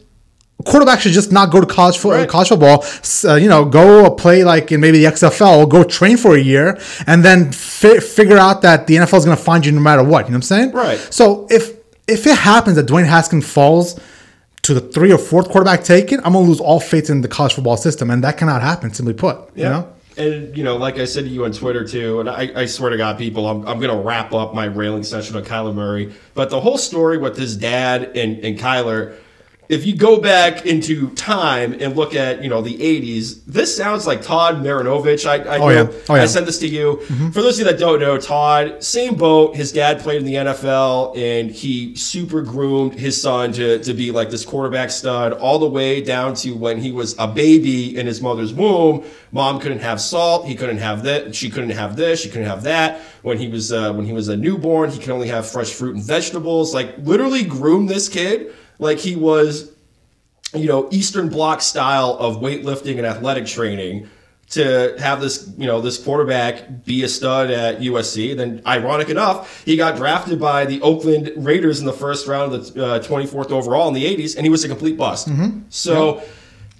quarterback 0.64 1.00
should 1.00 1.12
just 1.12 1.30
not 1.30 1.50
go 1.52 1.60
to 1.60 1.66
college 1.66 1.98
fo- 1.98 2.10
Right. 2.10 2.28
college 2.28 2.48
football. 2.48 2.82
S- 2.82 3.24
Uh, 3.24 3.34
you 3.34 3.48
know, 3.48 3.64
go 3.64 4.10
play 4.10 4.42
like 4.44 4.72
in 4.72 4.80
maybe 4.80 4.98
the 4.98 5.06
XFL, 5.06 5.66
go 5.66 5.84
train 5.84 6.16
for 6.16 6.34
a 6.34 6.40
year, 6.40 6.76
and 7.06 7.24
then 7.24 7.52
fi- 7.52 8.00
figure 8.00 8.36
out 8.38 8.62
that 8.62 8.86
the 8.88 8.96
NFL 8.96 9.18
is 9.18 9.24
going 9.24 9.36
to 9.36 9.42
find 9.42 9.64
you 9.64 9.72
no 9.72 9.80
matter 9.80 10.02
what. 10.02 10.26
You 10.26 10.32
know 10.32 10.38
what 10.38 10.50
I'm 10.50 10.54
saying? 10.54 10.72
Right. 10.72 10.98
So 11.10 11.46
if 11.50 11.72
if 12.08 12.26
it 12.26 12.36
happens 12.38 12.76
that 12.76 12.86
Dwayne 12.86 13.04
Haskins 13.06 13.46
falls 13.46 14.00
to 14.62 14.74
the 14.74 14.80
three 14.80 15.12
or 15.12 15.18
fourth 15.18 15.48
quarterback 15.50 15.84
taken, 15.84 16.18
I'm 16.24 16.32
going 16.32 16.44
to 16.44 16.48
lose 16.50 16.60
all 16.60 16.80
faith 16.80 17.08
in 17.10 17.20
the 17.20 17.28
college 17.28 17.54
football 17.54 17.76
system, 17.76 18.10
and 18.10 18.24
that 18.24 18.36
cannot 18.38 18.60
happen. 18.62 18.92
Simply 18.92 19.14
put, 19.14 19.36
you 19.54 19.64
know. 19.64 19.86
And 20.18 20.56
you 20.56 20.64
know, 20.64 20.76
like 20.76 20.98
I 20.98 21.04
said 21.04 21.24
to 21.24 21.30
you 21.30 21.44
on 21.44 21.52
Twitter 21.52 21.86
too, 21.86 22.20
and 22.20 22.28
I, 22.28 22.50
I 22.54 22.66
swear 22.66 22.90
to 22.90 22.96
God, 22.96 23.18
people, 23.18 23.48
I'm, 23.48 23.66
I'm 23.66 23.78
gonna 23.78 24.00
wrap 24.00 24.32
up 24.32 24.52
my 24.52 24.64
railing 24.64 25.04
session 25.04 25.36
on 25.36 25.44
Kyler 25.44 25.74
Murray. 25.74 26.12
But 26.34 26.50
the 26.50 26.60
whole 26.60 26.78
story 26.78 27.18
with 27.18 27.36
his 27.36 27.56
dad 27.56 28.16
and, 28.16 28.44
and 28.44 28.58
Kyler, 28.58 29.16
if 29.68 29.84
you 29.84 29.94
go 29.94 30.18
back 30.18 30.64
into 30.64 31.10
time 31.10 31.74
and 31.78 31.94
look 31.94 32.14
at 32.14 32.42
you 32.42 32.48
know 32.48 32.62
the 32.62 32.76
80s, 32.78 33.44
this 33.46 33.76
sounds 33.76 34.06
like 34.06 34.22
Todd 34.22 34.56
Marinovich. 34.56 35.26
I, 35.28 35.42
I, 35.44 35.58
Oh, 35.58 35.68
know, 35.68 35.70
yeah. 35.70 35.98
Oh, 36.08 36.14
yeah. 36.14 36.22
I 36.22 36.26
sent 36.26 36.46
this 36.46 36.58
to 36.60 36.68
you. 36.68 36.96
For 37.32 37.42
those 37.42 37.58
of 37.60 37.66
you 37.66 37.70
that 37.72 37.78
don't 37.78 38.00
know, 38.00 38.16
Todd, 38.16 38.82
same 38.82 39.14
boat. 39.14 39.56
His 39.56 39.70
dad 39.72 40.00
played 40.00 40.18
in 40.18 40.24
the 40.24 40.34
NFL, 40.34 41.16
and 41.18 41.50
he 41.50 41.94
super 41.96 42.40
groomed 42.40 42.94
his 42.94 43.20
son 43.20 43.52
to, 43.52 43.78
to 43.82 43.92
be 43.92 44.10
like 44.10 44.30
this 44.30 44.44
quarterback 44.44 44.90
stud, 44.90 45.34
all 45.34 45.58
the 45.58 45.68
way 45.68 46.00
down 46.00 46.34
to 46.36 46.52
when 46.52 46.80
he 46.80 46.90
was 46.90 47.14
a 47.18 47.28
baby 47.28 47.96
in 47.98 48.06
his 48.06 48.22
mother's 48.22 48.54
womb. 48.54 49.04
Mom 49.32 49.60
couldn't 49.60 49.80
have 49.80 50.00
salt. 50.00 50.46
He 50.46 50.54
couldn't 50.54 50.78
have 50.78 51.02
that. 51.02 51.34
She 51.34 51.50
couldn't 51.50 51.70
have 51.70 51.94
this. 51.94 52.22
She 52.22 52.30
couldn't 52.30 52.46
have 52.48 52.62
that. 52.62 53.00
When 53.20 53.36
he 53.36 53.48
was 53.48 53.70
uh, 53.70 53.92
when 53.92 54.06
he 54.06 54.12
was 54.14 54.28
a 54.28 54.36
newborn, 54.36 54.90
he 54.90 54.98
could 54.98 55.10
only 55.10 55.28
have 55.28 55.46
fresh 55.50 55.70
fruit 55.72 55.96
and 55.96 56.02
vegetables. 56.04 56.72
Like 56.72 56.96
literally 56.98 57.44
groomed 57.44 57.90
this 57.90 58.08
kid 58.08 58.54
like 58.78 58.98
he 58.98 59.16
was 59.16 59.72
you 60.54 60.66
know 60.66 60.88
Eastern 60.90 61.28
Bloc 61.28 61.60
style 61.60 62.16
of 62.18 62.36
weightlifting 62.36 62.96
and 62.98 63.06
athletic 63.06 63.46
training 63.46 64.08
to 64.50 64.94
have 64.98 65.20
this 65.20 65.52
you 65.58 65.66
know 65.66 65.80
this 65.80 66.02
quarterback 66.02 66.84
be 66.84 67.02
a 67.02 67.08
stud 67.08 67.50
at 67.50 67.80
USC. 67.80 68.36
Then, 68.36 68.62
ironic 68.66 69.10
enough, 69.10 69.62
he 69.64 69.76
got 69.76 69.96
drafted 69.96 70.40
by 70.40 70.64
the 70.64 70.80
Oakland 70.80 71.32
Raiders 71.36 71.80
in 71.80 71.86
the 71.86 71.92
first 71.92 72.26
round 72.26 72.54
of 72.54 72.72
the 72.72 72.84
uh, 72.86 72.98
24th 73.00 73.50
overall 73.50 73.88
in 73.88 73.94
the 73.94 74.04
80s, 74.04 74.36
and 74.36 74.46
he 74.46 74.50
was 74.50 74.64
a 74.64 74.68
complete 74.68 74.96
bust. 74.96 75.28
So, 75.68 76.22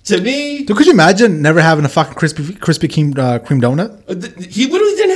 to 0.04 0.20
me, 0.22 0.64
Dude, 0.64 0.74
could 0.78 0.87
you 0.87 0.92
imagine 0.92 1.42
never 1.42 1.61
having 1.61 1.84
a 1.84 1.88
fucking 1.90 2.14
crispy 2.14 2.42
Krispy 2.54 2.88
Kreme 2.88 3.18
uh, 3.18 3.38
cream 3.40 3.61
donut? 3.61 3.90
uh, 4.08 4.42
he 4.42 4.64
literally 4.66 4.94
didn't 4.94 5.08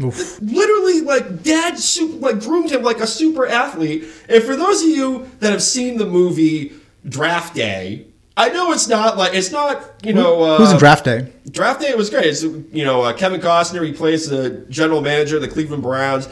Th- 0.00 0.40
Literally, 0.40 1.00
like 1.02 1.42
dad, 1.42 1.78
super, 1.78 2.16
like 2.16 2.40
groomed 2.40 2.70
him 2.70 2.82
like 2.82 3.00
a 3.00 3.06
super 3.06 3.46
athlete. 3.46 4.04
And 4.28 4.42
for 4.42 4.56
those 4.56 4.82
of 4.82 4.88
you 4.88 5.30
that 5.40 5.50
have 5.50 5.62
seen 5.62 5.98
the 5.98 6.06
movie 6.06 6.72
Draft 7.06 7.54
Day, 7.54 8.06
I 8.36 8.48
know 8.48 8.72
it's 8.72 8.88
not 8.88 9.18
like 9.18 9.34
it's 9.34 9.50
not 9.52 9.84
you 10.02 10.14
know 10.14 10.42
uh, 10.42 10.58
Who's 10.58 10.72
in 10.72 10.78
draft 10.78 11.04
day? 11.04 11.30
Draft 11.50 11.82
Day 11.82 11.94
was 11.94 12.08
great. 12.08 12.24
It's 12.26 12.42
you 12.42 12.84
know 12.84 13.02
uh, 13.02 13.12
Kevin 13.12 13.40
Costner. 13.40 13.84
He 13.84 13.92
plays 13.92 14.28
the 14.28 14.64
general 14.70 15.02
manager 15.02 15.36
of 15.36 15.42
the 15.42 15.48
Cleveland 15.48 15.82
Browns. 15.82 16.26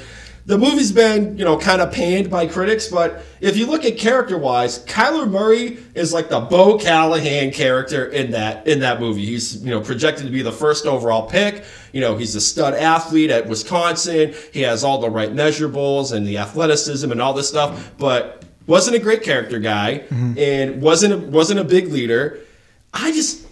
The 0.48 0.56
movie's 0.56 0.92
been 0.92 1.36
you 1.36 1.44
know 1.44 1.58
kind 1.58 1.82
of 1.82 1.92
panned 1.92 2.30
by 2.30 2.46
critics, 2.46 2.88
but 2.88 3.22
if 3.42 3.58
you 3.58 3.66
look 3.66 3.84
at 3.84 3.98
character 3.98 4.38
wise, 4.38 4.82
Kyler 4.86 5.30
Murray 5.30 5.76
is 5.94 6.14
like 6.14 6.30
the 6.30 6.40
Bo 6.40 6.78
Callahan 6.78 7.50
character 7.50 8.06
in 8.06 8.30
that 8.30 8.66
in 8.66 8.80
that 8.80 8.98
movie. 8.98 9.26
He's 9.26 9.62
you 9.62 9.70
know 9.70 9.82
projected 9.82 10.24
to 10.24 10.32
be 10.32 10.40
the 10.40 10.50
first 10.50 10.86
overall 10.86 11.28
pick. 11.28 11.64
You 11.92 12.00
know 12.00 12.16
he's 12.16 12.34
a 12.34 12.40
stud 12.40 12.72
athlete 12.72 13.28
at 13.28 13.46
Wisconsin. 13.46 14.34
He 14.50 14.62
has 14.62 14.84
all 14.84 15.02
the 15.02 15.10
right 15.10 15.34
measurables 15.34 16.14
and 16.14 16.26
the 16.26 16.38
athleticism 16.38 17.12
and 17.12 17.20
all 17.20 17.34
this 17.34 17.50
stuff, 17.50 17.92
but 17.98 18.42
wasn't 18.66 18.96
a 18.96 19.00
great 19.00 19.22
character 19.22 19.58
guy 19.58 19.98
mm-hmm. 19.98 20.32
and 20.38 20.80
wasn't 20.80 21.12
a, 21.12 21.18
wasn't 21.18 21.60
a 21.60 21.64
big 21.64 21.88
leader. 21.88 22.38
I 22.94 23.12
just 23.12 23.47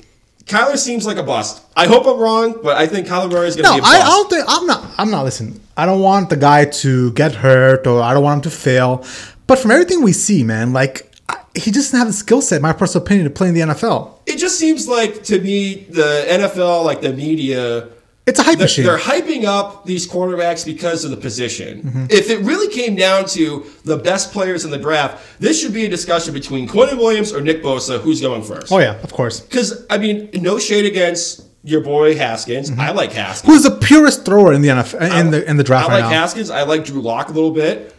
Kyler 0.47 0.77
seems 0.79 1.05
like 1.07 1.17
a 1.17 1.23
bust. 1.25 1.63
I 1.77 1.87
hope 1.87 2.07
I'm 2.07 2.19
wrong, 2.21 2.61
but 2.63 2.77
I 2.77 2.87
think 2.87 3.07
Kyler 3.09 3.31
Murray 3.31 3.49
is 3.49 3.57
going 3.57 3.65
to 3.65 3.71
No, 3.71 3.75
be 3.75 3.79
a 3.79 3.83
bust. 3.83 3.95
I 3.95 4.07
don't 4.07 4.31
think 4.31 4.45
I'm 4.49 4.67
not. 4.67 4.91
I'm 4.97 5.11
not. 5.11 5.25
Listen, 5.25 5.61
I 5.77 5.87
don't 5.87 6.01
want 6.01 6.31
the 6.31 6.37
guy 6.37 6.67
to 6.67 7.13
get 7.13 7.35
hurt, 7.35 7.87
or 7.87 8.01
I 8.01 8.15
don't 8.15 8.23
want 8.23 8.39
him 8.45 8.51
to 8.51 8.57
fail. 8.57 9.05
But 9.49 9.59
from 9.59 9.71
everything 9.73 10.03
we 10.03 10.13
see, 10.13 10.45
man, 10.45 10.73
like 10.73 11.13
I, 11.29 11.39
he 11.55 11.71
just 11.73 11.91
doesn't 11.91 11.99
have 11.99 12.07
the 12.09 12.13
skill 12.15 12.43
set, 12.43 12.63
my 12.63 12.73
personal 12.73 13.05
opinion, 13.05 13.25
to 13.25 13.31
play 13.31 13.49
in 13.49 13.55
the 13.55 13.61
NFL. 13.61 14.19
it 14.27 14.37
just 14.39 14.59
seems 14.59 14.87
like 14.87 15.25
to 15.25 15.41
me 15.41 15.87
the 15.91 16.25
NFL, 16.29 16.85
like 16.85 17.01
the 17.01 17.13
media, 17.13 17.89
It's 18.27 18.41
a 18.41 18.43
hype 18.43 18.59
they're, 18.59 18.65
machine. 18.65 18.85
they're 18.85 18.99
hyping 18.99 19.45
up 19.45 19.85
these 19.85 20.07
quarterbacks 20.09 20.65
because 20.65 21.05
of 21.05 21.13
the 21.13 21.17
position. 21.17 21.83
Mm-hmm. 21.83 22.07
If 22.11 22.29
it 22.29 22.41
really 22.41 22.73
came 22.75 22.97
down 22.97 23.27
to 23.27 23.65
the 23.85 23.97
best 23.97 24.33
players 24.33 24.65
in 24.65 24.73
the 24.73 24.79
draft, 24.79 25.25
this 25.39 25.61
should 25.61 25.73
be 25.73 25.85
a 25.85 25.89
discussion 25.89 26.35
between 26.35 26.67
Quentin 26.67 26.99
Williams 26.99 27.33
or 27.33 27.41
Nick 27.41 27.63
Bosa, 27.63 28.01
who's 28.01 28.21
going 28.21 28.43
first. 28.43 28.73
Oh 28.73 28.79
yeah, 28.79 29.01
of 29.01 29.13
course. 29.13 29.39
Because 29.39 29.87
I 29.89 29.99
mean, 29.99 30.31
no 30.35 30.59
shade 30.59 30.87
against 30.87 31.47
your 31.63 31.83
boy 31.83 32.17
Haskins. 32.17 32.71
I 32.77 32.91
like 32.91 33.13
Haskins. 33.13 33.53
Who's 33.53 33.63
the 33.63 33.77
purest 33.79 34.25
thrower 34.25 34.53
in 34.53 34.63
the 34.63 34.69
NFL 34.69 35.21
in 35.21 35.31
the 35.31 35.49
in 35.49 35.57
the 35.57 35.65
draft 35.65 35.89
I 35.89 35.95
right 35.95 36.01
like 36.01 36.11
now? 36.11 36.21
Haskins. 36.21 36.51
I 36.51 36.63
like 36.63 36.85
Drew 36.85 37.01
Lock 37.01 37.29
a 37.29 37.33
little 37.33 37.53
bit, 37.53 37.95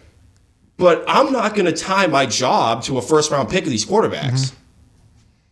but 0.76 1.06
I'm 1.08 1.32
not 1.32 1.56
going 1.56 1.68
to 1.68 1.74
tie 1.74 2.08
my 2.08 2.26
job 2.26 2.84
to 2.84 2.98
a 2.98 3.02
first 3.02 3.32
round 3.32 3.50
pick 3.50 3.64
of 3.64 3.70
these 3.70 3.86
quarterbacks. 3.86 4.32
Mm-hmm. 4.32 4.56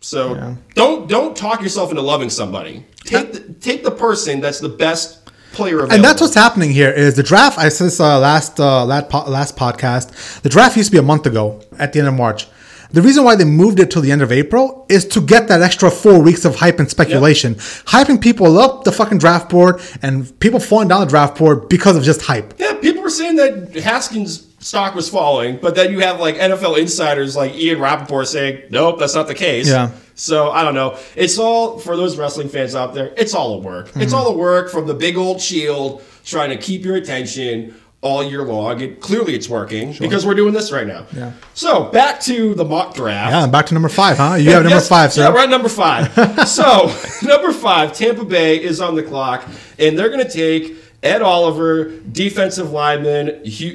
So 0.06 0.56
don't 0.76 1.10
don't 1.10 1.36
talk 1.36 1.64
yourself 1.64 1.90
into 1.90 2.04
loving 2.04 2.30
somebody. 2.30 2.86
Take 3.06 3.34
the, 3.34 3.40
take 3.54 3.84
the 3.84 3.90
person 3.90 4.40
that's 4.40 4.60
the 4.60 4.70
best 4.70 5.26
player 5.52 5.78
available. 5.78 5.96
And 5.96 6.04
that's 6.04 6.22
what's 6.22 6.36
happening 6.36 6.70
here 6.70 6.92
is 6.92 7.16
the 7.16 7.24
draft. 7.24 7.58
I 7.58 7.70
said 7.70 7.86
this 7.86 8.00
uh, 8.00 8.20
last 8.20 8.60
uh, 8.60 8.86
last 8.86 9.10
po- 9.10 9.28
last 9.28 9.58
podcast. 9.58 10.42
The 10.42 10.50
draft 10.50 10.78
used 10.78 10.90
to 10.90 10.92
be 10.92 11.00
a 11.00 11.04
month 11.04 11.26
ago 11.26 11.60
at 11.80 11.92
the 11.92 12.00
end 12.00 12.08
of 12.08 12.14
March. 12.14 12.48
The 12.92 13.02
reason 13.02 13.24
why 13.24 13.36
they 13.36 13.46
moved 13.46 13.80
it 13.80 13.90
to 13.92 14.00
the 14.00 14.12
end 14.12 14.22
of 14.22 14.32
April 14.32 14.86
is 14.90 15.06
to 15.08 15.22
get 15.22 15.48
that 15.48 15.64
extra 15.64 15.90
four 15.90 16.22
weeks 16.22 16.46
of 16.46 16.56
hype 16.56 16.80
and 16.80 16.88
speculation, 16.90 17.56
hyping 17.56 18.22
people 18.22 18.60
up 18.60 18.84
the 18.84 18.92
fucking 18.92 19.18
draft 19.18 19.50
board 19.50 19.82
and 20.04 20.40
people 20.40 20.60
falling 20.60 20.88
down 20.88 21.00
the 21.00 21.08
draft 21.08 21.36
board 21.36 21.68
because 21.68 21.98
of 21.98 22.04
just 22.04 22.22
hype. 22.22 22.54
Yeah, 22.60 22.76
people 22.76 23.02
were 23.02 23.10
saying 23.10 23.38
that 23.38 23.74
Haskins 23.84 24.55
stock 24.66 24.96
was 24.96 25.08
falling, 25.08 25.58
but 25.58 25.76
then 25.76 25.92
you 25.92 26.00
have 26.00 26.20
like 26.20 26.36
NFL 26.36 26.80
insiders 26.80 27.36
like 27.36 27.54
Ian 27.54 27.80
Rapoport 27.80 28.28
saying, 28.28 28.64
nope, 28.72 28.98
that's 28.98 29.14
not 29.14 29.28
the 29.28 29.36
case. 29.36 29.70
Yeah. 29.70 29.92
So 30.16 30.50
I 30.50 30.64
don't 30.64 30.74
know. 30.74 30.98
It's 31.16 31.38
all 31.38 31.78
for 31.78 31.96
those 31.96 32.18
wrestling 32.18 32.50
fans 32.50 32.74
out 32.74 32.94
there. 32.96 33.14
It's 33.16 33.34
all 33.36 33.54
a 33.56 33.58
work. 33.60 33.88
It's 33.90 33.98
Mm-hmm. 33.98 34.16
all 34.16 34.28
a 34.34 34.38
work 34.38 34.72
from 34.72 34.88
the 34.88 34.94
big 34.96 35.18
old 35.18 35.40
shield 35.40 36.02
trying 36.24 36.50
to 36.50 36.58
keep 36.58 36.84
your 36.84 36.96
attention 36.96 37.76
all 38.02 38.24
year 38.24 38.44
long. 38.44 38.82
And 38.82 39.00
clearly, 39.00 39.36
it's 39.36 39.48
working 39.50 39.94
because 40.00 40.26
we're 40.26 40.34
doing 40.36 40.54
this 40.54 40.72
right 40.72 40.88
now. 40.88 41.06
Yeah. 41.14 41.34
So 41.54 41.86
back 41.92 42.20
to 42.22 42.54
the 42.56 42.64
mock 42.66 42.96
draft. 42.96 43.32
Yeah, 43.34 43.46
back 43.48 43.66
to 43.68 43.74
number 43.76 43.90
five, 43.90 44.18
huh? 44.18 44.36
You 44.36 44.52
have 44.52 44.64
number 44.64 44.70
Yes, 44.78 44.88
five, 44.90 45.12
sir. 45.14 45.24
Yeah, 45.24 45.34
we're 45.34 45.44
at 45.44 45.50
number 45.50 45.70
five. 45.70 46.12
so 46.48 46.92
number 47.28 47.52
five, 47.52 47.94
Tampa 47.94 48.24
Bay 48.26 48.62
is 48.64 48.80
on 48.82 48.96
the 48.96 49.04
clock, 49.04 49.46
and 49.80 49.98
they're 50.00 50.10
going 50.10 50.26
to 50.26 50.32
take 50.32 50.78
Ed 51.06 51.22
Oliver, 51.22 52.00
defensive 52.12 52.72
lineman, 52.72 53.30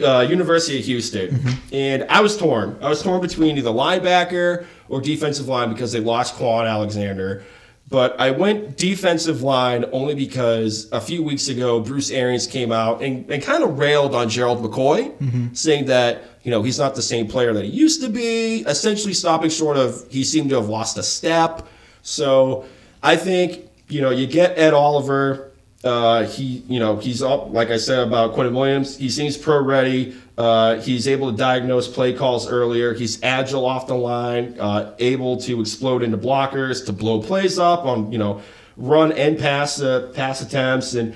uh, 0.04 0.20
University 0.20 0.78
of 0.80 0.84
Houston. 0.84 1.28
Mm-hmm. 1.28 1.74
And 1.74 2.04
I 2.08 2.20
was 2.20 2.36
torn. 2.36 2.76
I 2.82 2.88
was 2.88 3.02
torn 3.02 3.20
between 3.20 3.56
either 3.56 3.70
linebacker 3.70 4.66
or 4.88 5.00
defensive 5.00 5.46
line 5.48 5.72
because 5.72 5.92
they 5.92 6.00
lost 6.00 6.34
Kwon 6.34 6.68
Alexander. 6.68 7.44
But 7.88 8.20
I 8.20 8.30
went 8.30 8.76
defensive 8.76 9.42
line 9.42 9.84
only 9.92 10.14
because 10.14 10.88
a 10.92 11.00
few 11.00 11.22
weeks 11.24 11.48
ago, 11.48 11.80
Bruce 11.80 12.10
Arians 12.10 12.46
came 12.46 12.70
out 12.70 13.02
and, 13.02 13.28
and 13.30 13.42
kind 13.42 13.64
of 13.64 13.78
railed 13.78 14.14
on 14.14 14.28
Gerald 14.28 14.62
McCoy, 14.62 15.10
Mm-hmm. 15.18 15.54
saying 15.54 15.86
that, 15.86 16.22
you 16.42 16.50
know, 16.52 16.62
he's 16.62 16.78
not 16.78 16.94
the 16.94 17.02
same 17.02 17.26
player 17.26 17.52
that 17.52 17.64
he 17.64 17.70
used 17.70 18.00
to 18.02 18.08
be, 18.08 18.60
essentially 18.66 19.12
stopping 19.12 19.50
short 19.50 19.76
of 19.76 20.06
he 20.08 20.22
seemed 20.24 20.50
to 20.50 20.56
have 20.56 20.68
lost 20.68 20.98
a 20.98 21.02
step. 21.02 21.66
So 22.02 22.64
I 23.02 23.16
think, 23.16 23.68
you 23.88 24.00
know, 24.00 24.10
you 24.10 24.26
get 24.26 24.56
Ed 24.58 24.72
Oliver. 24.72 25.49
Uh, 25.82 26.24
he, 26.26 26.62
you 26.68 26.78
know, 26.78 26.96
he's 26.98 27.22
up, 27.22 27.52
like 27.54 27.70
I 27.70 27.78
said 27.78 28.06
about 28.06 28.34
Quinnen 28.34 28.54
Williams, 28.54 28.98
he 28.98 29.08
seems 29.08 29.38
pro 29.38 29.62
ready. 29.62 30.14
Uh, 30.36 30.78
he's 30.80 31.08
able 31.08 31.30
to 31.30 31.36
diagnose 31.36 31.88
play 31.88 32.12
calls 32.12 32.46
earlier. 32.48 32.92
He's 32.92 33.22
agile 33.22 33.64
off 33.64 33.86
the 33.86 33.94
line, 33.94 34.56
uh, 34.60 34.94
able 34.98 35.38
to 35.38 35.58
explode 35.60 36.02
into 36.02 36.18
blockers, 36.18 36.84
to 36.86 36.92
blow 36.92 37.22
plays 37.22 37.58
up 37.58 37.86
on, 37.86 38.12
you 38.12 38.18
know, 38.18 38.42
run 38.76 39.12
and 39.12 39.38
pass 39.38 39.80
uh, 39.80 40.10
pass 40.14 40.42
attempts, 40.42 40.94
and 40.94 41.14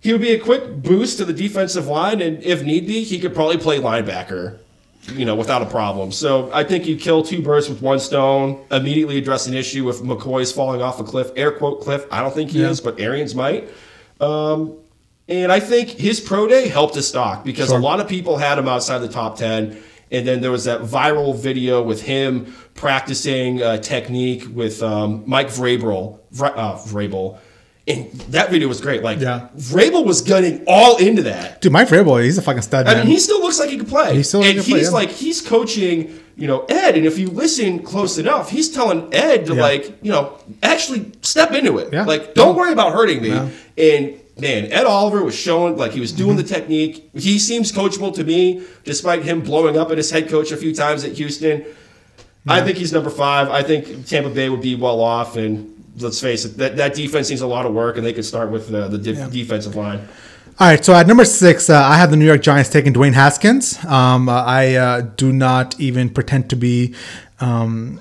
he 0.00 0.12
would 0.12 0.20
be 0.20 0.32
a 0.32 0.38
quick 0.38 0.82
boost 0.82 1.16
to 1.18 1.24
the 1.24 1.32
defensive 1.32 1.86
line. 1.86 2.20
And 2.20 2.42
if 2.42 2.62
need 2.62 2.86
be, 2.86 3.04
he 3.04 3.18
could 3.18 3.34
probably 3.34 3.56
play 3.56 3.78
linebacker, 3.80 4.58
you 5.14 5.24
know, 5.24 5.34
without 5.34 5.62
a 5.62 5.66
problem. 5.66 6.12
So 6.12 6.50
I 6.52 6.62
think 6.64 6.86
you 6.86 6.96
kill 6.96 7.22
two 7.22 7.40
birds 7.40 7.70
with 7.70 7.80
one 7.80 8.00
stone. 8.00 8.62
Immediately 8.70 9.16
address 9.16 9.46
an 9.46 9.54
issue 9.54 9.88
if 9.88 10.00
McCoy's 10.00 10.52
falling 10.52 10.82
off 10.82 11.00
a 11.00 11.04
cliff, 11.04 11.30
air 11.36 11.52
quote 11.52 11.80
cliff. 11.80 12.04
I 12.10 12.20
don't 12.20 12.34
think 12.34 12.50
he 12.50 12.60
Yeah. 12.60 12.68
is, 12.68 12.82
but 12.82 13.00
Arians 13.00 13.34
might. 13.34 13.66
Um, 14.24 14.78
and 15.28 15.50
I 15.50 15.60
think 15.60 15.88
his 15.90 16.20
pro 16.20 16.46
day 16.46 16.68
helped 16.68 16.94
his 16.94 17.08
stock 17.08 17.44
because 17.44 17.68
Sure. 17.68 17.78
a 17.78 17.82
lot 17.82 18.00
of 18.00 18.08
people 18.08 18.36
had 18.36 18.58
him 18.58 18.68
outside 18.68 18.98
the 18.98 19.08
top 19.08 19.36
10. 19.36 19.76
And 20.10 20.26
then 20.28 20.40
there 20.42 20.50
was 20.50 20.64
that 20.64 20.82
viral 20.82 21.34
video 21.36 21.82
with 21.82 22.02
him 22.02 22.54
practicing 22.74 23.62
uh, 23.62 23.78
technique 23.78 24.44
with 24.52 24.82
um, 24.82 25.22
Mike 25.26 25.48
Vrabel. 25.48 26.18
Vra- 26.34 26.56
uh, 26.56 26.74
Vrabel. 26.76 27.38
And 27.86 28.10
that 28.30 28.50
video 28.50 28.68
was 28.68 28.80
great. 28.80 29.02
Like, 29.02 29.20
Yeah. 29.20 29.48
Vrabel 29.56 30.06
was 30.06 30.22
gunning 30.22 30.64
all 30.66 30.96
into 30.96 31.22
that. 31.24 31.60
Dude, 31.60 31.72
Mike 31.72 31.88
Vrabel, 31.88 32.22
he's 32.22 32.38
a 32.38 32.42
fucking 32.42 32.62
stud, 32.62 32.86
I 32.86 32.94
man. 32.94 33.04
mean, 33.04 33.12
he 33.12 33.20
still 33.20 33.40
looks 33.40 33.58
like 33.58 33.68
he 33.68 33.76
could 33.76 33.88
play. 33.88 34.16
He 34.16 34.22
still 34.22 34.42
and 34.42 34.54
can 34.54 34.64
play, 34.64 34.78
he's 34.78 34.88
yeah. 34.88 34.94
like 34.94 35.10
he's 35.10 35.42
coaching, 35.42 36.18
you 36.36 36.46
know, 36.46 36.64
Ed. 36.70 36.96
And 36.96 37.04
if 37.04 37.18
you 37.18 37.28
listen 37.28 37.82
close 37.82 38.16
enough, 38.16 38.50
he's 38.50 38.70
telling 38.70 39.12
Ed 39.12 39.46
to 39.46 39.54
Yeah. 39.54 39.62
like, 39.62 39.98
you 40.02 40.10
know, 40.10 40.38
actually 40.62 41.12
step 41.20 41.52
into 41.52 41.76
it. 41.78 41.92
Yeah. 41.92 42.04
Like, 42.04 42.34
don't 42.34 42.56
worry 42.56 42.72
about 42.72 42.92
hurting 42.92 43.20
me. 43.20 43.28
Yeah. 43.28 43.48
And 43.76 44.18
man, 44.38 44.72
Ed 44.72 44.86
Oliver 44.86 45.22
was 45.22 45.34
showing 45.34 45.76
like 45.76 45.92
he 45.92 46.00
was 46.00 46.12
doing 46.12 46.38
mm-hmm. 46.38 46.38
the 46.38 46.54
technique. 46.54 47.10
He 47.12 47.38
seems 47.38 47.70
coachable 47.70 48.14
to 48.14 48.24
me, 48.24 48.64
despite 48.84 49.24
him 49.24 49.42
blowing 49.42 49.76
up 49.76 49.90
at 49.90 49.98
his 49.98 50.10
head 50.10 50.30
coach 50.30 50.52
a 50.52 50.56
few 50.56 50.74
times 50.74 51.04
at 51.04 51.12
Houston. 51.12 51.64
I 52.46 52.60
think 52.60 52.76
he's 52.76 52.92
number 52.92 53.08
five. 53.08 53.48
I 53.48 53.62
think 53.62 54.06
Tampa 54.06 54.28
Bay 54.28 54.50
would 54.50 54.60
be 54.60 54.74
well 54.74 55.00
off, 55.00 55.36
and 55.36 55.73
let's 55.98 56.20
face 56.20 56.44
it, 56.44 56.56
that, 56.56 56.76
that 56.76 56.94
defense 56.94 57.30
needs 57.30 57.42
a 57.42 57.46
lot 57.46 57.66
of 57.66 57.72
work, 57.72 57.96
and 57.96 58.04
they 58.04 58.12
could 58.12 58.24
start 58.24 58.50
with 58.50 58.72
uh, 58.72 58.88
the 58.88 58.98
def- 58.98 59.30
defensive 59.30 59.76
line. 59.76 60.06
All 60.60 60.68
right, 60.68 60.84
so 60.84 60.94
at 60.94 61.08
number 61.08 61.24
six, 61.24 61.68
uh, 61.68 61.82
I 61.82 61.96
have 61.96 62.10
the 62.10 62.16
New 62.16 62.26
York 62.26 62.40
Giants 62.40 62.70
taking 62.70 62.92
Dwayne 62.92 63.12
Haskins. 63.12 63.84
Um, 63.84 64.28
I 64.28 64.76
uh, 64.76 65.00
do 65.00 65.32
not 65.32 65.78
even 65.80 66.10
pretend 66.10 66.48
to 66.50 66.56
be 66.56 66.94
um, 67.40 68.00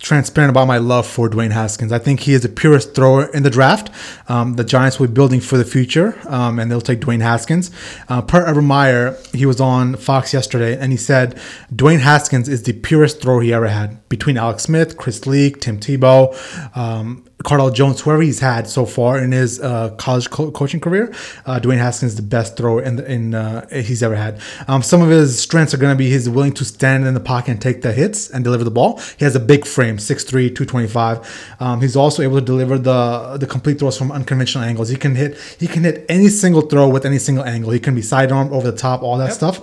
transparent 0.00 0.50
about 0.50 0.66
my 0.66 0.78
love 0.78 1.06
for 1.06 1.28
Dwayne 1.30 1.52
Haskins. 1.52 1.92
I 1.92 1.98
think 1.98 2.20
he 2.20 2.34
is 2.34 2.42
the 2.42 2.48
purest 2.48 2.94
thrower 2.94 3.26
in 3.26 3.42
the 3.42 3.50
draft. 3.50 3.90
Um, 4.28 4.54
the 4.54 4.64
Giants 4.64 4.98
will 4.98 5.06
be 5.06 5.14
building 5.14 5.40
for 5.40 5.56
the 5.56 5.64
future, 5.64 6.18
um, 6.28 6.58
and 6.58 6.70
they'll 6.70 6.80
take 6.80 7.00
Dwayne 7.00 7.20
Haskins. 7.22 7.70
Uh, 8.08 8.20
per 8.22 8.44
Urban 8.44 8.64
Meyer, 8.64 9.16
he 9.32 9.46
was 9.46 9.60
on 9.60 9.96
Fox 9.96 10.32
yesterday, 10.32 10.78
and 10.78 10.92
he 10.92 10.98
said 10.98 11.38
Dwayne 11.74 12.00
Haskins 12.00 12.48
is 12.48 12.62
the 12.64 12.72
purest 12.72 13.22
thrower 13.22 13.42
he 13.42 13.52
ever 13.52 13.68
had 13.68 14.06
between 14.08 14.36
Alex 14.36 14.64
Smith, 14.64 14.96
Chris 14.96 15.26
Leak, 15.26 15.60
Tim 15.60 15.78
Tebow. 15.78 16.34
Um, 16.76 17.24
Cardale 17.42 17.74
Jones, 17.74 18.00
whoever 18.00 18.22
he's 18.22 18.40
had 18.40 18.66
so 18.68 18.86
far 18.86 19.18
in 19.18 19.32
his 19.32 19.60
uh, 19.60 19.90
college 19.96 20.30
co- 20.30 20.50
coaching 20.50 20.80
career, 20.80 21.12
uh, 21.44 21.60
Dwayne 21.60 21.78
Haskins 21.78 22.12
is 22.12 22.16
the 22.16 22.22
best 22.22 22.56
thrower 22.56 22.80
in, 22.82 22.96
the, 22.96 23.10
in 23.10 23.34
uh, 23.34 23.66
he's 23.68 24.02
ever 24.02 24.14
had. 24.14 24.40
Um, 24.68 24.82
some 24.82 25.02
of 25.02 25.10
his 25.10 25.38
strengths 25.38 25.74
are 25.74 25.76
going 25.76 25.92
to 25.92 25.98
be 25.98 26.08
he's 26.08 26.28
willing 26.28 26.52
to 26.54 26.64
stand 26.64 27.06
in 27.06 27.12
the 27.12 27.20
pocket 27.20 27.50
and 27.50 27.60
take 27.60 27.82
the 27.82 27.92
hits 27.92 28.30
and 28.30 28.44
deliver 28.44 28.64
the 28.64 28.70
ball. 28.70 29.00
He 29.18 29.24
has 29.24 29.34
a 29.34 29.40
big 29.40 29.66
frame, 29.66 29.98
6'3", 29.98 30.26
225. 30.54 31.56
Um, 31.60 31.80
he's 31.80 31.96
also 31.96 32.22
able 32.22 32.38
to 32.38 32.44
deliver 32.44 32.78
the 32.78 33.36
the 33.38 33.46
complete 33.46 33.78
throws 33.78 33.98
from 33.98 34.12
unconventional 34.12 34.64
angles. 34.64 34.88
He 34.88 34.96
can 34.96 35.14
hit 35.14 35.36
he 35.58 35.66
can 35.66 35.84
hit 35.84 36.06
any 36.08 36.28
single 36.28 36.62
throw 36.62 36.88
with 36.88 37.04
any 37.04 37.18
single 37.18 37.44
angle. 37.44 37.72
He 37.72 37.80
can 37.80 37.94
be 37.94 38.02
sidearm 38.02 38.52
over 38.52 38.70
the 38.70 38.76
top, 38.76 39.02
all 39.02 39.18
that 39.18 39.32
stuff. 39.32 39.60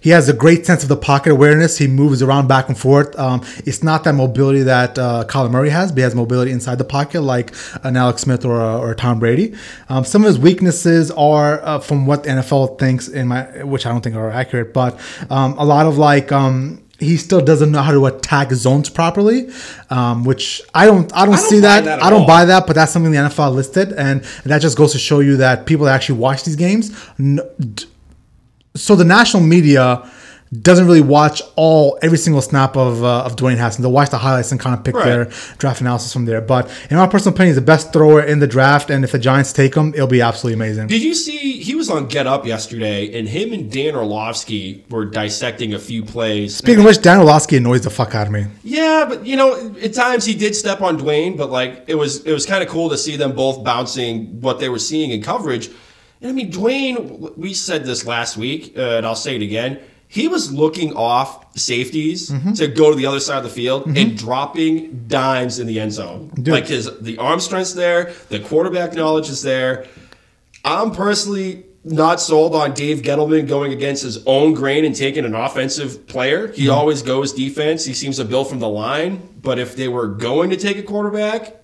He 0.00 0.10
has 0.10 0.28
a 0.28 0.32
great 0.32 0.66
sense 0.66 0.82
of 0.82 0.88
the 0.88 0.96
pocket 0.96 1.32
awareness. 1.32 1.78
He 1.78 1.86
moves 1.86 2.22
around 2.22 2.46
back 2.46 2.68
and 2.68 2.78
forth. 2.78 3.18
Um, 3.18 3.42
it's 3.66 3.82
not 3.82 4.04
that 4.04 4.14
mobility 4.14 4.62
that 4.62 4.98
uh, 4.98 5.24
Kyler 5.28 5.50
Murray 5.50 5.70
has, 5.70 5.90
but 5.90 5.98
he 5.98 6.02
has 6.02 6.14
mobility 6.14 6.52
inside 6.52 6.78
the 6.78 6.84
pocket 6.84 7.22
like 7.22 7.54
an 7.82 7.96
Alex 7.96 8.22
Smith 8.22 8.44
or, 8.44 8.60
a, 8.60 8.78
or 8.78 8.92
a 8.92 8.94
Tom 8.94 9.18
Brady. 9.18 9.54
Um, 9.88 10.04
some 10.04 10.22
of 10.22 10.28
his 10.28 10.38
weaknesses 10.38 11.10
are 11.10 11.60
uh, 11.62 11.78
from 11.80 12.06
what 12.06 12.24
the 12.24 12.30
NFL 12.30 12.78
thinks, 12.78 13.08
in 13.08 13.28
my 13.28 13.64
which 13.64 13.86
I 13.86 13.90
don't 13.90 14.02
think 14.02 14.16
are 14.16 14.30
accurate, 14.30 14.72
but 14.72 14.98
um, 15.30 15.56
a 15.58 15.64
lot 15.64 15.86
of 15.86 15.98
like. 15.98 16.32
Um, 16.32 16.84
he 17.00 17.16
still 17.16 17.40
doesn't 17.40 17.70
know 17.70 17.80
how 17.80 17.92
to 17.92 18.06
attack 18.06 18.50
zones 18.50 18.90
properly, 18.90 19.48
um, 19.88 20.24
which 20.24 20.60
I 20.74 20.84
don't. 20.86 21.14
I 21.14 21.26
don't, 21.26 21.36
don't 21.36 21.44
see 21.48 21.60
that. 21.60 21.84
that 21.84 22.02
I 22.02 22.10
don't 22.10 22.22
all. 22.22 22.26
buy 22.26 22.44
that, 22.46 22.66
but 22.66 22.74
that's 22.74 22.90
something 22.90 23.12
the 23.12 23.18
NFL 23.18 23.54
listed, 23.54 23.92
and 23.92 24.22
that 24.44 24.58
just 24.60 24.76
goes 24.76 24.92
to 24.92 24.98
show 24.98 25.20
you 25.20 25.36
that 25.36 25.64
people 25.64 25.86
that 25.86 25.94
actually 25.94 26.18
watch 26.18 26.42
these 26.42 26.56
games 26.56 26.90
so 28.74 28.94
the 28.96 29.04
national 29.04 29.42
media 29.42 30.08
doesn't 30.62 30.86
really 30.86 31.02
watch 31.02 31.42
all 31.56 31.98
every 32.00 32.16
single 32.16 32.40
snap 32.40 32.74
of 32.74 33.04
uh, 33.04 33.22
of 33.24 33.36
Dwayne 33.36 33.58
Haskins. 33.58 33.82
They'll 33.82 33.92
watch 33.92 34.08
the 34.08 34.16
highlights 34.16 34.50
and 34.50 34.58
kind 34.58 34.74
of 34.74 34.82
pick 34.82 34.94
Right. 34.94 35.04
their 35.04 35.24
draft 35.58 35.82
analysis 35.82 36.10
from 36.10 36.24
there. 36.24 36.40
But 36.40 36.70
in 36.90 36.96
my 36.96 37.06
personal 37.06 37.34
opinion, 37.34 37.48
he's 37.50 37.56
the 37.56 37.60
best 37.66 37.92
thrower 37.92 38.22
in 38.22 38.38
the 38.38 38.46
draft, 38.46 38.88
and 38.88 39.04
if 39.04 39.12
the 39.12 39.18
Giants 39.18 39.52
take 39.52 39.74
him, 39.74 39.92
it'll 39.92 40.06
be 40.06 40.22
absolutely 40.22 40.54
amazing. 40.54 40.86
Did 40.86 41.02
you 41.02 41.12
see 41.14 41.60
he 41.60 41.74
was 41.74 41.90
on 41.90 42.06
Get 42.06 42.26
Up 42.26 42.46
yesterday, 42.46 43.18
and 43.18 43.28
him 43.28 43.52
and 43.52 43.70
Dan 43.70 43.94
Orlovsky 43.94 44.86
were 44.88 45.04
dissecting 45.04 45.74
a 45.74 45.78
few 45.78 46.02
plays. 46.02 46.56
Speaking 46.56 46.78
of 46.78 46.86
which, 46.86 47.02
Dan 47.02 47.18
Orlovsky 47.18 47.58
annoys 47.58 47.82
the 47.82 47.90
fuck 47.90 48.14
out 48.14 48.26
of 48.26 48.32
me. 48.32 48.46
Yeah, 48.64 49.04
but 49.06 49.26
you 49.26 49.36
know, 49.36 49.74
at 49.82 49.92
times 49.92 50.24
he 50.24 50.32
did 50.34 50.56
step 50.56 50.80
on 50.80 50.98
Dwayne, 50.98 51.36
but 51.36 51.50
like 51.50 51.84
it 51.88 51.94
was 51.96 52.24
it 52.24 52.32
was 52.32 52.46
kind 52.46 52.62
of 52.62 52.70
cool 52.70 52.88
to 52.88 52.96
see 52.96 53.16
them 53.16 53.32
both 53.36 53.62
bouncing 53.62 54.40
what 54.40 54.60
they 54.60 54.70
were 54.70 54.78
seeing 54.78 55.10
in 55.10 55.20
coverage. 55.20 55.68
And 56.20 56.30
I 56.30 56.32
mean, 56.34 56.50
Dwayne, 56.50 57.36
we 57.36 57.54
said 57.54 57.84
this 57.84 58.04
last 58.06 58.36
week, 58.36 58.74
uh, 58.76 58.96
and 58.96 59.06
I'll 59.06 59.14
say 59.14 59.36
it 59.36 59.42
again. 59.42 59.78
he 60.10 60.26
was 60.26 60.50
looking 60.52 60.94
off 60.96 61.56
safeties 61.58 62.30
Mm-hmm. 62.30 62.52
to 62.54 62.66
go 62.68 62.90
to 62.90 62.96
the 62.96 63.06
other 63.06 63.20
side 63.20 63.38
of 63.38 63.44
the 63.44 63.50
field 63.50 63.86
and 63.96 64.16
dropping 64.16 65.04
dimes 65.06 65.58
in 65.58 65.66
the 65.66 65.78
end 65.80 65.92
zone. 65.92 66.30
Like 66.52 66.66
his 66.66 66.88
the 67.00 67.18
arm 67.18 67.40
strength's 67.40 67.74
there, 67.74 68.12
the 68.30 68.40
quarterback 68.40 68.94
knowledge 68.94 69.28
is 69.28 69.42
there. 69.42 69.86
I'm 70.64 70.90
personally 70.92 71.64
not 71.84 72.20
sold 72.20 72.54
on 72.54 72.72
Dave 72.74 73.02
Gettleman 73.02 73.46
going 73.46 73.72
against 73.72 74.02
his 74.02 74.24
own 74.26 74.52
grain 74.54 74.84
and 74.84 74.94
taking 74.96 75.24
an 75.24 75.34
offensive 75.34 76.06
player. 76.06 76.48
He 76.52 76.68
always 76.68 77.02
goes 77.02 77.32
defense. 77.32 77.84
He 77.84 77.94
seems 77.94 78.16
to 78.16 78.24
build 78.24 78.48
from 78.48 78.58
the 78.58 78.68
line. 78.68 79.22
But 79.40 79.58
if 79.58 79.76
they 79.76 79.88
were 79.88 80.08
going 80.08 80.50
to 80.50 80.56
take 80.56 80.76
a 80.78 80.82
quarterback, 80.82 81.54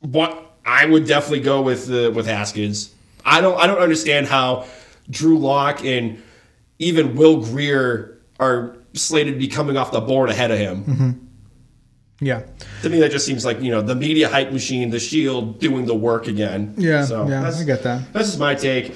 what 0.00 0.56
I 0.64 0.86
would 0.86 1.06
definitely 1.06 1.40
go 1.40 1.62
with 1.62 1.90
uh, 1.90 2.10
with 2.12 2.26
Haskins. 2.26 2.92
I 3.24 3.40
don't 3.40 3.58
I 3.58 3.66
don't 3.66 3.78
understand 3.78 4.26
how 4.26 4.66
Drew 5.10 5.38
Lock 5.38 5.84
and 5.84 6.22
even 6.78 7.14
Will 7.16 7.40
Grier 7.44 8.18
are 8.40 8.76
slated 8.94 9.34
to 9.34 9.38
be 9.38 9.48
coming 9.48 9.76
off 9.76 9.92
the 9.92 10.00
board 10.00 10.30
ahead 10.30 10.50
of 10.50 10.58
him. 10.58 11.28
Yeah. 12.20 12.42
To 12.82 12.88
me, 12.88 13.00
that 13.00 13.10
just 13.10 13.26
seems 13.26 13.44
like 13.44 13.60
you 13.60 13.70
know 13.70 13.82
the 13.82 13.94
media 13.96 14.28
hype 14.28 14.52
machine, 14.52 14.90
the 14.90 15.00
Shield 15.00 15.58
doing 15.58 15.86
the 15.86 15.94
work 15.94 16.28
again. 16.28 16.74
Yeah, 16.76 17.04
so 17.04 17.22
yeah, 17.22 17.40
that's- 17.40 17.60
I 17.60 17.64
get 17.64 17.82
that. 17.82 18.12
That's 18.12 18.28
just 18.28 18.38
my 18.38 18.54
take. 18.54 18.94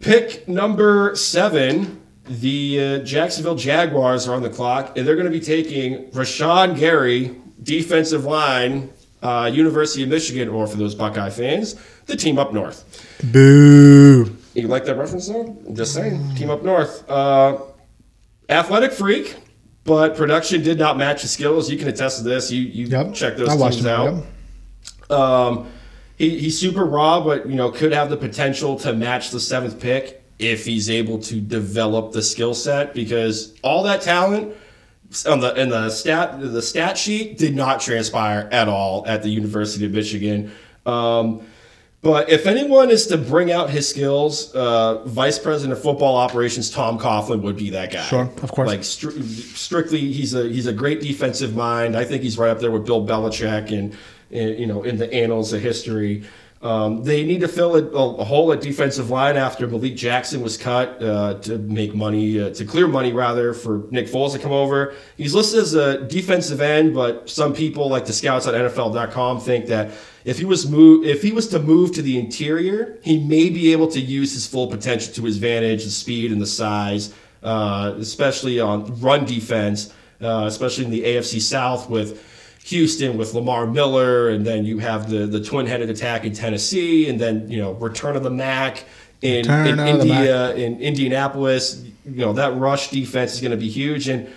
Pick 0.00 0.48
number 0.48 1.14
seven. 1.14 2.00
The 2.24 2.80
uh, 2.80 2.98
Jacksonville 3.04 3.56
Jaguars 3.56 4.28
are 4.28 4.34
on 4.34 4.42
the 4.42 4.48
clock, 4.50 4.96
and 4.96 5.06
they're 5.06 5.16
going 5.16 5.30
to 5.30 5.32
be 5.32 5.40
taking 5.44 6.08
Rashan 6.12 6.78
Gary, 6.78 7.34
defensive 7.62 8.24
line, 8.24 8.90
uh, 9.22 9.50
University 9.52 10.02
of 10.02 10.08
Michigan, 10.08 10.48
or 10.48 10.66
for 10.66 10.76
those 10.76 10.94
Buckeye 10.94 11.30
fans, 11.30 11.76
the 12.06 12.16
team 12.16 12.38
up 12.38 12.52
north. 12.52 12.84
Boo. 13.32 14.36
You 14.54 14.68
like 14.68 14.84
that 14.84 14.96
reference, 14.96 15.28
though? 15.28 15.56
Just 15.72 15.94
saying, 15.94 16.34
team 16.34 16.50
up 16.50 16.62
north. 16.62 17.08
Uh, 17.08 17.58
athletic 18.48 18.92
freak, 18.92 19.36
but 19.84 20.16
production 20.16 20.62
did 20.62 20.78
not 20.78 20.96
match 20.98 21.22
his 21.22 21.30
skills. 21.30 21.70
You 21.70 21.78
can 21.78 21.88
attest 21.88 22.18
to 22.18 22.24
this. 22.24 22.50
You 22.50 22.60
you 22.62 22.86
Yep. 22.86 23.14
check 23.14 23.36
those 23.36 23.48
I 23.48 23.70
teams 23.70 23.86
out. 23.86 24.14
yep. 24.14 24.24
Um, 25.10 25.68
he, 26.16 26.38
he's 26.38 26.58
super 26.58 26.84
raw, 26.84 27.20
but 27.22 27.48
you 27.48 27.54
know 27.54 27.70
could 27.70 27.92
have 27.92 28.10
the 28.10 28.16
potential 28.16 28.78
to 28.80 28.92
match 28.92 29.30
the 29.30 29.40
seventh 29.40 29.80
pick 29.80 30.22
if 30.38 30.64
he's 30.64 30.90
able 30.90 31.18
to 31.20 31.40
develop 31.40 32.12
the 32.12 32.22
skill 32.22 32.54
set. 32.54 32.94
Because 32.94 33.54
all 33.62 33.82
that 33.84 34.02
talent 34.02 34.54
on 35.26 35.40
the 35.40 35.54
in 35.60 35.68
the 35.68 35.90
stat 35.90 36.40
the 36.40 36.62
stat 36.62 36.96
sheet 36.98 37.38
did 37.38 37.54
not 37.54 37.80
transpire 37.80 38.48
at 38.50 38.68
all 38.68 39.06
at 39.06 39.22
the 39.22 39.28
University 39.28 39.84
of 39.84 39.92
Michigan. 39.92 40.50
Um, 40.86 41.42
but 42.02 42.28
if 42.30 42.46
anyone 42.46 42.90
is 42.90 43.06
to 43.06 43.16
bring 43.16 43.52
out 43.52 43.70
his 43.70 43.88
skills, 43.88 44.52
uh, 44.56 45.04
Vice 45.04 45.38
President 45.38 45.72
of 45.72 45.80
Football 45.80 46.16
Operations 46.16 46.68
Tom 46.68 46.98
Coughlin 46.98 47.42
would 47.42 47.56
be 47.56 47.70
that 47.70 47.92
guy. 47.92 48.02
Sure, 48.02 48.28
of 48.42 48.50
course. 48.50 48.66
Like 48.66 48.80
stri- 48.80 49.22
strictly, 49.22 50.00
he's 50.12 50.34
a 50.34 50.48
he's 50.48 50.66
a 50.66 50.72
great 50.72 51.00
defensive 51.00 51.54
mind. 51.54 51.96
I 51.96 52.04
think 52.04 52.22
he's 52.22 52.36
right 52.36 52.50
up 52.50 52.58
there 52.58 52.72
with 52.72 52.84
Bill 52.84 53.06
Belichick 53.06 53.70
and, 53.70 53.96
and 54.32 54.58
you 54.58 54.66
know 54.66 54.82
in 54.82 54.96
the 54.96 55.12
annals 55.12 55.52
of 55.52 55.62
history. 55.62 56.24
Um, 56.62 57.02
they 57.02 57.24
need 57.24 57.40
to 57.40 57.48
fill 57.48 57.74
a, 57.74 57.84
a 58.18 58.24
hole 58.24 58.52
at 58.52 58.60
defensive 58.60 59.10
line 59.10 59.36
after 59.36 59.66
Malik 59.66 59.96
Jackson 59.96 60.42
was 60.42 60.56
cut 60.56 61.02
uh, 61.02 61.34
to 61.40 61.58
make 61.58 61.92
money, 61.92 62.40
uh, 62.40 62.50
to 62.50 62.64
clear 62.64 62.86
money 62.86 63.12
rather, 63.12 63.52
for 63.52 63.88
Nick 63.90 64.06
Foles 64.06 64.32
to 64.34 64.38
come 64.38 64.52
over. 64.52 64.94
He's 65.16 65.34
listed 65.34 65.58
as 65.58 65.74
a 65.74 66.06
defensive 66.06 66.60
end, 66.60 66.94
but 66.94 67.28
some 67.28 67.52
people, 67.52 67.88
like 67.88 68.06
the 68.06 68.12
scouts 68.12 68.46
on 68.46 68.54
NFL.com, 68.54 69.40
think 69.40 69.66
that 69.66 69.90
if 70.24 70.38
he 70.38 70.44
was 70.44 70.70
move, 70.70 71.04
if 71.04 71.20
he 71.20 71.32
was 71.32 71.48
to 71.48 71.58
move 71.58 71.92
to 71.96 72.02
the 72.02 72.16
interior, 72.16 72.96
he 73.02 73.18
may 73.18 73.50
be 73.50 73.72
able 73.72 73.88
to 73.88 74.00
use 74.00 74.32
his 74.32 74.46
full 74.46 74.68
potential 74.68 75.12
to 75.14 75.24
his 75.24 75.34
advantage, 75.36 75.82
the 75.82 75.90
speed 75.90 76.30
and 76.30 76.40
the 76.40 76.46
size, 76.46 77.12
uh, 77.42 77.92
especially 77.98 78.60
on 78.60 79.00
run 79.00 79.24
defense, 79.24 79.92
uh, 80.20 80.44
especially 80.46 80.84
in 80.84 80.92
the 80.92 81.02
AFC 81.02 81.40
South 81.40 81.90
with 81.90 82.24
Houston 82.72 83.16
with 83.16 83.34
Lamar 83.34 83.66
Miller, 83.66 84.30
and 84.30 84.46
then 84.46 84.64
you 84.64 84.78
have 84.78 85.08
the 85.08 85.26
the 85.26 85.42
twin 85.42 85.66
headed 85.66 85.90
attack 85.90 86.24
in 86.24 86.32
Tennessee, 86.32 87.08
and 87.08 87.20
then 87.20 87.48
you 87.50 87.58
know 87.58 87.72
return 87.72 88.16
of 88.16 88.22
the 88.22 88.30
Mac 88.30 88.84
in, 89.20 89.48
in 89.50 89.78
India 89.78 90.54
in 90.54 90.80
Indianapolis. 90.80 91.84
You 92.04 92.24
know 92.26 92.32
that 92.32 92.56
rush 92.56 92.90
defense 92.90 93.34
is 93.34 93.40
going 93.40 93.52
to 93.52 93.56
be 93.56 93.68
huge, 93.68 94.08
and 94.08 94.28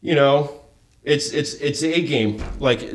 you 0.00 0.14
know 0.14 0.60
it's 1.02 1.30
it's 1.32 1.54
it's 1.54 1.82
a 1.82 2.00
game. 2.00 2.42
Like 2.58 2.94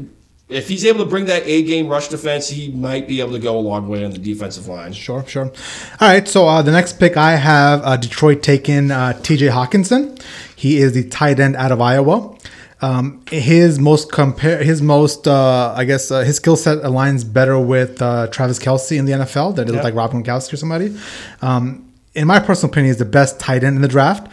if 0.50 0.68
he's 0.68 0.84
able 0.84 1.00
to 1.00 1.06
bring 1.06 1.26
that 1.26 1.44
A 1.46 1.62
game 1.64 1.88
rush 1.88 2.08
defense, 2.08 2.50
he 2.50 2.72
might 2.72 3.08
be 3.08 3.22
able 3.22 3.34
to 3.34 3.40
go 3.40 3.58
a 3.58 3.62
long 3.62 3.88
way 3.88 4.04
on 4.04 4.12
the 4.12 4.18
defensive 4.18 4.68
line. 4.68 4.94
Sure, 4.94 5.24
sure. 5.28 5.46
All 5.46 6.08
right, 6.08 6.28
so 6.28 6.48
uh, 6.48 6.62
the 6.64 6.72
next 6.72 6.94
pick 7.00 7.18
I 7.18 7.36
have 7.36 7.82
uh, 7.84 7.98
Detroit 7.98 8.42
taking 8.42 8.90
uh, 8.90 9.14
TJ 9.22 9.52
Hockenson. 9.52 10.20
He 10.56 10.78
is 10.78 10.94
the 10.94 11.08
tight 11.08 11.40
end 11.40 11.56
out 11.56 11.72
of 11.72 11.80
Iowa. 11.80 12.36
Um, 12.82 13.22
his 13.30 13.78
most 13.78 14.12
compare 14.12 14.64
his 14.64 14.82
most 14.82 15.28
uh, 15.28 15.74
I 15.76 15.84
guess 15.84 16.12
uh, 16.12 16.22
his 16.22 16.38
skill 16.38 16.56
set 16.56 16.78
aligns 16.80 17.32
better 17.32 17.60
with 17.60 18.02
uh, 18.02 18.28
Travis 18.28 18.58
Kelce 18.58 18.98
in 18.98 19.06
the 19.06 19.12
NFL 19.12 19.56
than 19.56 19.68
it 19.68 19.72
looked 19.72 19.84
like 19.84 19.96
Rob 19.96 20.12
Gronkowski 20.12 20.54
or 20.54 20.58
somebody. 20.58 20.96
Um, 21.42 21.86
in 22.16 22.26
my 22.26 22.40
personal 22.40 22.72
opinion, 22.72 22.92
is 22.92 22.98
the 22.98 23.06
best 23.06 23.40
tight 23.40 23.64
end 23.64 23.76
in 23.76 23.82
the 23.82 23.88
draft. 23.88 24.32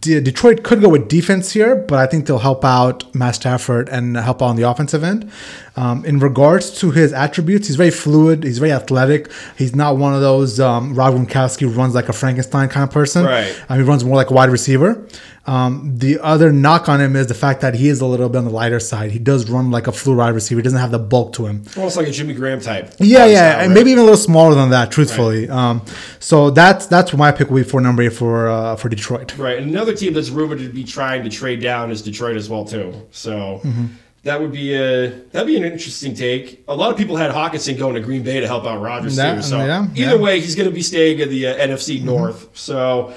De- 0.00 0.20
Detroit 0.20 0.64
could 0.64 0.80
go 0.80 0.88
with 0.88 1.08
defense 1.08 1.52
here, 1.52 1.74
but 1.74 1.98
I 1.98 2.06
think 2.06 2.26
they'll 2.26 2.38
help 2.38 2.64
out 2.64 3.14
Matt 3.14 3.36
Stafford 3.36 3.88
and 3.88 4.16
help 4.16 4.42
out 4.42 4.46
on 4.46 4.56
the 4.56 4.68
offensive 4.68 5.02
end. 5.02 5.30
Um, 5.76 6.04
in 6.04 6.18
regards 6.18 6.70
to 6.80 6.90
his 6.90 7.12
attributes, 7.12 7.68
he's 7.68 7.76
very 7.76 7.90
fluid. 7.90 8.44
He's 8.44 8.58
very 8.58 8.72
athletic. 8.72 9.30
He's 9.56 9.74
not 9.74 9.96
one 9.96 10.14
of 10.14 10.20
those 10.20 10.60
um, 10.60 10.94
Rob 10.94 11.14
Gronkowski 11.14 11.74
runs 11.74 11.94
like 11.94 12.08
a 12.08 12.12
Frankenstein 12.12 12.68
kind 12.68 12.84
of 12.84 12.90
person. 12.90 13.24
Right. 13.24 13.62
Um, 13.68 13.78
he 13.78 13.84
runs 13.84 14.04
more 14.04 14.16
like 14.16 14.30
a 14.30 14.34
wide 14.34 14.50
receiver. 14.50 15.06
Um, 15.48 15.94
the 15.96 16.18
other 16.20 16.52
knock 16.52 16.88
on 16.88 17.00
him 17.00 17.16
is 17.16 17.26
the 17.26 17.34
fact 17.34 17.62
that 17.62 17.74
he 17.74 17.88
is 17.88 18.00
a 18.02 18.06
little 18.06 18.28
bit 18.28 18.38
on 18.38 18.44
the 18.44 18.50
lighter 18.50 18.78
side. 18.80 19.10
He 19.10 19.18
does 19.18 19.48
run 19.48 19.70
like 19.70 19.86
a 19.86 19.92
flu 19.92 20.16
wide 20.16 20.34
receiver. 20.34 20.58
He 20.58 20.62
doesn't 20.62 20.78
have 20.78 20.90
the 20.90 20.98
bulk 20.98 21.32
to 21.34 21.46
him. 21.46 21.64
Almost 21.76 21.96
like 21.96 22.06
a 22.06 22.10
Jimmy 22.10 22.34
Graham 22.34 22.60
type. 22.60 22.92
Yeah, 22.98 23.24
yeah, 23.24 23.52
style, 23.52 23.60
and 23.62 23.70
right? 23.70 23.74
maybe 23.74 23.90
even 23.92 24.02
a 24.02 24.04
little 24.04 24.18
smaller 24.18 24.54
than 24.54 24.70
that. 24.70 24.90
Truthfully, 24.90 25.48
um, 25.48 25.82
so 26.20 26.50
that's 26.50 26.86
that's 26.86 27.12
my 27.14 27.32
pick 27.32 27.48
will 27.48 27.56
be 27.56 27.62
for 27.64 27.80
number 27.80 28.02
eight 28.02 28.12
for 28.12 28.48
uh, 28.48 28.76
for 28.76 28.88
Detroit. 28.90 29.38
Right, 29.38 29.58
and 29.58 29.70
another 29.70 29.94
team 29.94 30.12
that's 30.12 30.28
rumored 30.30 30.58
to 30.58 30.68
be 30.68 30.84
trying 30.84 31.24
to 31.24 31.30
trade 31.30 31.60
down 31.62 31.90
is 31.90 32.02
Detroit 32.02 32.36
as 32.36 32.48
well 32.50 32.64
too. 32.66 32.92
So 33.10 33.60
Mm-hmm. 33.64 33.86
that 34.24 34.40
would 34.40 34.52
be 34.52 34.74
a 34.74 35.08
that'd 35.32 35.46
be 35.46 35.56
an 35.56 35.64
interesting 35.64 36.12
take. 36.14 36.62
A 36.68 36.74
lot 36.74 36.90
of 36.92 36.98
people 36.98 37.16
had 37.16 37.30
Hockenson 37.30 37.78
going 37.78 37.94
to 37.94 38.00
Green 38.00 38.22
Bay 38.22 38.40
to 38.40 38.46
help 38.46 38.66
out 38.66 38.82
Rodgers 38.82 39.16
That- 39.16 39.36
too. 39.36 39.42
So 39.42 39.58
yeah, 39.64 39.84
either 39.84 39.90
yeah. 39.94 40.12
Mm-hmm. 40.12 40.22
way, 40.22 40.40
he's 40.40 40.54
going 40.56 40.68
to 40.68 40.74
be 40.74 40.82
staying 40.82 41.20
in 41.20 41.30
the 41.30 41.46
uh, 41.46 41.66
NFC 41.66 42.02
North. 42.02 42.48
So 42.52 43.14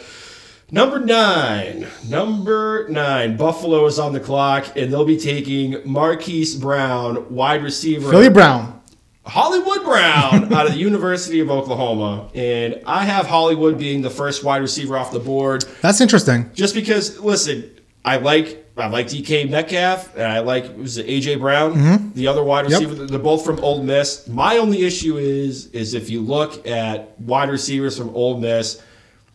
number 0.71 0.99
nine, 0.99 1.87
number 2.07 2.87
nine, 2.89 3.37
Buffalo 3.37 3.85
is 3.85 3.99
on 3.99 4.13
the 4.13 4.19
clock, 4.19 4.75
and 4.75 4.91
they'll 4.91 5.05
be 5.05 5.17
taking 5.19 5.77
Marquise 5.85 6.55
Brown, 6.55 7.33
wide 7.33 7.63
receiver. 7.63 8.09
Philly 8.09 8.29
Brown. 8.29 8.79
Hollywood 9.23 9.83
Brown 9.83 10.51
out 10.53 10.65
of 10.65 10.73
the 10.73 10.79
University 10.79 11.39
of 11.41 11.51
Oklahoma. 11.51 12.29
And 12.33 12.81
I 12.87 13.05
have 13.05 13.27
Hollywood 13.27 13.77
being 13.77 14.01
the 14.01 14.09
first 14.09 14.43
wide 14.43 14.61
receiver 14.61 14.97
off 14.97 15.11
the 15.11 15.19
board 15.19 15.63
That's 15.81 16.01
interesting. 16.01 16.49
just 16.55 16.73
because 16.73 17.19
listen, 17.19 17.69
I 18.03 18.17
like 18.17 18.65
I 18.77 18.87
like 18.87 19.07
DK 19.07 19.47
Metcalf 19.47 20.15
and 20.15 20.23
I 20.25 20.39
like 20.39 20.75
was 20.75 20.97
it 20.97 21.05
AJ 21.05 21.39
Brown, 21.39 21.73
mm-hmm. 21.75 22.13
the 22.13 22.25
other 22.27 22.43
wide 22.43 22.67
Yep. 22.71 22.79
receiver. 22.81 23.05
They're 23.05 23.19
both 23.19 23.45
from 23.45 23.59
Ole 23.59 23.83
Miss. 23.83 24.27
My 24.27 24.57
only 24.57 24.83
issue 24.83 25.17
is 25.17 25.67
is 25.67 25.93
if 25.93 26.09
you 26.09 26.21
look 26.21 26.65
at 26.65 27.19
wide 27.21 27.49
receivers 27.49 27.95
from 27.95 28.09
Ole 28.15 28.39
Miss, 28.39 28.81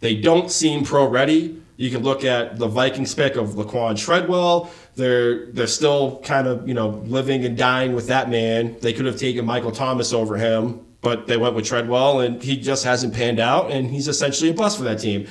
they 0.01 0.17
don't 0.17 0.51
seem 0.51 0.85
pro 0.85 1.09
ready. 1.09 1.63
You 1.77 1.91
can 1.91 2.03
look 2.03 2.25
at 2.25 2.59
the 2.59 2.69
Vikings 2.69 3.15
pick 3.15 3.37
of 3.37 3.51
Laquan 3.51 3.99
Treadwell. 3.99 4.71
They're 4.95 5.47
they're 5.53 5.67
still 5.67 6.21
kind 6.25 6.47
of 6.47 6.67
you 6.67 6.75
know 6.75 6.89
living 7.07 7.45
and 7.45 7.57
dying 7.57 7.95
with 7.95 8.09
that 8.09 8.31
man. 8.31 8.77
They 8.81 8.93
could 8.93 9.07
have 9.07 9.19
taken 9.19 9.45
Michael 9.45 9.73
Thomas 9.73 10.13
over 10.13 10.37
him, 10.37 10.81
but 11.03 11.27
they 11.27 11.37
went 11.37 11.55
with 11.55 11.67
Treadwell, 11.67 12.21
and 12.21 12.43
he 12.43 12.57
just 12.57 12.85
hasn't 12.85 13.15
panned 13.15 13.41
out, 13.41 13.71
and 13.71 13.91
he's 13.91 14.09
essentially 14.09 14.51
a 14.51 14.55
bust 14.55 14.79
for 14.79 14.85
that 14.85 15.01
team. 15.01 15.27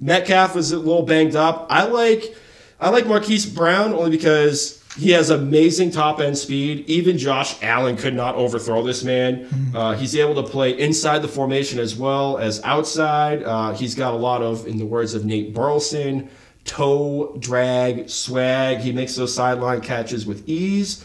Metcalf 0.00 0.54
was 0.54 0.72
a 0.72 0.78
little 0.78 1.02
banged 1.02 1.36
up. 1.36 1.66
I 1.70 1.84
like 1.84 2.36
I 2.80 2.90
like 2.90 3.06
Marquise 3.06 3.46
Brown 3.46 3.92
only 3.92 4.10
because 4.10 4.82
he 4.98 5.10
has 5.10 5.30
amazing 5.30 5.90
top 5.90 6.20
end 6.20 6.36
speed. 6.38 6.88
Even 6.88 7.18
Josh 7.18 7.62
Allen 7.62 7.96
could 7.96 8.14
not 8.14 8.34
overthrow 8.34 8.82
this 8.82 9.04
man. 9.04 9.48
Uh, 9.74 9.94
he's 9.94 10.16
able 10.16 10.42
to 10.42 10.48
play 10.48 10.78
inside 10.78 11.20
the 11.20 11.28
formation 11.28 11.78
as 11.78 11.94
well 11.96 12.38
as 12.38 12.62
outside. 12.62 13.42
Uh, 13.42 13.72
he's 13.74 13.94
got 13.94 14.14
a 14.14 14.16
lot 14.16 14.42
of, 14.42 14.66
in 14.66 14.78
the 14.78 14.86
words 14.86 15.14
of 15.14 15.24
Nate 15.24 15.54
Burleson, 15.54 16.30
toe 16.64 17.36
drag 17.38 18.08
swag. 18.08 18.78
He 18.78 18.92
makes 18.92 19.14
those 19.14 19.34
sideline 19.34 19.80
catches 19.80 20.26
with 20.26 20.48
ease. 20.48 21.04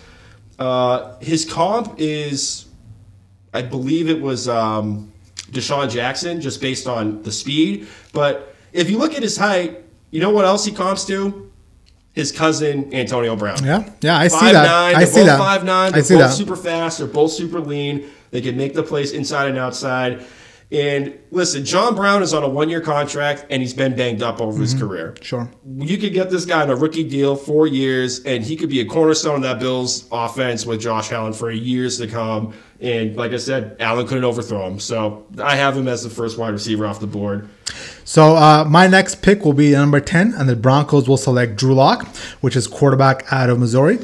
Uh, 0.57 1.17
his 1.19 1.45
comp 1.45 1.95
is 1.97 2.65
I 3.53 3.61
believe 3.61 4.09
it 4.09 4.21
was 4.21 4.47
um, 4.47 5.11
DeSean 5.51 5.89
Jackson, 5.89 6.39
just 6.39 6.61
based 6.61 6.87
on 6.87 7.21
the 7.23 7.31
speed. 7.31 7.87
But 8.13 8.55
if 8.71 8.89
you 8.89 8.97
look 8.97 9.13
at 9.13 9.21
his 9.21 9.37
height, 9.37 9.83
you 10.11 10.21
know 10.21 10.29
what 10.29 10.45
else 10.45 10.65
he 10.65 10.71
comps 10.71 11.05
to? 11.05 11.50
His 12.13 12.31
cousin 12.31 12.93
Antonio 12.93 13.35
Brown. 13.37 13.63
Yeah, 13.63 13.89
yeah, 14.01 14.17
I 14.17 14.27
see 14.27 14.37
Five 14.37 14.53
that. 14.53 14.63
nine. 14.63 14.95
I 14.95 14.99
They're 14.99 15.07
see 15.07 15.19
both 15.21 15.27
that. 15.27 15.39
five 15.39 15.63
nine. 15.63 15.91
They're 15.93 16.03
see 16.03 16.15
both 16.15 16.23
that. 16.23 16.33
super 16.33 16.55
fast. 16.57 16.97
They're 16.97 17.07
both 17.07 17.31
super 17.31 17.59
lean. 17.61 18.09
They 18.31 18.41
can 18.41 18.57
make 18.57 18.73
the 18.73 18.83
plays 18.83 19.11
inside 19.13 19.49
and 19.49 19.57
outside. 19.57 20.25
And 20.71 21.19
listen, 21.31 21.65
John 21.65 21.95
Brown 21.95 22.23
is 22.23 22.33
on 22.33 22.43
a 22.43 22.47
one 22.47 22.69
year 22.69 22.79
contract 22.79 23.45
and 23.49 23.61
he's 23.61 23.73
been 23.73 23.93
banged 23.93 24.23
up 24.23 24.39
over 24.39 24.59
his 24.59 24.73
mm-hmm. 24.73 24.87
career. 24.87 25.15
Sure. 25.21 25.51
You 25.65 25.97
could 25.97 26.13
get 26.13 26.29
this 26.29 26.45
guy 26.45 26.61
on 26.61 26.69
a 26.69 26.75
rookie 26.75 27.03
deal, 27.03 27.35
four 27.35 27.67
years, 27.67 28.23
and 28.23 28.41
he 28.41 28.55
could 28.55 28.69
be 28.69 28.79
a 28.79 28.85
cornerstone 28.85 29.35
of 29.35 29.41
that 29.41 29.59
Bills 29.59 30.07
offense 30.11 30.65
with 30.65 30.79
Josh 30.79 31.11
Allen 31.11 31.33
for 31.33 31.51
years 31.51 31.97
to 31.97 32.07
come. 32.07 32.53
And 32.81 33.15
like 33.15 33.31
I 33.31 33.37
said, 33.37 33.75
Allen 33.79 34.07
couldn't 34.07 34.23
overthrow 34.23 34.65
him. 34.67 34.79
So 34.79 35.25
I 35.39 35.55
have 35.55 35.77
him 35.77 35.87
as 35.87 36.03
the 36.03 36.09
first 36.09 36.37
wide 36.37 36.49
receiver 36.49 36.85
off 36.85 36.99
the 36.99 37.07
board. 37.07 37.47
So 38.03 38.35
uh, 38.35 38.65
my 38.67 38.87
next 38.87 39.21
pick 39.21 39.45
will 39.45 39.53
be 39.53 39.71
number 39.71 39.99
10, 39.99 40.33
and 40.33 40.49
the 40.49 40.55
Broncos 40.55 41.07
will 41.07 41.17
select 41.17 41.55
Drew 41.55 41.75
Lock, 41.75 42.07
which 42.41 42.55
is 42.55 42.67
quarterback 42.67 43.31
out 43.31 43.49
of 43.49 43.59
Missouri. 43.59 43.99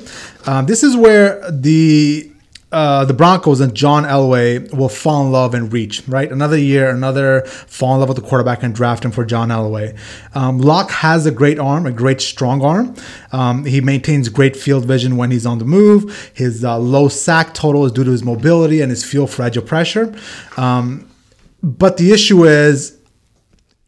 Um, 0.45 0.67
this 0.67 0.84
is 0.84 0.95
where 0.95 1.49
the 1.49 2.32
uh, 2.70 3.05
the 3.05 3.13
Broncos 3.13 3.61
and 3.61 3.74
John 3.74 4.03
Elway 4.03 4.74
will 4.74 4.89
fall 4.89 5.26
in 5.26 5.32
love 5.32 5.53
and 5.53 5.72
reach, 5.72 6.05
right? 6.05 6.30
Another 6.30 6.57
year, 6.57 6.89
another 6.89 7.41
fall 7.45 7.93
in 7.93 8.01
love 8.01 8.09
with 8.09 8.18
the 8.18 8.24
quarterback 8.24 8.61
and 8.61 8.76
draft 8.76 9.05
him 9.05 9.11
for 9.11 9.24
John 9.24 9.49
Elway. 9.49 9.97
Um, 10.36 10.59
Lock 10.59 10.91
has 10.91 11.26
a 11.26 11.32
great 11.32 11.59
arm, 11.59 11.86
a 11.86 11.93
great 11.93 12.20
strong 12.20 12.61
arm. 12.61 12.93
Um, 13.32 13.63
he 13.63 13.80
maintains 13.80 14.28
great 14.28 14.57
field 14.57 14.84
vision 14.84 15.15
when 15.15 15.32
he's 15.32 15.45
on 15.45 15.59
the 15.59 15.65
move. 15.65 16.32
His 16.34 16.65
uh, 16.65 16.78
low 16.78 17.07
sack 17.07 17.53
total 17.53 17.86
is 17.86 17.93
due 17.93 18.03
to 18.03 18.11
his 18.11 18.24
mobility 18.24 18.82
and 18.82 18.89
his 18.89 19.03
feel 19.03 19.28
for 19.28 19.49
pressure. 19.61 20.13
Um, 20.57 21.09
but 21.63 21.95
the 21.95 22.11
issue 22.11 22.43
is, 22.43 22.97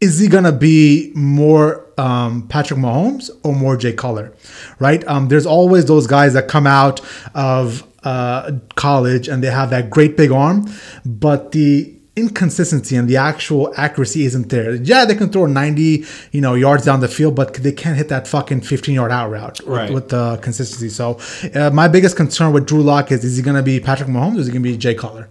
is 0.00 0.18
he 0.18 0.28
gonna 0.28 0.52
be 0.52 1.12
more 1.14 1.86
um, 1.98 2.48
Patrick 2.48 2.80
Mahomes 2.80 3.30
or 3.44 3.54
more 3.54 3.76
Jay 3.76 3.92
Cutler, 3.92 4.32
right? 4.78 5.06
Um, 5.06 5.28
there's 5.28 5.44
always 5.44 5.84
those 5.84 6.06
guys 6.06 6.32
that 6.32 6.48
come 6.48 6.66
out 6.66 7.02
of 7.34 7.86
uh, 8.04 8.52
college 8.76 9.28
and 9.28 9.42
they 9.42 9.50
have 9.50 9.70
that 9.70 9.90
great 9.90 10.16
big 10.16 10.30
arm, 10.32 10.66
but 11.04 11.52
the 11.52 11.94
inconsistency 12.16 12.96
and 12.96 13.08
the 13.08 13.16
actual 13.16 13.72
accuracy 13.76 14.24
isn't 14.24 14.48
there. 14.50 14.74
Yeah, 14.74 15.04
they 15.04 15.14
can 15.14 15.30
throw 15.30 15.46
90, 15.46 16.04
you 16.32 16.40
know, 16.40 16.54
yards 16.54 16.84
down 16.84 17.00
the 17.00 17.08
field, 17.08 17.34
but 17.34 17.54
they 17.54 17.72
can't 17.72 17.96
hit 17.96 18.08
that 18.08 18.26
fucking 18.26 18.62
15 18.62 18.94
yard 18.94 19.12
out 19.12 19.30
route 19.30 19.60
Right. 19.64 19.84
with, 19.92 20.04
with 20.04 20.08
the 20.10 20.38
consistency. 20.42 20.88
So, 20.88 21.18
uh, 21.54 21.70
my 21.70 21.88
biggest 21.88 22.16
concern 22.16 22.52
with 22.52 22.66
Drew 22.66 22.82
Lock 22.82 23.12
is: 23.12 23.24
is 23.24 23.36
he 23.36 23.42
going 23.42 23.56
to 23.56 23.62
be 23.62 23.80
Patrick 23.80 24.08
Mahomes 24.08 24.36
or 24.36 24.40
is 24.40 24.46
he 24.46 24.52
going 24.52 24.62
to 24.62 24.68
be 24.70 24.76
Jay 24.76 24.94
Cutler? 24.94 25.28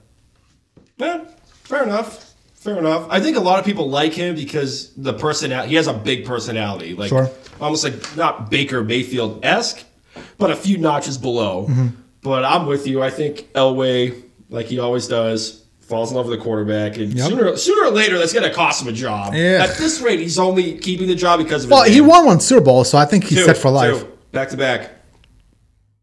Yeah, 0.97 1.25
fair 1.63 1.83
enough. 1.83 2.33
Fair 2.55 2.77
enough. 2.77 3.07
I 3.09 3.19
think 3.21 3.37
a 3.37 3.39
lot 3.39 3.59
of 3.59 3.65
people 3.65 3.89
like 3.89 4.13
him 4.13 4.35
because 4.35 4.93
the 4.95 5.13
personality. 5.13 5.69
He 5.69 5.75
has 5.75 5.87
a 5.87 5.93
big 5.93 6.25
personality, 6.25 6.93
like 6.93 7.09
Sure. 7.09 7.29
almost 7.61 7.83
like 7.85 8.17
not 8.17 8.49
Baker 8.49 8.83
Mayfield 8.83 9.39
esque, 9.45 9.85
but 10.37 10.51
a 10.51 10.55
few 10.55 10.77
notches 10.77 11.17
below. 11.17 11.67
Mm-hmm. 11.69 11.87
But 12.21 12.43
I'm 12.45 12.65
with 12.65 12.85
you. 12.87 13.01
I 13.01 13.09
think 13.09 13.51
Elway, 13.53 14.21
like 14.49 14.65
he 14.65 14.79
always 14.79 15.07
does, 15.07 15.63
falls 15.79 16.11
in 16.11 16.17
love 16.17 16.27
with 16.27 16.37
the 16.37 16.43
quarterback, 16.43 16.97
and 16.97 17.13
Yep. 17.13 17.27
sooner 17.29 17.55
sooner 17.57 17.87
or 17.87 17.91
later 17.91 18.17
that's 18.17 18.33
gonna 18.33 18.53
cost 18.53 18.81
him 18.81 18.87
a 18.89 18.91
job. 18.91 19.33
Yeah. 19.33 19.65
At 19.69 19.77
this 19.77 20.01
rate, 20.01 20.19
he's 20.19 20.37
only 20.39 20.77
keeping 20.77 21.07
the 21.07 21.15
job 21.15 21.39
because 21.39 21.63
of. 21.65 21.71
Well, 21.71 21.83
he 21.83 22.01
won 22.01 22.25
one 22.25 22.39
Super 22.39 22.61
Bowl, 22.61 22.83
so 22.83 22.97
I 22.97 23.05
think 23.05 23.23
he's 23.25 23.39
Two, 23.39 23.45
set 23.45 23.57
for 23.57 23.69
life. 23.71 24.01
two, 24.01 24.07
back 24.31 24.49
to 24.49 24.57
back. 24.57 24.89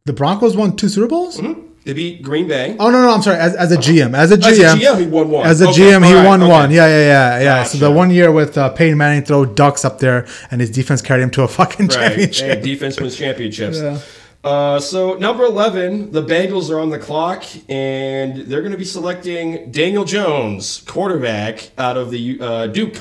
The 0.07 0.12
Broncos 0.12 0.57
won 0.57 0.77
two 0.77 0.89
Super 0.89 1.09
Bowls. 1.09 1.41
They 1.85 1.93
beat 1.93 2.21
Green 2.23 2.49
Bay. 2.49 2.75
Oh 2.81 2.91
no, 2.91 3.01
no, 3.03 3.11
I'm 3.14 3.23
sorry. 3.23 3.37
As, 3.39 3.55
as 3.55 3.71
a 3.71 3.77
GM, 3.77 4.12
as 4.17 4.33
a 4.33 4.37
GM, 4.37 4.45
As 4.49 4.59
a 4.59 4.77
GM, 4.77 5.01
he 5.01 5.07
won 5.07 5.29
one. 5.31 5.47
As 5.47 5.61
a 5.61 5.69
Okay, 5.69 5.83
GM, 5.83 6.05
he 6.05 6.14
right, 6.14 6.25
won 6.27 6.43
okay. 6.43 6.51
one. 6.51 6.71
Yeah, 6.73 6.87
yeah, 6.89 7.39
yeah, 7.39 7.41
yeah. 7.43 7.62
So 7.64 7.79
the 7.79 7.93
one 7.93 8.11
year 8.11 8.33
with 8.33 8.59
uh, 8.59 8.71
Peyton 8.71 8.99
Manning 8.99 9.25
throw 9.25 9.45
ducks 9.45 9.85
up 9.85 10.01
there, 10.01 10.27
and 10.51 10.61
his 10.61 10.71
defense 10.71 11.01
carried 11.01 11.23
him 11.23 11.31
to 11.31 11.43
a 11.43 11.49
fucking 11.49 11.87
Right. 11.89 11.95
championship. 12.09 12.59
Hey, 12.59 12.61
defense 12.61 12.99
wins 13.01 13.14
championships. 13.17 13.79
Yeah. 13.79 13.99
Uh, 14.45 14.78
so 14.78 15.14
number 15.14 15.45
eleven, 15.45 16.12
the 16.12 16.22
Bengals 16.22 16.70
are 16.70 16.78
on 16.78 16.91
the 16.91 16.99
clock, 16.99 17.45
and 17.68 18.43
they're 18.47 18.61
going 18.61 18.72
to 18.72 18.78
be 18.78 18.84
selecting 18.84 19.72
Daniel 19.72 20.05
Jones, 20.05 20.82
quarterback 20.87 21.70
out 21.76 21.97
of 21.97 22.11
the 22.11 22.39
uh, 22.41 22.66
Duke. 22.68 23.01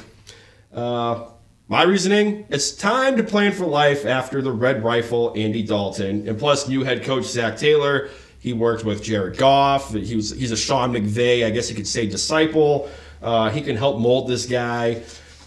Uh, 0.73 1.25
my 1.67 1.83
reasoning: 1.83 2.45
it's 2.49 2.71
time 2.71 3.15
to 3.17 3.23
plan 3.23 3.51
for 3.51 3.65
life 3.65 4.05
after 4.05 4.41
the 4.41 4.51
Red 4.51 4.83
Rifle, 4.83 5.33
Andy 5.35 5.61
Dalton, 5.61 6.27
and 6.27 6.39
plus 6.39 6.67
new 6.67 6.83
head 6.83 7.03
coach 7.03 7.25
Zac 7.25 7.57
Taylor. 7.57 8.09
He 8.39 8.53
worked 8.53 8.83
with 8.83 9.03
Jared 9.03 9.37
Goff. 9.37 9.93
He 9.93 10.15
was 10.15 10.31
he's 10.31 10.51
a 10.51 10.57
Sean 10.57 10.93
McVay, 10.93 11.45
I 11.45 11.49
guess 11.49 11.69
you 11.69 11.75
could 11.75 11.87
say 11.87 12.07
disciple. 12.07 12.89
Uh, 13.21 13.49
he 13.49 13.61
can 13.61 13.75
help 13.75 13.99
mold 13.99 14.27
this 14.27 14.45
guy. 14.45 15.01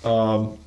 Um, 0.04 0.58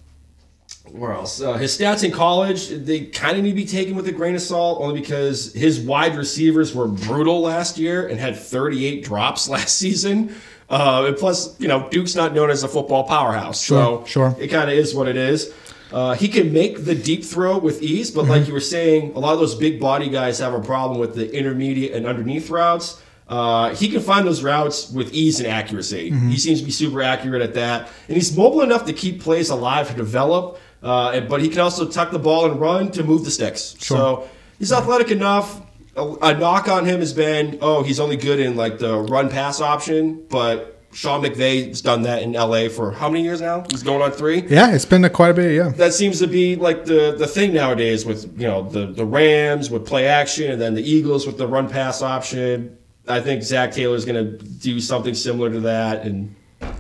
where 0.90 1.14
else? 1.14 1.42
Uh, 1.42 1.54
his 1.54 1.78
stats 1.78 2.04
in 2.04 2.12
college, 2.12 2.70
they 2.70 3.06
kind 3.06 3.38
of 3.38 3.44
need 3.44 3.52
to 3.52 3.56
be 3.56 3.66
taken 3.66 3.96
with 3.96 4.08
a 4.08 4.12
grain 4.12 4.36
of 4.36 4.42
salt, 4.42 4.82
only 4.82 5.00
because 5.00 5.54
his 5.54 5.80
wide 5.80 6.16
receivers 6.16 6.74
were 6.76 6.88
brutal 6.88 7.42
last 7.42 7.78
year 7.78 8.08
and 8.08 8.20
had 8.20 8.36
38 8.36 9.04
drops 9.04 9.48
last 9.56 9.78
season. 9.78 10.36
Uh, 10.70 11.06
and 11.08 11.18
plus, 11.18 11.60
you 11.60 11.68
know, 11.68 11.88
Duke's 11.90 12.16
not 12.16 12.34
known 12.34 12.50
as 12.50 12.64
a 12.64 12.68
football 12.68 13.04
powerhouse, 13.04 13.60
so 13.60 14.04
Sure, 14.06 14.32
sure. 14.32 14.36
it 14.42 14.48
kind 14.48 14.70
of 14.70 14.76
is 14.78 14.96
what 14.96 15.08
it 15.08 15.18
is. 15.18 15.54
Uh, 15.92 16.14
he 16.14 16.30
can 16.30 16.54
make 16.54 16.86
the 16.86 16.96
deep 16.96 17.26
throw 17.26 17.58
with 17.58 17.82
ease, 17.84 18.10
but 18.12 18.22
Mm-hmm. 18.24 18.32
like 18.32 18.48
you 18.48 18.54
were 18.54 18.62
saying, 18.62 19.12
a 19.16 19.20
lot 19.20 19.34
of 19.34 19.40
those 19.40 19.56
big 19.56 19.80
body 19.82 20.10
guys 20.10 20.40
have 20.40 20.54
a 20.54 20.62
problem 20.62 21.00
with 21.00 21.16
the 21.16 21.30
intermediate 21.38 21.94
and 21.94 22.06
underneath 22.06 22.50
routes. 22.50 23.02
Uh, 23.28 23.74
he 23.76 23.90
can 23.90 24.00
find 24.02 24.26
those 24.26 24.44
routes 24.44 24.90
with 24.92 25.14
ease 25.14 25.40
and 25.40 25.48
accuracy. 25.48 26.12
Mm-hmm. 26.12 26.30
He 26.30 26.38
seems 26.38 26.60
to 26.60 26.66
be 26.66 26.72
super 26.72 27.02
accurate 27.02 27.42
at 27.42 27.54
that, 27.56 27.90
and 28.08 28.16
he's 28.16 28.36
mobile 28.36 28.62
enough 28.62 28.86
to 28.86 28.94
keep 28.94 29.22
plays 29.22 29.50
alive 29.50 29.90
to 29.90 29.94
develop. 29.96 30.58
Uh, 30.84 31.10
and- 31.14 31.30
but 31.30 31.42
he 31.42 31.50
can 31.50 31.60
also 31.60 31.86
tuck 31.88 32.12
the 32.12 32.20
ball 32.20 32.50
and 32.50 32.60
run 32.60 32.92
to 32.92 33.04
move 33.04 33.24
the 33.26 33.32
sticks. 33.32 33.76
So 33.80 34.28
he's 34.60 34.72
athletic 34.72 35.12
enough. 35.12 35.62
A, 35.96 36.04
a 36.22 36.34
knock 36.38 36.68
on 36.70 36.86
him 36.86 37.00
has 37.02 37.14
been, 37.14 37.60
oh, 37.62 37.84
he's 37.84 38.00
only 38.00 38.16
good 38.18 38.40
in 38.40 38.56
like 38.56 38.80
the 38.80 38.98
run 38.98 39.30
pass 39.30 39.62
option, 39.62 40.24
but. 40.30 40.68
Sean 40.94 41.24
McVay's 41.24 41.80
done 41.82 42.02
that 42.02 42.22
in 42.22 42.34
LA 42.34 42.68
for 42.68 42.92
how 42.92 43.08
many 43.10 43.24
years 43.24 43.40
now? 43.40 43.64
He's 43.72 43.82
going 43.82 44.02
on 44.02 44.12
three 44.12 44.42
Yeah, 44.50 44.76
it's 44.76 44.84
been 44.84 45.06
a 45.06 45.10
quite 45.10 45.30
a 45.30 45.34
bit. 45.34 45.56
Yeah. 45.56 45.70
that 45.78 45.94
seems 45.94 46.20
to 46.20 46.28
be 46.28 46.58
like 46.58 46.84
the 46.84 47.16
the 47.18 47.28
thing 47.28 47.54
nowadays 47.54 48.06
with 48.06 48.26
you 48.38 48.46
know 48.46 48.68
the 48.68 48.88
the 48.88 49.06
Rams 49.06 49.70
with 49.72 49.86
play 49.88 50.06
action 50.10 50.52
and 50.52 50.62
then 50.62 50.74
the 50.74 50.82
Eagles 50.84 51.26
with 51.26 51.38
the 51.38 51.48
run 51.48 51.70
pass 51.70 52.02
option. 52.02 52.78
I 53.08 53.22
think 53.22 53.42
Zac 53.42 53.72
Taylor's 53.72 54.04
going 54.04 54.38
to 54.38 54.44
do 54.46 54.82
something 54.82 55.14
similar 55.14 55.50
to 55.50 55.62
that, 55.62 56.04
and 56.06 56.36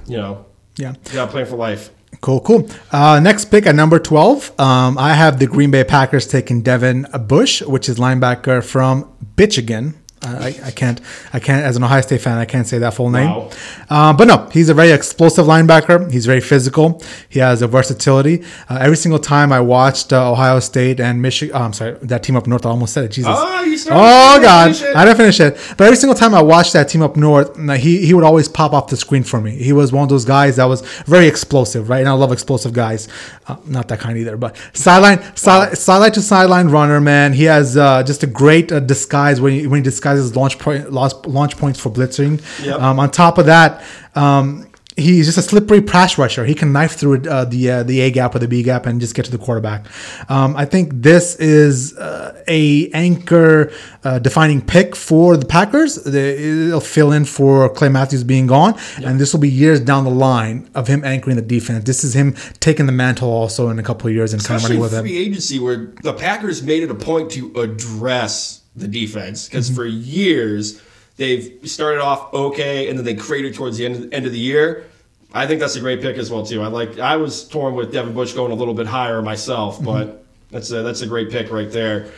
you 0.06 0.18
know, 0.18 0.46
Yeah. 0.76 0.92
to 1.06 1.28
plan 1.28 1.46
for 1.46 1.56
life. 1.56 1.90
Cool, 2.20 2.42
cool. 2.42 2.70
Uh, 2.92 3.20
next 3.20 3.46
pick 3.46 3.66
at 3.66 3.74
number 3.74 3.98
12, 3.98 4.60
um, 4.60 4.98
I 4.98 5.14
have 5.14 5.40
the 5.40 5.48
Green 5.48 5.72
Bay 5.72 5.84
Packers 5.84 6.28
taking 6.28 6.62
Devin 6.62 7.08
Bush, 7.28 7.62
which 7.62 7.88
is 7.90 7.98
linebacker 7.98 8.64
from 8.64 9.12
Michigan. 9.38 10.01
I, 10.24 10.56
I 10.66 10.72
can't, 10.72 11.02
I 11.34 11.40
can't, 11.40 11.66
as 11.66 11.78
an 11.78 11.84
Ohio 11.84 12.02
State 12.02 12.22
fan, 12.22 12.38
I 12.38 12.46
can't 12.46 12.68
say 12.68 12.78
that 12.78 12.94
full 12.94 13.10
name. 13.10 13.30
Wow. 13.30 13.50
Uh, 13.90 14.14
but 14.14 14.28
no, 14.28 14.48
he's 14.52 14.70
a 14.70 14.74
very 14.74 14.92
explosive 14.92 15.46
linebacker. 15.48 16.12
He's 16.12 16.26
very 16.28 16.42
physical. 16.42 17.02
He 17.28 17.40
has 17.40 17.62
a 17.62 17.68
versatility. 17.68 18.44
Uh, 18.70 18.78
every 18.80 18.98
single 18.98 19.20
time 19.20 19.52
I 19.52 19.62
watched 19.62 20.14
uh, 20.14 20.32
Ohio 20.32 20.60
State 20.60 21.00
and 21.00 21.22
Michigan, 21.22 21.56
oh, 21.56 21.62
I'm 21.62 21.74
sorry, 21.74 21.94
that 22.04 22.22
team 22.22 22.36
up 22.36 22.46
north, 22.46 22.66
I 22.66 22.70
almost 22.70 22.94
said 22.94 23.06
it. 23.06 23.12
Jesus. 23.12 23.34
Oh, 23.36 23.64
you 23.64 23.78
started. 23.78 24.00
Oh 24.00 24.42
God. 24.42 24.84
I 24.96 25.06
didn't 25.06 25.18
finish 25.18 25.40
it. 25.40 25.58
But 25.78 25.86
every 25.86 25.98
single 25.98 26.16
time 26.16 26.36
I 26.36 26.42
watched 26.42 26.74
that 26.74 26.88
team 26.88 27.02
up 27.02 27.16
north, 27.16 27.58
he 27.80 28.06
he 28.06 28.14
would 28.14 28.24
always 28.24 28.48
pop 28.48 28.74
off 28.74 28.88
the 28.88 28.98
screen 28.98 29.24
for 29.24 29.42
me. 29.42 29.52
He 29.52 29.74
was 29.74 29.92
one 29.92 30.04
of 30.04 30.10
those 30.10 30.26
guys 30.26 30.58
that 30.58 30.66
was 30.66 30.82
very 31.06 31.28
explosive, 31.28 31.90
right? 31.90 32.00
And 32.00 32.10
I 32.10 32.14
love 32.14 32.32
explosive 32.32 32.74
guys. 32.74 33.08
Uh, 33.48 33.56
not 33.66 33.88
that 33.88 34.00
kind 34.00 34.18
either, 34.18 34.38
but 34.38 34.56
sideline, 34.74 35.20
sideline, 35.36 35.76
sideline 35.76 36.12
to 36.12 36.22
sideline 36.22 36.68
runner, 36.70 37.02
man. 37.02 37.34
He 37.34 37.46
has 37.46 37.76
uh, 37.76 38.04
just 38.04 38.22
a 38.22 38.28
great 38.28 38.72
uh, 38.72 38.80
disguise 38.80 39.42
when 39.42 39.54
he, 39.54 39.68
when 39.68 39.80
he 39.80 39.84
disguises 39.84 40.11
launch 40.36 40.60
point, 40.60 40.92
launch, 40.92 41.14
launch 41.26 41.58
points 41.58 41.80
for 41.80 41.90
blitzing. 41.90 42.42
Yep. 42.66 42.80
Um, 42.80 43.00
on 43.00 43.12
top 43.12 43.38
of 43.38 43.46
that. 43.48 43.84
Um, 44.16 44.68
He's 44.98 45.26
just 45.26 45.38
a 45.38 45.42
slippery 45.42 45.82
pass 45.82 46.18
rusher. 46.18 46.44
He 46.46 46.54
can 46.54 46.74
knife 46.74 46.92
through 46.96 47.22
uh, 47.26 47.46
the 47.46 47.72
uh, 47.72 47.84
the 47.84 48.02
A 48.02 48.12
gap 48.12 48.36
or 48.36 48.40
the 48.40 48.48
B 48.48 48.62
gap 48.62 48.86
and 48.86 49.00
just 49.00 49.16
get 49.16 49.24
to 49.24 49.32
the 49.32 49.38
quarterback. 49.38 49.86
Um, 50.30 50.54
I 50.58 50.66
think 50.66 50.92
this 50.94 51.38
is 51.38 51.98
uh, 51.98 52.44
a 52.46 52.92
anchor 52.92 53.72
uh, 54.04 54.20
defining 54.20 54.62
pick 54.62 54.98
for 54.98 55.38
the 55.38 55.46
Packers. 55.46 55.96
The- 55.96 56.68
It'll 56.68 56.82
fill 56.82 57.14
in 57.14 57.24
for 57.24 57.70
Clay 57.70 57.88
Matthews 57.88 58.26
being 58.26 58.48
gone, 58.48 58.78
and 59.04 59.18
this 59.18 59.32
will 59.34 59.40
be 59.40 59.50
years 59.50 59.80
down 59.80 60.04
the 60.04 60.12
line 60.12 60.70
of 60.76 60.88
him 60.88 61.06
anchoring 61.06 61.38
the 61.38 61.42
defense. 61.42 61.86
This 61.86 62.04
is 62.04 62.14
him 62.14 62.34
taking 62.60 62.86
the 62.86 62.92
mantle 62.92 63.30
also 63.32 63.70
in 63.70 63.80
a 63.80 63.84
couple 63.84 64.10
of 64.10 64.14
years 64.14 64.34
and 64.34 64.44
kind 64.44 64.58
of 64.58 64.64
especially 64.66 64.76
running 64.82 64.92
in 64.92 64.98
with 64.98 65.02
free 65.10 65.24
him. 65.26 65.32
agency 65.32 65.58
where 65.60 65.94
the 66.04 66.14
Packers 66.14 66.64
made 66.64 66.84
it 66.84 66.92
a 66.92 66.96
point 66.96 67.32
to 67.32 67.54
address 67.56 68.61
the 68.76 68.88
defense 68.88 69.48
because 69.48 69.68
Mm-hmm. 69.68 69.76
for 69.76 69.86
years 69.86 70.82
they've 71.18 71.60
started 71.64 72.02
off 72.02 72.34
okay 72.34 72.90
and 72.90 72.98
then 72.98 73.06
they 73.06 73.16
cratered 73.16 73.54
towards 73.54 73.78
the 73.78 73.86
end 73.86 73.96
of, 74.06 74.14
end 74.14 74.26
of 74.26 74.32
the 74.32 74.40
year. 74.40 74.86
I 75.34 75.48
think 75.48 75.60
that's 75.60 75.76
a 75.76 75.80
great 75.80 76.02
pick 76.02 76.18
as 76.18 76.30
well 76.32 76.46
too. 76.46 76.62
I 76.62 76.68
like. 76.68 77.00
I 77.00 77.16
was 77.16 77.48
torn 77.48 77.74
with 77.76 77.92
Devin 77.94 78.14
Bush 78.14 78.34
going 78.34 78.52
a 78.52 78.56
little 78.56 78.74
bit 78.74 78.88
higher 78.88 79.22
myself, 79.22 79.76
Mm-hmm. 79.78 79.86
but 79.86 80.26
that's 80.50 80.72
a 80.72 80.82
that's 80.84 81.02
a 81.02 81.08
great 81.08 81.30
pick 81.32 81.52
right 81.52 81.72
there. 81.72 82.12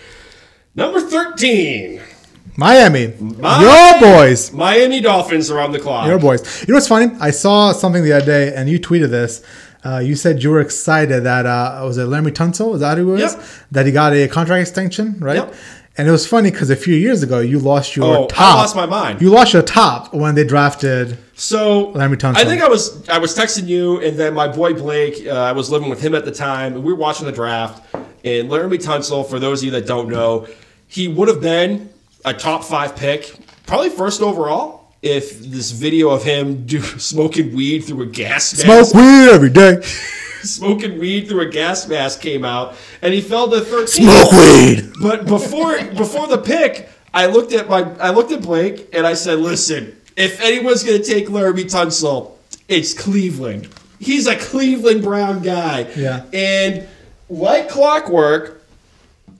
Number 0.76 1.00
thirteen, 1.00 2.02
Miami, 2.58 3.14
your 3.20 4.00
boys. 4.00 4.52
Miami 4.52 5.02
Dolphins 5.02 5.52
are 5.52 5.60
on 5.60 5.72
the 5.72 5.80
clock. 5.80 6.08
Your 6.08 6.18
boys. 6.20 6.62
You 6.62 6.72
know 6.74 6.78
what's 6.78 6.88
funny? 6.88 7.16
I 7.20 7.30
saw 7.32 7.72
something 7.72 8.04
the 8.04 8.14
other 8.14 8.26
day, 8.26 8.54
and 8.56 8.68
you 8.70 8.80
tweeted 8.80 9.10
this. 9.10 9.44
Uh, 9.86 10.00
you 10.00 10.16
said 10.16 10.42
you 10.42 10.50
were 10.50 10.62
excited 10.62 11.24
that 11.26 11.46
uh, 11.46 11.82
was 11.86 11.98
it 11.98 12.08
Laremy 12.08 12.32
Tunsil? 12.32 12.74
Is 12.74 12.80
that 12.82 12.98
who 12.98 13.10
it 13.16 13.22
was? 13.22 13.36
Yep. 13.36 13.44
That 13.72 13.86
he 13.86 13.92
got 13.92 14.14
a 14.14 14.28
contract 14.28 14.62
extension, 14.62 15.20
right? 15.20 15.36
Yep. 15.36 15.54
And 15.96 16.08
it 16.08 16.12
was 16.12 16.26
funny 16.26 16.50
because 16.50 16.72
a 16.72 16.76
few 16.76 16.96
years 16.96 17.22
ago 17.22 17.40
you 17.40 17.60
lost 17.60 17.96
your 17.96 18.06
Oh, 18.06 18.24
I 18.24 18.28
top. 18.28 18.56
lost 18.58 18.76
my 18.76 18.86
mind. 18.88 19.22
You 19.22 19.30
lost 19.30 19.54
your 19.54 19.62
top 19.62 20.12
when 20.14 20.34
they 20.34 20.44
drafted. 20.44 21.18
So 21.36 21.94
Laremy 21.94 22.16
Tunsil. 22.18 22.38
I 22.38 22.46
think 22.46 22.62
I 22.64 22.68
was 22.68 23.08
I 23.10 23.20
was 23.20 23.38
texting 23.38 23.68
you, 23.68 24.00
and 24.02 24.18
then 24.18 24.34
my 24.34 24.48
boy 24.48 24.74
Blake. 24.74 25.26
Uh, 25.28 25.32
I 25.32 25.52
was 25.52 25.70
living 25.70 25.90
with 25.90 26.02
him 26.02 26.16
at 26.16 26.26
the 26.26 26.32
time, 26.32 26.74
and 26.74 26.84
we 26.84 26.92
were 26.94 26.98
watching 27.00 27.26
the 27.28 27.32
draft. 27.32 27.84
And 28.24 28.50
Laremy 28.50 28.82
Tunsil, 28.84 29.30
for 29.30 29.38
those 29.40 29.62
of 29.62 29.66
you 29.66 29.72
that 29.72 29.86
don't 29.86 30.10
know, 30.10 30.48
he 30.88 31.08
would 31.08 31.28
have 31.28 31.42
been 31.42 31.90
a 32.26 32.34
top 32.34 32.64
five 32.64 32.96
pick, 32.96 33.36
probably 33.68 33.90
first 33.90 34.22
overall, 34.22 34.92
if 35.02 35.40
this 35.42 35.72
video 35.72 36.10
of 36.10 36.24
him 36.24 36.66
do 36.66 36.82
smoking 36.82 37.54
weed 37.56 37.82
through 37.82 38.02
a 38.04 38.06
gas 38.08 38.66
mask, 38.66 38.92
Smoke 38.92 38.94
weed 38.96 39.30
every 39.30 39.50
day. 39.50 39.84
smoking 40.50 41.00
weed 41.00 41.28
through 41.28 41.42
a 41.42 41.50
gas 41.50 41.88
mask 41.88 42.22
came 42.22 42.46
out, 42.46 42.76
and 43.02 43.14
he 43.14 43.22
fell 43.22 43.50
to 43.50 43.62
13. 43.62 43.88
Smoke 44.06 44.32
weed. 44.32 44.94
But 45.02 45.26
before 45.26 45.84
before 45.94 46.28
the 46.28 46.38
pick, 46.38 46.90
I 47.14 47.28
looked 47.28 47.54
at 47.54 47.70
my 47.70 47.82
I 48.00 48.10
looked 48.12 48.32
at 48.32 48.42
Blake 48.42 48.90
and 48.94 49.06
I 49.06 49.14
said, 49.14 49.40
"Listen, 49.40 49.96
if 50.16 50.42
anyone's 50.42 50.84
going 50.84 51.02
to 51.02 51.08
take 51.08 51.28
Laremy 51.28 51.66
Tunsil, 51.66 52.32
it's 52.68 52.94
Cleveland. 52.94 53.70
He's 54.00 54.28
a 54.28 54.36
Cleveland 54.36 55.04
Brown 55.04 55.42
guy." 55.42 55.88
Yeah. 55.96 56.26
And 56.34 56.88
like 57.30 57.70
clockwork, 57.70 58.64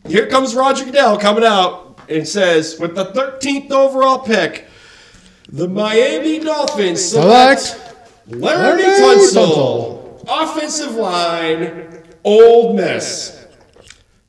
here 0.08 0.28
comes 0.28 0.56
Roger 0.56 0.86
Goodell 0.86 1.18
coming 1.18 1.44
out 1.44 2.00
and 2.10 2.28
says, 2.28 2.80
with 2.80 2.96
the 2.96 3.06
13th 3.06 3.72
overall 3.72 4.20
pick, 4.20 4.68
the 5.50 5.68
Miami 5.68 6.40
Dolphins 6.40 7.04
select, 7.04 7.80
Laremy 8.30 8.84
Tunsil, 9.00 10.03
offensive 10.28 10.94
line, 10.96 12.04
Ole 12.24 12.74
Miss. 12.74 13.40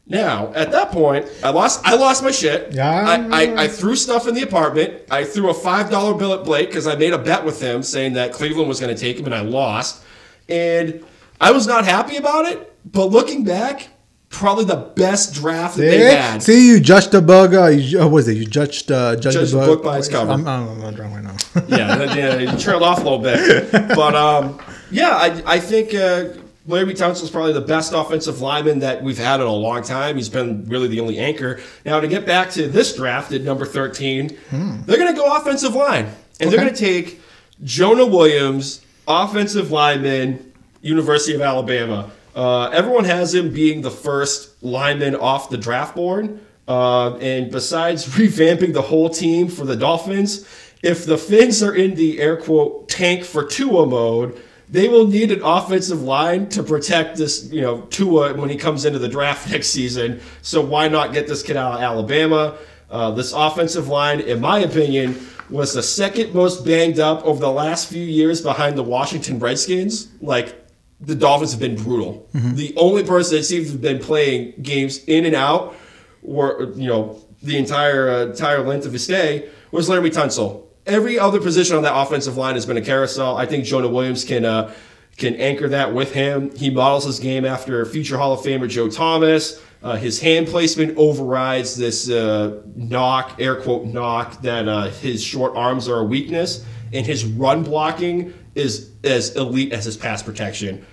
Now, 0.06 0.52
at 0.54 0.70
that 0.72 0.90
point, 0.90 1.26
I 1.42 1.48
lost. 1.50 1.80
I 1.84 1.94
lost 1.96 2.22
my 2.22 2.30
shit. 2.30 2.72
Yeah, 2.74 2.90
I 2.90 3.44
I. 3.44 3.62
I, 3.64 3.68
threw 3.68 3.96
stuff 3.96 4.28
in 4.28 4.34
the 4.34 4.42
apartment. 4.42 5.02
I 5.10 5.24
threw 5.24 5.48
a 5.48 5.54
five 5.54 5.90
dollar 5.90 6.12
bill 6.14 6.34
at 6.34 6.44
Blake 6.44 6.68
because 6.68 6.86
I 6.86 6.94
made 6.94 7.14
a 7.14 7.18
bet 7.18 7.42
with 7.44 7.60
him, 7.62 7.82
saying 7.82 8.12
that 8.12 8.32
Cleveland 8.32 8.68
was 8.68 8.80
going 8.80 8.94
to 8.94 9.00
take 9.00 9.18
him, 9.18 9.24
and 9.24 9.34
I 9.34 9.40
lost. 9.40 10.02
And 10.46 11.02
I 11.40 11.52
was 11.52 11.66
not 11.66 11.86
happy 11.86 12.16
about 12.16 12.44
it. 12.44 12.70
But 12.84 13.06
looking 13.06 13.44
back, 13.44 13.88
probably 14.28 14.66
the 14.66 14.76
best 14.76 15.32
draft 15.32 15.76
that 15.76 15.82
they 15.82 15.98
See, 15.98 16.14
had. 16.16 16.42
see, 16.42 16.68
you 16.68 16.80
judged 16.80 17.12
the 17.12 17.22
bug. 17.22 17.54
Uh, 17.54 17.68
you, 17.68 17.98
what 18.00 18.10
was 18.10 18.28
it? 18.28 18.36
You 18.36 18.44
judged, 18.44 18.92
uh, 18.92 19.16
judged, 19.16 19.38
Judged 19.38 19.52
the 19.54 19.58
bug 19.58 19.66
book 19.68 19.84
by 19.84 19.98
its 19.98 20.08
cover. 20.08 20.32
I'm, 20.32 20.46
I'm, 20.46 20.82
I'm 20.82 20.94
drunk 20.94 21.14
right 21.14 21.24
now. 21.24 21.36
yeah, 21.66 22.14
yeah, 22.14 22.52
he 22.52 22.58
trailed 22.62 22.82
off 22.82 23.00
a 23.00 23.02
little 23.02 23.20
bit. 23.20 23.72
But 23.94 24.14
um, 24.14 24.60
yeah, 24.94 25.10
I, 25.10 25.54
I 25.56 25.60
think 25.60 25.92
uh, 25.92 26.28
Larry 26.66 26.94
Tunsil's 26.94 27.30
probably 27.30 27.52
the 27.52 27.60
best 27.60 27.92
offensive 27.92 28.40
lineman 28.40 28.78
that 28.78 29.02
we've 29.02 29.18
had 29.18 29.40
in 29.40 29.46
a 29.46 29.52
long 29.52 29.82
time. 29.82 30.16
He's 30.16 30.28
been 30.28 30.64
really 30.66 30.86
the 30.88 31.00
only 31.00 31.18
anchor. 31.18 31.60
Now, 31.84 31.98
to 31.98 32.06
get 32.06 32.24
back 32.24 32.50
to 32.52 32.68
this 32.68 32.94
draft 32.96 33.32
at 33.32 33.42
number 33.42 33.66
13, 33.66 34.38
they're 34.86 34.96
going 34.96 35.12
to 35.12 35.20
go 35.20 35.36
offensive 35.36 35.74
line. 35.74 36.06
And 36.40 36.50
they're 36.50 36.60
going 36.60 36.72
to 36.72 36.78
take 36.78 37.20
Jonah 37.64 38.06
Williams, 38.06 38.84
offensive 39.06 39.70
lineman, 39.72 40.52
University 40.80 41.34
of 41.34 41.40
Alabama. 41.40 42.10
Uh, 42.34 42.68
everyone 42.68 43.04
has 43.04 43.34
him 43.34 43.52
being 43.52 43.82
the 43.82 43.90
first 43.90 44.62
lineman 44.62 45.16
off 45.16 45.50
the 45.50 45.58
draft 45.58 45.96
board. 45.96 46.38
Uh, 46.66 47.16
and 47.16 47.50
besides 47.50 48.06
revamping 48.16 48.72
the 48.72 48.82
whole 48.82 49.10
team 49.10 49.48
for 49.48 49.64
the 49.64 49.76
Dolphins, 49.76 50.46
if 50.82 51.04
the 51.04 51.18
Finns 51.18 51.62
are 51.62 51.74
in 51.74 51.94
the 51.94 52.20
air 52.20 52.36
quote 52.36 52.88
tank 52.88 53.24
for 53.24 53.44
Tua 53.44 53.86
mode, 53.86 54.40
they 54.68 54.88
will 54.88 55.06
need 55.06 55.30
an 55.30 55.42
offensive 55.42 56.02
line 56.02 56.48
to 56.50 56.62
protect 56.62 57.16
this, 57.16 57.50
you 57.52 57.60
know, 57.60 57.82
Tua 57.82 58.34
when 58.34 58.48
he 58.48 58.56
comes 58.56 58.84
into 58.84 58.98
the 58.98 59.08
draft 59.08 59.50
next 59.50 59.68
season. 59.68 60.20
So 60.42 60.60
why 60.60 60.88
not 60.88 61.12
get 61.12 61.26
this 61.28 61.42
kid 61.42 61.56
out 61.56 61.74
of 61.74 61.80
Alabama? 61.80 62.56
Uh, 62.90 63.10
this 63.10 63.32
offensive 63.32 63.88
line, 63.88 64.20
in 64.20 64.40
my 64.40 64.60
opinion, 64.60 65.18
was 65.50 65.74
the 65.74 65.82
second 65.82 66.34
most 66.34 66.64
banged 66.64 66.98
up 66.98 67.24
over 67.24 67.40
the 67.40 67.50
last 67.50 67.88
few 67.88 68.04
years 68.04 68.40
behind 68.40 68.78
the 68.78 68.82
Washington 68.82 69.38
Redskins. 69.38 70.08
Like 70.20 70.64
the 71.00 71.14
Dolphins 71.14 71.52
have 71.52 71.60
been 71.60 71.76
brutal. 71.76 72.26
The 72.32 72.74
only 72.76 73.04
person 73.04 73.38
that 73.38 73.44
seems 73.44 73.66
to 73.66 73.72
have 73.72 73.82
been 73.82 73.98
playing 73.98 74.54
games 74.62 75.04
in 75.04 75.26
and 75.26 75.34
out, 75.34 75.74
or 76.22 76.72
you 76.76 76.86
know, 76.88 77.20
the 77.42 77.58
entire 77.58 78.08
uh, 78.08 78.26
entire 78.26 78.62
length 78.62 78.86
of 78.86 78.92
his 78.92 79.04
stay 79.04 79.50
was 79.70 79.88
Laremy 79.88 80.10
Tunsil. 80.12 80.63
Every 80.86 81.18
other 81.18 81.40
position 81.40 81.76
on 81.76 81.82
that 81.84 81.96
offensive 81.96 82.36
line 82.36 82.54
has 82.54 82.66
been 82.66 82.76
a 82.76 82.82
carousel. 82.82 83.36
I 83.36 83.46
think 83.46 83.64
Jonah 83.64 83.88
Williams 83.88 84.24
can 84.24 84.44
uh, 84.44 84.74
can 85.16 85.34
anchor 85.36 85.68
that 85.68 85.94
with 85.94 86.12
him. 86.12 86.54
He 86.54 86.70
models 86.70 87.04
his 87.04 87.20
game 87.20 87.44
after 87.44 87.84
future 87.86 88.18
Hall 88.18 88.32
of 88.34 88.40
Famer 88.40 88.68
Joe 88.68 88.88
Thomas. 88.90 89.62
Uh, 89.82 89.96
his 89.96 90.20
hand 90.20 90.46
placement 90.48 90.96
overrides 90.96 91.76
this 91.76 92.10
uh, 92.10 92.62
knock, 92.74 93.36
air 93.38 93.56
quote 93.56 93.84
knock, 93.84 94.40
that 94.42 94.66
uh, 94.66 94.88
his 94.88 95.22
short 95.22 95.54
arms 95.56 95.88
are 95.88 96.00
a 96.00 96.04
weakness, 96.04 96.64
and 96.92 97.06
his 97.06 97.24
run 97.24 97.62
blocking 97.62 98.32
is 98.54 98.90
as 99.04 99.36
elite 99.36 99.72
as 99.72 99.84
his 99.84 99.96
pass 99.96 100.22
protection. 100.22 100.84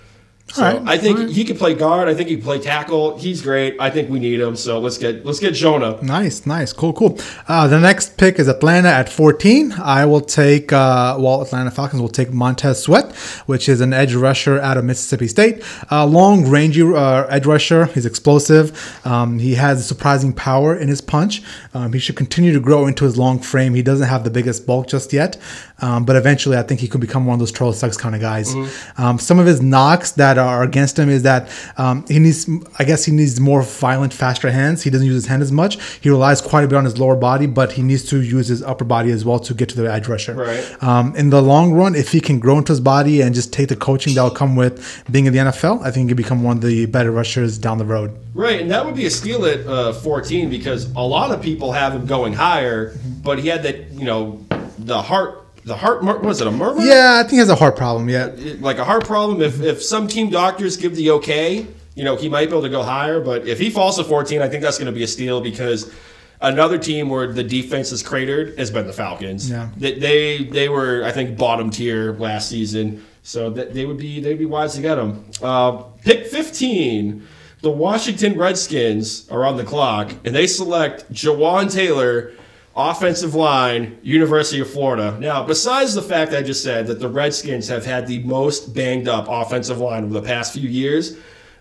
So 0.48 0.62
All 0.62 0.74
right, 0.74 0.82
I 0.86 0.98
think 0.98 1.18
right. 1.18 1.28
he 1.30 1.44
can 1.44 1.56
play 1.56 1.72
guard. 1.74 2.08
I 2.08 2.14
think 2.14 2.28
he 2.28 2.34
can 2.36 2.44
play 2.44 2.58
tackle. 2.58 3.16
He's 3.16 3.40
great. 3.40 3.74
I 3.80 3.88
think 3.88 4.10
we 4.10 4.18
need 4.18 4.38
him. 4.38 4.54
So 4.54 4.80
let's 4.80 4.98
get 4.98 5.24
let's 5.24 5.40
get 5.40 5.54
Jonah. 5.54 5.98
Nice, 6.02 6.44
nice, 6.44 6.74
cool, 6.74 6.92
cool. 6.92 7.18
Uh, 7.48 7.68
the 7.68 7.80
next 7.80 8.18
pick 8.18 8.38
is 8.38 8.48
Atlanta 8.48 8.88
at 8.90 9.08
14. 9.08 9.72
I 9.72 10.04
will 10.04 10.20
take, 10.20 10.70
uh, 10.70 11.16
well, 11.18 11.40
Atlanta 11.40 11.70
Falcons 11.70 12.02
will 12.02 12.10
take 12.10 12.32
Montez 12.34 12.82
Sweat, 12.82 13.16
which 13.46 13.66
is 13.66 13.80
an 13.80 13.94
edge 13.94 14.14
rusher 14.14 14.60
out 14.60 14.76
of 14.76 14.84
Mississippi 14.84 15.26
State. 15.26 15.62
Uh, 15.90 16.04
long, 16.04 16.46
rangy 16.46 16.82
uh, 16.82 17.24
edge 17.28 17.46
rusher. 17.46 17.86
He's 17.86 18.04
explosive. 18.04 19.06
Um, 19.06 19.38
he 19.38 19.54
has 19.54 19.86
surprising 19.86 20.34
power 20.34 20.76
in 20.76 20.88
his 20.88 21.00
punch. 21.00 21.42
Um, 21.72 21.94
he 21.94 21.98
should 21.98 22.16
continue 22.16 22.52
to 22.52 22.60
grow 22.60 22.86
into 22.86 23.04
his 23.04 23.16
long 23.16 23.38
frame. 23.38 23.72
He 23.72 23.82
doesn't 23.82 24.08
have 24.08 24.24
the 24.24 24.30
biggest 24.30 24.66
bulk 24.66 24.88
just 24.88 25.14
yet, 25.14 25.38
um, 25.82 26.04
but 26.04 26.16
eventually 26.16 26.56
I 26.56 26.62
think 26.62 26.80
he 26.80 26.88
could 26.88 27.00
become 27.00 27.26
one 27.26 27.34
of 27.34 27.40
those 27.40 27.52
troll 27.52 27.72
sucks 27.72 27.96
kind 27.96 28.14
of 28.14 28.20
guys. 28.20 28.54
Um, 28.96 29.18
some 29.18 29.38
of 29.38 29.46
his 29.46 29.60
knocks 29.60 30.12
that 30.12 30.38
are 30.38 30.62
against 30.62 30.98
him 30.98 31.08
is 31.08 31.22
that 31.24 31.50
um, 31.76 32.06
he 32.08 32.18
needs, 32.18 32.48
I 32.78 32.84
guess, 32.84 33.04
he 33.04 33.12
needs 33.12 33.38
more 33.40 33.62
violent, 33.62 34.12
faster 34.12 34.50
hands. 34.50 34.82
He 34.82 34.90
doesn't 34.90 35.06
use 35.06 35.16
his 35.16 35.26
hand 35.26 35.42
as 35.42 35.52
much. 35.52 35.82
He 36.00 36.08
relies 36.08 36.40
quite 36.40 36.64
a 36.64 36.68
bit 36.68 36.76
on 36.76 36.84
his 36.84 36.98
lower 36.98 37.16
body, 37.16 37.46
but 37.46 37.72
he 37.72 37.82
needs 37.82 38.04
to 38.10 38.22
use 38.22 38.48
his 38.48 38.62
upper 38.62 38.84
body 38.84 39.10
as 39.10 39.24
well 39.24 39.38
to 39.40 39.54
get 39.54 39.68
to 39.70 39.76
the 39.76 39.92
edge 39.92 40.08
rusher. 40.08 40.34
Right. 40.34 40.82
Um, 40.82 41.14
in 41.16 41.30
the 41.30 41.42
long 41.42 41.72
run, 41.72 41.94
if 41.94 42.12
he 42.12 42.20
can 42.20 42.38
grow 42.38 42.58
into 42.58 42.72
his 42.72 42.80
body 42.80 43.20
and 43.20 43.34
just 43.34 43.52
take 43.52 43.68
the 43.68 43.76
coaching 43.76 44.14
that 44.14 44.22
will 44.22 44.30
come 44.30 44.56
with 44.56 45.04
being 45.10 45.26
in 45.26 45.32
the 45.32 45.40
NFL, 45.40 45.82
I 45.82 45.90
think 45.90 46.04
he 46.04 46.08
can 46.08 46.16
become 46.16 46.42
one 46.42 46.58
of 46.58 46.62
the 46.62 46.86
better 46.86 47.10
rushers 47.10 47.58
down 47.58 47.78
the 47.78 47.84
road. 47.84 48.16
Right, 48.34 48.60
and 48.60 48.70
that 48.70 48.86
would 48.86 48.94
be 48.94 49.06
a 49.06 49.10
steal 49.10 49.44
at 49.44 49.66
uh, 49.66 49.92
14 49.92 50.48
because 50.48 50.90
a 50.92 51.00
lot 51.00 51.32
of 51.32 51.42
people 51.42 51.72
have 51.72 51.94
him 51.94 52.06
going 52.06 52.32
higher, 52.32 52.96
but 53.22 53.38
he 53.38 53.48
had 53.48 53.62
that 53.64 53.90
you 53.92 54.04
know 54.04 54.44
the 54.78 55.02
heart 55.02 55.41
the 55.64 55.76
heart 55.76 56.02
mur- 56.02 56.18
was 56.18 56.40
it 56.40 56.46
a 56.46 56.50
murmur? 56.50 56.80
Yeah, 56.82 57.16
I 57.18 57.22
think 57.22 57.32
he 57.32 57.38
has 57.38 57.48
a 57.48 57.54
heart 57.54 57.76
problem 57.76 58.08
Yeah, 58.08 58.30
like 58.60 58.78
a 58.78 58.84
heart 58.84 59.04
problem. 59.06 59.40
If 59.42 59.60
if 59.62 59.82
some 59.82 60.08
team 60.08 60.30
doctors 60.30 60.76
give 60.76 60.96
the 60.96 61.10
okay, 61.12 61.66
you 61.94 62.04
know 62.04 62.16
he 62.16 62.28
might 62.28 62.46
be 62.46 62.52
able 62.52 62.62
to 62.62 62.68
go 62.68 62.82
higher. 62.82 63.20
But 63.20 63.46
if 63.46 63.58
he 63.58 63.70
falls 63.70 63.96
to 63.98 64.04
14, 64.04 64.42
I 64.42 64.48
think 64.48 64.62
that's 64.62 64.78
going 64.78 64.86
to 64.86 64.92
be 64.92 65.02
a 65.04 65.08
steal 65.08 65.40
because 65.40 65.92
another 66.40 66.78
team 66.78 67.08
where 67.08 67.32
the 67.32 67.44
defense 67.44 67.92
is 67.92 68.02
cratered 68.02 68.58
has 68.58 68.70
been 68.70 68.86
the 68.86 68.92
Falcons. 68.92 69.48
Yeah. 69.50 69.68
they 69.76 69.98
they, 69.98 70.44
they 70.44 70.68
were 70.68 71.04
I 71.04 71.12
think 71.12 71.38
bottom 71.38 71.70
tier 71.70 72.12
last 72.14 72.48
season, 72.48 73.04
so 73.22 73.50
that 73.50 73.72
they 73.74 73.86
would 73.86 73.98
be 73.98 74.20
they'd 74.20 74.38
be 74.38 74.46
wise 74.46 74.74
to 74.74 74.82
get 74.82 74.96
them. 74.96 75.24
Uh, 75.40 75.82
pick 76.04 76.26
15. 76.26 77.26
The 77.60 77.70
Washington 77.70 78.36
Redskins 78.36 79.30
are 79.30 79.44
on 79.44 79.56
the 79.56 79.62
clock, 79.62 80.10
and 80.24 80.34
they 80.34 80.48
select 80.48 81.12
Jawaan 81.12 81.72
Taylor, 81.72 82.32
offensive 82.76 83.34
line, 83.34 83.98
University 84.02 84.60
of 84.60 84.70
Florida. 84.70 85.16
Now, 85.20 85.44
besides 85.44 85.94
the 85.94 86.02
fact 86.02 86.32
I 86.32 86.42
just 86.42 86.62
said 86.62 86.86
that 86.86 87.00
the 87.00 87.08
Redskins 87.08 87.68
have 87.68 87.84
had 87.84 88.06
the 88.06 88.22
most 88.24 88.74
banged 88.74 89.08
up 89.08 89.26
offensive 89.28 89.78
line 89.78 90.04
over 90.04 90.12
the 90.14 90.22
past 90.22 90.54
few 90.54 90.68
years, 90.68 91.16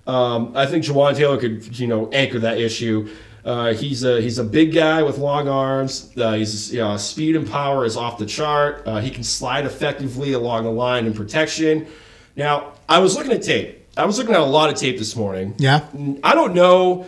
um, 0.08 0.54
I 0.56 0.66
think 0.66 0.84
Jawaan 0.84 1.16
Taylor 1.16 1.38
could, 1.38 1.78
you 1.78 1.88
know, 1.88 2.10
anchor 2.12 2.40
that 2.40 2.58
issue. 2.60 3.10
Uh, 3.44 3.74
he's 3.74 4.04
a 4.04 4.22
he's 4.22 4.38
a 4.38 4.44
big 4.44 4.74
guy 4.74 5.02
with 5.02 5.18
long 5.18 5.48
arms. 5.48 6.12
Uh, 6.16 6.34
he's 6.34 6.72
you 6.72 6.80
know, 6.80 6.96
speed 6.98 7.36
and 7.36 7.50
power 7.50 7.86
is 7.86 7.98
off 7.98 8.18
the 8.20 8.26
chart. 8.26 8.84
Uh, 8.86 9.00
he 9.00 9.10
can 9.10 9.24
slide 9.24 9.66
effectively 9.66 10.34
along 10.34 10.64
the 10.64 10.72
line 10.72 11.08
in 11.08 11.14
protection. 11.14 11.88
Now, 12.36 12.74
I 12.88 13.00
was 13.00 13.16
looking 13.16 13.32
at 13.32 13.42
tape. 13.42 13.88
I 13.98 14.06
was 14.06 14.18
looking 14.18 14.36
at 14.36 14.42
a 14.42 14.46
lot 14.46 14.70
of 14.70 14.76
tape 14.76 14.98
this 14.98 15.16
morning. 15.16 15.56
Yeah. 15.58 15.86
I 16.24 16.34
don't 16.34 16.54
know 16.54 17.08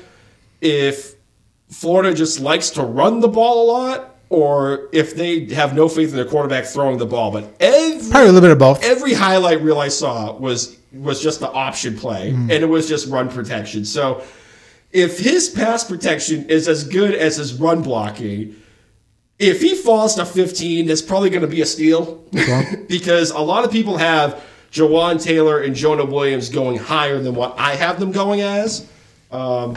if 0.60 1.13
Florida 1.74 2.14
just 2.14 2.40
likes 2.40 2.70
to 2.72 2.84
run 2.84 3.20
the 3.20 3.28
ball 3.28 3.66
a 3.66 3.68
lot 3.72 4.16
or 4.30 4.90
if 4.92 5.16
they 5.16 5.46
have 5.54 5.76
no 5.76 5.88
faith 5.88 6.10
in 6.10 6.16
their 6.16 6.26
quarterback 6.26 6.66
throwing 6.66 6.98
the 6.98 7.06
ball. 7.06 7.32
But 7.32 7.56
every 7.60 8.10
Probably 8.10 8.30
a 8.30 8.32
little 8.32 8.42
bit 8.42 8.52
of 8.52 8.60
both. 8.60 8.84
every 8.84 9.14
highlight 9.14 9.62
reel 9.62 9.80
I 9.80 9.90
saw 9.90 10.36
was 10.38 10.78
was 10.92 11.22
just 11.22 11.40
the 11.40 11.52
option 11.52 11.98
play, 11.98 12.30
and 12.30 12.52
it 12.52 12.70
was 12.70 12.88
just 12.88 13.08
run 13.08 13.28
protection. 13.30 13.84
So 13.86 14.24
if 14.92 15.20
his 15.20 15.50
pass 15.50 15.84
protection 15.84 16.48
is 16.50 16.68
as 16.68 16.84
good 16.88 17.16
as 17.16 17.38
his 17.38 17.56
run 17.56 17.82
blocking, 17.82 18.56
if 19.40 19.60
he 19.62 19.74
falls 19.76 20.16
to 20.16 20.26
15, 20.26 20.86
that's 20.86 21.02
probably 21.02 21.32
going 21.32 21.42
to 21.42 21.48
be 21.48 21.62
a 21.62 21.66
steal 21.66 22.24
because 22.88 23.32
a 23.32 23.40
lot 23.40 23.66
of 23.66 23.72
people 23.72 23.98
have 23.98 24.44
Jawaan 24.72 25.22
Taylor 25.22 25.62
and 25.62 25.76
Jonah 25.76 26.06
Williams 26.06 26.50
going 26.50 26.78
higher 26.78 27.20
than 27.20 27.34
what 27.34 27.56
I 27.58 27.76
have 27.76 28.00
them 28.00 28.12
going 28.12 28.42
as. 28.42 28.88
Um, 29.32 29.76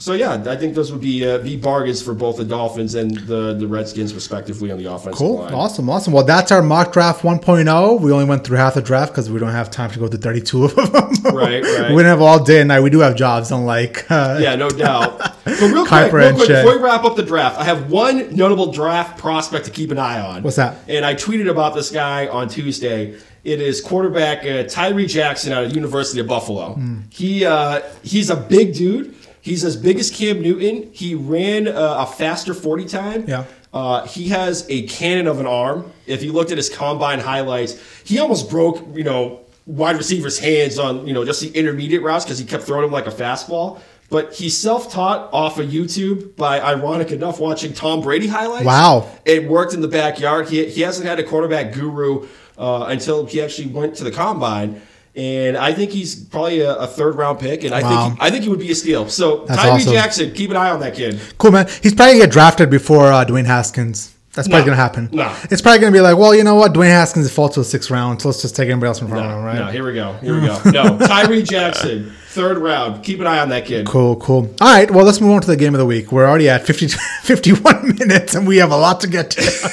So 0.00 0.12
yeah, 0.12 0.44
I 0.46 0.54
think 0.54 0.76
those 0.76 0.92
would 0.92 1.00
be 1.00 1.28
uh, 1.28 1.38
be 1.38 1.56
bargains 1.56 2.00
for 2.00 2.14
both 2.14 2.36
the 2.36 2.44
Dolphins 2.44 2.94
and 2.94 3.16
the, 3.26 3.54
the 3.54 3.66
Redskins 3.66 4.14
respectively 4.14 4.70
on 4.70 4.78
the 4.78 4.84
offensive 4.84 5.18
Cool. 5.18 5.38
line. 5.40 5.52
Awesome. 5.52 5.90
Awesome. 5.90 6.12
Well, 6.12 6.22
that's 6.22 6.52
our 6.52 6.62
mock 6.62 6.92
draft 6.92 7.22
1.0. 7.22 8.00
We 8.00 8.12
only 8.12 8.24
went 8.24 8.44
through 8.44 8.58
half 8.58 8.74
the 8.74 8.80
draft 8.82 9.10
because 9.12 9.28
we 9.28 9.40
don't 9.40 9.50
have 9.50 9.72
time 9.72 9.90
to 9.90 9.98
go 9.98 10.06
to 10.06 10.16
32 10.16 10.64
of 10.66 10.74
them. 10.76 11.34
Right, 11.34 11.64
right. 11.64 11.90
we 11.90 11.96
don't 11.96 12.04
have 12.04 12.22
all 12.22 12.42
day 12.44 12.60
and 12.60 12.68
night. 12.68 12.80
We 12.80 12.90
do 12.90 13.00
have 13.00 13.16
jobs, 13.16 13.50
unlike. 13.50 14.08
Uh, 14.08 14.38
Yeah, 14.40 14.54
no 14.54 14.70
doubt. 14.70 15.34
But 15.48 15.60
real 15.72 15.86
quick, 15.86 16.12
real 16.12 16.34
quick 16.34 16.48
before 16.48 16.76
we 16.76 16.82
wrap 16.82 17.04
up 17.04 17.16
the 17.16 17.22
draft, 17.22 17.58
I 17.58 17.64
have 17.64 17.90
one 17.90 18.36
notable 18.36 18.70
draft 18.70 19.18
prospect 19.18 19.64
to 19.64 19.70
keep 19.70 19.90
an 19.90 19.98
eye 19.98 20.20
on. 20.20 20.42
What's 20.42 20.56
that? 20.56 20.76
And 20.86 21.06
I 21.06 21.14
tweeted 21.14 21.48
about 21.50 21.74
this 21.74 21.90
guy 21.90 22.28
on 22.28 22.48
Tuesday. 22.48 23.18
It 23.44 23.60
is 23.62 23.80
quarterback 23.80 24.44
uh, 24.44 24.64
Tyree 24.68 25.06
Jackson 25.06 25.54
out 25.54 25.64
of 25.64 25.74
University 25.74 26.20
of 26.20 26.26
Buffalo. 26.26 26.74
Hmm. 26.74 27.00
He 27.10 27.46
uh, 27.46 27.80
he's 28.02 28.28
a 28.28 28.36
big 28.36 28.74
dude. 28.74 29.14
He's 29.48 29.64
as 29.64 29.76
big 29.76 29.98
as 29.98 30.10
Cam 30.10 30.42
Newton. 30.42 30.90
He 30.92 31.14
ran 31.14 31.68
uh, 31.68 32.04
a 32.04 32.06
faster 32.06 32.52
forty 32.52 32.84
time. 32.84 33.24
Yeah. 33.26 33.44
Uh, 33.72 34.06
he 34.06 34.28
has 34.28 34.66
a 34.68 34.86
cannon 34.86 35.26
of 35.26 35.40
an 35.40 35.46
arm. 35.46 35.90
If 36.06 36.22
you 36.22 36.32
looked 36.32 36.50
at 36.50 36.58
his 36.58 36.68
combine 36.68 37.20
highlights, 37.20 37.72
he 38.04 38.18
almost 38.18 38.50
broke, 38.50 38.84
you 38.94 39.04
know, 39.04 39.40
wide 39.66 39.96
receivers' 39.96 40.38
hands 40.38 40.78
on, 40.78 41.06
you 41.06 41.12
know, 41.12 41.24
just 41.24 41.40
the 41.40 41.50
intermediate 41.50 42.02
routes 42.02 42.24
because 42.24 42.38
he 42.38 42.46
kept 42.46 42.64
throwing 42.64 42.84
him 42.84 42.92
like 42.92 43.06
a 43.06 43.10
fastball. 43.10 43.80
But 44.10 44.32
he's 44.32 44.56
self-taught 44.56 45.30
off 45.34 45.58
of 45.58 45.68
YouTube 45.68 46.34
by, 46.34 46.60
ironic 46.60 47.10
enough, 47.10 47.40
watching 47.40 47.74
Tom 47.74 48.00
Brady 48.00 48.26
highlights. 48.26 48.64
Wow. 48.64 49.06
It 49.26 49.48
worked 49.48 49.74
in 49.74 49.82
the 49.82 49.88
backyard. 49.88 50.48
He, 50.48 50.64
he 50.70 50.80
hasn't 50.80 51.06
had 51.06 51.18
a 51.18 51.22
quarterback 51.22 51.74
guru 51.74 52.26
uh, 52.56 52.86
until 52.88 53.26
he 53.26 53.42
actually 53.42 53.68
went 53.68 53.96
to 53.96 54.04
the 54.04 54.10
combine. 54.10 54.80
And 55.18 55.56
I 55.56 55.72
think 55.72 55.90
he's 55.90 56.14
probably 56.14 56.60
a, 56.60 56.74
a 56.76 56.86
third 56.86 57.16
round 57.16 57.40
pick, 57.40 57.64
and 57.64 57.74
I 57.74 57.82
Wow. 57.82 58.08
think 58.10 58.22
I 58.22 58.30
think 58.30 58.44
he 58.44 58.48
would 58.50 58.60
be 58.60 58.70
a 58.70 58.74
steal. 58.74 59.08
So 59.08 59.44
That's 59.46 59.60
Tyree 59.60 59.72
awesome. 59.72 59.92
Jackson, 59.92 60.32
keep 60.32 60.50
an 60.50 60.56
eye 60.56 60.70
on 60.70 60.78
that 60.80 60.94
kid. 60.94 61.20
Cool, 61.38 61.50
man. 61.50 61.66
He's 61.82 61.92
probably 61.92 62.12
going 62.14 62.20
to 62.20 62.26
get 62.26 62.32
drafted 62.32 62.70
before 62.70 63.10
uh, 63.12 63.24
Dwayne 63.24 63.44
Haskins. 63.46 64.14
That's 64.34 64.46
probably 64.46 64.60
No. 64.60 64.66
going 64.66 64.76
to 64.76 64.82
happen. 64.82 65.08
No. 65.10 65.36
It's 65.50 65.60
probably 65.60 65.80
going 65.80 65.92
to 65.92 65.96
be 65.96 66.00
like, 66.00 66.16
well, 66.16 66.32
you 66.32 66.44
know 66.44 66.54
what? 66.54 66.72
Dwayne 66.72 66.90
Haskins 66.90 67.26
is 67.26 67.32
fall 67.32 67.48
to 67.48 67.58
the 67.58 67.64
sixth 67.64 67.90
round, 67.90 68.22
so 68.22 68.28
let's 68.28 68.40
just 68.42 68.54
take 68.54 68.68
anybody 68.70 68.86
else 68.86 69.00
in 69.02 69.08
front 69.08 69.26
of 69.26 69.32
him, 69.36 69.42
right? 69.44 69.58
No, 69.58 69.66
here 69.66 69.84
we 69.84 69.94
go. 69.94 70.12
Here 70.22 70.40
we 70.40 70.46
go. 70.46 70.60
No, 70.70 70.98
Tyree 71.06 71.42
Jackson, 71.42 72.12
third 72.28 72.58
round. 72.58 73.02
Keep 73.02 73.18
an 73.18 73.26
eye 73.26 73.40
on 73.40 73.48
that 73.48 73.66
kid. 73.66 73.86
Cool, 73.88 74.14
cool. 74.16 74.54
All 74.60 74.72
right, 74.72 74.88
well, 74.88 75.04
let's 75.04 75.20
move 75.20 75.32
on 75.32 75.40
to 75.40 75.48
the 75.48 75.56
game 75.56 75.74
of 75.74 75.78
the 75.80 75.86
week. 75.86 76.12
We're 76.12 76.28
already 76.28 76.48
at 76.48 76.64
50, 76.64 76.86
51 77.22 77.96
minutes, 77.98 78.36
and 78.36 78.46
we 78.46 78.58
have 78.58 78.70
a 78.70 78.76
lot 78.76 79.00
to 79.00 79.08
get 79.08 79.30
to. 79.32 79.70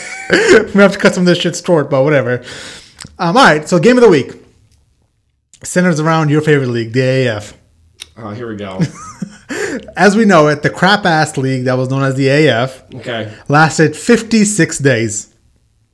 we 0.74 0.82
have 0.82 0.94
to 0.94 0.98
cut 0.98 1.14
some 1.14 1.22
of 1.22 1.28
this 1.28 1.38
shit 1.38 1.56
short, 1.64 1.92
but 1.92 2.02
whatever. 2.04 2.44
Um, 3.20 3.38
all 3.38 3.44
right, 3.44 3.70
so 3.70 3.78
game 3.78 3.98
of 3.98 4.02
the 4.04 4.10
week 4.10 4.32
centers 5.66 6.00
around 6.00 6.30
your 6.30 6.42
favorite 6.42 6.70
league, 6.70 6.94
the 6.94 7.00
AAF. 7.02 7.54
Oh, 8.18 8.30
here 8.32 8.48
we 8.48 8.56
go. 8.56 8.80
As 9.98 10.16
we 10.16 10.26
know 10.26 10.48
it, 10.48 10.64
the 10.64 10.70
crap 10.70 11.06
ass 11.06 11.38
league 11.38 11.66
that 11.66 11.78
was 11.78 11.90
known 11.90 12.04
as 12.04 12.16
the 12.16 12.30
AF 12.30 12.84
Okay. 12.96 13.32
lasted 13.48 13.96
56 13.96 14.80
days, 14.80 15.34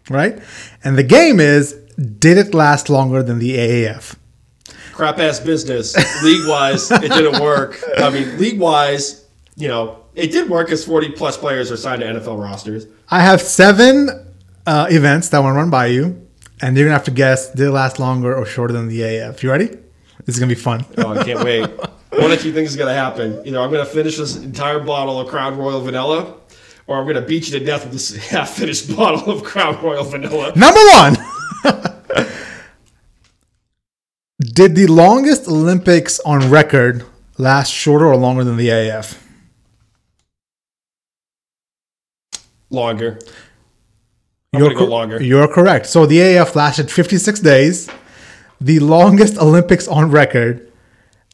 right? 0.09 0.39
And 0.83 0.97
the 0.97 1.03
game 1.03 1.39
is 1.39 1.73
did 1.97 2.37
it 2.37 2.53
last 2.53 2.89
longer 2.89 3.21
than 3.23 3.39
the 3.39 3.57
AAF? 3.57 4.15
Crap 4.93 5.19
ass 5.19 5.39
business. 5.39 5.95
League 6.23 6.47
wise, 6.47 6.89
it 6.91 7.01
didn't 7.11 7.41
work. 7.41 7.79
I 7.97 8.09
mean, 8.09 8.37
league 8.37 8.59
wise, 8.59 9.25
you 9.55 9.67
know, 9.67 9.97
it 10.15 10.31
did 10.31 10.49
work 10.49 10.71
as 10.71 10.85
40 10.85 11.11
plus 11.11 11.37
players 11.37 11.71
are 11.71 11.77
signed 11.77 12.01
to 12.01 12.07
NFL 12.07 12.41
rosters. 12.41 12.85
I 13.09 13.21
have 13.21 13.41
seven 13.41 14.09
uh, 14.65 14.87
events 14.89 15.29
that 15.29 15.37
I 15.37 15.39
want 15.41 15.55
to 15.55 15.57
run 15.57 15.69
by 15.69 15.87
you, 15.87 16.27
and 16.61 16.77
you're 16.77 16.85
gonna 16.85 16.95
have 16.95 17.05
to 17.05 17.11
guess 17.11 17.51
did 17.51 17.67
it 17.67 17.71
last 17.71 17.99
longer 17.99 18.35
or 18.35 18.45
shorter 18.45 18.73
than 18.73 18.87
the 18.87 19.03
AF. 19.03 19.43
You 19.43 19.51
ready? 19.51 19.67
This 20.25 20.35
is 20.35 20.39
gonna 20.39 20.49
be 20.49 20.55
fun. 20.55 20.85
Oh, 20.97 21.17
I 21.17 21.23
can't 21.23 21.43
wait. 21.43 21.69
One 22.11 22.29
of 22.29 22.41
two 22.41 22.51
things 22.51 22.71
is 22.71 22.75
to 22.89 22.93
happen. 22.93 23.41
Either 23.45 23.59
I'm 23.59 23.71
going 23.71 23.85
to 23.85 23.91
finish 23.91 24.17
this 24.17 24.35
entire 24.35 24.81
bottle 24.81 25.19
of 25.19 25.29
Crown 25.29 25.57
Royal 25.57 25.79
Vanilla, 25.79 26.35
or 26.85 26.99
I'm 26.99 27.05
to 27.15 27.21
beat 27.21 27.49
you 27.49 27.57
to 27.57 27.65
death 27.65 27.83
with 27.85 27.93
this 27.93 28.13
half 28.29 28.49
finished 28.49 28.93
bottle 28.95 29.31
of 29.31 29.43
Crown 29.43 29.81
Royal 29.81 30.03
Vanilla. 30.03 30.51
Number 30.55 30.81
one. 30.91 31.15
did 34.39 34.75
the 34.75 34.87
longest 34.87 35.47
Olympics 35.47 36.19
on 36.19 36.49
record 36.49 37.05
last 37.37 37.69
shorter 37.69 38.07
or 38.07 38.17
longer 38.17 38.43
than 38.43 38.57
the 38.57 38.69
AF? 38.69 39.25
Longer. 42.69 43.19
I'm 44.53 44.59
You're 44.61 44.73
go 44.73 44.85
longer. 44.85 45.21
You're 45.23 45.47
correct. 45.47 45.85
So 45.85 46.05
the 46.05 46.19
AF 46.35 46.55
lasted 46.57 46.91
56 46.91 47.39
days. 47.39 47.89
The 48.59 48.79
longest 48.79 49.37
Olympics 49.37 49.87
on 49.87 50.11
record 50.11 50.69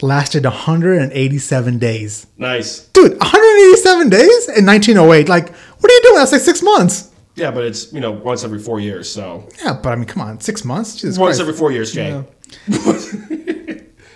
lasted 0.03 0.43
187 0.43 1.79
days. 1.79 2.27
Nice. 2.37 2.81
Dude, 2.89 3.17
187 3.17 4.09
days 4.09 4.49
in 4.49 4.65
1908. 4.67 5.27
Like, 5.27 5.49
what 5.49 5.91
are 5.91 5.95
you 5.95 6.01
doing? 6.03 6.15
That's 6.17 6.31
like 6.31 6.41
six 6.41 6.61
months. 6.61 7.11
Yeah, 7.33 7.49
but 7.49 7.63
it's, 7.63 7.91
you 7.91 7.99
know, 7.99 8.11
once 8.11 8.43
every 8.43 8.59
four 8.59 8.79
years, 8.79 9.09
so. 9.09 9.49
Yeah, 9.63 9.73
but 9.81 9.93
I 9.93 9.95
mean, 9.95 10.05
come 10.05 10.21
on, 10.21 10.39
six 10.39 10.63
months? 10.63 10.95
Jesus 10.95 11.17
Once 11.17 11.37
Christ. 11.37 11.41
every 11.41 11.53
four 11.53 11.71
years, 11.71 11.91
Jay. 11.93 12.23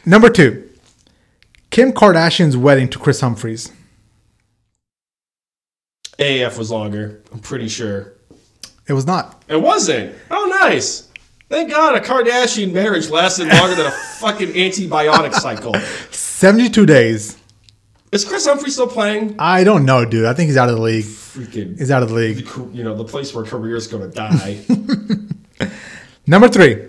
Number 0.06 0.30
two, 0.30 0.70
Kim 1.72 1.92
Kardashian's 1.92 2.58
wedding 2.58 2.88
to 2.90 3.00
Kris 3.00 3.22
Humphries. 3.22 3.72
AAF 6.20 6.58
was 6.58 6.70
longer, 6.72 7.22
I'm 7.32 7.40
pretty 7.40 7.68
sure. 7.68 8.14
It 8.88 8.94
was 8.94 9.06
not. 9.06 9.44
It 9.48 9.62
wasn't. 9.62 10.16
Oh, 10.30 10.58
nice. 10.64 11.08
Thank 11.50 11.70
God 11.70 11.96
a 11.96 12.00
Kardashian 12.00 12.72
marriage 12.74 13.10
lasted 13.10 13.48
longer 13.48 13.76
than 13.76 13.86
a 13.88 13.92
fucking 14.20 14.50
antibiotic 14.50 15.34
cycle. 15.34 15.74
72 16.12 16.86
days. 16.86 17.38
Is 18.12 18.26
Chris 18.26 18.46
Humphrey 18.46 18.70
still 18.72 18.88
playing? 18.88 19.36
I 19.40 19.64
don't 19.64 19.86
know, 19.86 20.04
dude. 20.06 20.26
I 20.26 20.34
think 20.34 20.48
he's 20.48 20.58
out 20.58 20.70
of 20.70 20.76
the 20.76 20.82
league. 20.82 21.06
Freaking, 21.06 21.78
He's 21.78 21.92
out 21.92 22.04
of 22.04 22.10
the 22.10 22.16
league. 22.16 22.48
you 22.74 22.84
know, 22.84 22.96
the 22.96 23.06
place 23.06 23.34
where 23.34 23.46
careers 23.46 23.88
go 23.88 24.00
to 24.00 24.08
die. 24.10 24.60
Number 26.28 26.48
three, 26.50 26.88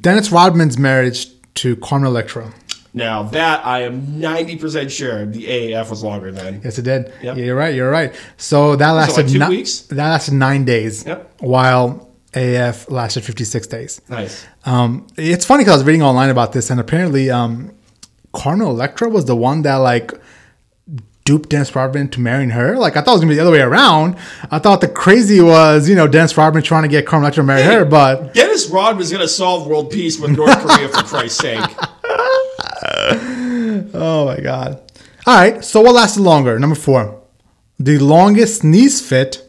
Dennis 0.00 0.30
Rodman's 0.30 0.78
marriage 0.78 1.28
to 1.56 1.76
Carmen 1.76 2.06
Electra. 2.06 2.52
Now, 2.92 3.22
that 3.24 3.64
I 3.64 3.82
am 3.82 4.06
90% 4.06 4.90
sure 4.90 5.24
the 5.26 5.44
AAF 5.44 5.90
was 5.90 6.02
longer 6.02 6.32
than. 6.32 6.60
Yes, 6.64 6.78
it 6.78 6.82
did. 6.82 7.12
Yep. 7.22 7.36
Yeah, 7.36 7.44
you're 7.44 7.56
right. 7.56 7.74
You're 7.74 7.90
right. 7.90 8.14
So 8.36 8.76
that 8.76 8.90
lasted 8.90 9.22
like 9.22 9.32
two 9.32 9.38
ni- 9.38 9.48
weeks? 9.48 9.80
That 9.82 10.08
lasted 10.08 10.34
nine 10.34 10.64
days. 10.64 11.06
Yep. 11.06 11.40
While 11.40 12.10
AF 12.34 12.90
lasted 12.90 13.24
56 13.24 13.66
days. 13.66 14.00
Nice. 14.08 14.46
Um, 14.64 15.06
it's 15.16 15.44
funny 15.44 15.62
because 15.62 15.74
I 15.74 15.76
was 15.78 15.86
reading 15.86 16.02
online 16.02 16.30
about 16.30 16.52
this, 16.52 16.70
and 16.70 16.80
apparently, 16.80 17.30
um, 17.30 17.72
Electra 18.34 19.08
was 19.08 19.24
the 19.24 19.36
one 19.36 19.62
that 19.62 19.76
like 19.76 20.12
duped 21.24 21.48
Dennis 21.48 21.74
Rodman 21.74 22.08
to 22.08 22.20
marrying 22.20 22.50
her. 22.50 22.76
Like 22.76 22.96
I 22.96 23.02
thought 23.02 23.12
it 23.12 23.14
was 23.14 23.20
gonna 23.20 23.30
be 23.30 23.34
the 23.36 23.42
other 23.42 23.50
way 23.50 23.60
around. 23.60 24.16
I 24.50 24.58
thought 24.58 24.80
the 24.80 24.88
crazy 24.88 25.40
was 25.40 25.88
you 25.88 25.94
know 25.94 26.06
Dennis 26.08 26.36
Rodman 26.36 26.62
trying 26.62 26.82
to 26.82 26.88
get 26.88 27.06
Carmen 27.06 27.24
Electra 27.24 27.42
to 27.42 27.46
marry 27.46 27.62
her, 27.62 27.84
but 27.84 28.34
Dennis 28.34 28.68
Rodman's 28.68 29.10
going 29.10 29.22
to 29.22 29.28
solve 29.28 29.66
world 29.66 29.90
peace 29.90 30.18
with 30.18 30.36
North 30.36 30.58
Korea, 30.58 30.88
for 30.88 31.02
Christ's 31.04 31.38
sake. 31.38 31.60
oh 33.94 34.26
my 34.26 34.40
god. 34.40 34.80
All 35.26 35.36
right, 35.36 35.64
so 35.64 35.80
what 35.80 35.94
lasted 35.94 36.22
longer? 36.22 36.58
Number 36.58 36.76
four, 36.76 37.22
the 37.78 37.98
longest 37.98 38.60
sneeze 38.60 39.00
fit, 39.06 39.48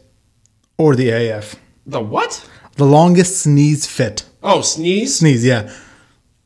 or 0.78 0.96
the 0.96 1.10
AF. 1.10 1.56
The 1.86 2.00
what? 2.00 2.48
The 2.76 2.84
longest 2.84 3.42
sneeze 3.42 3.86
fit. 3.86 4.24
Oh, 4.42 4.60
sneeze? 4.60 5.16
Sneeze, 5.16 5.44
yeah. 5.44 5.72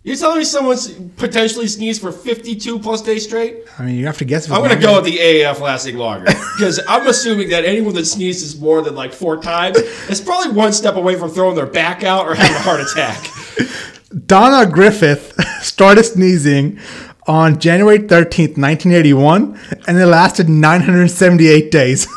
You're 0.03 0.15
telling 0.15 0.39
me 0.39 0.45
someone's 0.45 0.89
potentially 1.17 1.67
sneezed 1.67 2.01
for 2.01 2.13
52 2.13 2.79
plus 2.79 3.03
days 3.03 3.25
straight? 3.25 3.65
I 3.77 3.83
mean, 3.83 3.97
you 3.97 4.07
have 4.07 4.19
to 4.19 4.25
guess. 4.25 4.47
If 4.47 4.53
I'm 4.53 4.61
going 4.61 4.71
to 4.71 4.81
go 4.81 5.03
with 5.03 5.05
the 5.13 5.43
AF 5.43 5.61
lasting 5.61 5.97
longer. 5.97 6.27
Because 6.57 6.81
I'm 6.89 7.07
assuming 7.07 7.51
that 7.51 7.67
anyone 7.67 7.93
that 7.97 8.07
sneezes 8.07 8.59
more 8.59 8.81
than 8.81 8.95
like 8.95 9.13
four 9.13 9.37
times 9.43 9.77
is 10.09 10.23
probably 10.23 10.53
one 10.53 10.73
step 10.73 10.95
away 10.97 11.17
from 11.17 11.29
throwing 11.29 11.55
their 11.55 11.67
back 11.67 12.03
out 12.03 12.25
or 12.27 12.35
having 12.35 12.57
a 12.57 12.61
heart 12.61 12.81
attack. 12.81 13.31
Donna 14.27 14.71
Griffith 14.71 15.35
started 15.62 16.05
sneezing 16.05 16.79
on 17.27 17.59
January 17.59 17.99
13th, 17.99 18.57
1981, 18.57 19.59
and 19.89 19.99
it 19.99 20.07
lasted 20.07 20.49
978 20.49 21.71
days. 21.71 22.07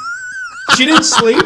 She 0.78 0.86
didn't 0.86 1.04
sleep. 1.06 1.44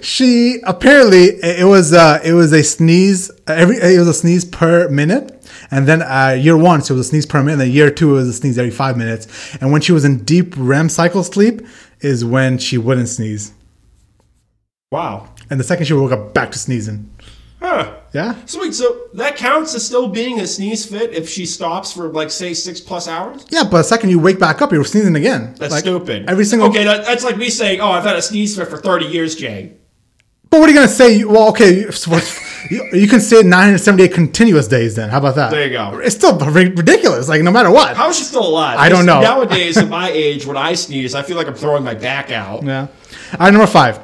she 0.00 0.60
apparently 0.64 1.24
it 1.42 1.66
was 1.66 1.92
uh, 1.92 2.20
it 2.24 2.34
was 2.34 2.52
a 2.52 2.62
sneeze 2.62 3.32
every 3.48 3.76
it 3.78 3.98
was 3.98 4.06
a 4.06 4.14
sneeze 4.14 4.44
per 4.44 4.88
minute, 4.88 5.44
and 5.72 5.88
then 5.88 6.02
uh, 6.02 6.36
year 6.38 6.56
one 6.56 6.80
so 6.82 6.94
it 6.94 6.98
was 6.98 7.06
a 7.08 7.10
sneeze 7.10 7.26
per 7.26 7.40
minute. 7.42 7.54
And 7.54 7.60
then 7.62 7.70
year 7.72 7.90
two 7.90 8.10
it 8.10 8.12
was 8.20 8.28
a 8.28 8.32
sneeze 8.32 8.56
every 8.56 8.70
five 8.70 8.96
minutes. 8.96 9.56
And 9.60 9.72
when 9.72 9.80
she 9.80 9.90
was 9.90 10.04
in 10.04 10.18
deep 10.22 10.54
REM 10.56 10.88
cycle 10.88 11.24
sleep 11.24 11.62
is 12.00 12.24
when 12.24 12.58
she 12.58 12.78
wouldn't 12.78 13.08
sneeze, 13.08 13.52
Wow. 14.92 15.30
and 15.50 15.58
the 15.58 15.64
second 15.64 15.86
she 15.86 15.92
woke 15.94 16.12
up 16.12 16.32
back 16.32 16.52
to 16.52 16.58
sneezing. 16.60 17.10
Huh. 17.60 17.96
Yeah, 18.14 18.34
Sweet. 18.46 18.74
So 18.74 19.02
that 19.14 19.36
counts 19.36 19.74
as 19.74 19.84
still 19.84 20.08
being 20.08 20.40
a 20.40 20.46
sneeze 20.46 20.86
fit 20.86 21.12
if 21.12 21.28
she 21.28 21.44
stops 21.44 21.92
for 21.92 22.08
like 22.08 22.30
say 22.30 22.54
six 22.54 22.80
plus 22.80 23.06
hours. 23.06 23.44
yeah, 23.50 23.64
but 23.64 23.78
the 23.78 23.82
second 23.84 24.10
you 24.10 24.18
wake 24.18 24.38
back 24.38 24.62
up, 24.62 24.72
you're 24.72 24.84
sneezing 24.84 25.14
again. 25.16 25.54
That's 25.58 25.72
Like, 25.72 25.80
stupid. 25.84 26.28
Every 26.28 26.44
single 26.44 26.68
Okay, 26.68 26.84
that, 26.84 27.04
that's 27.04 27.22
like 27.24 27.36
me 27.36 27.50
saying, 27.50 27.80
"Oh, 27.80 27.90
I've 27.90 28.04
had 28.04 28.16
a 28.16 28.22
sneeze 28.22 28.56
fit 28.56 28.68
for 28.68 28.78
30 28.78 29.06
years, 29.06 29.34
Jay." 29.34 29.74
But 30.50 30.60
what 30.60 30.68
are 30.70 30.72
you 30.72 30.78
gonna 30.78 30.88
say? 30.88 31.22
Well, 31.24 31.50
okay, 31.50 31.90
so 31.90 32.18
You, 32.70 32.88
you 32.92 33.06
can 33.06 33.20
say 33.20 33.42
978 33.42 34.12
continuous 34.14 34.66
days. 34.66 34.96
Then 34.96 35.10
how 35.10 35.18
about 35.18 35.36
that? 35.36 35.50
There 35.50 35.64
you 35.66 35.70
go. 35.72 35.98
It's 36.02 36.14
still 36.16 36.36
ridiculous. 36.38 37.28
Like 37.28 37.42
no 37.42 37.50
matter 37.50 37.70
what. 37.70 37.96
How 37.96 38.08
is 38.08 38.16
she 38.18 38.24
still 38.24 38.46
alive? 38.46 38.78
I 38.78 38.88
don't 38.88 39.04
know. 39.06 39.20
Nowadays, 39.20 39.76
at 39.76 39.88
my 40.00 40.08
age, 40.10 40.46
when 40.46 40.56
I 40.56 40.72
sneeze, 40.74 41.14
I 41.14 41.22
feel 41.22 41.36
like 41.36 41.46
I'm 41.46 41.54
throwing 41.54 41.84
my 41.84 41.94
back 41.94 42.30
out. 42.30 42.64
yeah. 42.64 42.86
All 43.32 43.38
right, 43.40 43.52
number 43.52 43.66
five. 43.66 44.00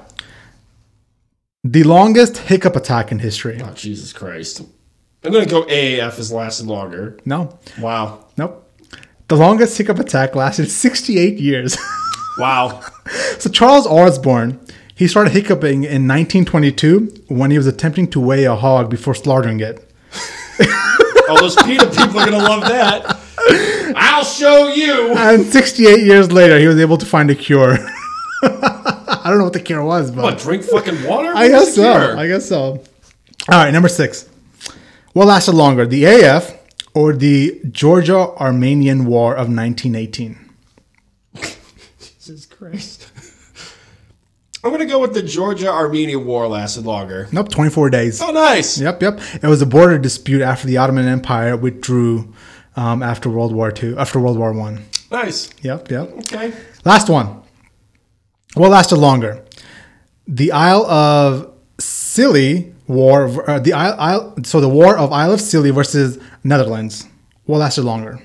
The 1.67 1.83
longest 1.83 2.37
hiccup 2.37 2.77
attack 2.77 3.11
in 3.11 3.21
history. 3.21 3.59
Oh, 3.63 3.73
Jesus 3.73 4.13
Christ. 4.13 4.61
I'm 5.25 5.33
going 5.33 5.45
to 5.45 5.51
go 5.51 5.63
AAF 5.65 6.17
has 6.17 6.31
lasted 6.31 6.67
longer. 6.67 7.19
No. 7.25 7.59
Wow. 7.81 8.27
Nope. 8.37 8.71
The 9.29 9.37
longest 9.37 9.79
hiccup 9.79 9.99
attack 9.99 10.35
lasted 10.35 10.71
68 10.71 11.39
years. 11.39 11.77
Wow. 12.37 12.81
so 13.39 13.49
Charles 13.49 13.87
Osborne, 13.87 14.59
he 14.93 15.07
started 15.07 15.33
hiccuping 15.33 15.85
in 15.85 16.09
1922 16.09 17.27
when 17.29 17.53
he 17.53 17.57
was 17.57 17.69
attempting 17.69 18.11
to 18.11 18.19
weigh 18.19 18.43
a 18.43 18.57
hog 18.57 18.91
before 18.91 19.15
slaughtering 19.15 19.61
it. 19.61 19.89
All 21.29 21.39
those 21.39 21.55
PETA 21.55 21.87
people 21.91 22.19
are 22.19 22.29
going 22.29 22.33
to 22.33 22.39
love 22.39 22.63
that. 22.63 23.21
I'll 23.95 24.25
show 24.25 24.67
you. 24.67 25.17
And 25.17 25.47
68 25.47 26.05
years 26.05 26.33
later, 26.33 26.59
he 26.59 26.67
was 26.67 26.81
able 26.81 26.99
to 26.99 27.07
find 27.07 27.31
a 27.31 27.37
cure. 27.37 27.79
I 29.35 29.37
don't 29.37 29.41
know 29.41 29.45
what 29.47 29.53
the 29.53 29.61
cure 29.61 29.83
was, 29.83 30.13
but 30.13 30.23
What, 30.23 30.39
drink 30.39 30.63
fucking 30.63 31.03
water? 31.03 31.33
I 31.35 31.49
guess 31.49 31.75
so. 31.75 32.17
I 32.17 32.29
guess 32.29 32.49
so. 32.49 32.85
All 33.51 33.59
right, 33.59 33.73
number 33.73 33.89
six. 33.89 34.29
What 35.13 35.27
lasted 35.27 35.57
longer, 35.57 35.87
the 35.87 36.05
AF 36.05 36.57
or 36.95 37.13
the 37.13 37.61
Georgia 37.69 38.17
Armenian 38.37 39.07
War 39.07 39.33
of 39.33 39.49
1918? 39.49 40.39
Jesus 41.99 42.47
Christ. 42.47 43.11
I'm 44.63 44.71
going 44.71 44.79
to 44.79 44.87
go 44.87 45.01
with 45.01 45.15
the 45.15 45.23
Georgia 45.23 45.69
Armenia 45.69 46.21
War 46.21 46.47
lasted 46.47 46.85
longer. 46.87 47.27
Nope, 47.33 47.49
24 47.49 47.91
days. 47.91 48.23
Oh, 48.23 48.31
nice. 48.31 48.81
Yep, 48.81 49.03
yep. 49.03 49.21
It 49.43 49.49
was 49.49 49.61
a 49.61 49.67
border 49.67 49.99
dispute 49.99 50.43
after 50.43 50.69
the 50.69 50.77
Ottoman 50.77 51.09
Empire 51.09 51.57
withdrew 51.57 52.33
um, 52.77 53.03
after 53.03 53.29
World 53.29 53.53
War 53.53 53.73
II, 53.77 53.97
after 53.99 54.21
World 54.21 54.39
War 54.39 54.53
One. 54.53 54.85
Nice. 55.11 55.51
Yep, 55.63 55.91
yep. 55.91 56.13
Okay. 56.13 56.55
Last 56.85 57.09
one. 57.09 57.43
What 58.55 58.71
lasted 58.71 58.97
longer? 58.97 59.45
The 60.29 60.53
Isle 60.53 60.87
of 60.87 61.53
Scilly 61.79 62.75
War. 62.87 63.51
Uh, 63.51 63.59
the 63.59 63.73
Isle, 63.73 63.97
Isle. 63.99 64.35
So 64.45 64.61
the 64.61 64.69
War 64.69 64.97
of 64.97 65.13
Isle 65.13 65.33
of 65.33 65.41
Scilly 65.41 65.71
versus 65.71 66.19
Netherlands. 66.45 67.09
What 67.45 67.59
lasted 67.59 67.83
longer? 67.83 68.21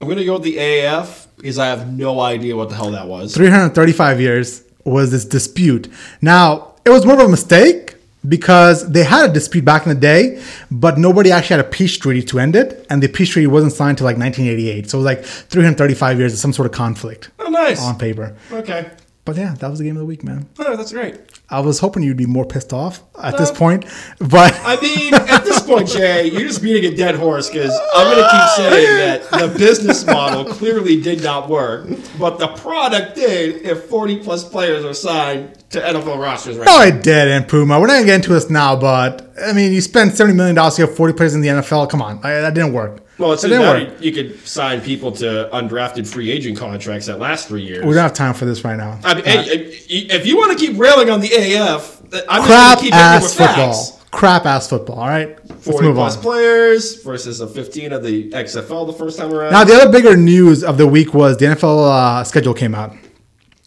I'm 0.00 0.08
going 0.08 0.18
to 0.18 0.24
go 0.24 0.34
with 0.34 0.42
the 0.42 0.56
AAF 0.56 1.26
because 1.36 1.58
I 1.58 1.66
have 1.66 1.90
no 1.90 2.20
idea 2.20 2.54
what 2.54 2.68
the 2.68 2.74
hell 2.74 2.90
that 2.90 3.08
was. 3.08 3.34
335 3.34 4.20
years 4.20 4.62
was 4.84 5.10
this 5.10 5.24
dispute. 5.24 5.88
Now, 6.20 6.74
it 6.84 6.90
was 6.90 7.06
more 7.06 7.14
of 7.14 7.26
a 7.26 7.28
mistake 7.28 7.95
because 8.28 8.90
they 8.90 9.04
had 9.04 9.30
a 9.30 9.32
dispute 9.32 9.64
back 9.64 9.86
in 9.86 9.90
the 9.94 10.00
day, 10.00 10.42
but 10.70 10.98
nobody 10.98 11.30
actually 11.32 11.56
had 11.58 11.66
a 11.66 11.68
peace 11.68 11.96
treaty 11.96 12.22
to 12.22 12.38
end 12.38 12.56
it, 12.56 12.86
and 12.90 13.02
the 13.02 13.08
peace 13.08 13.30
treaty 13.30 13.46
wasn't 13.46 13.72
signed 13.72 13.98
till 13.98 14.04
like 14.04 14.16
1988. 14.18 14.90
So 14.90 14.98
it 14.98 15.02
was 15.02 15.04
like 15.06 15.24
335 15.24 16.18
years 16.18 16.32
of 16.32 16.38
some 16.38 16.52
sort 16.52 16.66
of 16.66 16.72
conflict 16.72 17.30
Oh, 17.38 17.48
nice. 17.50 17.80
on 17.82 17.98
paper. 17.98 18.36
Okay. 18.52 18.90
But 19.24 19.34
yeah, 19.36 19.54
that 19.58 19.68
was 19.70 19.80
the 19.80 19.84
game 19.84 19.96
of 19.96 20.00
the 20.00 20.06
week, 20.06 20.22
man. 20.22 20.46
Oh, 20.60 20.76
that's 20.76 20.92
great. 20.92 21.16
I 21.50 21.58
was 21.58 21.80
hoping 21.80 22.04
you'd 22.04 22.16
be 22.16 22.26
more 22.26 22.44
pissed 22.44 22.72
off 22.72 23.02
at 23.20 23.36
this 23.36 23.50
Uh, 23.50 23.54
point, 23.54 23.84
but 24.20 24.56
I 24.64 24.80
mean, 24.80 25.12
at 25.14 25.44
this 25.44 25.60
point, 25.62 25.88
Jay, 25.88 26.28
you're 26.30 26.42
just 26.46 26.62
beating 26.62 26.92
a 26.92 26.96
dead 26.96 27.16
horse 27.16 27.50
because 27.50 27.72
I'm 27.94 28.04
going 28.06 28.24
to 28.24 28.30
keep 28.30 28.70
saying 28.70 28.96
that 29.30 29.30
the 29.52 29.58
business 29.58 30.06
model 30.06 30.44
clearly 30.44 31.00
did 31.00 31.24
not 31.24 31.48
work, 31.48 31.88
but 32.20 32.38
the 32.38 32.48
product 32.48 33.16
did 33.16 33.62
if 33.62 33.84
40 33.86 34.18
plus 34.20 34.48
players 34.48 34.84
are 34.84 34.94
signed 34.94 35.58
to 35.76 35.82
NFL 35.82 36.18
rosters 36.18 36.56
right 36.56 36.66
no, 36.66 36.80
it 36.82 37.02
did, 37.02 37.28
and 37.28 37.46
Puma. 37.48 37.78
We're 37.80 37.86
not 37.86 37.94
gonna 37.94 38.06
get 38.06 38.14
into 38.16 38.30
this 38.34 38.50
now, 38.50 38.76
but 38.76 39.30
I 39.42 39.52
mean, 39.52 39.72
you 39.72 39.80
spend 39.80 40.14
70 40.16 40.34
million 40.36 40.54
dollars 40.56 40.74
to 40.76 40.86
get 40.86 40.96
40 40.96 41.12
players 41.14 41.34
in 41.34 41.40
the 41.40 41.48
NFL. 41.48 41.88
Come 41.90 42.02
on, 42.02 42.18
I, 42.24 42.40
that 42.40 42.54
didn't 42.54 42.72
work. 42.72 43.02
Well, 43.18 43.32
it's 43.32 43.44
it 43.44 43.48
didn't 43.48 43.62
work. 43.88 44.02
you 44.02 44.12
could 44.12 44.38
sign 44.46 44.80
people 44.82 45.10
to 45.12 45.48
undrafted 45.52 46.06
free 46.06 46.30
agent 46.30 46.58
contracts 46.58 47.06
that 47.06 47.18
last 47.18 47.48
three 47.48 47.62
years. 47.62 47.84
We 47.84 47.94
don't 47.94 48.02
have 48.02 48.12
time 48.12 48.34
for 48.34 48.44
this 48.44 48.62
right 48.62 48.76
now. 48.76 48.98
I 49.04 49.14
mean, 49.14 49.24
hey, 49.24 49.42
if- 49.88 50.26
you 50.26 50.36
want 50.36 50.58
to 50.58 50.66
keep 50.66 50.78
railing 50.78 51.08
on 51.08 51.20
the 51.20 51.28
AF, 51.32 52.02
I'm 52.28 52.42
Crap 52.42 52.78
going 52.78 52.78
to 52.78 52.84
keep 52.84 52.94
ass 52.94 53.34
football. 53.34 53.72
facts. 53.72 54.04
Crap 54.10 54.44
ass 54.46 54.68
football. 54.68 54.98
All 55.00 55.08
right, 55.08 55.38
let's 55.48 55.64
40 55.64 55.86
move 55.88 55.96
plus 55.96 56.16
on. 56.16 56.22
players 56.22 57.02
versus 57.02 57.40
a 57.40 57.46
15 57.46 57.92
of 57.92 58.02
the 58.02 58.30
XFL 58.30 58.86
the 58.86 58.92
first 58.92 59.18
time 59.18 59.32
around. 59.32 59.52
Now, 59.52 59.64
the 59.64 59.74
other 59.74 59.90
bigger 59.90 60.16
news 60.16 60.62
of 60.64 60.78
the 60.78 60.86
week 60.86 61.12
was 61.14 61.36
the 61.38 61.46
NFL 61.46 61.90
uh, 62.20 62.24
schedule 62.24 62.54
came 62.54 62.74
out, 62.74 62.94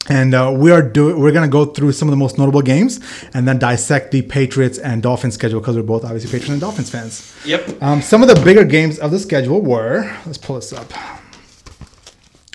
and 0.10 0.34
uh, 0.34 0.54
we 0.56 0.72
are 0.72 0.82
doing. 0.82 1.20
We're 1.20 1.32
gonna 1.32 1.48
go 1.48 1.66
through 1.66 1.92
some 1.94 2.08
of 2.08 2.12
the 2.12 2.18
most 2.18 2.38
notable 2.38 2.62
games 2.62 3.00
and 3.34 3.48
then 3.48 3.60
dissect 3.60 4.12
the 4.12 4.22
Patriots 4.24 4.78
and 4.78 5.02
Dolphins 5.02 5.36
schedule 5.36 5.60
because 5.60 5.76
we're 5.76 5.84
both 5.84 6.04
obviously 6.04 6.30
Patriots 6.32 6.50
and 6.50 6.62
Dolphins 6.62 6.90
fans. 6.90 7.36
yep. 7.46 7.82
Um, 7.82 8.02
some 8.02 8.22
of 8.22 8.28
the 8.28 8.42
bigger 8.44 8.64
games 8.64 9.00
of 9.00 9.12
the 9.12 9.20
schedule 9.20 9.62
were. 9.62 10.04
Let's 10.26 10.38
pull 10.38 10.56
this 10.56 10.74
up. 10.74 10.92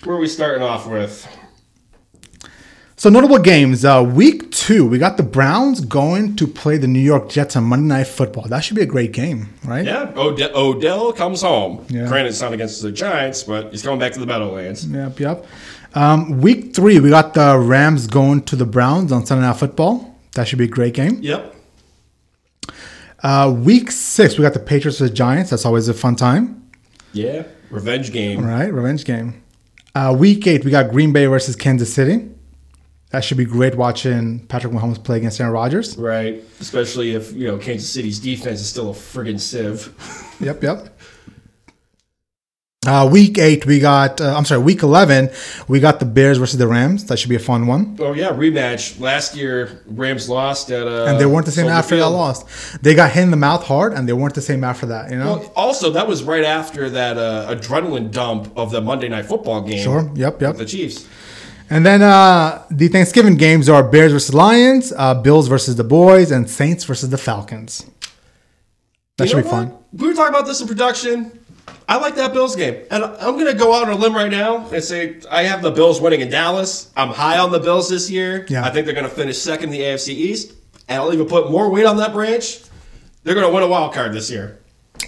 Where 0.05 0.17
are 0.17 0.21
we 0.21 0.29
starting 0.29 0.63
off 0.63 0.87
with? 0.87 1.27
So 2.97 3.11
notable 3.11 3.39
games. 3.39 3.85
Uh, 3.85 4.03
week 4.03 4.51
two, 4.53 4.87
we 4.87 4.99
got 4.99 5.17
the 5.17 5.23
Browns 5.25 5.81
going 5.81 6.37
to 6.37 6.47
play 6.47 6.79
the 6.79 6.87
New 6.87 7.01
York 7.01 7.29
Jets 7.29 7.57
on 7.57 7.65
Monday 7.65 7.87
Night 7.89 8.07
Football. 8.07 8.45
That 8.49 8.61
should 8.61 8.77
be 8.77 8.83
a 8.83 8.87
great 8.87 9.13
game, 9.13 9.49
right? 9.65 9.85
Yeah, 9.85 10.13
Ode- 10.15 10.41
Odell 10.55 11.13
comes 11.13 11.43
home. 11.43 11.85
Yeah. 11.89 12.07
Granted, 12.07 12.29
it's 12.31 12.41
not 12.41 12.53
against 12.53 12.81
the 12.83 12.93
Giants, 12.93 13.43
but 13.43 13.73
he's 13.73 13.83
going 13.83 13.99
back 13.99 14.13
to 14.13 14.21
the 14.21 14.27
Meadowlands. 14.27 14.87
Yep, 14.87 15.21
yep. 15.21 15.45
Um, 15.95 16.41
week 16.41 16.75
three, 16.75 16.99
we 17.01 17.11
got 17.11 17.35
the 17.35 17.57
Rams 17.59 18.07
going 18.07 18.43
to 18.45 18.57
the 18.57 18.67
Browns 18.67 19.13
on 19.13 19.25
Sunday 19.27 19.47
Night 19.47 19.57
Football. 19.57 20.19
That 20.33 20.49
should 20.49 20.59
be 20.59 20.65
a 20.65 20.69
great 20.69 20.95
game. 20.95 21.19
Yep. 21.23 21.55
Uh, 23.23 23.55
week 23.57 23.91
six, 23.91 24.37
we 24.37 24.43
got 24.43 24.53
the 24.55 24.59
Patriots 24.61 24.99
versus 24.99 25.17
Giants. 25.17 25.51
That's 25.51 25.65
always 25.65 25.89
a 25.89 25.95
fun 25.95 26.17
time, 26.17 26.69
Yeah. 27.13 27.45
Revenge 27.71 28.13
game. 28.13 28.45
right? 28.45 28.73
Revenge 28.73 29.05
game. 29.05 29.43
Uh, 29.95 30.15
week 30.19 30.47
eight, 30.47 30.65
we 30.65 30.71
got 30.71 30.91
Green 30.91 31.13
Bay 31.13 31.27
versus 31.27 31.57
Kansas 31.57 31.93
City. 31.93 32.29
That 33.11 33.23
should 33.23 33.37
be 33.39 33.45
great 33.45 33.77
watching 33.77 34.41
Patrick 34.49 34.73
Mahomes 34.73 35.03
play 35.03 35.19
against 35.19 35.41
Aaron 35.41 35.53
Rodgers. 35.53 35.97
Right. 35.97 36.43
Especially 36.61 37.15
if, 37.15 37.33
you 37.33 37.47
know, 37.47 37.57
Kansas 37.59 37.89
City's 37.89 38.19
defense 38.19 38.61
is 38.61 38.69
still 38.69 38.91
a 38.91 38.93
friggin' 38.95 39.39
sieve. 39.41 39.89
Yep, 40.41 40.63
yep. 40.65 40.99
Uh, 42.87 43.09
week 43.11 43.39
eight, 43.39 43.65
we 43.67 43.79
got. 43.81 44.21
Uh, 44.21 44.35
I'm 44.37 44.45
sorry, 44.45 44.61
week 44.63 44.83
eleven, 44.83 45.31
we 45.69 45.81
got 45.81 46.01
the 46.01 46.05
Bears 46.07 46.39
versus 46.39 46.59
the 46.59 46.67
Rams. 46.67 47.05
That 47.07 47.19
should 47.19 47.31
be 47.31 47.37
a 47.37 47.39
fun 47.41 47.67
one. 47.67 47.97
Oh, 48.01 48.13
yeah, 48.13 48.31
rematch. 48.31 49.01
Last 49.01 49.35
year, 49.37 49.83
Rams 49.87 50.29
lost 50.29 50.71
at. 50.71 50.87
Uh, 50.87 51.05
And 51.07 51.19
they 51.21 51.27
weren't 51.27 51.47
the 51.47 51.53
same 51.53 51.65
Soldier 51.65 51.79
after 51.79 51.97
they 51.97 52.03
Field. 52.03 52.13
lost. 52.13 52.47
They 52.83 52.95
got 52.95 53.13
hit 53.13 53.23
in 53.23 53.31
the 53.31 53.37
mouth 53.37 53.65
hard, 53.65 53.93
and 53.95 54.09
they 54.09 54.13
weren't 54.13 54.35
the 54.35 54.43
same 54.43 54.65
after 54.65 54.87
that. 54.87 55.11
You 55.11 55.19
know. 55.19 55.37
Well, 55.39 55.53
also, 55.57 55.91
that 55.93 56.07
was 56.07 56.23
right 56.25 56.45
after 56.45 56.91
that 56.91 57.17
uh, 57.17 57.55
adrenaline 57.55 58.11
dump 58.11 58.53
of 58.57 58.71
the 58.71 58.81
Monday 58.81 59.09
Night 59.09 59.27
Football 59.27 59.63
game. 59.63 59.83
sure. 59.83 60.11
Yep. 60.15 60.43
Yep. 60.43 60.57
The 60.57 60.67
Chiefs. 60.67 61.07
And 61.71 61.87
then 61.87 62.03
uh, 62.03 62.63
the 62.71 62.89
Thanksgiving 62.89 63.37
games 63.37 63.71
are 63.71 63.83
Bears 63.83 64.13
versus 64.13 64.35
Lions, 64.35 64.93
uh, 64.99 65.15
Bills 65.15 65.49
versus 65.49 65.77
the 65.77 65.85
Boys, 65.85 66.31
and 66.31 66.49
Saints 66.51 66.85
versus 66.85 67.09
the 67.09 67.17
Falcons. 67.19 67.87
That 69.17 69.25
You 69.25 69.31
should 69.31 69.37
be 69.39 69.43
what? 69.45 69.51
fun. 69.51 69.73
We 69.93 70.09
were 70.09 70.15
talking 70.15 70.35
about 70.35 70.47
this 70.47 70.61
in 70.61 70.69
production. 70.69 71.39
I 71.89 71.99
like 71.99 72.15
that 72.17 72.33
Bills 72.33 72.57
game. 72.57 72.83
And 72.91 73.05
I'm 73.05 73.35
going 73.35 73.47
to 73.47 73.55
go 73.55 73.75
out 73.75 73.89
on 73.89 73.95
a 73.95 73.97
limb 73.97 74.15
right 74.15 74.31
now 74.31 74.67
and 74.71 74.83
say 74.83 75.21
I 75.31 75.43
have 75.45 75.61
the 75.63 75.71
Bills 75.71 76.01
winning 76.01 76.21
in 76.23 76.31
Dallas. 76.31 76.91
I'm 76.97 77.09
high 77.11 77.39
on 77.39 77.53
the 77.53 77.61
Bills 77.61 77.89
this 77.91 78.11
year. 78.11 78.47
Yeah. 78.49 78.65
I 78.65 78.71
think 78.71 78.87
they're 78.87 78.95
going 78.95 79.09
to 79.09 79.15
finish 79.15 79.39
second 79.39 79.65
in 79.67 79.71
the 79.73 79.81
AFC 79.81 80.09
East. 80.09 80.53
And 80.89 81.01
I'll 81.01 81.13
even 81.13 81.27
put 81.27 81.51
more 81.51 81.71
weight 81.71 81.87
on 81.87 81.99
that 81.99 82.13
branch. 82.13 82.61
They're 83.23 83.35
going 83.35 83.47
to 83.47 83.53
win 83.53 83.63
a 83.63 83.69
wild 83.69 83.93
card 83.95 84.13
this 84.13 84.31
year. 84.31 84.61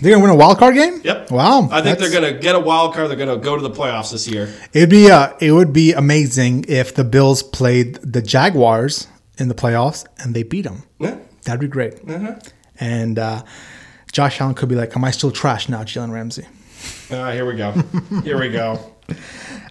They're 0.03 0.13
gonna 0.13 0.23
win 0.25 0.33
a 0.33 0.37
wild 0.37 0.59
card 0.59 0.75
game. 0.75 1.01
Yep. 1.05 1.31
Wow. 1.31 1.69
I 1.71 1.81
think 1.81 1.85
that's- 1.85 2.01
they're 2.11 2.21
going 2.21 2.35
to 2.35 2.39
get 2.39 2.55
a 2.55 2.61
wild 2.61 2.93
card. 2.93 3.09
They're 3.09 3.17
going 3.17 3.31
to 3.31 3.43
go 3.43 3.57
to 3.57 3.63
the 3.63 3.71
playoffs 3.71 4.13
this 4.13 4.29
year. 4.29 4.53
It'd 4.75 4.91
be 4.91 5.11
uh, 5.11 5.33
it 5.41 5.53
would 5.53 5.73
be 5.73 5.93
amazing 5.95 6.67
if 6.69 6.95
the 6.95 7.05
Bills 7.05 7.43
played 7.43 7.95
the 8.03 8.21
Jaguars 8.21 9.07
in 9.39 9.49
the 9.49 9.55
playoffs 9.55 10.05
and 10.19 10.35
they 10.35 10.43
beat 10.43 10.63
them. 10.63 10.83
Yeah. 10.99 11.17
That'd 11.45 11.61
be 11.61 11.69
great. 11.69 11.95
Uh-huh. 12.07 12.35
And 12.79 13.19
uh, 13.19 13.43
Josh 14.17 14.41
Allen 14.41 14.55
could 14.55 14.71
be 14.71 14.75
like, 14.77 14.97
"Am 14.97 15.05
I 15.05 15.11
still 15.11 15.31
trash 15.31 15.69
now, 15.69 15.83
Jalen 15.85 16.11
Ramsey?" 16.11 16.47
Uh, 17.11 17.33
here 17.33 17.45
we 17.45 17.55
go. 17.55 17.73
here 18.25 18.41
we 18.41 18.49
go. 18.49 18.79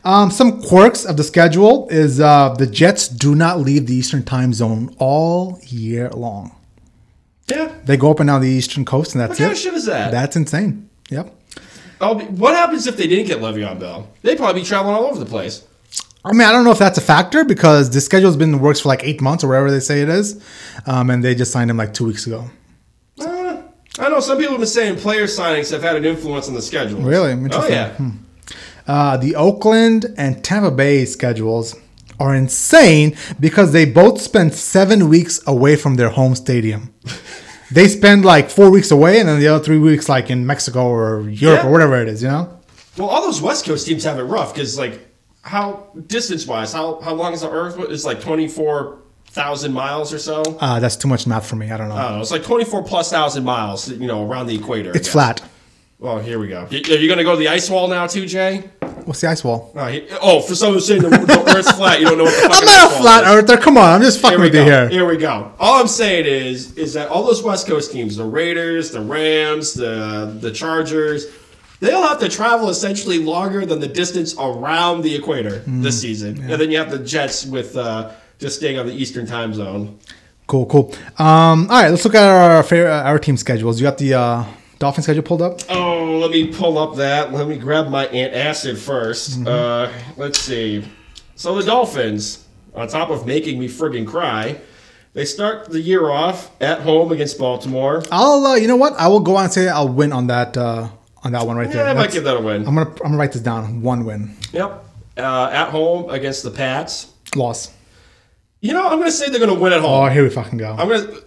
Um, 0.05 0.29
some 0.29 0.61
quirks 0.61 1.03
of 1.03 1.17
the 1.17 1.23
schedule 1.23 1.87
is 1.89 2.19
uh, 2.19 2.49
the 2.59 2.67
Jets 2.67 3.07
do 3.07 3.33
not 3.33 3.59
leave 3.59 3.87
the 3.87 3.95
Eastern 3.95 4.21
Time 4.21 4.53
Zone 4.53 4.95
all 4.99 5.59
year 5.63 6.11
long. 6.11 6.55
Yeah. 7.47 7.73
They 7.85 7.97
go 7.97 8.11
up 8.11 8.19
and 8.19 8.27
down 8.27 8.41
the 8.41 8.47
Eastern 8.47 8.85
Coast, 8.85 9.15
and 9.15 9.21
that's 9.21 9.31
What 9.31 9.37
kind 9.39 9.49
it. 9.49 9.53
of 9.53 9.57
shit 9.57 9.73
is 9.73 9.85
that? 9.85 10.11
That's 10.11 10.35
insane. 10.35 10.91
Yep. 11.09 11.33
I'll 11.99 12.13
be, 12.13 12.25
what 12.25 12.53
happens 12.53 12.85
if 12.85 12.97
they 12.97 13.07
didn't 13.07 13.25
get 13.25 13.39
Le'Veon 13.39 13.79
Bell? 13.79 14.07
They'd 14.21 14.37
probably 14.37 14.61
be 14.61 14.67
traveling 14.67 14.93
all 14.93 15.05
over 15.05 15.17
the 15.17 15.25
place. 15.25 15.63
I 16.23 16.31
mean, 16.33 16.43
I 16.47 16.51
don't 16.51 16.65
know 16.65 16.71
if 16.71 16.77
that's 16.77 16.99
a 16.99 17.01
factor 17.01 17.43
because 17.43 17.89
the 17.89 17.99
schedule's 17.99 18.37
been 18.37 18.49
in 18.53 18.57
the 18.57 18.61
works 18.63 18.81
for 18.81 18.89
like 18.89 19.03
eight 19.03 19.21
months 19.21 19.43
or 19.43 19.47
whatever 19.47 19.71
they 19.71 19.79
say 19.79 20.01
it 20.03 20.09
is, 20.09 20.39
um, 20.85 21.09
and 21.09 21.23
they 21.23 21.33
just 21.33 21.51
signed 21.51 21.71
him 21.71 21.77
like 21.77 21.95
two 21.95 22.05
weeks 22.05 22.27
ago. 22.27 22.47
I 23.97 24.09
know 24.09 24.19
some 24.19 24.37
people 24.37 24.51
have 24.53 24.59
been 24.59 24.67
saying 24.67 24.97
player 24.97 25.23
signings 25.25 25.71
have 25.71 25.81
had 25.81 25.95
an 25.95 26.05
influence 26.05 26.47
on 26.47 26.53
the 26.53 26.61
schedule. 26.61 27.01
Really? 27.01 27.31
Oh 27.51 27.67
yeah. 27.67 27.93
Uh, 28.87 29.17
the 29.17 29.35
Oakland 29.35 30.13
and 30.17 30.43
Tampa 30.43 30.69
Bay 30.71 31.05
schedules 31.05 31.75
are 32.19 32.35
insane 32.35 33.15
because 33.39 33.71
they 33.71 33.85
both 33.85 34.21
spend 34.21 34.53
seven 34.53 35.09
weeks 35.09 35.41
away 35.47 35.75
from 35.75 35.95
their 35.95 36.09
home 36.09 36.35
stadium. 36.35 36.93
they 37.71 37.87
spend 37.87 38.23
like 38.25 38.49
four 38.49 38.69
weeks 38.69 38.91
away 38.91 39.19
and 39.19 39.27
then 39.27 39.39
the 39.39 39.47
other 39.47 39.63
three 39.63 39.79
weeks 39.79 40.07
like 40.07 40.29
in 40.29 40.45
Mexico 40.45 40.85
or 40.87 41.29
Europe 41.29 41.61
Yeah. 41.63 41.67
or 41.67 41.71
whatever 41.71 41.99
it 42.01 42.07
is, 42.07 42.21
you 42.21 42.27
know? 42.29 42.59
Well, 42.97 43.09
all 43.09 43.21
those 43.21 43.41
West 43.41 43.65
Coast 43.65 43.87
teams 43.87 44.03
have 44.05 44.19
it 44.19 44.23
rough 44.23 44.53
because, 44.53 44.77
like, 44.77 45.05
how 45.41 45.87
distance 46.07 46.47
wise, 46.47 46.71
how 46.71 47.01
how 47.01 47.13
long 47.13 47.33
is 47.33 47.41
the 47.41 47.49
Earth? 47.49 47.75
It's 47.77 48.05
like 48.05 48.21
twenty 48.21 48.47
four 48.47 48.99
thousand 49.35 49.73
miles 49.73 50.13
or 50.13 50.19
so. 50.19 50.41
Uh, 50.59 50.79
that's 50.79 50.95
too 50.95 51.07
much 51.07 51.27
math 51.27 51.45
for 51.47 51.55
me. 51.57 51.69
I 51.69 51.77
don't 51.77 51.89
know. 51.89 51.95
I 51.95 52.03
don't 52.03 52.11
know. 52.15 52.21
It's 52.21 52.31
like 52.31 52.43
twenty 52.43 52.65
four 52.65 52.83
plus 52.83 53.11
thousand 53.11 53.43
miles. 53.43 53.89
You 53.91 54.07
know, 54.07 54.25
around 54.27 54.47
the 54.47 54.55
equator. 54.55 54.91
It's 54.95 55.07
flat. 55.09 55.41
Well, 55.99 56.19
here 56.19 56.39
we 56.39 56.47
go. 56.47 56.67
Y- 56.71 56.81
Are 56.89 56.97
you 56.97 57.07
going 57.07 57.19
to 57.19 57.23
go 57.23 57.31
to 57.33 57.39
the 57.39 57.47
ice 57.47 57.69
wall 57.69 57.87
now, 57.87 58.05
too, 58.05 58.25
Jay? 58.25 58.69
What's 59.05 59.21
the 59.21 59.29
ice 59.29 59.43
wall? 59.45 59.71
Oh, 59.75 59.85
he- 59.87 60.05
oh, 60.21 60.41
for 60.41 60.53
someone 60.53 60.81
saying 60.81 61.01
the, 61.03 61.09
the 61.09 61.43
Earth's 61.55 61.71
flat, 61.71 61.99
you 62.01 62.05
don't 62.05 62.17
know 62.17 62.25
what 62.25 62.33
the 62.33 62.49
I'm 62.51 62.65
not 62.65 62.91
a 62.91 62.95
flat 63.01 63.23
is. 63.23 63.29
earther. 63.29 63.57
Come 63.57 63.77
on, 63.77 63.89
I'm 63.95 64.01
just 64.01 64.19
fucking 64.19 64.39
with 64.41 64.53
you 64.53 64.61
here. 64.63 64.89
Here 64.89 65.05
we 65.05 65.15
go. 65.15 65.53
All 65.57 65.79
I'm 65.79 65.87
saying 65.87 66.25
is, 66.25 66.77
is 66.77 66.93
that 66.95 67.07
all 67.09 67.23
those 67.23 67.41
West 67.43 67.65
Coast 67.67 67.91
teams, 67.93 68.17
the 68.17 68.25
Raiders, 68.25 68.91
the 68.91 68.99
Rams, 69.01 69.73
the 69.73 70.37
the 70.41 70.51
Chargers, 70.51 71.27
they 71.79 71.91
all 71.93 72.05
have 72.07 72.19
to 72.19 72.29
travel 72.29 72.69
essentially 72.69 73.19
longer 73.19 73.65
than 73.65 73.79
the 73.79 73.87
distance 73.87 74.35
around 74.37 75.01
the 75.01 75.15
equator 75.15 75.61
Mm, 75.61 75.81
this 75.81 75.99
season. 76.01 76.41
And 76.41 76.59
then 76.61 76.71
you 76.71 76.77
have 76.77 76.91
the 76.91 76.99
Jets 76.99 77.45
with 77.45 77.77
uh, 77.77 78.11
just 78.39 78.57
staying 78.57 78.77
on 78.79 78.85
the 78.87 78.93
Eastern 78.93 79.25
time 79.25 79.53
zone. 79.53 79.99
Cool, 80.47 80.65
cool. 80.67 80.93
Um, 81.17 81.67
all 81.71 81.81
right, 81.81 81.89
let's 81.89 82.05
look 82.05 82.15
at 82.15 82.23
our 82.23 82.61
fair, 82.63 82.89
our 82.91 83.17
team 83.19 83.35
schedules. 83.37 83.79
You 83.79 83.87
got 83.87 83.97
the 83.97 84.13
uh, 84.13 84.45
Dolphin 84.79 85.03
schedule 85.03 85.23
pulled 85.23 85.41
up? 85.41 85.59
Oh, 85.69 86.19
let 86.19 86.29
me 86.31 86.53
pull 86.53 86.77
up 86.77 86.97
that. 86.97 87.33
Let 87.33 87.47
me 87.47 87.57
grab 87.57 87.89
my 87.89 88.05
antacid 88.07 88.73
1st 88.75 89.37
Mm-hmm. 89.37 89.47
Uh, 89.47 89.91
let's 90.17 90.39
see. 90.39 90.83
So 91.35 91.55
the 91.55 91.63
Dolphins, 91.65 92.45
on 92.75 92.87
top 92.87 93.09
of 93.09 93.25
making 93.25 93.59
me 93.59 93.67
friggin' 93.67 94.05
cry, 94.05 94.59
they 95.13 95.25
start 95.25 95.69
the 95.69 95.79
year 95.79 96.09
off 96.11 96.51
at 96.61 96.81
home 96.81 97.11
against 97.11 97.39
Baltimore. 97.39 98.03
I'll, 98.11 98.45
uh, 98.45 98.55
you 98.55 98.67
know 98.67 98.75
what? 98.75 98.93
I 98.99 99.07
will 99.07 99.21
go 99.21 99.37
on 99.37 99.45
and 99.45 99.53
say 99.53 99.67
I'll 99.67 99.87
win 99.89 100.13
on 100.13 100.27
that 100.27 100.55
uh, 100.57 100.89
on 101.23 101.31
that 101.31 101.47
one 101.47 101.57
right 101.57 101.67
Yeah, 101.67 101.73
there. 101.73 101.85
I 101.85 101.93
might 101.93 102.11
That's- 102.11 102.13
give 102.13 102.23
that 102.25 102.37
a 102.37 102.41
win. 102.41 102.67
I'm 102.67 102.75
gonna 102.75 102.89
I'm 102.89 102.95
gonna 102.97 103.17
write 103.17 103.31
this 103.31 103.41
down. 103.41 103.81
One 103.81 104.05
win, 104.05 104.35
Yep. 104.53 104.85
Uh, 105.17 105.49
at 105.51 105.69
home 105.69 106.09
against 106.11 106.43
the 106.43 106.51
Pats. 106.51 107.11
loss. 107.35 107.71
You 108.65 108.73
know, 108.73 108.87
I'm 108.87 108.97
gonna 108.97 109.11
say 109.11 109.29
they're 109.29 109.39
gonna 109.39 109.53
win 109.53 109.73
at 109.73 109.81
home. 109.81 110.07
Oh, 110.07 110.09
here 110.09 110.23
we 110.23 110.29
fucking 110.31 110.57
go. 110.57 110.71
I'm 110.71 110.89
gonna, 110.89 111.19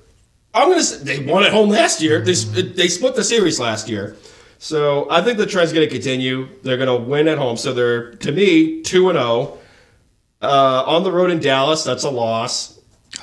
I'm 0.52 0.68
gonna. 0.68 0.82
Say, 0.82 1.04
they 1.04 1.24
won 1.24 1.44
at 1.44 1.52
home 1.52 1.68
last 1.68 2.02
year. 2.02 2.20
They 2.20 2.34
they 2.34 2.88
split 2.88 3.14
the 3.14 3.22
series 3.22 3.60
last 3.60 3.88
year, 3.88 4.16
so 4.58 5.06
I 5.08 5.22
think 5.22 5.38
the 5.38 5.46
trend's 5.46 5.72
gonna 5.72 5.86
continue. 5.86 6.48
They're 6.64 6.76
gonna 6.76 6.96
win 6.96 7.28
at 7.28 7.38
home. 7.38 7.56
So 7.56 7.72
they're 7.72 8.14
to 8.16 8.32
me 8.32 8.82
two 8.82 9.08
and 9.08 9.16
zero. 9.16 9.56
Uh, 10.42 10.82
on 10.84 11.04
the 11.04 11.12
road 11.12 11.30
in 11.30 11.38
Dallas, 11.38 11.84
that's 11.84 12.02
a 12.02 12.10
loss. 12.10 12.80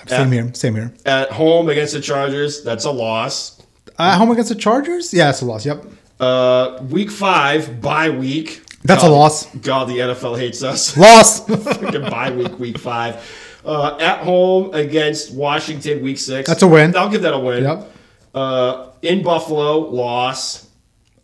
Same 0.08 0.32
here. 0.32 0.54
Same 0.54 0.76
here. 0.76 0.94
At 1.06 1.32
home 1.32 1.68
against 1.68 1.94
the 1.94 2.02
Chargers, 2.02 2.64
that's 2.64 2.86
a 2.86 2.92
loss. 2.92 3.62
At 4.00 4.18
home 4.18 4.32
against 4.32 4.50
the 4.50 4.56
Chargers? 4.56 5.14
Yeah, 5.14 5.30
it's 5.30 5.42
a 5.42 5.46
loss. 5.46 5.66
Yep. 5.66 5.86
Uh, 6.22 6.80
week 6.90 7.12
five, 7.12 7.82
bye 7.82 8.10
week. 8.12 8.62
That's 8.84 9.04
a 9.04 9.10
loss. 9.10 9.54
God, 9.56 9.90
the 9.90 9.98
NFL 9.98 10.38
hates 10.40 10.64
us. 10.64 10.96
Loss. 10.96 11.42
Freaking 11.48 12.10
bye 12.10 12.32
week, 12.32 12.58
week 12.60 12.78
five. 12.78 13.22
Uh, 13.66 13.98
at 14.00 14.20
home 14.20 14.74
against 14.76 15.34
Washington, 15.34 16.04
week 16.04 16.20
six. 16.20 16.48
That's 16.48 16.62
a 16.62 16.68
win. 16.68 16.96
I'll 16.96 17.10
give 17.10 17.24
that 17.24 17.34
a 17.34 17.40
win. 17.40 17.64
yep. 17.64 17.92
Uh, 18.34 18.90
in 19.02 19.24
Buffalo, 19.24 19.80
loss. 19.80 20.68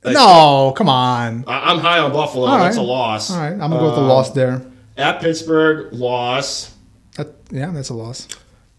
No, 0.03 0.73
come 0.75 0.89
on. 0.89 1.43
I- 1.45 1.71
I'm 1.71 1.77
high 1.79 1.99
on 1.99 2.11
Buffalo. 2.11 2.47
All 2.47 2.57
That's 2.57 2.77
right. 2.77 2.81
a 2.83 2.85
loss. 2.85 3.29
All 3.31 3.37
right, 3.37 3.51
I'm 3.51 3.59
gonna 3.59 3.77
go 3.77 3.85
with 3.87 3.95
the 3.95 4.01
Uh, 4.01 4.07
loss 4.07 4.31
there. 4.31 4.61
At 4.97 5.21
Pittsburgh, 5.21 5.93
loss. 5.93 6.71
That, 7.17 7.27
yeah, 7.51 7.69
that's 7.71 7.89
a 7.89 7.93
loss. 7.93 8.27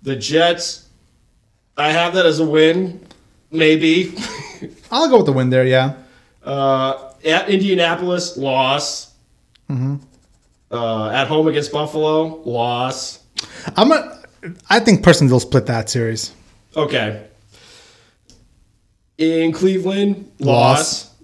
The 0.02 0.16
Jets, 0.16 0.86
I 1.76 1.92
have 1.92 2.14
that 2.14 2.26
as 2.26 2.40
a 2.40 2.44
win, 2.44 3.00
maybe. 3.52 4.14
I'll 4.90 5.08
go 5.08 5.18
with 5.18 5.26
the 5.26 5.32
win 5.32 5.50
there. 5.50 5.64
Yeah. 5.64 5.92
Uh, 6.44 7.12
at 7.24 7.48
Indianapolis, 7.48 8.36
loss. 8.36 9.12
Mm-hmm. 9.70 9.96
Uh, 10.72 11.08
at 11.10 11.28
home 11.28 11.46
against 11.46 11.70
Buffalo, 11.70 12.42
loss. 12.44 13.20
I'm 13.76 13.92
a. 13.92 14.18
I 14.68 14.80
think 14.80 15.02
personally 15.02 15.30
they'll 15.30 15.40
split 15.40 15.66
that 15.66 15.88
series. 15.88 16.32
Okay. 16.76 17.26
In 19.18 19.52
Cleveland, 19.52 20.30
Loss. 20.40 21.04
loss. 21.04 21.14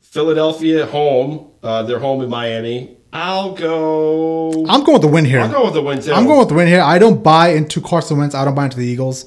Philadelphia, 0.00 0.86
home. 0.86 1.50
Uh, 1.62 1.82
they're 1.82 1.98
home 1.98 2.22
in 2.22 2.30
Miami. 2.30 2.96
I'll 3.12 3.52
go. 3.54 4.50
I'm 4.68 4.84
going 4.84 4.92
with 4.94 5.02
the 5.02 5.08
win 5.08 5.24
here. 5.24 5.40
I'll 5.40 5.50
go 5.50 5.64
with 5.64 5.74
the 5.74 5.82
win 5.82 6.00
too. 6.00 6.12
I'm 6.12 6.26
going 6.26 6.38
with 6.38 6.48
the 6.48 6.54
win 6.54 6.68
here. 6.68 6.82
I 6.82 6.98
don't 6.98 7.22
buy 7.22 7.48
into 7.48 7.80
Carson 7.80 8.18
Wentz. 8.18 8.34
I 8.34 8.44
don't 8.44 8.54
buy 8.54 8.64
into 8.64 8.76
the 8.76 8.86
Eagles. 8.86 9.24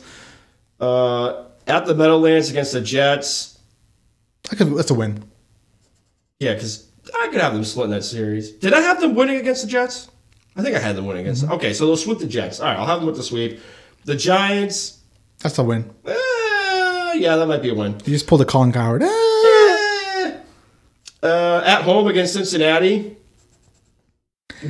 uh, 0.79 1.45
at 1.67 1.85
the 1.85 1.93
Meadowlands 1.95 2.49
against 2.49 2.73
the 2.73 2.81
Jets. 2.81 3.59
I 4.51 4.55
could, 4.55 4.75
that's 4.75 4.89
a 4.89 4.93
win. 4.95 5.23
Yeah, 6.39 6.53
because 6.53 6.87
I 7.19 7.27
could 7.27 7.41
have 7.41 7.53
them 7.53 7.63
splitting 7.63 7.91
that 7.91 8.03
series. 8.03 8.51
Did 8.51 8.73
I 8.73 8.79
have 8.81 8.99
them 9.01 9.13
winning 9.13 9.37
against 9.37 9.63
the 9.63 9.67
Jets? 9.69 10.09
I 10.55 10.61
think 10.61 10.75
I 10.75 10.79
had 10.79 10.95
them 10.95 11.05
winning 11.05 11.21
against. 11.23 11.43
Mm-hmm. 11.43 11.53
Okay, 11.53 11.73
so 11.73 11.85
they'll 11.85 11.97
sweep 11.97 12.19
the 12.19 12.27
Jets. 12.27 12.59
All 12.59 12.67
right, 12.67 12.77
I'll 12.77 12.85
have 12.85 12.99
them 12.99 13.07
with 13.07 13.15
the 13.17 13.23
sweep. 13.23 13.59
The 14.05 14.15
Giants. 14.15 14.99
That's 15.39 15.57
a 15.57 15.63
win. 15.63 15.89
eh, 16.05 17.13
yeah, 17.15 17.35
that 17.37 17.47
might 17.47 17.61
be 17.61 17.69
a 17.69 17.73
win. 17.75 17.93
You 18.05 18.13
just 18.13 18.27
pulled 18.27 18.41
a 18.41 18.45
Colin 18.45 18.71
Cowherd. 18.73 19.03
Eh. 19.03 19.07
Eh. 19.07 20.37
Uh, 21.23 21.61
at 21.65 21.81
home 21.83 22.07
against 22.07 22.33
Cincinnati. 22.33 23.15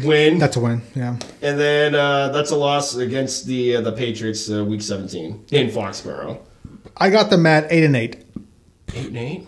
Win. 0.03 0.37
That's 0.37 0.55
a 0.55 0.59
win. 0.59 0.81
Yeah. 0.95 1.17
And 1.41 1.59
then 1.59 1.95
uh, 1.95 2.29
that's 2.29 2.51
a 2.51 2.55
loss 2.55 2.95
against 2.95 3.47
the 3.47 3.77
uh, 3.77 3.81
the 3.81 3.91
Patriots 3.91 4.49
uh, 4.51 4.63
week 4.63 4.81
17 4.83 5.45
in 5.51 5.67
Foxborough. 5.69 6.39
I 6.97 7.09
got 7.09 7.29
them 7.31 7.45
at 7.47 7.71
eight 7.71 7.83
and 7.83 7.95
eight. 7.95 8.23
Eight 8.93 9.07
and 9.07 9.17
eight. 9.17 9.47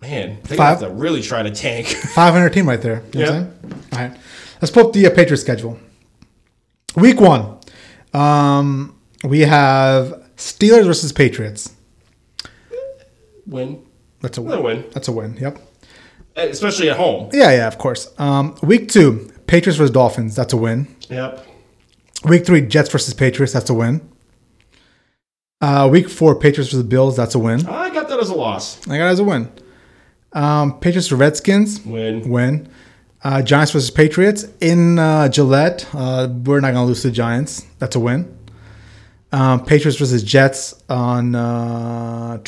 Man, 0.00 0.38
they 0.44 0.56
Five. 0.56 0.80
have 0.80 0.88
to 0.88 0.94
really 0.94 1.22
try 1.22 1.42
to 1.44 1.50
tank. 1.50 1.86
500 1.86 2.50
team 2.52 2.68
right 2.68 2.80
there. 2.82 3.02
You 3.12 3.20
know 3.24 3.32
what 3.62 3.70
Yeah. 3.92 3.98
All 3.98 4.08
right. 4.08 4.18
Let's 4.64 4.72
pull 4.72 4.86
up 4.86 4.92
the 4.94 5.06
uh, 5.06 5.10
Patriots 5.10 5.42
schedule. 5.42 5.78
Week 6.96 7.20
one. 7.20 7.58
Um, 8.14 8.98
we 9.22 9.40
have 9.40 10.24
Steelers 10.38 10.86
versus 10.86 11.12
Patriots. 11.12 11.74
win, 13.46 13.84
That's 14.22 14.38
a 14.38 14.40
Another 14.40 14.62
win. 14.62 14.76
win, 14.78 14.90
That's 14.94 15.08
a 15.08 15.12
win. 15.12 15.36
Yep. 15.38 15.58
especially 16.36 16.88
at 16.88 16.96
home. 16.96 17.28
Yeah, 17.34 17.50
yeah, 17.50 17.66
of 17.66 17.76
course. 17.76 18.10
Um, 18.16 18.56
week 18.62 18.88
two, 18.88 19.30
Patriots 19.46 19.76
versus 19.76 19.90
Dolphins. 19.90 20.34
That's 20.34 20.54
a 20.54 20.56
win. 20.56 20.86
Yep. 21.10 21.46
Week 22.24 22.46
three, 22.46 22.62
Jets 22.62 22.88
versus 22.90 23.12
Patriots. 23.12 23.52
That's 23.52 23.68
a 23.68 23.74
win. 23.74 24.00
Uh, 25.60 25.90
week 25.92 26.08
four, 26.08 26.36
Patriots 26.36 26.70
versus 26.70 26.84
Bills. 26.84 27.18
That's 27.18 27.34
a 27.34 27.38
win. 27.38 27.66
I 27.66 27.92
got 27.92 28.08
that 28.08 28.18
as 28.18 28.30
a 28.30 28.34
loss. 28.34 28.80
I 28.88 28.96
got 28.96 29.08
it 29.08 29.12
as 29.12 29.20
a 29.20 29.24
win. 29.24 29.52
Um, 30.32 30.80
Patriots 30.80 31.12
Redskins. 31.12 31.84
Win. 31.84 32.30
Win. 32.30 32.70
Uh, 33.24 33.40
Giants 33.40 33.72
versus 33.72 33.90
Patriots 33.90 34.44
in 34.60 34.98
uh, 34.98 35.28
Gillette. 35.28 35.86
Uh, 35.94 36.28
we're 36.44 36.60
not 36.60 36.74
gonna 36.74 36.84
lose 36.86 37.00
to 37.02 37.08
the 37.08 37.14
Giants. 37.14 37.64
That's 37.78 37.96
a 37.96 38.00
win. 38.00 38.30
Um, 39.32 39.64
Patriots 39.64 39.98
versus 39.98 40.22
Jets 40.22 40.74
on 40.88 41.34
uh, 41.34 42.38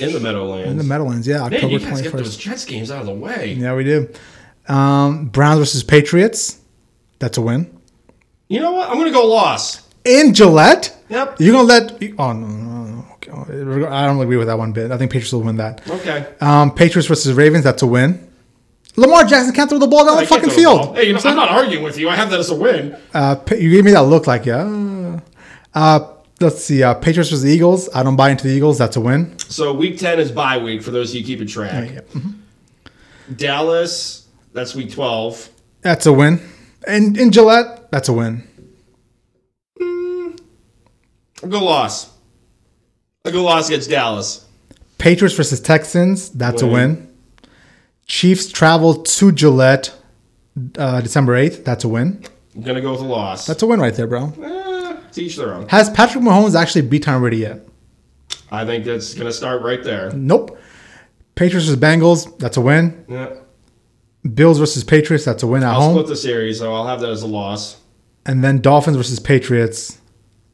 In 0.00 0.12
the 0.12 0.20
Meadowlands. 0.20 0.70
in 0.70 0.76
the 0.76 0.84
Meadowlands. 0.84 1.26
Yeah, 1.26 1.38
Man, 1.38 1.54
October 1.54 1.66
you 1.72 1.78
guys 1.78 1.88
twenty 1.88 2.02
get 2.02 2.12
those. 2.12 2.36
Jets 2.36 2.64
games 2.64 2.90
out 2.90 3.00
of 3.00 3.06
the 3.06 3.14
way. 3.14 3.54
Yeah, 3.54 3.74
we 3.74 3.84
do. 3.84 4.12
Um, 4.66 5.26
Browns 5.26 5.60
versus 5.60 5.82
Patriots. 5.84 6.60
That's 7.20 7.38
a 7.38 7.40
win. 7.40 7.74
You 8.48 8.60
know 8.60 8.72
what? 8.72 8.90
I'm 8.90 8.98
gonna 8.98 9.12
go 9.12 9.26
loss. 9.26 9.86
In 10.04 10.34
Gillette. 10.34 10.94
Yep. 11.10 11.36
You're 11.40 11.52
gonna 11.54 11.68
let? 11.68 12.02
Oh 12.18 12.32
no, 12.32 12.46
no, 12.46 12.84
no. 12.84 13.04
Okay. 13.14 13.86
I 13.86 14.04
don't 14.06 14.20
agree 14.20 14.36
with 14.36 14.48
that 14.48 14.58
one 14.58 14.72
bit. 14.72 14.90
I 14.90 14.98
think 14.98 15.12
Patriots 15.12 15.32
will 15.32 15.42
win 15.42 15.56
that. 15.58 15.88
Okay. 15.88 16.26
Um, 16.40 16.74
Patriots 16.74 17.06
versus 17.08 17.32
Ravens. 17.34 17.62
That's 17.64 17.82
a 17.82 17.86
win. 17.86 18.27
Lamar 18.96 19.24
Jackson 19.24 19.54
can't 19.54 19.70
throw 19.70 19.78
the 19.78 19.86
ball 19.86 20.04
down 20.04 20.16
the 20.16 20.26
fucking 20.26 20.50
throw 20.50 20.50
the 20.50 20.54
field. 20.54 20.96
Hey, 20.96 21.06
you 21.06 21.12
know, 21.12 21.20
I'm 21.24 21.36
not 21.36 21.48
arguing 21.50 21.84
with 21.84 21.98
you. 21.98 22.08
I 22.08 22.16
have 22.16 22.30
that 22.30 22.40
as 22.40 22.50
a 22.50 22.54
win. 22.54 22.96
Uh, 23.14 23.36
you 23.52 23.70
gave 23.70 23.84
me 23.84 23.92
that 23.92 24.02
look 24.02 24.26
like 24.26 24.44
yeah. 24.46 25.20
Uh, 25.74 26.12
let's 26.40 26.64
see. 26.64 26.82
Uh, 26.82 26.94
Patriots 26.94 27.30
versus 27.30 27.46
Eagles. 27.46 27.88
I 27.94 28.02
don't 28.02 28.16
buy 28.16 28.30
into 28.30 28.48
the 28.48 28.52
Eagles. 28.52 28.78
That's 28.78 28.96
a 28.96 29.00
win. 29.00 29.38
So 29.38 29.72
week 29.72 29.98
10 29.98 30.18
is 30.18 30.32
bye 30.32 30.58
week 30.58 30.82
for 30.82 30.90
those 30.90 31.10
of 31.10 31.16
you 31.16 31.24
keeping 31.24 31.46
track. 31.46 31.90
Yeah. 31.92 32.20
Dallas, 33.36 34.26
that's 34.52 34.74
week 34.74 34.92
12. 34.92 35.50
That's 35.82 36.06
a 36.06 36.12
win. 36.12 36.40
And 36.86 37.16
in 37.18 37.30
Gillette, 37.30 37.90
that's 37.90 38.08
a 38.08 38.12
win. 38.12 38.42
I'll 41.42 41.48
go 41.48 41.62
loss. 41.64 42.10
I'll 43.24 43.42
loss 43.42 43.68
against 43.68 43.90
Dallas. 43.90 44.46
Patriots 44.96 45.36
versus 45.36 45.60
Texans. 45.60 46.30
That's 46.30 46.62
Win. 46.62 46.70
a 46.70 46.74
win. 46.74 47.07
Chiefs 48.08 48.50
travel 48.50 48.94
to 49.02 49.32
Gillette 49.32 49.94
uh, 50.78 51.00
December 51.00 51.36
eighth. 51.36 51.64
That's 51.64 51.84
a 51.84 51.88
win. 51.88 52.24
I'm 52.54 52.62
going 52.62 52.74
to 52.76 52.80
go 52.80 52.92
with 52.92 53.00
a 53.02 53.04
loss. 53.04 53.46
That's 53.46 53.62
a 53.62 53.66
win 53.66 53.80
right 53.80 53.94
there, 53.94 54.06
bro. 54.06 54.32
Eh, 54.42 54.96
to 55.12 55.22
each 55.22 55.36
their 55.36 55.54
own. 55.54 55.68
Has 55.68 55.88
Patrick 55.90 56.24
Mahomes 56.24 56.58
actually 56.60 56.82
beat 56.82 57.04
Tom 57.04 57.20
Brady 57.20 57.36
yet? 57.38 57.60
I 58.50 58.64
think 58.64 58.84
that's 58.84 59.14
going 59.14 59.26
to 59.26 59.32
start 59.32 59.62
right 59.62 59.84
there. 59.84 60.10
Nope. 60.12 60.58
Patriots 61.34 61.66
versus 61.66 61.80
Bengals. 61.80 62.36
That's 62.38 62.56
a 62.56 62.60
win. 62.60 63.04
Yeah. 63.08 63.34
Bills 64.34 64.58
versus 64.58 64.82
Patriots. 64.82 65.24
That's 65.24 65.42
a 65.42 65.46
win 65.46 65.62
at 65.62 65.68
I'll 65.74 65.80
home. 65.82 65.94
split 65.94 66.06
the 66.08 66.16
series, 66.16 66.58
so 66.58 66.74
I'll 66.74 66.86
have 66.86 67.00
that 67.00 67.10
as 67.10 67.22
a 67.22 67.26
loss. 67.28 67.76
and 68.26 68.42
then 68.42 68.60
Dolphins 68.60 68.96
versus 68.96 69.20
Patriots 69.20 69.98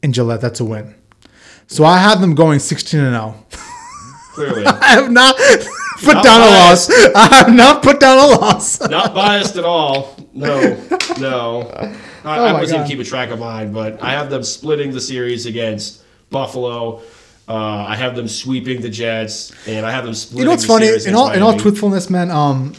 in 0.03 0.13
Gillette. 0.13 0.41
That's 0.43 0.61
a 0.61 0.65
win. 0.65 0.95
So 1.69 1.85
I 1.85 1.99
have 1.99 2.21
them 2.21 2.35
going 2.35 2.59
16 2.59 3.01
and 3.01 3.15
0. 3.15 3.35
Clearly, 4.35 4.67
I 4.67 4.85
have 4.89 5.11
not 5.11 5.35
put 6.03 6.15
Not 6.15 6.25
down 6.25 6.41
biased. 6.41 6.91
a 6.91 6.93
loss. 6.93 7.11
I 7.15 7.35
have 7.37 7.55
not 7.55 7.83
put 7.83 8.01
down 8.01 8.19
a 8.19 8.27
loss. 8.41 8.81
not 8.89 9.15
biased 9.15 9.57
at 9.57 9.65
all. 9.65 10.17
No, 10.33 10.61
no. 11.19 11.71
I, 12.25 12.39
Oh 12.39 12.45
I 12.47 12.53
wasn't 12.55 12.81
God. 12.83 12.89
keeping 12.89 13.05
track 13.05 13.29
of 13.31 13.39
mine, 13.39 13.71
but 13.73 14.03
I 14.03 14.13
have 14.13 14.31
them 14.31 14.43
splitting 14.43 14.93
the 14.93 15.01
series 15.01 15.45
against 15.45 16.03
Buffalo. 16.31 17.03
Uh, 17.47 17.55
I 17.55 17.97
have 17.97 18.17
them 18.17 18.29
sweeping 18.29 18.81
the 18.81 18.89
Jets, 18.89 19.53
and 19.69 19.85
I 19.85 19.91
have 19.91 20.05
them 20.07 20.15
splitting. 20.15 20.39
You 20.39 20.45
know 20.47 20.51
what's 20.53 20.65
funny? 20.65 20.89
In 21.07 21.15
all 21.15 21.31
in 21.33 21.43
all 21.43 21.55
truthfulness, 21.59 22.09
man, 22.09 22.31
um, 22.31 22.73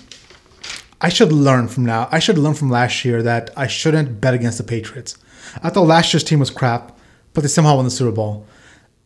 I 0.99 1.09
should 1.09 1.31
learn 1.31 1.67
from 1.67 1.85
now. 1.85 2.09
I 2.11 2.17
should 2.17 2.39
learn 2.39 2.55
from 2.55 2.71
last 2.71 3.05
year 3.05 3.21
that 3.21 3.51
I 3.55 3.67
shouldn't 3.67 4.19
bet 4.19 4.33
against 4.33 4.57
the 4.57 4.63
Patriots. 4.63 5.15
I 5.61 5.69
thought 5.69 5.85
last 5.85 6.11
year's 6.11 6.23
team 6.23 6.39
was 6.39 6.49
crap, 6.49 6.97
but 7.35 7.41
they 7.41 7.47
somehow 7.47 7.75
won 7.75 7.85
the 7.85 7.91
Super 7.91 8.11
Bowl. 8.11 8.47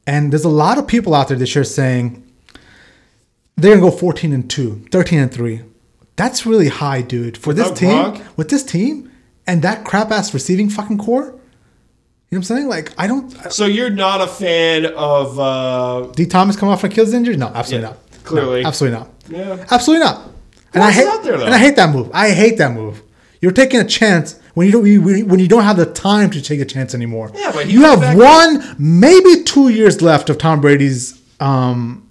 And 0.08 0.32
there's 0.32 0.46
a 0.46 0.50
lot 0.50 0.78
of 0.78 0.88
people 0.88 1.14
out 1.14 1.28
there 1.28 1.38
this 1.38 1.54
year 1.54 1.66
saying 1.66 2.24
they're 3.62 3.78
gonna 3.78 3.90
go 3.92 3.96
14 3.96 4.34
and 4.34 4.50
2, 4.50 4.86
13 4.92 5.20
and 5.20 5.32
3. 5.34 5.62
That's 6.16 6.46
really 6.46 6.68
high, 6.70 7.02
dude. 7.02 7.38
For 7.38 7.50
Without 7.50 7.70
this 7.72 7.80
team, 7.80 7.90
Gronk? 7.90 8.22
with 8.38 8.50
this 8.50 8.64
team 8.64 9.12
and 9.48 9.62
that 9.62 9.86
crap 9.86 10.12
ass 10.12 10.34
receiving 10.34 10.70
fucking 10.70 10.98
core. 10.98 11.26
You 11.26 11.32
know 11.32 11.36
what 12.30 12.38
I'm 12.38 12.44
saying? 12.44 12.68
Like 12.68 12.92
I 12.98 13.08
don't 13.08 13.32
So 13.52 13.66
you're 13.66 13.90
not 13.90 14.22
a 14.22 14.28
fan 14.28 14.86
of? 14.86 15.40
Uh, 15.40 16.08
D. 16.14 16.26
Thomas 16.26 16.56
come 16.56 16.70
off 16.70 16.84
an 16.84 16.92
Achilles 16.92 17.14
injury? 17.14 17.38
No, 17.38 17.48
absolutely 17.48 17.88
Yeah, 17.88 17.94
not. 17.94 18.24
clearly. 18.24 18.62
No, 18.62 18.68
absolutely 18.68 18.98
not. 19.00 19.10
Yeah. 19.30 19.66
Absolutely 19.72 20.06
not. 20.06 20.30
And 20.74 20.84
I 20.84 20.92
hate 20.92 21.08
out 21.08 21.24
there, 21.24 21.34
and 21.34 21.54
I 21.54 21.58
hate 21.58 21.76
that 21.78 21.90
move. 21.94 22.12
I 22.14 22.30
hate 22.30 22.58
that 22.60 22.72
move. 22.74 23.02
You're 23.42 23.52
taking 23.54 23.80
a 23.80 23.86
chance 23.86 24.36
when 24.54 24.68
you 24.68 24.74
don't 24.74 24.86
you- 24.86 25.26
when 25.26 25.40
you 25.40 25.48
don't 25.48 25.64
have 25.64 25.78
the 25.78 25.86
time 25.86 26.30
to 26.32 26.42
take 26.42 26.60
a 26.60 26.66
chance 26.66 26.94
anymore. 26.94 27.32
Yeah, 27.34 27.52
but 27.52 27.68
you 27.68 27.82
have 27.82 28.16
one, 28.16 28.76
maybe 28.78 29.44
two 29.44 29.70
years 29.70 30.02
left 30.02 30.30
of 30.30 30.38
Tom 30.38 30.60
Brady's 30.62 31.20
um, 31.40 32.04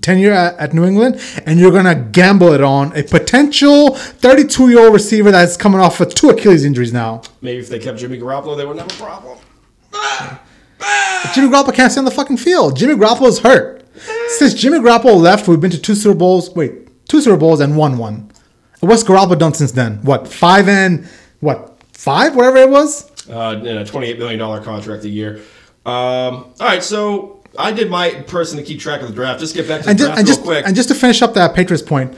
tenure 0.00 0.32
at, 0.32 0.56
at 0.58 0.72
New 0.74 0.84
England, 0.84 1.20
and 1.46 1.58
you're 1.58 1.72
gonna 1.72 1.94
gamble 1.94 2.52
it 2.52 2.62
on 2.62 2.96
a 2.96 3.02
potential 3.02 3.94
32 3.94 4.68
year 4.70 4.80
old 4.80 4.94
receiver 4.94 5.30
that's 5.30 5.56
coming 5.56 5.80
off 5.80 6.00
of 6.00 6.14
two 6.14 6.28
Achilles 6.30 6.64
injuries 6.64 6.92
now. 6.92 7.22
maybe 7.40 7.58
if 7.60 7.68
they 7.68 7.78
kept 7.78 7.98
Jimmy 7.98 8.18
Garoppolo, 8.18 8.56
they 8.56 8.64
wouldn't 8.66 8.90
have 8.90 9.00
a 9.00 9.02
problem. 9.02 9.38
Jimmy 11.34 11.48
Garoppolo 11.48 11.74
can't 11.74 11.90
stay 11.92 11.98
on 11.98 12.04
the 12.04 12.10
fucking 12.10 12.36
field. 12.36 12.76
Jimmy 12.76 12.94
Garoppolo's 12.94 13.40
hurt. 13.40 13.84
Since 14.38 14.54
Jimmy 14.54 14.78
Garoppolo 14.78 15.16
left, 15.16 15.48
we've 15.48 15.60
been 15.60 15.70
to 15.70 15.80
two 15.80 15.94
Super 15.94 16.14
Bowls. 16.16 16.50
Wait, 16.54 17.06
two 17.08 17.20
Super 17.20 17.36
Bowls 17.36 17.60
and 17.60 17.76
one 17.76 17.98
one. 17.98 18.30
What's 18.80 19.02
Garoppolo 19.02 19.38
done 19.38 19.54
since 19.54 19.72
then? 19.72 19.96
What 20.02 20.28
five 20.28 20.68
and 20.68 21.08
what 21.40 21.82
five? 21.92 22.36
Whatever 22.36 22.58
it 22.58 22.70
was. 22.70 23.10
uh, 23.28 23.56
in 23.60 23.76
a 23.78 23.84
$28 23.84 24.18
million 24.18 24.62
contract 24.64 25.04
a 25.04 25.08
year. 25.08 25.36
Um, 25.84 25.92
all 25.94 26.54
right, 26.60 26.82
so 26.82 27.37
I 27.58 27.72
did 27.72 27.90
my 27.90 28.10
person 28.10 28.56
to 28.56 28.62
keep 28.62 28.78
track 28.78 29.02
of 29.02 29.08
the 29.08 29.14
draft. 29.14 29.40
Just 29.40 29.54
get 29.54 29.66
back 29.66 29.82
to 29.82 29.88
the 29.88 29.94
just 29.94 30.06
draft 30.06 30.18
and 30.18 30.28
real 30.28 30.36
just 30.36 30.46
quick. 30.46 30.66
and 30.66 30.76
just 30.76 30.88
to 30.88 30.94
finish 30.94 31.20
up 31.22 31.34
that 31.34 31.54
Patriots 31.54 31.82
point, 31.82 32.16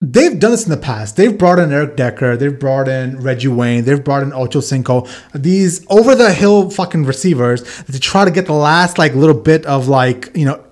they've 0.00 0.38
done 0.38 0.50
this 0.50 0.64
in 0.64 0.70
the 0.70 0.76
past. 0.76 1.16
They've 1.16 1.36
brought 1.36 1.58
in 1.58 1.72
Eric 1.72 1.96
Decker. 1.96 2.36
They've 2.36 2.56
brought 2.56 2.86
in 2.86 3.20
Reggie 3.20 3.48
Wayne. 3.48 3.84
They've 3.84 4.02
brought 4.02 4.22
in 4.22 4.32
Ocho 4.32 4.60
Cinco. 4.60 5.06
These 5.34 5.86
over 5.88 6.14
the 6.14 6.32
hill 6.32 6.70
fucking 6.70 7.04
receivers 7.04 7.82
to 7.84 7.98
try 7.98 8.24
to 8.24 8.30
get 8.30 8.46
the 8.46 8.52
last 8.52 8.98
like 8.98 9.14
little 9.14 9.40
bit 9.40 9.64
of 9.66 9.88
like 9.88 10.30
you 10.36 10.44
know 10.44 10.62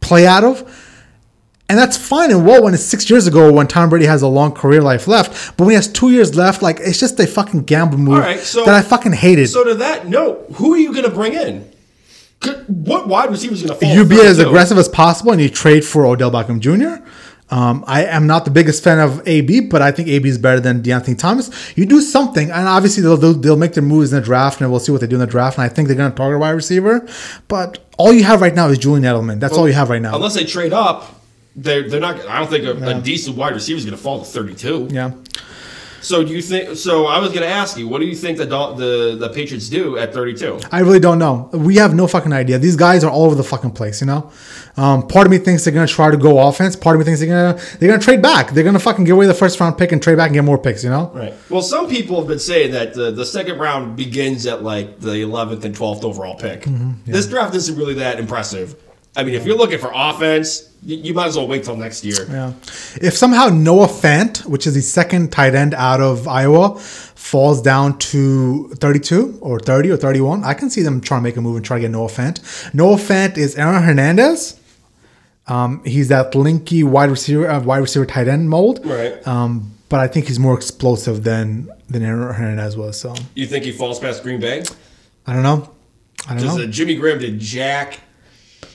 play 0.00 0.26
out 0.26 0.44
of. 0.44 0.86
And 1.68 1.78
that's 1.78 1.96
fine 1.96 2.32
and 2.32 2.44
well 2.44 2.64
when 2.64 2.74
it's 2.74 2.82
six 2.82 3.08
years 3.08 3.28
ago 3.28 3.52
when 3.52 3.68
Tom 3.68 3.90
Brady 3.90 4.06
has 4.06 4.22
a 4.22 4.26
long 4.26 4.50
career 4.50 4.82
life 4.82 5.06
left. 5.06 5.56
But 5.56 5.64
when 5.64 5.70
he 5.70 5.76
has 5.76 5.86
two 5.86 6.10
years 6.10 6.34
left, 6.34 6.62
like 6.62 6.80
it's 6.80 6.98
just 6.98 7.20
a 7.20 7.28
fucking 7.28 7.62
gamble 7.62 7.96
move 7.96 8.18
right, 8.18 8.40
so- 8.40 8.64
that 8.64 8.74
I 8.74 8.82
fucking 8.82 9.12
hated. 9.12 9.46
so 9.46 9.62
to 9.62 9.74
that 9.74 10.08
note, 10.08 10.46
who 10.54 10.74
are 10.74 10.78
you 10.78 10.92
going 10.92 11.04
to 11.04 11.12
bring 11.12 11.34
in? 11.34 11.69
What 12.68 13.08
wide 13.08 13.30
receiver 13.30 13.54
is 13.54 13.62
going 13.62 13.78
to 13.78 13.86
fall? 13.86 13.94
you 13.94 14.04
be 14.04 14.20
as 14.20 14.36
32? 14.38 14.48
aggressive 14.48 14.78
as 14.78 14.88
possible 14.88 15.32
and 15.32 15.40
you 15.40 15.50
trade 15.50 15.84
for 15.84 16.06
Odell 16.06 16.30
Beckham 16.30 16.60
Jr. 16.60 17.04
Um, 17.50 17.82
I 17.86 18.04
am 18.04 18.28
not 18.28 18.44
the 18.44 18.50
biggest 18.50 18.82
fan 18.84 19.00
of 19.00 19.26
AB, 19.26 19.62
but 19.62 19.82
I 19.82 19.90
think 19.90 20.08
AB 20.08 20.28
is 20.28 20.38
better 20.38 20.60
than 20.60 20.82
Deontay 20.82 21.18
Thomas. 21.18 21.50
You 21.76 21.84
do 21.84 22.00
something, 22.00 22.48
and 22.48 22.68
obviously 22.68 23.02
they'll, 23.02 23.16
they'll, 23.16 23.34
they'll 23.34 23.56
make 23.56 23.72
their 23.72 23.82
moves 23.82 24.12
in 24.12 24.20
the 24.20 24.24
draft, 24.24 24.60
and 24.60 24.70
we'll 24.70 24.78
see 24.78 24.92
what 24.92 25.00
they 25.00 25.08
do 25.08 25.16
in 25.16 25.20
the 25.20 25.26
draft. 25.26 25.58
And 25.58 25.64
I 25.64 25.68
think 25.68 25.88
they're 25.88 25.96
going 25.96 26.12
to 26.12 26.16
target 26.16 26.40
wide 26.40 26.50
receiver. 26.50 27.06
But 27.48 27.84
all 27.98 28.12
you 28.12 28.22
have 28.22 28.40
right 28.40 28.54
now 28.54 28.68
is 28.68 28.78
Julian 28.78 29.02
Edelman. 29.02 29.40
That's 29.40 29.58
all 29.58 29.66
you 29.66 29.74
have 29.74 29.90
right 29.90 30.00
now. 30.00 30.14
Unless 30.14 30.36
they 30.36 30.44
trade 30.44 30.72
up, 30.72 31.20
they're, 31.56 31.88
they're 31.88 31.98
not. 32.00 32.24
I 32.28 32.38
don't 32.38 32.48
think 32.48 32.64
a, 32.64 32.98
a 32.98 33.00
decent 33.02 33.36
wide 33.36 33.54
receiver 33.54 33.78
is 33.78 33.84
going 33.84 33.96
to 33.96 34.02
fall 34.02 34.20
to 34.20 34.24
32. 34.24 34.88
yeah. 34.92 35.10
So 36.00 36.24
do 36.24 36.32
you 36.32 36.42
think? 36.42 36.76
So 36.76 37.06
I 37.06 37.18
was 37.18 37.30
going 37.30 37.42
to 37.42 37.48
ask 37.48 37.76
you, 37.76 37.88
what 37.88 38.00
do 38.00 38.06
you 38.06 38.14
think 38.14 38.38
the 38.38 38.46
the 38.46 39.16
the 39.18 39.28
Patriots 39.28 39.68
do 39.68 39.98
at 39.98 40.12
32? 40.12 40.60
I 40.72 40.80
really 40.80 41.00
don't 41.00 41.18
know. 41.18 41.50
We 41.52 41.76
have 41.76 41.94
no 41.94 42.06
fucking 42.06 42.32
idea. 42.32 42.58
These 42.58 42.76
guys 42.76 43.04
are 43.04 43.10
all 43.10 43.26
over 43.26 43.34
the 43.34 43.44
fucking 43.44 43.72
place, 43.72 44.00
you 44.00 44.06
know. 44.06 44.30
Um, 44.76 45.06
part 45.06 45.26
of 45.26 45.30
me 45.30 45.38
thinks 45.38 45.64
they're 45.64 45.74
gonna 45.74 45.86
try 45.86 46.10
to 46.10 46.16
go 46.16 46.38
offense. 46.48 46.76
Part 46.76 46.96
of 46.96 47.00
me 47.00 47.04
thinks 47.04 47.20
they're 47.20 47.28
gonna 47.28 47.60
they're 47.78 47.88
gonna 47.88 48.02
trade 48.02 48.22
back. 48.22 48.52
They're 48.52 48.64
gonna 48.64 48.78
fucking 48.78 49.04
give 49.04 49.16
away 49.16 49.26
the 49.26 49.34
first 49.34 49.58
round 49.60 49.76
pick 49.76 49.92
and 49.92 50.02
trade 50.02 50.16
back 50.16 50.28
and 50.28 50.34
get 50.34 50.44
more 50.44 50.58
picks, 50.58 50.82
you 50.84 50.90
know. 50.90 51.10
Right. 51.14 51.34
Well, 51.48 51.62
some 51.62 51.88
people 51.88 52.18
have 52.18 52.28
been 52.28 52.38
saying 52.38 52.72
that 52.72 52.94
the, 52.94 53.10
the 53.10 53.26
second 53.26 53.58
round 53.58 53.96
begins 53.96 54.46
at 54.46 54.62
like 54.62 55.00
the 55.00 55.10
11th 55.10 55.64
and 55.64 55.74
12th 55.74 56.04
overall 56.04 56.36
pick. 56.36 56.62
Mm-hmm. 56.62 57.10
This 57.10 57.26
draft 57.26 57.54
isn't 57.54 57.76
really 57.76 57.94
that 57.94 58.18
impressive. 58.18 58.76
I 59.16 59.24
mean, 59.24 59.34
if 59.34 59.44
you're 59.44 59.56
looking 59.56 59.78
for 59.78 59.90
offense, 59.94 60.68
you, 60.82 61.12
might 61.12 61.26
as 61.26 61.36
well 61.36 61.46
wait 61.48 61.64
till 61.64 61.76
next 61.76 62.04
year. 62.04 62.26
Yeah. 62.30 62.52
If 63.02 63.14
somehow 63.16 63.48
Noah 63.48 63.86
Fant, 63.88 64.46
which 64.46 64.66
is 64.66 64.74
the 64.74 64.80
second 64.80 65.30
tight 65.32 65.54
end 65.54 65.74
out 65.74 66.00
of 66.00 66.26
Iowa, 66.28 66.78
falls 66.78 67.60
down 67.60 67.98
to 67.98 68.68
32 68.76 69.38
or 69.42 69.58
30 69.58 69.90
or 69.90 69.96
31, 69.96 70.44
I 70.44 70.54
can 70.54 70.70
see 70.70 70.82
them 70.82 71.00
trying 71.00 71.20
to 71.20 71.24
make 71.24 71.36
a 71.36 71.40
move 71.40 71.56
and 71.56 71.64
try 71.64 71.76
to 71.76 71.80
get 71.82 71.90
Noah 71.90 72.08
Fant. 72.08 72.72
Noah 72.72 72.96
Fant 72.96 73.36
is 73.36 73.56
Aaron 73.56 73.82
Hernandez. 73.82 74.58
Um, 75.48 75.82
he's 75.84 76.08
that 76.08 76.32
linky 76.32 76.84
wide 76.84 77.10
receiver, 77.10 77.50
uh, 77.50 77.60
wide 77.60 77.78
receiver 77.78 78.06
tight 78.06 78.28
end 78.28 78.48
mold. 78.48 78.80
Right. 78.86 79.26
Um, 79.26 79.74
but 79.88 79.98
I 79.98 80.06
think 80.06 80.28
he's 80.28 80.38
more 80.38 80.54
explosive 80.54 81.24
than 81.24 81.68
than 81.88 82.04
Aaron 82.04 82.32
Hernandez 82.32 82.76
was. 82.76 82.98
So 83.00 83.14
You 83.34 83.46
think 83.46 83.64
he 83.64 83.72
falls 83.72 83.98
past 83.98 84.22
Green 84.22 84.38
Bay? 84.40 84.62
I 85.26 85.32
don't 85.32 85.42
know. 85.42 85.68
I 86.26 86.34
don't 86.34 86.36
Because 86.42 86.56
know. 86.58 86.62
uh, 86.62 86.66
Jimmy 86.68 86.94
Graham 86.94 87.18
did 87.18 87.40
Jack. 87.40 87.98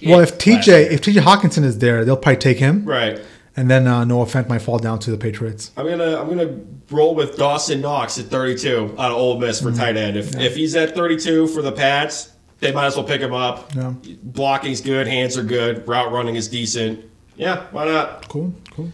Well, 0.06 0.20
if 0.20 0.38
TJ 0.38 0.92
if 0.92 1.02
TJ 1.02 1.22
Hockenson 1.22 1.64
is 1.64 1.80
there, 1.80 2.06
they'll 2.06 2.18
probably 2.18 2.38
take 2.38 2.58
him, 2.60 2.86
Right. 2.86 3.20
and 3.58 3.70
then 3.72 3.88
uh, 3.88 4.04
Noah 4.06 4.26
Fant 4.26 4.48
might 4.50 4.62
fall 4.62 4.78
down 4.80 5.00
to 5.00 5.12
the 5.12 5.18
Patriots. 5.18 5.72
I'm 5.78 5.88
gonna 5.88 6.20
I'm 6.22 6.28
gonna 6.30 6.60
roll 6.92 7.16
with 7.16 7.38
Dawson 7.38 7.82
Knox 7.82 8.20
at 8.20 8.26
32 8.26 8.96
out 9.00 9.12
of 9.12 9.18
Ole 9.18 9.40
Miss 9.40 9.62
Mm-hmm. 9.62 9.70
for 9.72 9.76
tight 9.80 9.98
end. 9.98 10.18
If 10.18 10.36
if 10.38 10.56
he's 10.56 10.76
at 10.76 10.94
32 10.96 11.48
for 11.48 11.62
the 11.62 11.72
Pats, 11.72 12.32
they 12.60 12.72
might 12.72 12.86
as 12.88 12.96
well 12.96 13.06
pick 13.06 13.22
him 13.22 13.34
up. 13.34 13.74
Yeah. 13.76 13.94
Blocking's 14.24 14.82
good, 14.82 15.08
hands 15.08 15.38
are 15.38 15.44
good, 15.44 15.88
route 15.88 16.12
running 16.12 16.36
is 16.36 16.48
decent. 16.48 17.04
Yeah, 17.38 17.66
why 17.72 17.86
not? 17.86 18.28
Cool, 18.30 18.54
cool. 18.72 18.92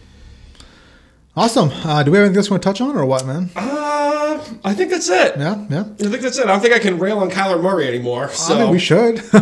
Awesome. 1.36 1.70
Uh, 1.72 2.02
do 2.02 2.10
we 2.10 2.18
have 2.18 2.26
anything 2.26 2.38
else 2.38 2.50
we 2.50 2.54
want 2.54 2.62
to 2.62 2.68
touch 2.68 2.80
on, 2.80 2.96
or 2.96 3.06
what, 3.06 3.24
man? 3.26 3.50
Uh, 3.56 4.38
I 4.64 4.74
think 4.74 4.90
that's 4.90 5.08
it. 5.08 5.36
Yeah, 5.38 5.64
yeah. 5.70 5.80
I 5.80 5.94
think 6.10 6.20
that's 6.20 6.36
it. 6.38 6.44
I 6.44 6.48
don't 6.48 6.60
think 6.60 6.74
I 6.74 6.78
can 6.78 6.98
rail 6.98 7.18
on 7.20 7.30
Kyler 7.30 7.60
Murray 7.62 7.86
anymore. 7.88 8.28
So 8.30 8.54
I 8.54 8.58
think 8.58 8.70
we 8.72 8.78
should. 8.78 9.22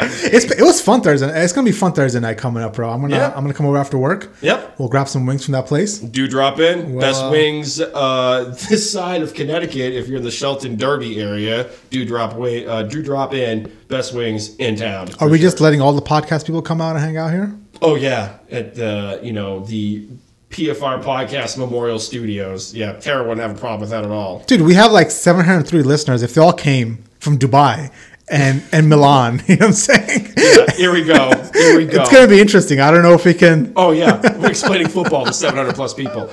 it's 0.00 0.44
it 0.50 0.62
was 0.62 0.80
fun 0.80 1.00
Thursday. 1.00 1.28
It's 1.42 1.52
gonna 1.52 1.64
be 1.64 1.72
fun 1.72 1.92
Thursday 1.92 2.20
night 2.20 2.38
coming 2.38 2.62
up, 2.62 2.74
bro. 2.74 2.90
I'm 2.90 3.00
gonna 3.00 3.16
Yeah. 3.16 3.32
I'm 3.34 3.42
gonna 3.42 3.54
come 3.54 3.66
over 3.66 3.76
after 3.76 3.98
work. 3.98 4.32
Yep. 4.42 4.76
We'll 4.78 4.88
grab 4.88 5.08
some 5.08 5.26
wings 5.26 5.44
from 5.44 5.52
that 5.52 5.66
place. 5.66 5.98
Do 5.98 6.28
drop 6.28 6.60
in. 6.60 6.92
Well, 6.92 7.00
Best 7.00 7.22
uh, 7.22 7.30
wings 7.30 7.80
uh, 7.80 8.56
this 8.68 8.90
side 8.90 9.22
of 9.22 9.34
Connecticut. 9.34 9.94
If 9.94 10.06
you're 10.08 10.18
in 10.18 10.24
the 10.24 10.30
Shelton 10.30 10.76
Derby 10.76 11.20
area, 11.20 11.68
do 11.90 12.04
drop 12.04 12.34
way. 12.34 12.66
Uh, 12.66 12.82
do 12.82 13.02
drop 13.02 13.34
in. 13.34 13.72
Best 13.88 14.14
wings 14.14 14.54
in 14.56 14.76
town. 14.76 15.08
Are 15.20 15.28
we 15.28 15.38
just 15.38 15.60
letting 15.60 15.80
all 15.80 15.92
the 15.92 16.02
podcast 16.02 16.46
people 16.46 16.62
come 16.62 16.80
out 16.80 16.94
and 16.94 17.04
hang 17.04 17.16
out 17.16 17.32
here? 17.32 17.52
Oh 17.82 17.94
yeah, 17.96 18.38
at 18.50 18.74
the 18.74 19.20
you 19.22 19.32
know 19.32 19.60
the 19.60 20.06
PFR 20.50 21.02
Podcast 21.02 21.58
Memorial 21.58 21.98
Studios. 21.98 22.72
Yeah, 22.74 22.92
Tara 22.92 23.22
wouldn't 23.22 23.40
have 23.40 23.56
a 23.56 23.58
problem 23.60 23.80
with 23.80 23.90
that 23.90 24.04
at 24.04 24.10
all. 24.10 24.40
Dude, 24.46 24.62
we 24.62 24.74
have 24.74 24.92
like 24.92 25.10
703 25.10 25.82
listeners. 25.82 26.22
If 26.22 26.34
they 26.34 26.40
all 26.40 26.52
came 26.52 27.04
from 27.20 27.38
Dubai 27.38 27.90
and 28.30 28.62
and 28.72 28.88
Milan, 28.88 29.42
you 29.46 29.56
know 29.56 29.66
what 29.66 29.68
I'm 29.68 29.72
saying? 29.72 30.32
Yeah, 30.36 30.70
here 30.72 30.92
we 30.92 31.04
go. 31.04 31.30
Here 31.52 31.76
we 31.76 31.86
go. 31.86 32.02
It's 32.02 32.12
gonna 32.12 32.28
be 32.28 32.40
interesting. 32.40 32.80
I 32.80 32.90
don't 32.90 33.02
know 33.02 33.14
if 33.14 33.24
we 33.24 33.34
can. 33.34 33.72
Oh 33.76 33.90
yeah, 33.92 34.20
we're 34.38 34.50
explaining 34.50 34.88
football 34.88 35.24
to 35.26 35.32
700 35.32 35.74
plus 35.74 35.94
people. 35.94 36.30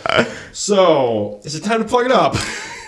So 0.51 1.39
is 1.43 1.55
it 1.55 1.63
time 1.63 1.81
to 1.81 1.87
plug 1.87 2.05
it 2.05 2.11
up? 2.11 2.35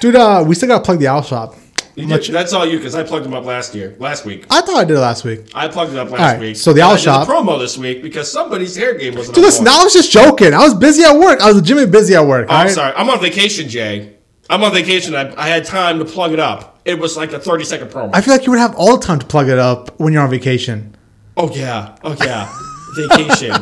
Dude, 0.02 0.16
uh, 0.16 0.44
we 0.48 0.56
still 0.56 0.70
gotta 0.70 0.84
plug 0.84 1.00
the 1.00 1.08
owl 1.08 1.22
shop. 1.22 1.56
You 1.96 2.04
I'm 2.04 2.10
did- 2.22 2.32
that's 2.34 2.54
all 2.54 2.66
you 2.66 2.78
because 2.78 2.94
I 2.94 3.02
plugged 3.04 3.26
them 3.26 3.34
up 3.34 3.44
last 3.44 3.74
year, 3.74 3.96
last 3.98 4.24
week. 4.24 4.46
I 4.52 4.62
thought 4.62 4.78
I 4.78 4.84
did 4.86 4.98
it 4.98 5.00
last 5.00 5.24
week. 5.24 5.50
I 5.56 5.68
plugged 5.68 5.94
it 5.94 5.98
up 5.98 6.12
last 6.12 6.20
right, 6.20 6.40
week. 6.40 6.56
so 6.56 6.72
the 6.72 6.82
owl 6.82 6.92
I 6.92 6.96
did 6.96 7.02
shop- 7.04 7.28
promo 7.28 7.58
this 7.58 7.76
week 7.78 8.04
because 8.04 8.32
somebody's 8.32 8.76
hair 8.76 8.94
game 8.96 9.16
wasn't. 9.16 9.36
Dude, 9.36 9.44
listen. 9.46 9.68
I 9.68 9.84
was 9.84 9.94
just 9.94 10.12
joking. 10.12 10.54
I 10.54 10.60
was 10.64 10.76
busy 10.76 11.04
at 11.04 11.18
work. 11.18 11.42
I 11.42 11.48
was 11.48 11.56
legitimately 11.56 11.92
busy 11.92 12.14
at 12.16 12.26
work. 12.26 12.48
Oh, 12.50 12.54
I'm 12.56 12.66
right? 12.68 12.74
sorry. 12.74 12.94
I'm 12.96 13.10
on 13.10 13.20
vacation, 13.20 13.68
Jay. 13.68 14.16
I'm 14.50 14.64
on 14.64 14.72
vacation. 14.74 15.16
I, 15.16 15.34
I 15.42 15.48
had 15.50 15.66
time 15.66 15.98
to 16.00 16.06
plug 16.06 16.32
it 16.34 16.40
up. 16.40 16.77
It 16.88 16.98
was 16.98 17.18
like 17.18 17.34
a 17.34 17.40
30 17.40 17.66
second 17.66 17.90
promo. 17.90 18.12
I 18.14 18.22
feel 18.22 18.34
like 18.34 18.46
you 18.46 18.52
would 18.52 18.60
have 18.60 18.76
all 18.76 18.98
the 18.98 19.06
time 19.06 19.20
to 19.20 19.26
plug 19.26 19.50
it 19.50 19.60
up 19.60 20.00
when 20.00 20.14
you're 20.14 20.24
on 20.24 20.30
vacation. 20.30 20.96
oh 21.36 21.52
yeah. 21.54 21.96
Oh 22.04 22.16
yeah. 22.24 22.52
vacation. 22.96 23.52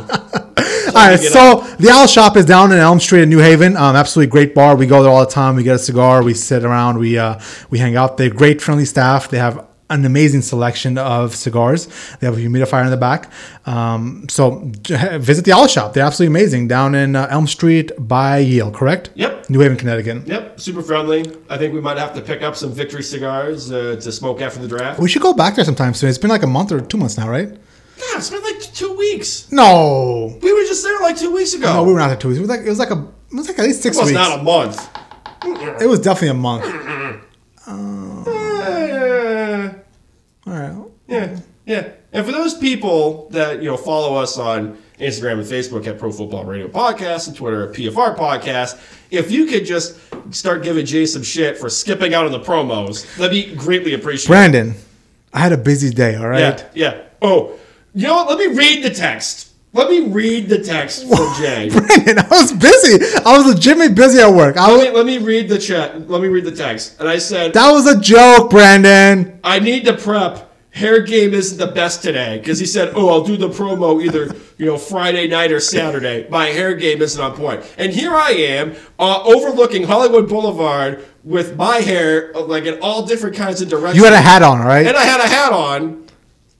All 0.95 1.09
right, 1.09 1.19
so 1.19 1.61
the 1.77 1.89
Owl 1.91 2.07
Shop 2.07 2.37
is 2.37 2.45
down 2.45 2.71
in 2.71 2.77
Elm 2.77 2.99
Street 3.01 3.23
in 3.23 3.29
New 3.29 3.39
Haven. 3.39 3.75
Um, 3.75 3.95
absolutely 3.97 4.31
great 4.31 4.55
bar. 4.55 4.77
We 4.77 4.85
go 4.85 5.03
there 5.03 5.11
all 5.11 5.25
the 5.25 5.31
time. 5.31 5.55
We 5.55 5.63
get 5.63 5.75
a 5.75 5.79
cigar. 5.79 6.23
We 6.23 6.33
sit 6.33 6.63
around. 6.63 6.99
We 6.99 7.17
uh, 7.17 7.39
we 7.69 7.79
hang 7.79 7.97
out. 7.97 8.15
They're 8.15 8.29
great, 8.29 8.61
friendly 8.61 8.85
staff. 8.85 9.27
They 9.27 9.39
have 9.39 9.65
an 9.89 10.03
amazing 10.03 10.41
selection 10.41 10.97
of 10.97 11.35
cigars. 11.35 11.87
They 12.19 12.27
have 12.27 12.37
a 12.37 12.41
humidifier 12.41 12.83
in 12.85 12.89
the 12.91 12.97
back. 12.97 13.31
Um, 13.67 14.25
so 14.29 14.61
visit 15.19 15.45
the 15.45 15.51
Owl 15.53 15.67
Shop. 15.67 15.93
They're 15.93 16.03
absolutely 16.05 16.35
amazing 16.37 16.67
down 16.67 16.95
in 16.95 17.15
uh, 17.15 17.27
Elm 17.29 17.45
Street 17.47 17.91
by 17.99 18.39
Yale. 18.39 18.71
Correct? 18.71 19.11
Yep. 19.15 19.49
New 19.49 19.59
Haven, 19.59 19.77
Connecticut. 19.77 20.27
Yep, 20.27 20.59
super 20.59 20.81
friendly. 20.81 21.23
I 21.49 21.57
think 21.57 21.73
we 21.73 21.81
might 21.81 21.97
have 21.97 22.15
to 22.15 22.21
pick 22.21 22.41
up 22.41 22.55
some 22.55 22.71
Victory 22.71 23.03
cigars 23.03 23.71
uh, 23.71 23.95
to 24.01 24.11
smoke 24.11 24.41
after 24.41 24.59
the 24.59 24.67
draft. 24.67 24.99
We 24.99 25.07
should 25.07 25.21
go 25.21 25.33
back 25.33 25.55
there 25.55 25.65
sometime 25.65 25.93
soon. 25.93 26.09
It's 26.09 26.17
been 26.17 26.31
like 26.31 26.43
a 26.43 26.47
month 26.47 26.71
or 26.71 26.81
two 26.81 26.97
months 26.97 27.17
now, 27.17 27.29
right? 27.29 27.49
God, 27.49 28.17
it's 28.17 28.29
been 28.31 28.41
like 28.43 28.59
two 28.73 28.93
weeks. 28.97 29.51
No. 29.51 30.37
We 30.41 30.51
were 30.51 30.63
just 30.65 30.83
there 30.83 30.99
like 31.01 31.15
two 31.17 31.31
weeks 31.31 31.53
ago. 31.53 31.71
No, 31.73 31.83
we 31.83 31.93
were 31.93 31.99
not 31.99 32.07
there 32.07 32.17
two 32.17 32.29
weeks. 32.29 32.39
It 32.39 32.41
was 32.41 32.49
like 32.49 32.61
it 32.61 32.69
was 32.69 32.79
like 32.79 32.89
a 32.91 33.07
it 33.31 33.35
was 33.35 33.47
like 33.47 33.59
at 33.59 33.65
least 33.65 33.83
six 33.83 33.95
it 33.97 33.99
was 34.01 34.07
weeks. 34.09 34.17
not 34.17 34.39
a 34.39 34.43
month. 34.43 34.89
it 35.81 35.87
was 35.87 35.99
definitely 35.99 36.29
a 36.29 36.33
month. 36.33 36.63
Uh, 37.67 38.23
All 40.47 40.53
right. 40.53 40.75
yeah, 41.07 41.39
yeah. 41.65 41.89
And 42.13 42.25
for 42.25 42.31
those 42.31 42.53
people 42.53 43.27
that 43.31 43.61
you 43.61 43.69
know 43.69 43.77
follow 43.77 44.15
us 44.15 44.37
on 44.37 44.77
Instagram 44.99 45.33
and 45.33 45.43
Facebook 45.43 45.85
at 45.87 45.99
Pro 45.99 46.11
Football 46.11 46.45
Radio 46.45 46.67
Podcast 46.67 47.27
and 47.27 47.35
Twitter 47.35 47.69
at 47.69 47.75
PFR 47.75 48.15
Podcast, 48.15 48.79
if 49.11 49.31
you 49.31 49.45
could 49.47 49.65
just 49.65 49.99
start 50.31 50.63
giving 50.63 50.85
Jay 50.85 51.05
some 51.05 51.23
shit 51.23 51.57
for 51.57 51.69
skipping 51.69 52.13
out 52.13 52.25
on 52.25 52.31
the 52.31 52.39
promos, 52.39 53.15
that'd 53.17 53.31
be 53.31 53.53
greatly 53.55 53.93
appreciated. 53.93 54.29
Brandon, 54.29 54.73
I 55.33 55.39
had 55.39 55.51
a 55.51 55.57
busy 55.57 55.89
day. 55.89 56.15
All 56.15 56.27
right. 56.29 56.39
Yeah, 56.39 56.67
yeah. 56.73 57.01
Oh, 57.21 57.57
you 57.93 58.07
know 58.07 58.15
what? 58.15 58.37
Let 58.37 58.49
me 58.49 58.55
read 58.55 58.83
the 58.83 58.89
text. 58.91 59.44
Let 59.75 59.89
me 59.89 60.07
read 60.07 60.47
the 60.47 60.63
text 60.63 61.05
from 61.05 61.33
Jay. 61.37 61.69
Brandon, 61.73 62.19
I 62.19 62.27
was 62.29 62.53
busy. 62.53 63.03
I 63.25 63.37
was 63.37 63.45
legitimately 63.45 63.93
busy 63.93 64.21
at 64.21 64.29
work. 64.29 64.55
I 64.55 64.71
Let 64.71 64.77
was, 64.77 64.81
me, 64.87 64.91
let 64.91 65.05
me 65.05 65.17
read 65.17 65.49
the 65.49 65.57
chat. 65.57 66.09
Let 66.09 66.21
me 66.21 66.29
read 66.29 66.45
the 66.45 66.55
text. 66.55 66.97
And 67.01 67.09
I 67.09 67.17
said, 67.17 67.53
that 67.53 67.71
was 67.71 67.85
a 67.85 67.99
joke, 67.99 68.49
Brandon. 68.51 69.37
I 69.43 69.59
need 69.59 69.83
to 69.83 69.93
prep. 69.93 70.49
Hair 70.71 71.01
game 71.01 71.33
isn't 71.33 71.57
the 71.57 71.73
best 71.73 72.03
today 72.03 72.37
because 72.37 72.59
he 72.59 72.65
said, 72.65 72.91
"Oh, 72.97 73.07
I'll 73.07 73.23
do 73.23 73.37
the 73.37 73.47
promo 73.47 74.03
either 74.03 74.35
you 74.57 74.65
know 74.65 74.77
Friday 74.77 75.25
night 75.25 75.53
or 75.53 75.61
Saturday." 75.61 76.27
My 76.29 76.47
hair 76.47 76.75
game 76.75 77.01
isn't 77.01 77.21
on 77.23 77.33
point, 77.33 77.63
and 77.77 77.93
here 77.93 78.13
I 78.13 78.31
am 78.31 78.75
uh, 78.99 79.23
overlooking 79.23 79.83
Hollywood 79.83 80.27
Boulevard 80.27 81.05
with 81.23 81.55
my 81.55 81.77
hair 81.77 82.35
uh, 82.35 82.41
like 82.41 82.65
in 82.65 82.77
all 82.81 83.05
different 83.05 83.37
kinds 83.37 83.61
of 83.61 83.69
directions. 83.69 83.95
You 83.95 84.03
had 84.03 84.11
a 84.11 84.19
hat 84.19 84.43
on, 84.43 84.59
right? 84.59 84.85
and 84.85 84.97
I 84.97 85.05
had 85.05 85.21
a 85.21 85.27
hat 85.29 85.53
on, 85.53 86.04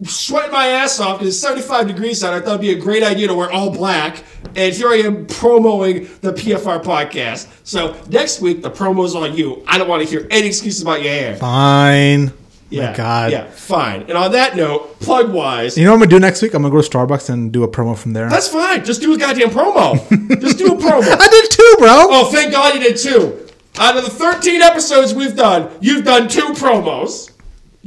sweating 0.04 0.52
my 0.52 0.68
ass 0.68 1.00
off 1.00 1.20
because 1.20 1.34
it's 1.36 1.40
75 1.42 1.88
degrees 1.88 2.24
out. 2.24 2.34
I 2.34 2.40
thought 2.42 2.60
it'd 2.60 2.62
be 2.62 2.72
a 2.72 2.80
great 2.80 3.04
idea 3.04 3.28
to 3.28 3.34
wear 3.34 3.52
all 3.52 3.72
black. 3.72 4.24
And 4.56 4.74
here 4.74 4.90
I 4.90 4.96
am 4.98 5.26
promoing 5.26 6.20
the 6.22 6.32
PFR 6.34 6.84
podcast. 6.84 7.48
So 7.64 7.96
next 8.10 8.42
week, 8.42 8.62
the 8.62 8.70
promo's 8.72 9.16
on 9.16 9.36
you. 9.36 9.64
I 9.68 9.78
don't 9.78 9.88
want 9.88 10.04
to 10.04 10.10
hear 10.10 10.28
any 10.30 10.48
excuses 10.48 10.82
about 10.82 11.02
your 11.02 11.12
hair. 11.12 11.36
Fine. 11.38 12.32
Yeah. 12.70 12.92
My 12.92 12.98
God. 12.98 13.32
Yeah, 13.32 13.46
fine. 13.52 14.02
And 14.04 14.14
on 14.14 14.32
that 14.32 14.56
note, 14.56 15.00
plug 15.00 15.32
wise, 15.32 15.78
You 15.78 15.86
know 15.86 15.92
what 15.92 15.96
I'm 15.96 16.00
gonna 16.02 16.10
do 16.12 16.20
next 16.20 16.42
week? 16.42 16.54
I'm 16.56 16.64
gonna 16.64 16.74
go 16.74 16.82
to 16.82 16.90
Starbucks 16.90 17.30
and 17.30 17.52
do 17.52 17.64
a 17.64 17.68
promo 17.68 17.98
from 17.98 18.14
there. 18.14 18.28
that's 18.30 18.48
fine. 18.48 18.84
Just 18.84 19.02
do 19.02 19.14
a 19.14 19.18
goddamn 19.18 19.50
promo. 19.50 19.94
Just 20.42 20.58
do 20.58 20.68
a 20.74 20.76
promo. 20.76 21.04
I 21.20 21.28
did 21.28 21.52
two, 21.52 21.76
bro. 21.78 22.08
Oh, 22.10 22.32
thank 22.32 22.52
God 22.52 22.74
you 22.74 22.80
did 22.82 22.98
two. 22.98 23.48
Out 23.78 23.98
of 23.98 24.04
the 24.04 24.10
13 24.10 24.62
episodes 24.62 25.14
we've 25.14 25.36
done, 25.36 25.70
you've 25.80 26.06
done 26.06 26.28
two 26.28 26.48
promos. 26.54 27.32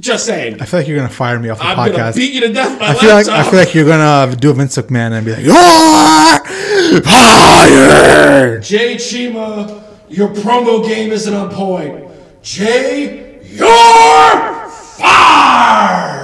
Just 0.00 0.26
saying. 0.26 0.60
I 0.60 0.64
feel 0.64 0.80
like 0.80 0.86
you're 0.88 0.96
gonna 0.96 1.08
fire 1.08 1.38
me 1.40 1.48
off 1.48 1.58
the 1.58 1.64
I'm 1.64 1.76
gonna 1.76 1.92
podcast. 1.92 2.14
beat 2.16 2.32
you 2.32 2.40
to 2.42 2.52
death 2.52 2.80
I 2.80 2.94
feel 2.94 3.10
like. 3.10 3.26
I 3.28 3.42
feel 3.50 3.58
like 3.58 3.74
you're 3.74 3.84
gonna 3.84 4.36
do 4.36 4.50
a 4.50 4.54
Vince 4.54 4.76
McMahon 4.76 5.12
and 5.12 5.24
be 5.26 5.32
like, 5.34 5.44
"You're 5.44 7.02
fired." 7.02 8.62
Jay 8.62 8.94
Chima, 8.94 9.82
your 10.08 10.28
promo 10.28 10.86
game 10.86 11.10
isn't 11.10 11.34
on 11.34 11.50
point. 11.50 12.04
Jay, 12.42 13.40
you're 13.42 14.68
fired. 14.68 16.17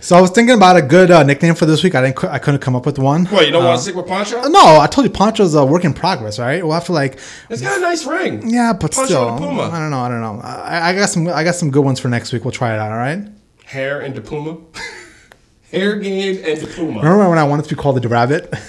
So 0.00 0.16
I 0.16 0.20
was 0.20 0.30
thinking 0.30 0.54
about 0.56 0.76
a 0.76 0.82
good 0.82 1.10
uh, 1.10 1.22
nickname 1.22 1.54
for 1.54 1.66
this 1.66 1.82
week. 1.84 1.94
I 1.94 2.00
didn't. 2.02 2.24
I 2.24 2.38
couldn't 2.38 2.60
come 2.60 2.74
up 2.74 2.86
with 2.86 2.98
one. 2.98 3.26
What, 3.26 3.44
you 3.46 3.52
don't 3.52 3.62
Uh, 3.62 3.68
want 3.68 3.78
to 3.78 3.82
stick 3.82 3.94
with 3.96 4.06
Poncho? 4.06 4.40
No, 4.48 4.78
I 4.80 4.86
told 4.86 5.06
you 5.06 5.12
Poncho's 5.12 5.54
a 5.54 5.64
work 5.64 5.84
in 5.84 5.92
progress. 5.92 6.38
Right? 6.38 6.62
We'll 6.64 6.72
have 6.72 6.86
to 6.86 6.92
like. 6.92 7.18
It's 7.50 7.60
got 7.60 7.76
a 7.76 7.80
nice 7.80 8.06
ring. 8.06 8.48
Yeah, 8.48 8.72
but 8.72 8.92
Poncho 8.92 9.04
still, 9.04 9.38
Puma. 9.38 9.62
I 9.64 9.78
don't 9.78 9.90
know. 9.90 9.98
I 10.00 10.08
don't 10.08 10.20
know. 10.22 10.40
I, 10.42 10.90
I 10.90 10.94
got 10.94 11.10
some. 11.10 11.28
I 11.28 11.44
got 11.44 11.54
some 11.54 11.70
good 11.70 11.84
ones 11.84 12.00
for 12.00 12.08
next 12.08 12.32
week. 12.32 12.44
We'll 12.44 12.52
try 12.52 12.72
it 12.72 12.78
out. 12.78 12.90
All 12.90 12.98
right. 12.98 13.28
Hair 13.64 14.00
and 14.00 14.24
Puma. 14.24 14.58
Hair 15.70 15.96
game 16.00 16.42
and 16.46 16.68
Puma. 16.70 16.98
Remember 17.00 17.28
when 17.28 17.38
I 17.38 17.44
wanted 17.44 17.64
to 17.66 17.74
be 17.74 17.80
called 17.80 18.00
the 18.02 18.08
Rabbit? 18.08 18.52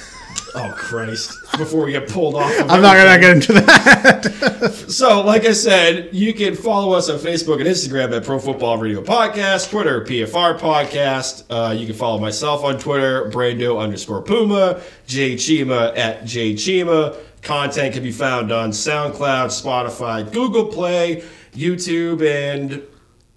Oh 0.53 0.73
Christ! 0.75 1.39
Before 1.57 1.85
we 1.85 1.93
get 1.93 2.09
pulled 2.09 2.35
off. 2.35 2.51
Of 2.59 2.69
I'm 2.69 2.81
not 2.81 2.95
gonna 2.97 3.19
get 3.19 3.31
into 3.31 3.53
that. 3.53 4.77
So, 4.91 5.21
like 5.21 5.45
I 5.45 5.53
said, 5.53 6.09
you 6.13 6.33
can 6.33 6.55
follow 6.55 6.91
us 6.93 7.09
on 7.09 7.17
Facebook 7.17 7.59
and 7.59 7.65
Instagram 7.65 8.15
at 8.15 8.25
Pro 8.25 8.37
Football 8.37 8.77
Radio 8.77 9.01
Podcast, 9.01 9.71
Twitter, 9.71 10.03
PFR 10.03 10.59
Podcast. 10.59 11.45
Uh, 11.49 11.71
you 11.71 11.87
can 11.87 11.95
follow 11.95 12.19
myself 12.19 12.63
on 12.63 12.77
Twitter, 12.77 13.29
Brando 13.31 13.81
underscore 13.81 14.21
Puma, 14.21 14.81
J 15.07 15.35
Chima 15.35 15.97
at 15.97 16.25
J 16.25 16.53
Chima. 16.53 17.17
Content 17.41 17.93
can 17.93 18.03
be 18.03 18.11
found 18.11 18.51
on 18.51 18.71
SoundCloud, 18.71 19.47
Spotify, 19.47 20.29
Google 20.31 20.65
Play, 20.65 21.23
YouTube, 21.53 22.21
and 22.21 22.83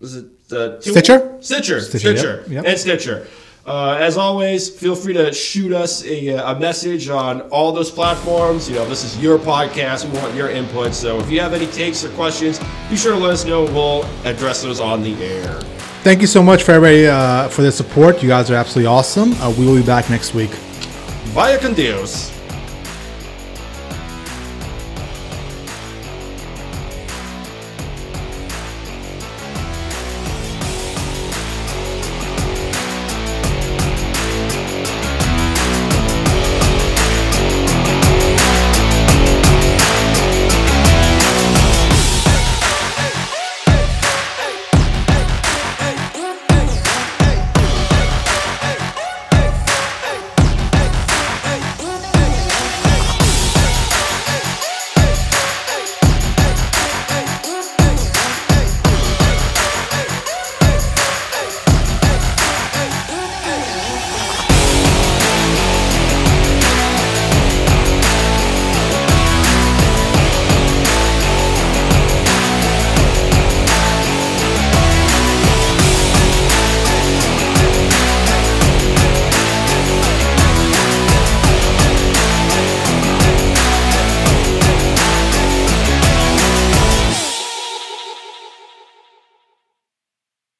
was 0.00 0.16
it 0.16 0.26
uh, 0.52 0.80
Stitcher? 0.80 1.38
Stitcher, 1.40 1.80
Stitcher, 1.80 1.80
Stitcher, 1.80 2.36
yep, 2.42 2.48
yep. 2.50 2.64
and 2.66 2.78
Stitcher. 2.78 3.26
Uh, 3.66 3.96
as 3.98 4.18
always, 4.18 4.68
feel 4.68 4.94
free 4.94 5.14
to 5.14 5.32
shoot 5.32 5.72
us 5.72 6.04
a, 6.04 6.36
uh, 6.36 6.54
a 6.54 6.60
message 6.60 7.08
on 7.08 7.40
all 7.42 7.72
those 7.72 7.90
platforms. 7.90 8.68
You 8.68 8.76
know, 8.76 8.86
this 8.86 9.04
is 9.04 9.18
your 9.18 9.38
podcast. 9.38 10.04
We 10.04 10.18
want 10.18 10.34
your 10.34 10.50
input. 10.50 10.92
So 10.92 11.18
if 11.20 11.30
you 11.30 11.40
have 11.40 11.54
any 11.54 11.66
takes 11.68 12.04
or 12.04 12.10
questions, 12.10 12.60
be 12.90 12.96
sure 12.96 13.12
to 13.12 13.18
let 13.18 13.30
us 13.32 13.46
know. 13.46 13.64
We'll 13.64 14.04
address 14.26 14.62
those 14.62 14.80
on 14.80 15.02
the 15.02 15.14
air. 15.24 15.60
Thank 16.02 16.20
you 16.20 16.26
so 16.26 16.42
much 16.42 16.62
for 16.62 16.72
everybody 16.72 17.06
uh, 17.06 17.48
for 17.48 17.62
the 17.62 17.72
support. 17.72 18.22
You 18.22 18.28
guys 18.28 18.50
are 18.50 18.54
absolutely 18.54 18.86
awesome. 18.86 19.32
Uh, 19.34 19.50
we 19.56 19.64
will 19.64 19.76
be 19.76 19.86
back 19.86 20.10
next 20.10 20.34
week. 20.34 20.50
Vaya 21.32 21.58
con 21.58 21.72
Dios. 21.72 22.33